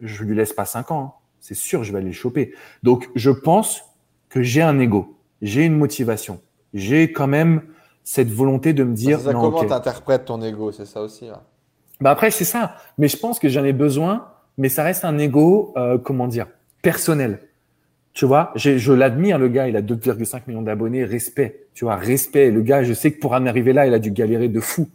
je 0.01 0.23
lui 0.23 0.35
laisse 0.35 0.53
pas 0.53 0.65
5 0.65 0.91
ans. 0.91 1.01
Hein. 1.01 1.13
C'est 1.39 1.55
sûr, 1.55 1.83
je 1.83 1.91
vais 1.91 1.97
aller 1.97 2.07
le 2.07 2.13
choper. 2.13 2.53
Donc 2.83 3.09
je 3.15 3.31
pense 3.31 3.81
que 4.31 4.41
j'ai 4.41 4.61
un 4.61 4.79
ego, 4.79 5.15
j'ai 5.43 5.65
une 5.65 5.77
motivation, 5.77 6.39
j'ai 6.73 7.11
quand 7.11 7.27
même 7.27 7.61
cette 8.03 8.31
volonté 8.31 8.73
de 8.73 8.83
me 8.83 8.95
dire. 8.95 9.19
Ça, 9.19 9.33
comment 9.33 9.63
tu 9.63 9.71
interprètes 9.71 10.25
ton 10.25 10.41
ego, 10.41 10.71
c'est 10.71 10.85
ça 10.85 11.01
aussi. 11.01 11.27
Hein. 11.27 11.41
Bah 11.99 12.09
après, 12.09 12.31
c'est 12.31 12.45
ça. 12.45 12.77
Mais 12.97 13.07
je 13.07 13.17
pense 13.17 13.37
que 13.37 13.49
j'en 13.49 13.63
ai 13.63 13.73
besoin, 13.73 14.29
mais 14.57 14.69
ça 14.69 14.83
reste 14.83 15.05
un 15.05 15.17
ego, 15.19 15.73
euh, 15.77 15.97
comment 15.99 16.27
dire, 16.27 16.47
personnel. 16.81 17.41
Tu 18.13 18.25
vois, 18.25 18.51
je 18.55 18.91
l'admire, 18.91 19.37
le 19.37 19.47
gars, 19.47 19.67
il 19.67 19.77
a 19.77 19.81
2,5 19.81 20.41
millions 20.47 20.61
d'abonnés, 20.61 21.05
respect. 21.05 21.67
Tu 21.73 21.85
vois, 21.85 21.95
respect. 21.95 22.51
Le 22.51 22.61
gars, 22.61 22.83
je 22.83 22.93
sais 22.93 23.11
que 23.11 23.19
pour 23.19 23.33
en 23.33 23.45
arriver 23.45 23.71
là, 23.71 23.85
il 23.85 23.93
a 23.93 23.99
dû 23.99 24.11
galérer 24.11 24.49
de 24.49 24.59
fou. 24.59 24.89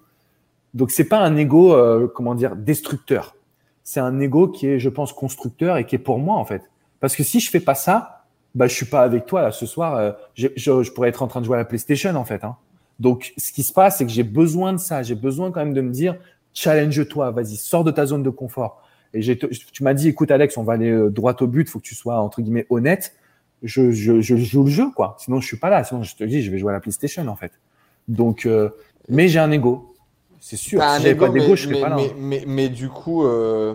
Donc, 0.75 0.91
c'est 0.91 1.05
pas 1.05 1.21
un 1.21 1.37
ego, 1.37 1.75
euh, 1.75 2.09
comment 2.15 2.35
dire, 2.35 2.57
destructeur. 2.57 3.37
C'est 3.85 4.01
un 4.01 4.19
ego 4.21 4.49
qui 4.49 4.67
est, 4.67 4.79
je 4.79 4.91
pense, 4.91 5.13
constructeur 5.15 5.79
et 5.79 5.87
qui 5.87 5.95
est 5.95 6.01
pour 6.01 6.19
moi, 6.19 6.37
en 6.37 6.45
fait. 6.45 6.63
Parce 7.01 7.17
que 7.17 7.23
si 7.23 7.41
je 7.41 7.51
fais 7.51 7.61
pas 7.61 7.75
ça, 7.75 8.16
bah, 8.57 8.67
je 8.67 8.75
suis 8.75 8.87
pas 8.87 9.03
avec 9.03 9.27
toi, 9.27 9.43
là, 9.43 9.53
ce 9.53 9.67
soir. 9.67 9.97
Euh, 9.97 10.13
je, 10.35 10.49
je, 10.57 10.91
pourrais 10.91 11.11
être 11.11 11.23
en 11.23 11.27
train 11.27 11.41
de 11.41 11.45
jouer 11.45 11.57
à 11.57 11.59
la 11.59 11.67
PlayStation, 11.67 12.15
en 12.17 12.25
fait. 12.25 12.43
Hein. 12.43 12.57
Donc, 12.99 13.35
ce 13.37 13.53
qui 13.53 13.63
se 13.63 13.73
passe, 13.73 13.99
c'est 13.99 14.07
que 14.07 14.11
j'ai 14.11 14.23
besoin 14.23 14.73
de 14.73 14.79
ça. 14.79 15.03
J'ai 15.03 15.15
besoin 15.15 15.53
quand 15.53 15.61
même 15.61 15.75
de 15.75 15.83
me 15.83 15.93
dire, 15.93 16.17
challenge-toi, 16.55 17.33
vas-y, 17.33 17.57
sors 17.57 17.85
de 17.85 17.91
ta 17.91 18.07
zone 18.07 18.23
de 18.23 18.31
confort. 18.31 18.83
Et 19.13 19.21
tu 19.39 19.83
m'as 19.83 19.93
dit, 19.93 20.09
écoute 20.09 20.31
Alex, 20.31 20.57
on 20.57 20.63
va 20.63 20.73
aller 20.73 20.91
euh, 20.91 21.11
droit 21.11 21.37
au 21.41 21.47
but, 21.47 21.69
faut 21.69 21.79
que 21.79 21.85
tu 21.85 21.95
sois 21.95 22.19
entre 22.19 22.41
guillemets 22.41 22.67
honnête. 22.71 23.15
Je, 23.63 23.91
je, 23.91 24.21
je 24.21 24.37
joue 24.37 24.65
le 24.65 24.71
jeu, 24.71 24.91
quoi. 24.91 25.17
Sinon, 25.19 25.41
je 25.41 25.47
suis 25.47 25.59
pas 25.59 25.69
là. 25.69 25.85
Sinon, 25.85 26.03
je 26.03 26.17
te 26.17 26.25
dis, 26.25 26.43
je 26.43 26.51
vais 26.51 26.59
jouer 26.59 26.71
à 26.71 26.75
la 26.75 26.81
PlayStation, 26.81 27.27
en 27.29 27.37
fait. 27.37 27.53
Donc, 28.09 28.47
euh, 28.47 28.71
mais 29.11 29.29
j'ai 29.29 29.39
un 29.39 29.51
ego, 29.51 29.95
c'est 30.41 30.57
sûr. 30.57 30.83
Si 30.83 31.03
j'avais 31.03 31.15
pas 31.15 31.29
d'ego, 31.29 31.57
je 31.57 31.69
serais 31.69 31.81
pas 31.81 31.91
là. 31.91 31.97
Mais, 31.97 32.15
mais, 32.17 32.45
mais, 32.47 32.69
du 32.71 32.89
coup, 32.89 33.25
euh, 33.25 33.75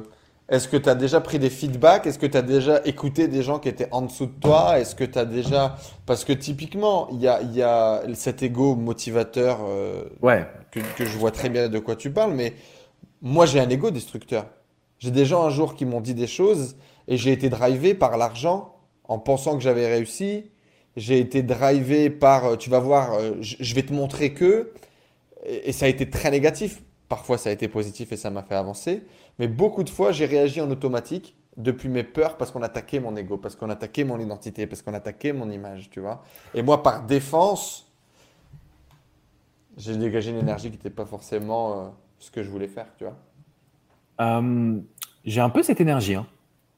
Est-ce 0.52 0.68
que 0.68 0.76
tu 0.76 0.90
as 0.90 0.96
déjà 0.96 1.22
pris 1.22 1.40
des 1.40 1.50
feedbacks? 1.50 2.06
Est-ce 2.06 2.20
que 2.20 2.26
tu 2.26 2.36
as 2.36 2.42
déjà 2.42 2.82
écouté 2.84 3.30
des 3.30 3.42
gens 3.42 3.58
qui 3.58 3.70
étaient 3.70 3.88
en 3.92 4.02
dessous 4.02 4.26
de 4.26 4.38
toi? 4.38 4.78
Est-ce 4.78 4.96
que 4.96 5.06
tu 5.06 5.18
as 5.18 5.24
déjà... 5.24 5.78
Parce 6.06 6.26
que 6.26 6.34
typiquement, 6.34 7.08
il 7.10 7.22
y 7.22 7.28
a, 7.30 7.42
y 7.42 7.62
a, 7.62 8.04
cet 8.16 8.44
ego 8.44 8.76
motivateur 8.76 9.60
euh, 9.66 10.04
ouais. 10.22 10.46
que, 10.72 10.82
que, 10.98 11.06
je 11.06 11.18
vois 11.18 11.32
très 11.32 11.50
bien 11.50 11.70
de 11.70 11.80
quoi 11.80 11.96
tu 11.96 12.12
parles, 12.12 12.34
mais 12.34 12.54
moi 13.22 13.46
j'ai 13.46 13.62
un 13.62 13.70
ego 13.70 13.92
destructeur. 13.92 14.46
J'ai 15.00 15.12
des 15.12 15.24
gens 15.24 15.46
un 15.46 15.50
jour 15.50 15.74
qui 15.74 15.86
m'ont 15.86 16.02
dit 16.02 16.14
des 16.14 16.28
choses 16.28 16.76
et 17.08 17.16
j'ai 17.16 17.32
été 17.32 17.48
drivé 17.48 17.94
par 17.94 18.18
l'argent 18.18 18.76
en 19.06 19.20
pensant 19.20 19.56
que 19.56 19.64
j'avais 19.64 19.88
réussi. 19.88 20.52
J'ai 20.98 21.20
été 21.20 21.44
drivé 21.44 22.10
par, 22.10 22.46
euh, 22.46 22.56
tu 22.58 22.70
vas 22.70 22.80
voir, 22.80 23.14
euh, 23.14 23.36
je 23.40 23.74
vais 23.74 23.84
te 23.84 23.94
montrer 23.94 24.34
que, 24.34 24.74
et 25.46 25.72
ça 25.72 25.86
a 25.86 25.88
été 25.88 26.10
très 26.10 26.30
négatif. 26.30 26.82
Parfois 27.08 27.38
ça 27.38 27.50
a 27.50 27.54
été 27.54 27.70
positif 27.70 28.12
et 28.12 28.18
ça 28.18 28.30
m'a 28.32 28.44
fait 28.44 28.56
avancer. 28.56 29.04
Mais 29.42 29.48
beaucoup 29.48 29.84
de 29.84 29.90
fois, 29.90 30.12
j'ai 30.12 30.28
réagi 30.28 30.62
en 30.62 30.70
automatique 30.70 31.36
depuis 31.58 31.90
mes 31.90 32.04
peurs 32.04 32.38
parce 32.38 32.52
qu'on 32.52 32.62
attaquait 32.62 33.00
mon 33.00 33.16
ego, 33.16 33.38
parce 33.38 33.56
qu'on 33.56 33.72
attaquait 33.72 34.04
mon 34.04 34.20
identité, 34.20 34.68
parce 34.68 34.84
qu'on 34.84 34.94
attaquait 34.94 35.34
mon 35.34 35.50
image, 35.50 35.90
tu 35.90 36.00
vois. 36.00 36.24
Et 36.54 36.62
moi, 36.62 36.84
par 36.84 37.08
défense, 37.08 37.92
j'ai 39.78 39.98
dégagé 39.98 40.30
une 40.30 40.38
énergie 40.38 40.70
qui 40.70 40.78
n'était 40.78 40.92
pas 40.92 41.08
forcément 41.08 41.72
euh, 41.72 41.88
ce 42.20 42.30
que 42.30 42.44
je 42.44 42.52
voulais 42.52 42.68
faire, 42.68 42.86
tu 43.00 43.04
vois. 43.04 43.16
Euh, 44.22 44.80
j'ai 45.26 45.42
un 45.42 45.50
peu 45.50 45.64
cette 45.64 45.82
énergie. 45.82 46.14
Hein. 46.14 46.28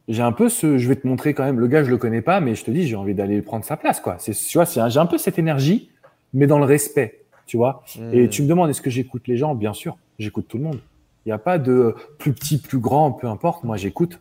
J'ai 0.08 0.24
un 0.24 0.32
peu 0.32 0.48
ce. 0.48 0.78
Je 0.78 0.88
vais 0.88 0.96
te 0.96 1.06
montrer 1.06 1.34
quand 1.34 1.44
même. 1.44 1.60
Le 1.60 1.68
gars, 1.68 1.84
je 1.84 1.90
le 1.90 1.98
connais 1.98 2.22
pas, 2.22 2.40
mais 2.40 2.56
je 2.56 2.64
te 2.64 2.72
dis, 2.72 2.88
j'ai 2.88 2.96
envie 2.96 3.14
d'aller 3.14 3.42
prendre 3.42 3.66
sa 3.66 3.76
place, 3.76 4.00
quoi. 4.00 4.16
C'est, 4.20 4.32
tu 4.32 4.58
vois, 4.58 4.64
j'ai 4.64 5.00
un 5.00 5.06
peu 5.06 5.18
cette 5.18 5.38
énergie, 5.38 5.92
mais 6.34 6.48
dans 6.48 6.60
le 6.60 6.66
respect, 6.66 7.26
tu 7.46 7.58
vois. 7.58 7.84
Et 8.14 8.28
hmm. 8.28 8.30
tu 8.30 8.42
me 8.42 8.48
demandes, 8.48 8.70
est-ce 8.70 8.82
que 8.82 8.90
j'écoute 8.90 9.28
les 9.28 9.36
gens? 9.36 9.54
Bien 9.54 9.74
sûr, 9.74 9.98
j'écoute 10.18 10.48
tout 10.48 10.58
le 10.58 10.64
monde. 10.64 10.80
Il 11.26 11.30
n'y 11.30 11.34
a 11.34 11.38
pas 11.38 11.58
de 11.58 11.96
plus 12.18 12.34
petit, 12.34 12.58
plus 12.58 12.80
grand, 12.80 13.12
peu 13.12 13.28
importe. 13.28 13.64
Moi, 13.64 13.78
j'écoute. 13.78 14.20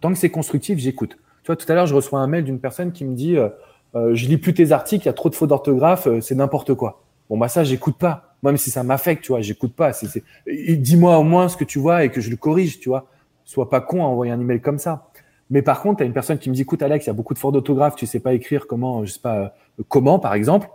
Tant 0.00 0.10
que 0.10 0.18
c'est 0.18 0.30
constructif, 0.30 0.78
j'écoute. 0.78 1.18
Tu 1.42 1.46
vois, 1.46 1.56
tout 1.56 1.70
à 1.70 1.74
l'heure, 1.74 1.86
je 1.86 1.94
reçois 1.94 2.20
un 2.20 2.26
mail 2.26 2.44
d'une 2.44 2.60
personne 2.60 2.92
qui 2.92 3.04
me 3.04 3.14
dit 3.14 3.36
euh, 3.36 3.48
euh, 3.94 4.14
Je 4.14 4.26
lis 4.26 4.38
plus 4.38 4.54
tes 4.54 4.72
articles, 4.72 5.04
il 5.04 5.06
y 5.06 5.10
a 5.10 5.12
trop 5.12 5.30
de 5.30 5.34
fautes 5.34 5.48
d'orthographe, 5.48 6.06
euh, 6.06 6.20
c'est 6.20 6.34
n'importe 6.34 6.74
quoi. 6.74 7.02
Bon, 7.28 7.38
bah, 7.38 7.48
ça, 7.48 7.64
j'écoute 7.64 7.96
pas. 7.98 8.36
Même 8.42 8.56
si 8.56 8.70
ça 8.70 8.84
m'affecte, 8.84 9.24
tu 9.24 9.32
vois, 9.32 9.40
j'écoute 9.40 9.74
pas. 9.74 9.92
C'est, 9.92 10.22
Dis-moi 10.46 11.18
au 11.18 11.24
moins 11.24 11.48
ce 11.48 11.56
que 11.56 11.64
tu 11.64 11.78
vois 11.78 12.04
et 12.04 12.10
que 12.10 12.20
je 12.20 12.30
le 12.30 12.36
corrige, 12.36 12.78
tu 12.78 12.88
vois. 12.88 13.06
Sois 13.44 13.70
pas 13.70 13.80
con 13.80 14.04
à 14.04 14.06
envoyer 14.06 14.32
un 14.32 14.40
email 14.40 14.60
comme 14.60 14.78
ça. 14.78 15.08
Mais 15.50 15.62
par 15.62 15.80
contre, 15.80 15.98
tu 15.98 16.02
as 16.02 16.06
une 16.06 16.12
personne 16.12 16.38
qui 16.38 16.50
me 16.50 16.54
dit 16.54 16.62
Écoute, 16.62 16.82
Alex, 16.82 17.06
il 17.06 17.08
y 17.08 17.10
a 17.10 17.14
beaucoup 17.14 17.34
de 17.34 17.38
fautes 17.38 17.54
d'orthographe, 17.54 17.96
tu 17.96 18.06
sais 18.06 18.20
pas 18.20 18.34
écrire 18.34 18.66
comment, 18.66 19.04
je 19.04 19.12
sais 19.12 19.20
pas, 19.20 19.54
comment, 19.88 20.18
par 20.18 20.34
exemple. 20.34 20.68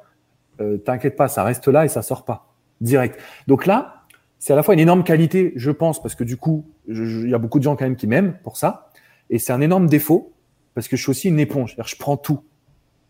T'inquiète 0.86 1.16
pas, 1.16 1.28
ça 1.28 1.44
reste 1.44 1.68
là 1.68 1.86
et 1.86 1.88
ça 1.88 2.02
sort 2.02 2.24
pas. 2.24 2.54
Direct. 2.82 3.20
Donc 3.48 3.66
là, 3.66 4.01
c'est 4.42 4.54
à 4.54 4.56
la 4.56 4.64
fois 4.64 4.74
une 4.74 4.80
énorme 4.80 5.04
qualité, 5.04 5.54
je 5.56 5.70
pense, 5.70 6.02
parce 6.02 6.16
que 6.16 6.24
du 6.24 6.36
coup, 6.36 6.66
il 6.88 7.30
y 7.30 7.34
a 7.36 7.38
beaucoup 7.38 7.60
de 7.60 7.64
gens 7.64 7.76
quand 7.76 7.86
même 7.86 7.96
qui 7.96 8.08
m'aiment 8.08 8.34
pour 8.44 8.58
ça. 8.58 8.90
Et 9.30 9.38
c'est 9.38 9.54
un 9.54 9.62
énorme 9.62 9.86
défaut, 9.86 10.34
parce 10.74 10.88
que 10.88 10.98
je 10.98 11.04
suis 11.04 11.12
aussi 11.12 11.28
une 11.28 11.40
éponge. 11.40 11.78
Je 11.86 11.96
prends 11.96 12.18
tout. 12.18 12.40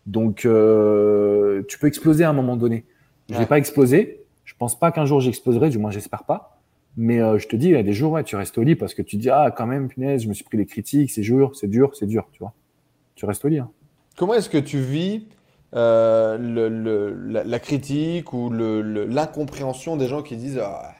Donc, 0.04 0.44
euh, 0.44 1.62
tu 1.68 1.78
peux 1.78 1.86
exploser 1.86 2.24
à 2.24 2.28
un 2.28 2.34
moment 2.34 2.58
donné. 2.58 2.84
Je 3.30 3.38
vais 3.38 3.46
pas 3.46 3.56
exploser. 3.56 4.20
Je 4.44 4.52
pense 4.58 4.78
pas 4.78 4.92
qu'un 4.92 5.06
jour 5.06 5.20
j'exploserai, 5.20 5.70
du 5.70 5.78
moins 5.78 5.90
j'espère 5.90 6.24
pas. 6.24 6.60
Mais 6.98 7.22
euh, 7.22 7.38
je 7.38 7.48
te 7.48 7.56
dis, 7.56 7.68
il 7.68 7.72
y 7.72 7.76
a 7.76 7.82
des 7.82 7.94
jours, 7.94 8.12
ouais, 8.12 8.24
tu 8.24 8.36
restes 8.36 8.58
au 8.58 8.62
lit 8.62 8.76
parce 8.76 8.92
que 8.92 9.00
tu 9.00 9.16
dis, 9.16 9.30
ah, 9.30 9.50
quand 9.56 9.66
même, 9.66 9.88
punaise, 9.88 10.24
je 10.24 10.28
me 10.28 10.34
suis 10.34 10.44
pris 10.44 10.58
des 10.58 10.66
critiques, 10.66 11.12
c'est 11.12 11.22
dur, 11.22 11.56
c'est 11.56 11.66
dur, 11.66 11.92
c'est 11.94 12.04
dur, 12.04 12.28
tu 12.32 12.40
vois. 12.40 12.52
Tu 13.14 13.24
restes 13.24 13.42
au 13.46 13.48
lit. 13.48 13.58
Hein. 13.58 13.70
Comment 14.18 14.34
est-ce 14.34 14.50
que 14.50 14.58
tu 14.58 14.80
vis 14.80 15.28
euh, 15.74 16.36
le, 16.36 17.42
la, 17.42 17.58
critique 17.58 18.34
ou 18.34 18.50
l'incompréhension 18.52 19.96
des 19.96 20.08
gens 20.08 20.20
qui 20.20 20.36
disent, 20.36 20.60
ah, 20.62 20.92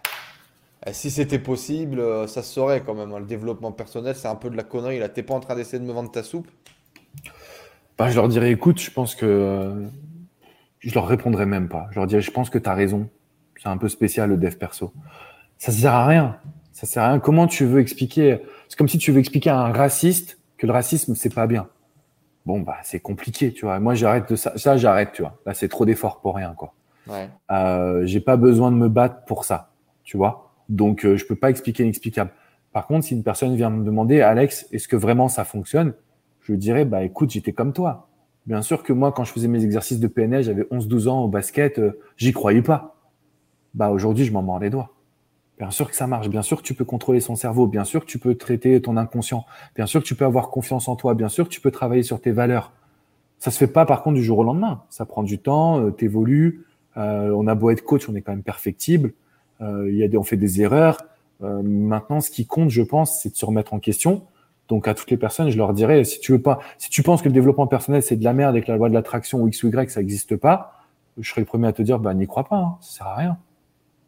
eh, 0.86 0.92
si 0.92 1.10
c'était 1.10 1.38
possible, 1.38 2.00
euh, 2.00 2.26
ça 2.26 2.42
se 2.42 2.52
saurait 2.52 2.82
quand 2.82 2.94
même. 2.94 3.12
Hein. 3.12 3.20
Le 3.20 3.26
développement 3.26 3.72
personnel, 3.72 4.14
c'est 4.16 4.28
un 4.28 4.34
peu 4.34 4.50
de 4.50 4.56
la 4.56 4.64
connerie. 4.64 4.98
Là, 4.98 5.08
t'es 5.08 5.22
pas 5.22 5.34
en 5.34 5.40
train 5.40 5.54
d'essayer 5.54 5.78
de 5.78 5.84
me 5.84 5.92
vendre 5.92 6.10
ta 6.10 6.22
soupe? 6.22 6.48
Bah, 7.98 8.10
Je 8.10 8.16
leur 8.16 8.28
dirais, 8.28 8.50
écoute, 8.50 8.80
je 8.80 8.90
pense 8.90 9.14
que. 9.14 9.26
Euh, 9.26 9.86
je 10.80 10.92
leur 10.94 11.06
répondrai 11.06 11.46
même 11.46 11.68
pas. 11.68 11.86
Je 11.92 11.96
leur 11.96 12.06
dirais, 12.06 12.22
je 12.22 12.30
pense 12.32 12.50
que 12.50 12.58
tu 12.58 12.68
as 12.68 12.74
raison. 12.74 13.08
C'est 13.62 13.68
un 13.68 13.76
peu 13.76 13.88
spécial 13.88 14.30
le 14.30 14.36
dev 14.36 14.56
perso. 14.56 14.92
Ça 15.56 15.70
sert 15.70 15.94
à 15.94 16.06
rien. 16.06 16.36
Ça 16.72 16.86
sert 16.86 17.04
à 17.04 17.10
rien. 17.10 17.20
Comment 17.20 17.46
tu 17.46 17.64
veux 17.64 17.80
expliquer? 17.80 18.40
C'est 18.68 18.76
comme 18.76 18.88
si 18.88 18.98
tu 18.98 19.12
veux 19.12 19.20
expliquer 19.20 19.50
à 19.50 19.60
un 19.60 19.72
raciste 19.72 20.40
que 20.58 20.66
le 20.66 20.72
racisme, 20.72 21.14
c'est 21.14 21.32
pas 21.32 21.46
bien. 21.46 21.68
Bon, 22.44 22.60
bah, 22.60 22.78
c'est 22.82 22.98
compliqué, 22.98 23.52
tu 23.52 23.66
vois. 23.66 23.78
Moi, 23.78 23.94
j'arrête 23.94 24.28
de 24.28 24.34
ça. 24.34 24.58
Ça, 24.58 24.76
j'arrête, 24.76 25.12
tu 25.12 25.22
vois. 25.22 25.38
Là, 25.46 25.54
c'est 25.54 25.68
trop 25.68 25.84
d'efforts 25.84 26.20
pour 26.20 26.34
rien, 26.34 26.54
quoi. 26.56 26.74
Ouais. 27.06 27.28
Euh, 27.52 28.04
j'ai 28.04 28.20
pas 28.20 28.36
besoin 28.36 28.72
de 28.72 28.76
me 28.76 28.88
battre 28.88 29.24
pour 29.26 29.44
ça, 29.44 29.70
tu 30.02 30.16
vois. 30.16 30.51
Donc, 30.68 31.04
euh, 31.04 31.16
je 31.16 31.26
peux 31.26 31.36
pas 31.36 31.50
expliquer 31.50 31.82
l'inexplicable. 31.82 32.30
Par 32.72 32.86
contre, 32.86 33.06
si 33.06 33.14
une 33.14 33.22
personne 33.22 33.54
vient 33.54 33.70
me 33.70 33.84
demander, 33.84 34.20
Alex, 34.20 34.66
est-ce 34.72 34.88
que 34.88 34.96
vraiment 34.96 35.28
ça 35.28 35.44
fonctionne 35.44 35.94
Je 36.40 36.54
dirais, 36.54 36.84
bah 36.84 37.04
écoute, 37.04 37.30
j'étais 37.30 37.52
comme 37.52 37.72
toi. 37.72 38.08
Bien 38.46 38.62
sûr 38.62 38.82
que 38.82 38.92
moi, 38.92 39.12
quand 39.12 39.24
je 39.24 39.32
faisais 39.32 39.48
mes 39.48 39.64
exercices 39.64 40.00
de 40.00 40.06
PNL, 40.08 40.42
j'avais 40.42 40.62
11-12 40.62 41.08
ans 41.08 41.24
au 41.24 41.28
basket, 41.28 41.78
euh, 41.78 42.00
j'y 42.16 42.32
croyais 42.32 42.62
pas. 42.62 42.96
Bah 43.74 43.90
aujourd'hui, 43.90 44.24
je 44.24 44.32
m'en 44.32 44.42
mords 44.42 44.58
les 44.58 44.70
doigts. 44.70 44.90
Bien 45.58 45.70
sûr 45.70 45.88
que 45.88 45.94
ça 45.94 46.06
marche. 46.06 46.28
Bien 46.28 46.42
sûr 46.42 46.56
que 46.58 46.62
tu 46.62 46.74
peux 46.74 46.84
contrôler 46.84 47.20
son 47.20 47.36
cerveau. 47.36 47.66
Bien 47.66 47.84
sûr 47.84 48.00
que 48.00 48.06
tu 48.06 48.18
peux 48.18 48.34
traiter 48.34 48.80
ton 48.82 48.96
inconscient. 48.96 49.44
Bien 49.76 49.86
sûr 49.86 50.02
que 50.02 50.06
tu 50.06 50.14
peux 50.14 50.24
avoir 50.24 50.50
confiance 50.50 50.88
en 50.88 50.96
toi. 50.96 51.14
Bien 51.14 51.28
sûr 51.28 51.44
que 51.44 51.50
tu 51.50 51.60
peux 51.60 51.70
travailler 51.70 52.02
sur 52.02 52.20
tes 52.20 52.32
valeurs. 52.32 52.72
Ça 53.38 53.50
se 53.50 53.58
fait 53.58 53.68
pas 53.68 53.86
par 53.86 54.02
contre 54.02 54.16
du 54.16 54.24
jour 54.24 54.38
au 54.38 54.44
lendemain. 54.44 54.82
Ça 54.90 55.06
prend 55.06 55.22
du 55.22 55.38
temps. 55.38 55.80
Euh, 55.80 55.90
T'évolues. 55.90 56.64
Euh, 56.96 57.30
on 57.30 57.46
a 57.46 57.54
beau 57.54 57.70
être 57.70 57.82
coach, 57.82 58.08
on 58.08 58.14
est 58.14 58.22
quand 58.22 58.32
même 58.32 58.42
perfectible. 58.42 59.12
Euh, 59.62 60.08
on 60.16 60.22
fait 60.22 60.36
des 60.36 60.60
erreurs. 60.60 60.98
Euh, 61.42 61.62
maintenant, 61.62 62.20
ce 62.20 62.30
qui 62.30 62.46
compte, 62.46 62.70
je 62.70 62.82
pense, 62.82 63.20
c'est 63.20 63.30
de 63.30 63.36
se 63.36 63.44
remettre 63.44 63.74
en 63.74 63.80
question. 63.80 64.22
Donc 64.68 64.88
à 64.88 64.94
toutes 64.94 65.10
les 65.10 65.16
personnes, 65.16 65.50
je 65.50 65.56
leur 65.58 65.72
dirais, 65.72 66.04
si 66.04 66.20
tu 66.20 66.32
veux 66.32 66.40
pas, 66.40 66.60
si 66.78 66.88
tu 66.88 67.02
penses 67.02 67.20
que 67.20 67.28
le 67.28 67.34
développement 67.34 67.66
personnel 67.66 68.02
c'est 68.02 68.16
de 68.16 68.24
la 68.24 68.32
merde 68.32 68.56
et 68.56 68.62
que 68.62 68.70
la 68.70 68.76
loi 68.76 68.88
de 68.88 68.94
l'attraction 68.94 69.42
ou 69.42 69.48
X 69.48 69.64
ou 69.64 69.68
Y 69.68 69.90
ça 69.90 70.00
n'existe 70.00 70.36
pas, 70.36 70.80
je 71.18 71.28
serais 71.28 71.42
le 71.42 71.46
premier 71.46 71.66
à 71.68 71.72
te 71.72 71.82
dire, 71.82 71.98
bah 71.98 72.14
n'y 72.14 72.26
crois 72.26 72.44
pas, 72.44 72.56
hein, 72.56 72.76
ça 72.80 72.98
sert 72.98 73.06
à 73.06 73.16
rien. 73.16 73.38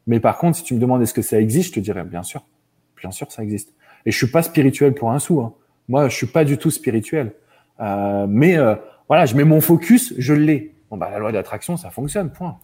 Mais 0.06 0.20
par 0.20 0.38
contre, 0.38 0.56
si 0.56 0.62
tu 0.62 0.74
me 0.74 0.78
demandes 0.78 1.02
est-ce 1.02 1.12
que 1.12 1.22
ça 1.22 1.40
existe, 1.40 1.70
je 1.70 1.74
te 1.74 1.80
dirais 1.80 2.04
bien 2.04 2.22
sûr, 2.22 2.46
bien 2.98 3.10
sûr 3.10 3.30
ça 3.30 3.42
existe. 3.42 3.74
Et 4.06 4.10
je 4.10 4.16
suis 4.16 4.30
pas 4.30 4.42
spirituel 4.42 4.94
pour 4.94 5.10
un 5.10 5.18
sou. 5.18 5.40
Hein. 5.40 5.52
Moi, 5.88 6.08
je 6.08 6.16
suis 6.16 6.26
pas 6.26 6.44
du 6.44 6.56
tout 6.56 6.70
spirituel. 6.70 7.32
Euh, 7.80 8.26
mais 8.28 8.56
voilà, 9.08 9.26
je 9.26 9.34
mets 9.34 9.44
mon 9.44 9.60
focus, 9.60 10.14
je 10.16 10.32
l'ai. 10.32 10.74
Bon 10.90 10.96
bah 10.96 11.10
la 11.10 11.18
loi 11.18 11.30
de 11.30 11.36
l'attraction, 11.36 11.76
ça 11.76 11.90
fonctionne. 11.90 12.30
Point. 12.30 12.56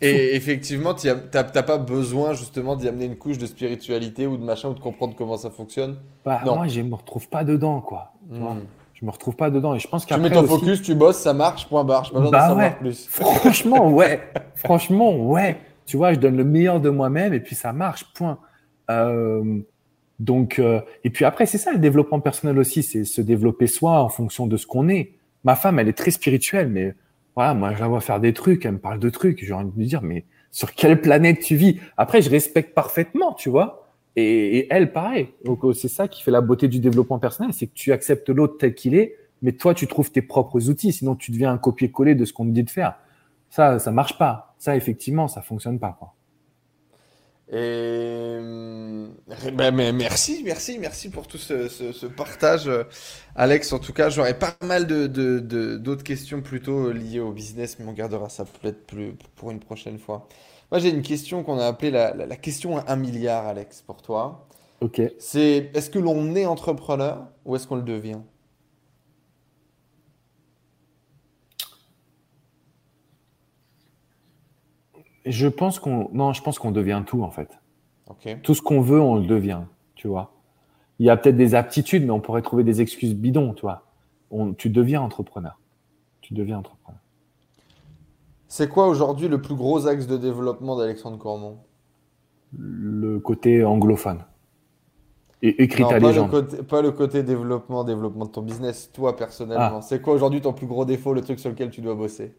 Et 0.00 0.36
effectivement, 0.36 0.94
tu 0.94 1.08
n'as 1.08 1.44
pas 1.44 1.78
besoin 1.78 2.32
justement 2.34 2.76
d'y 2.76 2.86
amener 2.88 3.06
une 3.06 3.16
couche 3.16 3.38
de 3.38 3.46
spiritualité 3.46 4.26
ou 4.26 4.36
de 4.36 4.44
machin 4.44 4.68
ou 4.68 4.74
de 4.74 4.80
comprendre 4.80 5.14
comment 5.16 5.36
ça 5.36 5.50
fonctionne. 5.50 5.96
Bah, 6.24 6.42
non. 6.46 6.56
Moi, 6.56 6.68
je 6.68 6.80
me 6.82 6.94
retrouve 6.94 7.28
pas 7.28 7.44
dedans, 7.44 7.80
quoi. 7.80 8.12
Hmm. 8.28 8.60
Je 8.94 9.06
me 9.06 9.10
retrouve 9.10 9.34
pas 9.34 9.50
dedans. 9.50 9.74
Et 9.74 9.78
je 9.78 9.88
pense 9.88 10.06
Tu 10.06 10.14
mets 10.16 10.30
ton 10.30 10.44
focus, 10.44 10.82
tu 10.82 10.94
bosses, 10.94 11.16
ça 11.16 11.32
marche, 11.32 11.68
point 11.68 11.84
barre. 11.84 12.04
Je 12.04 12.12
pas 12.12 12.30
bah 12.30 12.54
ouais. 12.54 12.76
plus. 12.78 13.06
Franchement, 13.08 13.90
ouais. 13.92 14.20
Franchement, 14.54 15.16
ouais. 15.16 15.58
Tu 15.86 15.96
vois, 15.96 16.12
je 16.12 16.18
donne 16.18 16.36
le 16.36 16.44
meilleur 16.44 16.80
de 16.80 16.90
moi-même 16.90 17.32
et 17.32 17.40
puis 17.40 17.56
ça 17.56 17.72
marche, 17.72 18.04
point. 18.14 18.38
Euh, 18.90 19.60
donc, 20.18 20.58
euh, 20.58 20.80
et 21.02 21.10
puis 21.10 21.24
après, 21.24 21.46
c'est 21.46 21.58
ça 21.58 21.72
le 21.72 21.78
développement 21.78 22.20
personnel 22.20 22.58
aussi, 22.58 22.82
c'est 22.82 23.04
se 23.04 23.22
développer 23.22 23.66
soi 23.66 24.02
en 24.02 24.10
fonction 24.10 24.46
de 24.46 24.56
ce 24.56 24.66
qu'on 24.66 24.88
est. 24.88 25.14
Ma 25.44 25.56
femme, 25.56 25.78
elle 25.78 25.88
est 25.88 25.96
très 25.96 26.10
spirituelle, 26.10 26.68
mais 26.68 26.94
voilà, 27.34 27.54
moi, 27.54 27.74
je 27.74 27.80
la 27.80 27.88
vois 27.88 28.00
faire 28.00 28.20
des 28.20 28.32
trucs, 28.32 28.64
elle 28.66 28.72
me 28.72 28.78
parle 28.78 28.98
de 28.98 29.10
trucs, 29.10 29.44
j'ai 29.44 29.52
envie 29.52 29.70
de 29.70 29.78
me 29.78 29.84
dire, 29.84 30.02
mais 30.02 30.24
sur 30.50 30.74
quelle 30.74 31.00
planète 31.00 31.40
tu 31.40 31.56
vis? 31.56 31.80
Après, 31.96 32.22
je 32.22 32.30
respecte 32.30 32.74
parfaitement, 32.74 33.34
tu 33.34 33.48
vois. 33.48 33.88
Et, 34.16 34.66
elle, 34.70 34.92
pareil. 34.92 35.28
Donc, 35.44 35.62
oh, 35.62 35.72
c'est 35.72 35.88
ça 35.88 36.08
qui 36.08 36.22
fait 36.22 36.32
la 36.32 36.40
beauté 36.40 36.68
du 36.68 36.80
développement 36.80 37.18
personnel, 37.18 37.52
c'est 37.52 37.66
que 37.66 37.74
tu 37.74 37.92
acceptes 37.92 38.28
l'autre 38.28 38.56
tel 38.58 38.74
qu'il 38.74 38.94
est, 38.94 39.16
mais 39.42 39.52
toi, 39.52 39.74
tu 39.74 39.86
trouves 39.86 40.10
tes 40.10 40.22
propres 40.22 40.68
outils, 40.68 40.92
sinon 40.92 41.14
tu 41.14 41.30
deviens 41.30 41.52
un 41.52 41.58
copier-coller 41.58 42.14
de 42.14 42.24
ce 42.24 42.32
qu'on 42.32 42.44
te 42.44 42.50
dit 42.50 42.64
de 42.64 42.70
faire. 42.70 42.96
Ça, 43.48 43.78
ça 43.78 43.90
marche 43.90 44.18
pas. 44.18 44.54
Ça, 44.58 44.76
effectivement, 44.76 45.28
ça 45.28 45.40
fonctionne 45.42 45.78
pas. 45.78 45.96
Quoi. 45.98 46.14
Et 47.52 48.38
ben, 49.52 49.74
mais 49.74 49.92
merci, 49.92 50.42
merci, 50.44 50.78
merci 50.78 51.10
pour 51.10 51.26
tout 51.26 51.38
ce, 51.38 52.06
partage, 52.06 52.70
Alex. 53.34 53.72
En 53.72 53.78
tout 53.78 53.92
cas, 53.92 54.10
j'aurais 54.10 54.38
pas 54.38 54.56
mal 54.62 54.86
de, 54.86 55.06
d'autres 55.76 56.04
questions 56.04 56.40
plutôt 56.42 56.92
liées 56.92 57.20
au 57.20 57.32
business, 57.32 57.78
mais 57.78 57.86
on 57.86 57.92
gardera 57.92 58.28
ça 58.28 58.44
peut-être 58.44 58.86
plus 58.86 59.14
pour 59.36 59.50
une 59.50 59.60
prochaine 59.60 59.98
fois. 59.98 60.28
Moi, 60.70 60.78
j'ai 60.78 60.90
une 60.90 61.02
question 61.02 61.42
qu'on 61.42 61.58
a 61.58 61.66
appelée 61.66 61.90
la, 61.90 62.14
la, 62.14 62.36
question 62.36 62.78
à 62.78 62.92
un 62.92 62.96
milliard, 62.96 63.46
Alex, 63.46 63.82
pour 63.82 64.02
toi. 64.02 64.46
Ok. 64.80 65.02
C'est 65.18 65.70
est-ce 65.74 65.90
que 65.90 65.98
l'on 65.98 66.34
est 66.36 66.46
entrepreneur 66.46 67.26
ou 67.44 67.56
est-ce 67.56 67.66
qu'on 67.66 67.76
le 67.76 67.82
devient? 67.82 68.20
Je 75.26 75.48
pense 75.48 75.78
qu'on 75.78 76.08
non, 76.12 76.32
je 76.32 76.42
pense 76.42 76.58
qu'on 76.58 76.70
devient 76.70 77.02
tout 77.06 77.22
en 77.22 77.30
fait. 77.30 77.59
Tout 78.42 78.54
ce 78.54 78.62
qu'on 78.62 78.80
veut, 78.80 79.00
on 79.00 79.16
le 79.16 79.26
devient, 79.26 79.62
tu 79.94 80.08
vois. 80.08 80.32
Il 80.98 81.06
y 81.06 81.10
a 81.10 81.16
peut-être 81.16 81.36
des 81.36 81.54
aptitudes, 81.54 82.04
mais 82.04 82.10
on 82.10 82.20
pourrait 82.20 82.42
trouver 82.42 82.64
des 82.64 82.80
excuses 82.80 83.14
bidons, 83.14 83.54
tu 83.54 83.62
vois. 83.62 83.84
On, 84.30 84.52
tu 84.52 84.68
deviens 84.68 85.00
entrepreneur. 85.00 85.58
Tu 86.20 86.34
deviens 86.34 86.58
entrepreneur. 86.58 87.00
C'est 88.48 88.68
quoi 88.68 88.88
aujourd'hui 88.88 89.28
le 89.28 89.40
plus 89.40 89.54
gros 89.54 89.86
axe 89.86 90.06
de 90.06 90.16
développement 90.16 90.76
d'Alexandre 90.76 91.18
Cormont 91.18 91.58
Le 92.52 93.18
côté 93.18 93.64
anglophone. 93.64 94.24
et 95.40 95.52
légende. 95.66 96.26
Le 96.26 96.40
côté, 96.40 96.62
pas 96.62 96.82
le 96.82 96.90
côté 96.90 97.22
développement, 97.22 97.84
développement 97.84 98.26
de 98.26 98.30
ton 98.30 98.42
business, 98.42 98.90
toi 98.92 99.16
personnellement. 99.16 99.78
Ah. 99.78 99.82
C'est 99.82 100.02
quoi 100.02 100.14
aujourd'hui 100.14 100.40
ton 100.40 100.52
plus 100.52 100.66
gros 100.66 100.84
défaut, 100.84 101.14
le 101.14 101.22
truc 101.22 101.38
sur 101.38 101.48
lequel 101.48 101.70
tu 101.70 101.80
dois 101.80 101.94
bosser? 101.94 102.34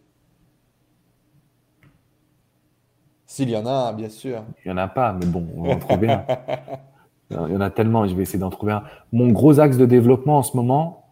S'il 3.31 3.49
y 3.49 3.55
en 3.55 3.65
a, 3.65 3.93
bien 3.93 4.09
sûr. 4.09 4.43
Il 4.65 4.67
n'y 4.67 4.73
en 4.73 4.77
a 4.77 4.89
pas, 4.89 5.13
mais 5.13 5.25
bon, 5.25 5.47
on 5.55 5.63
va 5.63 5.75
en 5.75 5.79
trouver 5.79 6.11
un. 6.11 6.25
Il 7.31 7.53
y 7.53 7.55
en 7.55 7.61
a 7.61 7.69
tellement, 7.69 8.05
je 8.05 8.13
vais 8.13 8.23
essayer 8.23 8.39
d'en 8.39 8.49
trouver 8.49 8.73
un. 8.73 8.83
Mon 9.13 9.29
gros 9.31 9.61
axe 9.61 9.77
de 9.77 9.85
développement 9.85 10.39
en 10.39 10.43
ce 10.43 10.57
moment, 10.57 11.05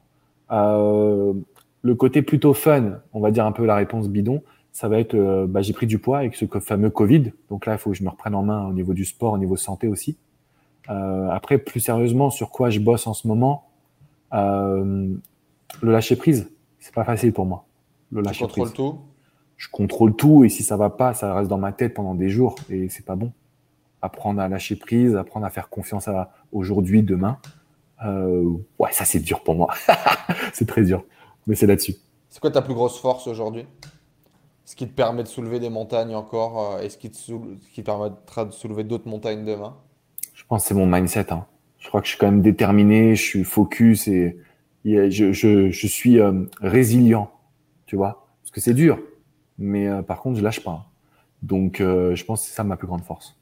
euh, 0.51 1.32
le 1.82 1.95
côté 1.95 2.22
plutôt 2.22 2.53
fun, 2.53 2.99
on 3.13 3.22
va 3.22 3.32
dire 3.32 3.45
un 3.45 3.53
peu 3.53 3.65
la 3.65 3.76
réponse 3.76 4.09
bidon, 4.09 4.43
ça 4.74 4.89
va 4.89 4.99
être, 4.99 5.13
euh, 5.13 5.47
bah, 5.47 5.61
j'ai 5.61 5.72
pris 5.72 5.88
du 5.88 5.97
poids 5.97 6.17
avec 6.17 6.36
ce 6.36 6.45
fameux 6.59 6.89
Covid. 6.89 7.32
Donc 7.49 7.65
là, 7.65 7.76
il 7.76 7.78
faut 7.78 7.91
que 7.91 7.95
je 7.95 8.03
me 8.03 8.09
reprenne 8.09 8.36
en 8.36 8.43
main 8.43 8.67
au 8.67 8.74
niveau 8.74 8.93
du 8.93 9.05
sport, 9.05 9.32
au 9.32 9.38
niveau 9.38 9.55
santé 9.55 9.88
aussi. 9.88 10.17
Euh, 10.89 11.30
après, 11.30 11.57
plus 11.57 11.80
sérieusement, 11.80 12.32
sur 12.32 12.49
quoi 12.49 12.70
je 12.70 12.82
bosse 12.82 13.07
en 13.07 13.13
ce 13.13 13.30
moment, 13.30 13.70
euh, 14.34 15.07
le 15.82 15.91
lâcher 15.93 16.17
prise, 16.17 16.51
c'est 16.80 16.93
pas 16.93 17.05
facile 17.05 17.32
pour 17.32 17.45
moi. 17.45 17.63
Le 18.11 18.20
lâcher 18.20 18.45
tu 18.45 18.59
contrôles 18.59 18.74
tout? 18.74 18.99
Je 19.60 19.68
contrôle 19.68 20.16
tout 20.16 20.45
et 20.45 20.49
si 20.49 20.64
ça 20.64 20.78
va 20.78 20.89
pas, 20.89 21.14
ça 21.14 21.34
reste 21.34 21.49
dans 21.49 21.57
ma 21.57 21.74
tête 21.74 21.93
pendant 21.93 22.16
des 22.16 22.30
jours 22.30 22.55
et 22.70 22.88
c'est 22.88 23.05
pas 23.05 23.18
bon. 23.18 23.34
Apprendre 24.01 24.39
à 24.39 24.47
lâcher 24.47 24.78
prise, 24.78 25.18
apprendre 25.18 25.45
à 25.45 25.49
faire 25.49 25.68
confiance 25.68 26.07
à 26.07 26.32
aujourd'hui, 26.53 27.03
demain. 27.03 27.39
Euh, 28.05 28.53
ouais, 28.80 28.93
ça 28.93 29.03
c'est 29.03 29.20
dur 29.20 29.43
pour 29.43 29.55
moi. 29.55 29.68
c'est 30.53 30.66
très 30.66 30.84
dur, 30.84 31.03
mais 31.45 31.55
c'est 31.55 31.68
là-dessus. 31.68 31.95
C'est 32.30 32.39
quoi 32.39 32.51
ta 32.51 32.62
plus 32.62 32.74
grosse 32.74 33.01
force 33.01 33.28
aujourd'hui? 33.28 33.66
Ce 34.64 34.78
qui 34.78 34.88
te 34.88 34.93
permet 34.93 35.24
de 35.24 35.28
soulever 35.28 35.60
des 35.60 35.70
montagnes 35.70 36.16
encore 36.16 36.76
euh, 36.76 36.82
et 36.82 36.89
ce 36.89 36.97
qui 36.97 37.12
te, 37.12 37.18
qui 37.74 37.84
permettra 37.84 38.45
de 38.45 38.51
soulever 38.51 38.86
d'autres 38.86 39.10
montagnes 39.10 39.43
demain? 39.43 39.76
Je 40.34 40.45
pense 40.45 40.62
que 40.62 40.70
c'est 40.70 40.74
mon 40.74 40.86
mindset. 40.88 41.34
Hein. 41.34 41.45
Je 41.80 41.89
crois 41.89 41.99
que 41.99 42.07
je 42.07 42.12
suis 42.12 42.20
quand 42.20 42.32
même 42.32 42.41
déterminé, 42.41 43.14
je 43.14 43.22
suis 43.22 43.43
focus 43.43 44.07
et 44.07 44.38
je, 44.86 45.34
je, 45.34 45.70
je 45.70 45.88
suis 45.88 46.22
euh, 46.22 46.45
résilient, 46.62 47.30
tu 47.88 47.97
vois? 47.97 48.26
Parce 48.41 48.51
que 48.51 48.62
c'est 48.62 48.74
dur, 48.74 48.99
mais 49.60 50.01
par 50.03 50.22
contre, 50.22 50.38
je 50.39 50.43
lâche 50.43 50.64
pas. 50.64 50.72
Hein. 50.72 50.86
Donc, 51.43 51.78
je 51.80 52.24
pense 52.26 52.41
que 52.41 52.47
c'est 52.47 52.55
ça 52.55 52.64
ma 52.64 52.78
plus 52.78 52.88
grande 52.88 53.03
force. 53.03 53.38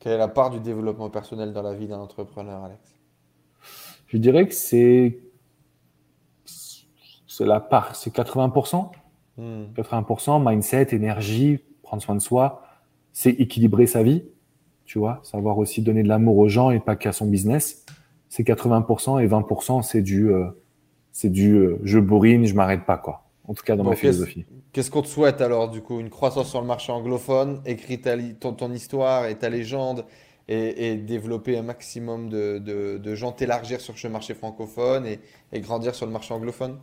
Quelle 0.00 0.12
est 0.12 0.18
la 0.18 0.28
part 0.28 0.50
du 0.50 0.60
développement 0.60 1.08
personnel 1.08 1.52
dans 1.52 1.62
la 1.62 1.74
vie 1.74 1.86
d'un 1.86 2.00
entrepreneur, 2.00 2.64
Alex? 2.64 2.80
Je 4.08 4.18
dirais 4.18 4.46
que 4.46 4.54
c'est 4.54 5.18
c'est 7.36 7.44
la 7.44 7.58
part, 7.58 7.96
c'est 7.96 8.14
80%. 8.14 8.90
80% 9.38 10.40
hmm. 10.40 10.48
mindset, 10.48 10.94
énergie, 10.94 11.58
prendre 11.82 12.02
soin 12.02 12.14
de 12.14 12.20
soi, 12.20 12.62
c'est 13.12 13.30
équilibrer 13.30 13.86
sa 13.86 14.04
vie, 14.04 14.22
tu 14.84 15.00
vois, 15.00 15.20
savoir 15.24 15.58
aussi 15.58 15.82
donner 15.82 16.04
de 16.04 16.08
l'amour 16.08 16.38
aux 16.38 16.48
gens 16.48 16.70
et 16.70 16.78
pas 16.78 16.94
qu'à 16.94 17.12
son 17.12 17.26
business. 17.26 17.84
C'est 18.28 18.46
80% 18.46 19.22
et 19.22 19.26
20% 19.26 19.82
c'est 19.82 20.02
du 20.02 20.32
euh, 20.32 20.46
c'est 21.10 21.30
du 21.30 21.54
euh, 21.54 21.78
je 21.82 21.98
bourrine, 21.98 22.44
je 22.44 22.54
m'arrête 22.54 22.84
pas 22.84 22.98
quoi. 22.98 23.23
En 23.46 23.54
tout 23.54 23.62
cas 23.62 23.76
dans 23.76 23.84
ma 23.84 23.94
philosophie. 23.94 24.46
Qu'est-ce 24.72 24.90
qu'on 24.90 25.02
te 25.02 25.08
souhaite 25.08 25.40
alors 25.40 25.68
du 25.68 25.82
coup 25.82 26.00
Une 26.00 26.10
croissance 26.10 26.48
sur 26.48 26.60
le 26.60 26.66
marché 26.66 26.92
anglophone, 26.92 27.60
écrit 27.66 28.00
ton, 28.40 28.54
ton 28.54 28.72
histoire 28.72 29.26
et 29.26 29.36
ta 29.36 29.50
légende 29.50 30.04
et, 30.48 30.96
développer 30.96 31.56
un 31.56 31.62
maximum 31.62 32.28
de, 32.28 32.58
de, 32.58 33.14
gens, 33.14 33.32
t'élargir 33.32 33.80
sur 33.80 33.98
ce 33.98 34.08
marché 34.08 34.34
francophone 34.34 35.06
et, 35.06 35.60
grandir 35.60 35.94
sur 35.94 36.06
le 36.06 36.12
marché 36.12 36.34
anglophone? 36.34 36.78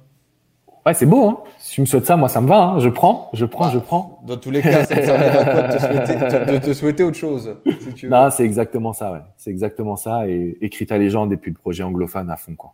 Ouais, 0.83 0.95
c'est 0.95 1.05
beau. 1.05 1.27
Hein 1.27 1.37
si 1.59 1.75
tu 1.75 1.81
me 1.81 1.85
souhaites 1.85 2.07
ça, 2.07 2.17
moi, 2.17 2.27
ça 2.27 2.41
me 2.41 2.47
va. 2.47 2.63
Hein 2.63 2.79
je 2.79 2.89
prends, 2.89 3.29
je 3.33 3.45
prends, 3.45 3.69
je 3.69 3.77
prends. 3.77 4.19
Dans 4.25 4.37
tous 4.37 4.49
les 4.49 4.63
cas, 4.63 4.83
ça 4.83 4.95
de 4.95 5.01
te, 5.01 5.79
souhaiter, 5.79 6.51
de, 6.51 6.57
te 6.57 6.73
souhaiter 6.73 7.03
autre 7.03 7.17
chose. 7.17 7.55
non, 8.03 8.29
c'est 8.31 8.43
exactement 8.43 8.91
ça. 8.91 9.11
Ouais. 9.11 9.19
C'est 9.37 9.51
exactement 9.51 9.95
ça. 9.95 10.27
Et 10.27 10.57
écris 10.61 10.87
ta 10.87 10.97
légende 10.97 11.31
et 11.33 11.37
puis 11.37 11.51
le 11.51 11.57
projet 11.57 11.83
anglophone 11.83 12.31
à 12.31 12.35
fond, 12.35 12.55
quoi. 12.55 12.73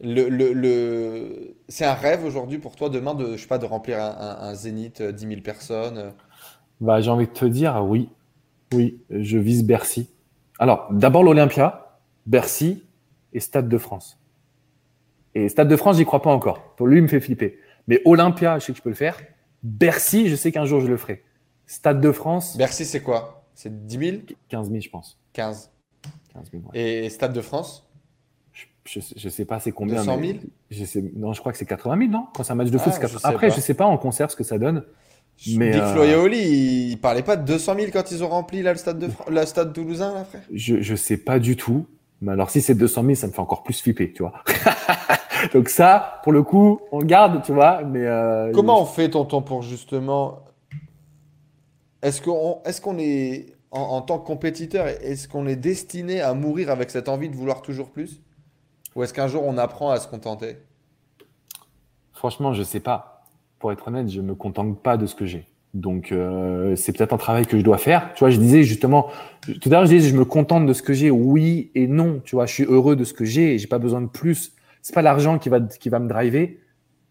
Le, 0.00 0.28
le, 0.28 0.52
le... 0.52 1.56
C'est 1.68 1.84
un 1.84 1.94
rêve 1.94 2.24
aujourd'hui 2.24 2.58
pour 2.58 2.76
toi 2.76 2.88
demain 2.88 3.14
de, 3.14 3.36
je 3.36 3.42
sais 3.42 3.48
pas, 3.48 3.58
de 3.58 3.66
remplir 3.66 3.98
un, 4.00 4.38
un, 4.40 4.54
zénith, 4.54 5.02
10 5.02 5.24
euh, 5.24 5.28
000 5.28 5.40
personnes 5.42 6.12
bah, 6.80 7.00
J'ai 7.00 7.10
envie 7.10 7.26
de 7.26 7.32
te 7.32 7.44
dire 7.44 7.84
oui. 7.84 8.08
Oui, 8.72 9.00
je 9.10 9.36
vise 9.38 9.64
Bercy. 9.64 10.08
Alors, 10.58 10.86
d'abord 10.92 11.24
l'Olympia, 11.24 11.98
Bercy 12.26 12.84
et 13.32 13.40
Stade 13.40 13.68
de 13.68 13.78
France. 13.78 14.20
Et 15.34 15.48
Stade 15.48 15.68
de 15.68 15.76
France, 15.76 15.96
j'y 15.96 16.04
crois 16.04 16.22
pas 16.22 16.30
encore. 16.30 16.74
Pour 16.76 16.86
lui, 16.86 16.98
il 16.98 17.02
me 17.02 17.08
fait 17.08 17.20
flipper. 17.20 17.58
Mais 17.88 18.00
Olympia, 18.04 18.58
je 18.58 18.66
sais 18.66 18.72
que 18.72 18.78
je 18.78 18.82
peux 18.82 18.90
le 18.90 18.94
faire. 18.94 19.20
Bercy, 19.62 20.28
je 20.28 20.36
sais 20.36 20.52
qu'un 20.52 20.64
jour 20.64 20.80
je 20.80 20.86
le 20.86 20.96
ferai. 20.96 21.24
Stade 21.66 22.00
de 22.00 22.12
France. 22.12 22.56
Bercy, 22.56 22.84
c'est 22.84 23.02
quoi? 23.02 23.44
C'est 23.54 23.86
10 23.86 23.98
000 23.98 24.16
15 24.48 24.68
000, 24.68 24.80
je 24.80 24.90
pense. 24.90 25.18
15. 25.32 25.70
15 26.34 26.50
000, 26.50 26.62
Et 26.74 27.08
Stade 27.10 27.32
de 27.32 27.40
France? 27.40 27.89
Je, 28.90 29.00
je, 29.16 29.28
sais 29.28 29.44
pas 29.44 29.60
c'est 29.60 29.70
combien. 29.70 29.96
200 29.96 30.18
000 30.20 30.38
je 30.70 30.84
sais, 30.84 31.04
Non, 31.14 31.32
je 31.32 31.40
crois 31.40 31.52
que 31.52 31.58
c'est 31.58 31.66
80 31.66 31.98
000, 31.98 32.10
non? 32.10 32.26
Quand 32.34 32.42
c'est 32.42 32.52
un 32.52 32.56
match 32.56 32.70
de 32.70 32.78
foot, 32.78 32.92
ah, 33.22 33.28
Après, 33.28 33.50
je 33.50 33.60
sais 33.60 33.74
pas 33.74 33.86
en 33.86 33.96
concert 33.96 34.30
ce 34.30 34.36
que 34.36 34.42
ça 34.42 34.58
donne. 34.58 34.84
Mais 35.56 35.70
et 35.70 35.80
euh, 35.80 36.22
Oli, 36.22 36.90
ils 36.90 37.00
parlaient 37.00 37.22
pas 37.22 37.36
de 37.36 37.44
200 37.46 37.76
000 37.76 37.86
quand 37.92 38.10
ils 38.10 38.22
ont 38.24 38.28
rempli 38.28 38.62
là, 38.62 38.72
le 38.72 38.78
stade 38.78 38.98
de 38.98 39.08
la 39.30 39.46
stade 39.46 39.72
toulousain, 39.72 40.12
là, 40.12 40.24
frère? 40.24 40.42
Je, 40.52 40.80
je 40.82 40.94
sais 40.96 41.16
pas 41.16 41.38
du 41.38 41.56
tout. 41.56 41.86
Mais 42.20 42.32
alors, 42.32 42.50
si 42.50 42.60
c'est 42.60 42.74
200 42.74 43.02
000, 43.02 43.14
ça 43.14 43.26
me 43.28 43.32
fait 43.32 43.40
encore 43.40 43.62
plus 43.62 43.80
flipper, 43.80 44.12
tu 44.12 44.22
vois. 44.22 44.34
Donc 45.54 45.68
ça, 45.70 46.20
pour 46.22 46.32
le 46.32 46.42
coup, 46.42 46.80
on 46.92 46.98
le 46.98 47.06
garde, 47.06 47.42
tu 47.42 47.52
vois. 47.52 47.82
Mais 47.82 48.04
euh, 48.04 48.50
comment 48.52 48.82
on 48.82 48.86
fait, 48.86 49.08
tonton, 49.08 49.40
pour 49.40 49.62
justement 49.62 50.40
Est-ce 52.02 52.20
qu'on 52.20 52.60
est, 52.66 52.80
qu'on 52.82 52.98
est 52.98 53.46
en, 53.70 53.80
en, 53.80 54.02
tant 54.02 54.18
que 54.18 54.26
compétiteur, 54.26 54.88
est-ce 54.88 55.28
qu'on 55.28 55.46
est 55.46 55.56
destiné 55.56 56.20
à 56.20 56.34
mourir 56.34 56.70
avec 56.70 56.90
cette 56.90 57.08
envie 57.08 57.30
de 57.30 57.36
vouloir 57.36 57.62
toujours 57.62 57.90
plus? 57.90 58.20
Ou 58.94 59.02
est-ce 59.02 59.14
qu'un 59.14 59.28
jour 59.28 59.44
on 59.44 59.56
apprend 59.58 59.90
à 59.90 59.98
se 59.98 60.08
contenter? 60.08 60.56
Franchement, 62.12 62.52
je 62.52 62.62
sais 62.62 62.80
pas 62.80 63.24
pour 63.58 63.70
être 63.72 63.86
honnête, 63.88 64.08
je 64.08 64.20
me 64.20 64.34
contente 64.34 64.82
pas 64.82 64.96
de 64.96 65.06
ce 65.06 65.14
que 65.14 65.26
j'ai. 65.26 65.46
Donc 65.74 66.10
euh, 66.10 66.74
c'est 66.74 66.92
peut-être 66.96 67.12
un 67.12 67.18
travail 67.18 67.46
que 67.46 67.56
je 67.56 67.62
dois 67.62 67.78
faire. 67.78 68.12
Tu 68.14 68.20
vois, 68.20 68.30
je 68.30 68.38
disais 68.38 68.64
justement 68.64 69.08
tout 69.42 69.68
à 69.68 69.72
l'heure, 69.72 69.86
je 69.86 69.94
disais 69.94 70.08
je 70.08 70.16
me 70.16 70.24
contente 70.24 70.66
de 70.66 70.72
ce 70.72 70.82
que 70.82 70.92
j'ai, 70.92 71.10
oui 71.10 71.70
et 71.74 71.86
non. 71.86 72.20
Tu 72.24 72.34
vois, 72.34 72.46
je 72.46 72.54
suis 72.54 72.64
heureux 72.64 72.96
de 72.96 73.04
ce 73.04 73.14
que 73.14 73.24
j'ai 73.24 73.54
et 73.54 73.58
j'ai 73.58 73.68
pas 73.68 73.78
besoin 73.78 74.00
de 74.00 74.08
plus. 74.08 74.52
C'est 74.82 74.94
pas 74.94 75.02
l'argent 75.02 75.38
qui 75.38 75.48
va 75.48 75.60
qui 75.60 75.88
va 75.90 76.00
me 76.00 76.08
driver, 76.08 76.58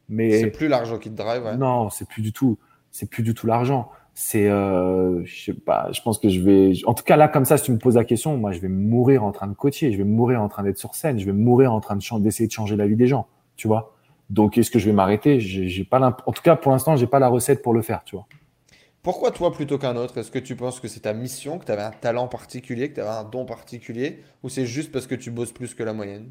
mais 0.09 0.41
c'est 0.41 0.51
plus 0.51 0.67
l'argent 0.67 0.97
qui 0.97 1.09
te 1.09 1.15
drive. 1.15 1.43
Ouais. 1.43 1.55
Non, 1.55 1.89
c'est 1.89 2.07
plus 2.07 2.21
du 2.21 2.33
tout. 2.33 2.57
C'est 2.91 3.09
plus 3.09 3.23
du 3.23 3.33
tout 3.33 3.47
l'argent. 3.47 3.91
C'est 4.13 4.49
euh, 4.49 5.23
je 5.25 5.45
sais 5.45 5.53
pas. 5.53 5.89
Je 5.93 6.01
pense 6.01 6.19
que 6.19 6.29
je 6.29 6.41
vais. 6.41 6.73
En 6.85 6.93
tout 6.93 7.03
cas 7.03 7.15
là, 7.15 7.27
comme 7.27 7.45
ça, 7.45 7.57
si 7.57 7.65
tu 7.65 7.71
me 7.71 7.77
poses 7.77 7.95
la 7.95 8.03
question, 8.03 8.37
moi, 8.37 8.51
je 8.51 8.59
vais 8.59 8.67
mourir 8.67 9.23
en 9.23 9.31
train 9.31 9.47
de 9.47 9.53
coacher. 9.53 9.91
Je 9.91 9.97
vais 9.97 10.03
mourir 10.03 10.41
en 10.41 10.49
train 10.49 10.63
d'être 10.63 10.77
sur 10.77 10.95
scène. 10.95 11.19
Je 11.19 11.25
vais 11.25 11.31
mourir 11.31 11.73
en 11.73 11.79
train 11.79 11.95
de 11.95 12.19
d'essayer 12.19 12.47
de 12.47 12.51
changer 12.51 12.75
la 12.75 12.87
vie 12.87 12.95
des 12.95 13.07
gens. 13.07 13.27
Tu 13.55 13.67
vois. 13.67 13.93
Donc, 14.29 14.57
est-ce 14.57 14.69
que 14.69 14.77
je 14.77 14.85
vais 14.85 14.93
m'arrêter? 14.93 15.39
J'ai 15.39 15.83
pas 15.83 15.99
En 16.25 16.31
tout 16.31 16.41
cas, 16.41 16.55
pour 16.55 16.71
l'instant, 16.71 16.95
j'ai 16.95 17.07
pas 17.07 17.19
la 17.19 17.29
recette 17.29 17.61
pour 17.61 17.73
le 17.73 17.81
faire, 17.81 18.03
tu 18.03 18.15
vois. 18.15 18.27
Pourquoi 19.01 19.31
toi 19.31 19.51
plutôt 19.51 19.77
qu'un 19.77 19.95
autre? 19.95 20.17
Est-ce 20.17 20.29
que 20.29 20.39
tu 20.39 20.55
penses 20.55 20.79
que 20.79 20.89
c'est 20.89 21.01
ta 21.01 21.13
mission, 21.13 21.57
que 21.57 21.65
tu 21.65 21.71
avais 21.71 21.83
un 21.83 21.91
talent 21.91 22.27
particulier, 22.27 22.89
que 22.89 22.95
tu 22.95 23.01
avais 23.01 23.09
un 23.09 23.23
don 23.23 23.45
particulier, 23.45 24.19
ou 24.43 24.49
c'est 24.49 24.65
juste 24.65 24.91
parce 24.91 25.07
que 25.07 25.15
tu 25.15 25.31
bosses 25.31 25.53
plus 25.53 25.73
que 25.73 25.83
la 25.83 25.93
moyenne? 25.93 26.29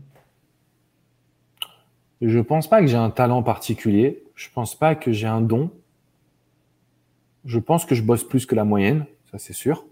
Je 2.21 2.39
pense 2.41 2.69
pas 2.69 2.81
que 2.81 2.87
j'ai 2.87 2.97
un 2.97 3.11
talent 3.11 3.43
particulier. 3.43 4.23
Je 4.35 4.49
pense 4.55 4.75
pas 4.75 4.95
que 4.95 5.13
j'ai 5.13 5.27
un 5.27 5.41
don. 5.41 5.71
Je 7.49 7.59
pense 7.59 7.87
que 7.87 7.95
je 7.95 8.03
bosse 8.03 8.25
plus 8.25 8.45
que 8.45 8.55
la 8.55 8.65
moyenne, 8.65 9.07
ça 9.31 9.39
c'est 9.39 9.55
sûr. 9.55 9.87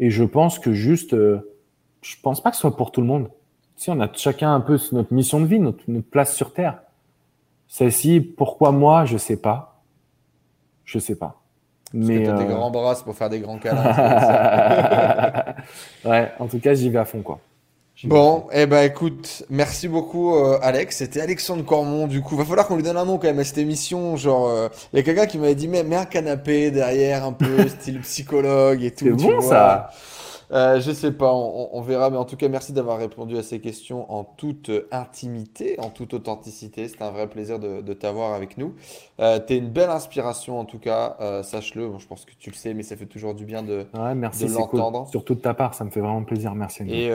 Et 0.00 0.10
je 0.10 0.24
pense 0.24 0.58
que 0.58 0.72
juste, 0.72 1.14
euh, 1.14 1.54
je 2.02 2.16
pense 2.20 2.42
pas 2.42 2.50
que 2.50 2.56
ce 2.56 2.62
soit 2.62 2.76
pour 2.76 2.90
tout 2.90 3.00
le 3.00 3.06
monde. 3.06 3.30
Si 3.76 3.90
on 3.90 4.00
a 4.00 4.12
chacun 4.12 4.52
un 4.52 4.60
peu 4.60 4.76
notre 4.90 5.14
mission 5.14 5.40
de 5.40 5.46
vie, 5.46 5.60
notre 5.60 5.84
place 6.10 6.34
sur 6.34 6.52
Terre. 6.52 6.80
Celle-ci, 7.68 8.20
pourquoi 8.20 8.72
moi, 8.72 9.04
je 9.04 9.16
sais 9.16 9.36
pas. 9.36 9.80
Je 10.84 10.98
sais 10.98 11.14
pas. 11.14 11.40
Mais 11.92 12.24
Parce 12.24 12.38
que 12.38 12.42
as 12.42 12.44
des 12.44 12.52
euh, 12.52 12.56
grands 12.56 12.70
bras 12.72 12.96
pour 13.04 13.14
faire 13.14 13.30
des 13.30 13.38
grands 13.38 13.58
câlins. 13.58 13.84
ouais, 16.04 16.32
en 16.40 16.48
tout 16.48 16.58
cas, 16.58 16.74
j'y 16.74 16.90
vais 16.90 16.98
à 16.98 17.04
fond, 17.04 17.22
quoi. 17.22 17.38
Bon, 18.04 18.46
eh 18.52 18.64
ben 18.64 18.82
écoute, 18.82 19.42
merci 19.50 19.86
beaucoup 19.86 20.34
euh, 20.34 20.58
Alex. 20.62 20.96
C'était 20.96 21.20
Alexandre 21.20 21.64
Cormon. 21.64 22.06
Du 22.06 22.22
coup, 22.22 22.34
va 22.34 22.46
falloir 22.46 22.66
qu'on 22.66 22.76
lui 22.76 22.82
donne 22.82 22.96
un 22.96 23.04
nom 23.04 23.18
quand 23.18 23.26
même 23.26 23.38
à 23.38 23.44
cette 23.44 23.58
émission. 23.58 24.16
Genre, 24.16 24.48
euh, 24.48 24.68
il 24.92 24.96
y 24.96 25.00
a 25.00 25.02
quelqu'un 25.02 25.26
qui 25.26 25.36
m'avait 25.36 25.54
dit 25.54 25.68
mais 25.68 25.82
mets 25.82 25.96
un 25.96 26.06
canapé 26.06 26.70
derrière, 26.70 27.24
un 27.24 27.32
peu 27.32 27.68
style 27.80 28.00
psychologue 28.00 28.82
et 28.82 28.90
tout. 28.90 29.04
C'est 29.04 29.26
bon 29.26 29.40
ça. 29.42 29.90
Euh, 30.52 30.80
je 30.80 30.90
sais 30.90 31.12
pas, 31.12 31.32
on, 31.32 31.80
verra, 31.80 32.10
mais 32.10 32.16
en 32.16 32.24
tout 32.24 32.36
cas, 32.36 32.48
merci 32.48 32.72
d'avoir 32.72 32.98
répondu 32.98 33.36
à 33.38 33.42
ces 33.42 33.60
questions 33.60 34.10
en 34.12 34.24
toute 34.24 34.70
intimité, 34.90 35.78
en 35.78 35.90
toute 35.90 36.12
authenticité. 36.14 36.88
C'était 36.88 37.04
un 37.04 37.10
vrai 37.10 37.28
plaisir 37.28 37.58
de, 37.58 37.92
t'avoir 37.92 38.34
avec 38.34 38.58
nous. 38.58 38.74
Euh, 39.20 39.38
tu 39.44 39.54
es 39.54 39.58
une 39.58 39.68
belle 39.68 39.90
inspiration, 39.90 40.58
en 40.58 40.64
tout 40.64 40.78
cas, 40.78 41.16
euh, 41.20 41.42
sache-le. 41.42 41.90
je 41.98 42.06
pense 42.06 42.24
que 42.24 42.32
tu 42.38 42.50
le 42.50 42.56
sais, 42.56 42.74
mais 42.74 42.82
ça 42.82 42.96
fait 42.96 43.06
toujours 43.06 43.34
du 43.34 43.44
bien 43.44 43.62
de, 43.62 43.86
merci, 44.14 44.46
de 44.46 44.52
l'entendre. 44.52 45.06
Surtout 45.08 45.34
de 45.34 45.40
ta 45.40 45.54
part, 45.54 45.74
ça 45.74 45.84
me 45.84 45.90
fait 45.90 46.00
vraiment 46.00 46.24
plaisir. 46.24 46.54
Merci. 46.54 46.82
Et 46.88 47.12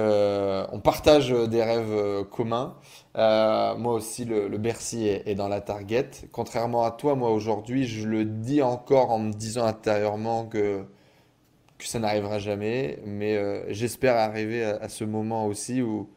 on 0.71 0.79
partage 0.79 1.31
des 1.31 1.63
rêves 1.63 2.25
communs. 2.31 2.75
moi 3.15 3.93
aussi, 3.93 4.25
le, 4.25 4.55
Bercy 4.57 5.07
est, 5.07 5.27
est, 5.27 5.35
dans 5.35 5.49
la 5.49 5.61
target. 5.61 6.09
Contrairement 6.31 6.83
à 6.83 6.91
toi, 6.91 7.15
moi 7.15 7.31
aujourd'hui, 7.31 7.85
je 7.85 8.07
le 8.07 8.23
dis 8.23 8.61
encore 8.61 9.11
en 9.11 9.19
me 9.19 9.33
disant 9.33 9.65
intérieurement 9.65 10.45
que 10.45 10.85
que 11.77 11.85
ça 11.85 11.99
n'arrivera 11.99 12.39
jamais, 12.39 12.99
mais 13.05 13.35
euh, 13.35 13.65
j'espère 13.73 14.15
arriver 14.15 14.63
à, 14.63 14.87
ce 14.89 15.03
moment 15.03 15.45
aussi 15.45 15.81
où, 15.81 16.09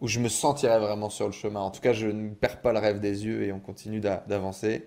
où 0.00 0.08
je 0.08 0.20
me 0.20 0.28
sentirai 0.28 0.78
vraiment 0.78 1.10
sur 1.10 1.26
le 1.26 1.32
chemin. 1.32 1.60
En 1.60 1.70
tout 1.70 1.80
cas, 1.80 1.92
je 1.92 2.06
ne 2.06 2.30
perds 2.34 2.60
pas 2.60 2.72
le 2.72 2.78
rêve 2.78 3.00
des 3.00 3.24
yeux 3.24 3.42
et 3.44 3.52
on 3.52 3.60
continue 3.60 4.00
d'avancer. 4.00 4.84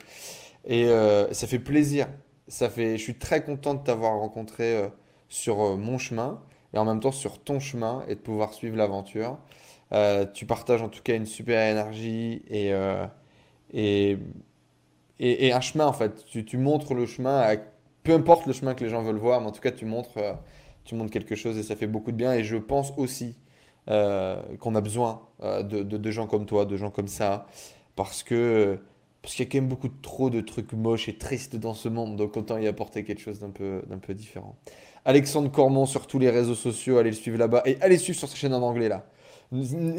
Et 0.65 0.85
euh, 0.85 1.31
ça 1.33 1.47
fait 1.47 1.59
plaisir. 1.59 2.07
Ça 2.47 2.69
fait, 2.69 2.97
je 2.97 3.03
suis 3.03 3.17
très 3.17 3.43
content 3.43 3.73
de 3.73 3.83
t'avoir 3.83 4.19
rencontré 4.19 4.75
euh, 4.75 4.87
sur 5.29 5.77
mon 5.77 5.97
chemin 5.97 6.41
et 6.73 6.77
en 6.77 6.85
même 6.85 6.99
temps 6.99 7.11
sur 7.11 7.39
ton 7.43 7.59
chemin 7.59 8.03
et 8.07 8.15
de 8.15 8.19
pouvoir 8.19 8.53
suivre 8.53 8.77
l'aventure. 8.77 9.37
tu 10.33 10.45
partages 10.45 10.81
en 10.81 10.89
tout 10.89 11.01
cas 11.03 11.15
une 11.15 11.25
super 11.25 11.61
énergie 11.71 12.43
et, 12.47 12.71
et, 13.73 14.17
et, 15.19 15.53
un 15.53 15.61
chemin 15.61 15.85
en 15.85 15.93
fait. 15.93 16.25
Tu, 16.25 16.45
tu 16.45 16.57
montres 16.57 16.93
le 16.93 17.05
chemin 17.05 17.39
à 17.39 17.55
peu 18.03 18.13
importe 18.13 18.45
le 18.45 18.53
chemin 18.53 18.73
que 18.73 18.83
les 18.83 18.89
gens 18.89 19.01
veulent 19.01 19.17
voir, 19.17 19.41
mais 19.41 19.47
en 19.47 19.51
tout 19.51 19.61
cas, 19.61 19.71
tu 19.71 19.85
montres, 19.85 20.17
euh, 20.17 20.33
tu 20.83 20.95
montres 20.95 21.11
quelque 21.11 21.35
chose 21.35 21.57
et 21.57 21.63
ça 21.63 21.75
fait 21.75 21.87
beaucoup 21.87 22.11
de 22.11 22.17
bien. 22.17 22.33
Et 22.33 22.43
je 22.43 22.57
pense 22.57 22.93
aussi 22.97 23.35
euh, 23.89 24.41
qu'on 24.59 24.75
a 24.75 24.81
besoin 24.81 25.21
euh, 25.43 25.63
de, 25.63 25.83
de, 25.83 26.11
gens 26.11 26.27
comme 26.27 26.45
toi, 26.45 26.65
de 26.65 26.77
gens 26.77 26.91
comme 26.91 27.07
ça, 27.07 27.47
parce 27.95 28.23
que 28.23 28.79
parce 29.21 29.35
qu'il 29.35 29.45
y 29.45 29.47
a 29.47 29.51
quand 29.51 29.59
même 29.59 29.69
beaucoup 29.69 29.87
trop 29.87 30.29
de 30.29 30.41
trucs 30.41 30.73
moches 30.73 31.07
et 31.07 31.17
tristes 31.17 31.55
dans 31.55 31.73
ce 31.73 31.87
monde, 31.87 32.17
donc 32.17 32.35
autant 32.35 32.57
y 32.57 32.67
apporter 32.67 33.05
quelque 33.05 33.21
chose 33.21 33.39
d'un 33.39 33.51
peu, 33.51 33.81
d'un 33.87 33.97
peu 33.97 34.13
différent. 34.13 34.57
Alexandre 35.05 35.49
Cormon 35.49 35.85
sur 35.85 36.07
tous 36.07 36.19
les 36.19 36.29
réseaux 36.29 36.55
sociaux, 36.55 36.97
allez 36.97 37.11
le 37.11 37.15
suivre 37.15 37.37
là-bas 37.37 37.63
et 37.65 37.77
allez 37.79 37.97
suivre 37.97 38.19
sur 38.19 38.27
sa 38.27 38.35
chaîne 38.35 38.53
en 38.53 38.61
anglais 38.61 38.89
là. 38.89 39.05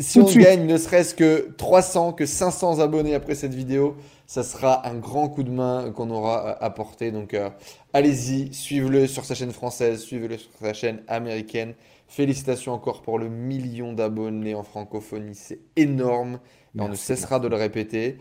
Si 0.00 0.18
on 0.18 0.24
gagne 0.24 0.66
ne 0.66 0.76
serait-ce 0.76 1.14
que 1.14 1.54
300, 1.56 2.12
que 2.14 2.26
500 2.26 2.80
abonnés 2.80 3.14
après 3.14 3.36
cette 3.36 3.54
vidéo, 3.54 3.96
ça 4.26 4.42
sera 4.42 4.86
un 4.88 4.96
grand 4.96 5.28
coup 5.28 5.44
de 5.44 5.50
main 5.50 5.92
qu'on 5.92 6.10
aura 6.10 6.62
apporté. 6.62 7.12
Donc 7.12 7.34
euh, 7.34 7.50
allez-y, 7.94 8.52
suivez-le 8.52 9.06
sur 9.06 9.24
sa 9.24 9.34
chaîne 9.34 9.52
française, 9.52 10.02
suivez-le 10.02 10.36
sur 10.36 10.50
sa 10.60 10.74
chaîne 10.74 11.02
américaine. 11.08 11.72
Félicitations 12.08 12.72
encore 12.72 13.00
pour 13.00 13.18
le 13.18 13.30
million 13.30 13.94
d'abonnés 13.94 14.54
en 14.54 14.62
francophonie, 14.62 15.34
c'est 15.34 15.60
énorme. 15.76 16.38
Et 16.76 16.82
on 16.82 16.88
ne 16.88 16.94
cessera 16.94 17.40
de 17.40 17.48
le 17.48 17.56
répéter. 17.56 18.18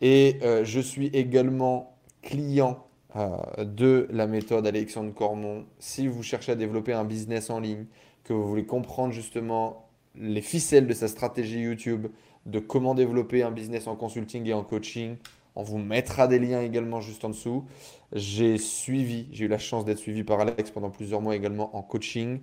Et 0.00 0.38
euh, 0.42 0.64
je 0.64 0.78
suis 0.78 1.06
également 1.08 1.96
client 2.22 2.86
de 3.58 4.08
la 4.10 4.26
méthode 4.26 4.66
Alexandre 4.66 5.14
Cormon. 5.14 5.66
Si 5.78 6.08
vous 6.08 6.22
cherchez 6.22 6.52
à 6.52 6.56
développer 6.56 6.92
un 6.92 7.04
business 7.04 7.48
en 7.48 7.60
ligne, 7.60 7.86
que 8.24 8.32
vous 8.32 8.46
voulez 8.46 8.66
comprendre 8.66 9.12
justement 9.12 9.88
les 10.16 10.42
ficelles 10.42 10.86
de 10.86 10.94
sa 10.94 11.08
stratégie 11.08 11.60
YouTube, 11.60 12.08
de 12.46 12.58
comment 12.58 12.94
développer 12.94 13.42
un 13.42 13.50
business 13.50 13.86
en 13.86 13.96
consulting 13.96 14.46
et 14.46 14.54
en 14.54 14.62
coaching. 14.62 15.16
On 15.56 15.62
vous 15.62 15.78
mettra 15.78 16.26
des 16.26 16.38
liens 16.38 16.62
également 16.62 17.00
juste 17.00 17.24
en 17.24 17.28
dessous. 17.28 17.64
J'ai 18.12 18.58
suivi, 18.58 19.28
j'ai 19.32 19.44
eu 19.44 19.48
la 19.48 19.58
chance 19.58 19.84
d'être 19.84 19.98
suivi 19.98 20.24
par 20.24 20.40
Alex 20.40 20.70
pendant 20.70 20.90
plusieurs 20.90 21.20
mois 21.20 21.36
également 21.36 21.76
en 21.76 21.82
coaching. 21.82 22.40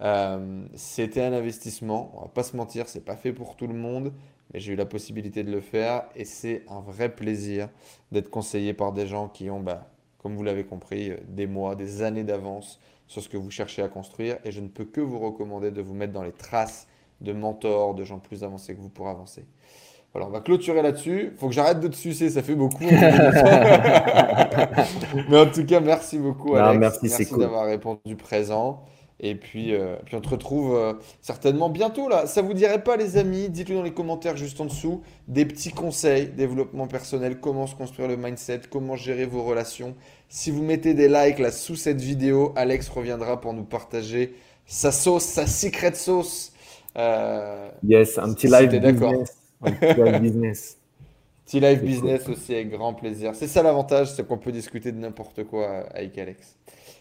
Euh, 0.00 0.64
c'était 0.74 1.22
un 1.22 1.32
investissement, 1.32 2.12
on 2.16 2.20
va 2.22 2.28
pas 2.28 2.44
se 2.44 2.56
mentir, 2.56 2.88
c'est 2.88 3.04
pas 3.04 3.16
fait 3.16 3.32
pour 3.32 3.56
tout 3.56 3.66
le 3.66 3.74
monde, 3.74 4.12
mais 4.52 4.60
j'ai 4.60 4.72
eu 4.74 4.76
la 4.76 4.86
possibilité 4.86 5.42
de 5.42 5.50
le 5.50 5.60
faire 5.60 6.04
et 6.14 6.24
c'est 6.24 6.64
un 6.68 6.80
vrai 6.80 7.14
plaisir 7.14 7.68
d'être 8.12 8.30
conseillé 8.30 8.74
par 8.74 8.92
des 8.92 9.06
gens 9.06 9.28
qui 9.28 9.50
ont, 9.50 9.60
bah, 9.60 9.90
comme 10.18 10.36
vous 10.36 10.44
l'avez 10.44 10.64
compris, 10.64 11.12
des 11.28 11.46
mois, 11.46 11.74
des 11.74 12.02
années 12.02 12.24
d'avance 12.24 12.80
sur 13.08 13.22
ce 13.22 13.28
que 13.28 13.36
vous 13.36 13.50
cherchez 13.50 13.82
à 13.82 13.88
construire 13.88 14.38
et 14.44 14.52
je 14.52 14.60
ne 14.60 14.68
peux 14.68 14.84
que 14.84 15.00
vous 15.00 15.18
recommander 15.18 15.70
de 15.70 15.82
vous 15.82 15.94
mettre 15.94 16.12
dans 16.12 16.22
les 16.22 16.32
traces 16.32 16.86
de 17.20 17.32
mentors, 17.32 17.94
de 17.94 18.04
gens 18.04 18.18
plus 18.18 18.44
avancés 18.44 18.74
que 18.76 18.80
vous 18.80 18.90
pour 18.90 19.08
avancer. 19.08 19.44
Voilà, 20.14 20.26
on 20.26 20.30
va 20.30 20.40
clôturer 20.40 20.80
là-dessus. 20.82 21.30
Il 21.32 21.38
faut 21.38 21.48
que 21.48 21.54
j'arrête 21.54 21.80
de 21.80 21.88
te 21.88 21.96
sucer, 21.96 22.30
ça 22.30 22.42
fait 22.42 22.54
beaucoup. 22.54 22.84
Mais 25.28 25.38
en 25.38 25.46
tout 25.46 25.64
cas, 25.66 25.80
merci 25.80 26.18
beaucoup, 26.18 26.54
Alex. 26.56 26.98
merci, 27.02 27.34
d'avoir 27.36 27.66
répondu 27.66 28.16
présent. 28.16 28.82
Et 29.20 29.34
puis, 29.34 29.74
euh, 29.74 29.96
puis 30.06 30.14
on 30.14 30.20
te 30.20 30.28
retrouve 30.28 30.76
euh, 30.76 30.92
certainement 31.20 31.68
bientôt 31.68 32.08
là. 32.08 32.26
Ça 32.26 32.40
vous 32.40 32.54
dirait 32.54 32.84
pas, 32.84 32.96
les 32.96 33.16
amis? 33.16 33.48
Dites-le 33.48 33.74
dans 33.74 33.82
les 33.82 33.92
commentaires 33.92 34.36
juste 34.36 34.60
en 34.60 34.66
dessous. 34.66 35.02
Des 35.26 35.44
petits 35.44 35.72
conseils, 35.72 36.28
développement 36.28 36.86
personnel, 36.86 37.40
comment 37.40 37.66
se 37.66 37.74
construire 37.74 38.08
le 38.08 38.16
mindset, 38.16 38.60
comment 38.70 38.94
gérer 38.94 39.26
vos 39.26 39.42
relations. 39.42 39.96
Si 40.28 40.52
vous 40.52 40.62
mettez 40.62 40.94
des 40.94 41.08
likes 41.08 41.40
là 41.40 41.50
sous 41.50 41.74
cette 41.74 42.00
vidéo, 42.00 42.52
Alex 42.54 42.88
reviendra 42.88 43.40
pour 43.40 43.54
nous 43.54 43.64
partager 43.64 44.36
sa 44.66 44.92
sauce, 44.92 45.24
sa 45.24 45.48
secret 45.48 45.94
sauce 45.94 46.52
euh, 46.96 47.68
yes, 47.84 48.18
un 48.18 48.32
petit 48.32 48.48
live 48.48 48.70
business. 48.70 49.37
Petit 49.62 50.00
live 50.00 50.20
business. 50.20 50.78
petit 51.44 51.60
live 51.60 51.82
business 51.82 52.28
aussi 52.28 52.54
avec 52.54 52.70
grand 52.70 52.94
plaisir. 52.94 53.34
C'est 53.34 53.48
ça 53.48 53.62
l'avantage, 53.62 54.12
c'est 54.12 54.26
qu'on 54.26 54.38
peut 54.38 54.52
discuter 54.52 54.92
de 54.92 54.98
n'importe 54.98 55.44
quoi 55.44 55.84
avec 55.94 56.16
Alex. 56.18 56.56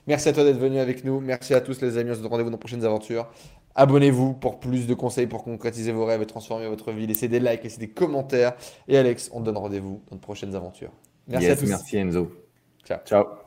Merci 0.07 0.29
à 0.29 0.33
toi 0.33 0.43
d'être 0.43 0.57
venu 0.57 0.79
avec 0.79 1.03
nous. 1.03 1.19
Merci 1.19 1.53
à 1.53 1.61
tous 1.61 1.81
les 1.81 1.97
amis. 1.97 2.11
On 2.11 2.15
se 2.15 2.19
donne 2.21 2.31
rendez-vous 2.31 2.49
dans 2.49 2.55
de 2.55 2.59
prochaines 2.59 2.85
aventures. 2.85 3.27
Abonnez-vous 3.75 4.33
pour 4.33 4.59
plus 4.59 4.87
de 4.87 4.93
conseils 4.95 5.27
pour 5.27 5.43
concrétiser 5.43 5.91
vos 5.91 6.05
rêves 6.05 6.21
et 6.21 6.25
transformer 6.25 6.67
votre 6.67 6.91
vie. 6.91 7.05
Laissez 7.05 7.27
des 7.27 7.39
likes, 7.39 7.63
laissez 7.63 7.79
des 7.79 7.89
commentaires. 7.89 8.53
Et 8.87 8.97
Alex, 8.97 9.29
on 9.33 9.41
te 9.41 9.45
donne 9.45 9.57
rendez-vous 9.57 10.01
dans 10.09 10.15
de 10.15 10.21
prochaines 10.21 10.55
aventures. 10.55 10.91
Merci 11.27 11.49
à 11.49 11.55
tous. 11.55 11.67
Merci 11.67 11.97
Enzo. 11.97 12.31
Ciao. 12.83 12.99
Ciao. 13.05 13.37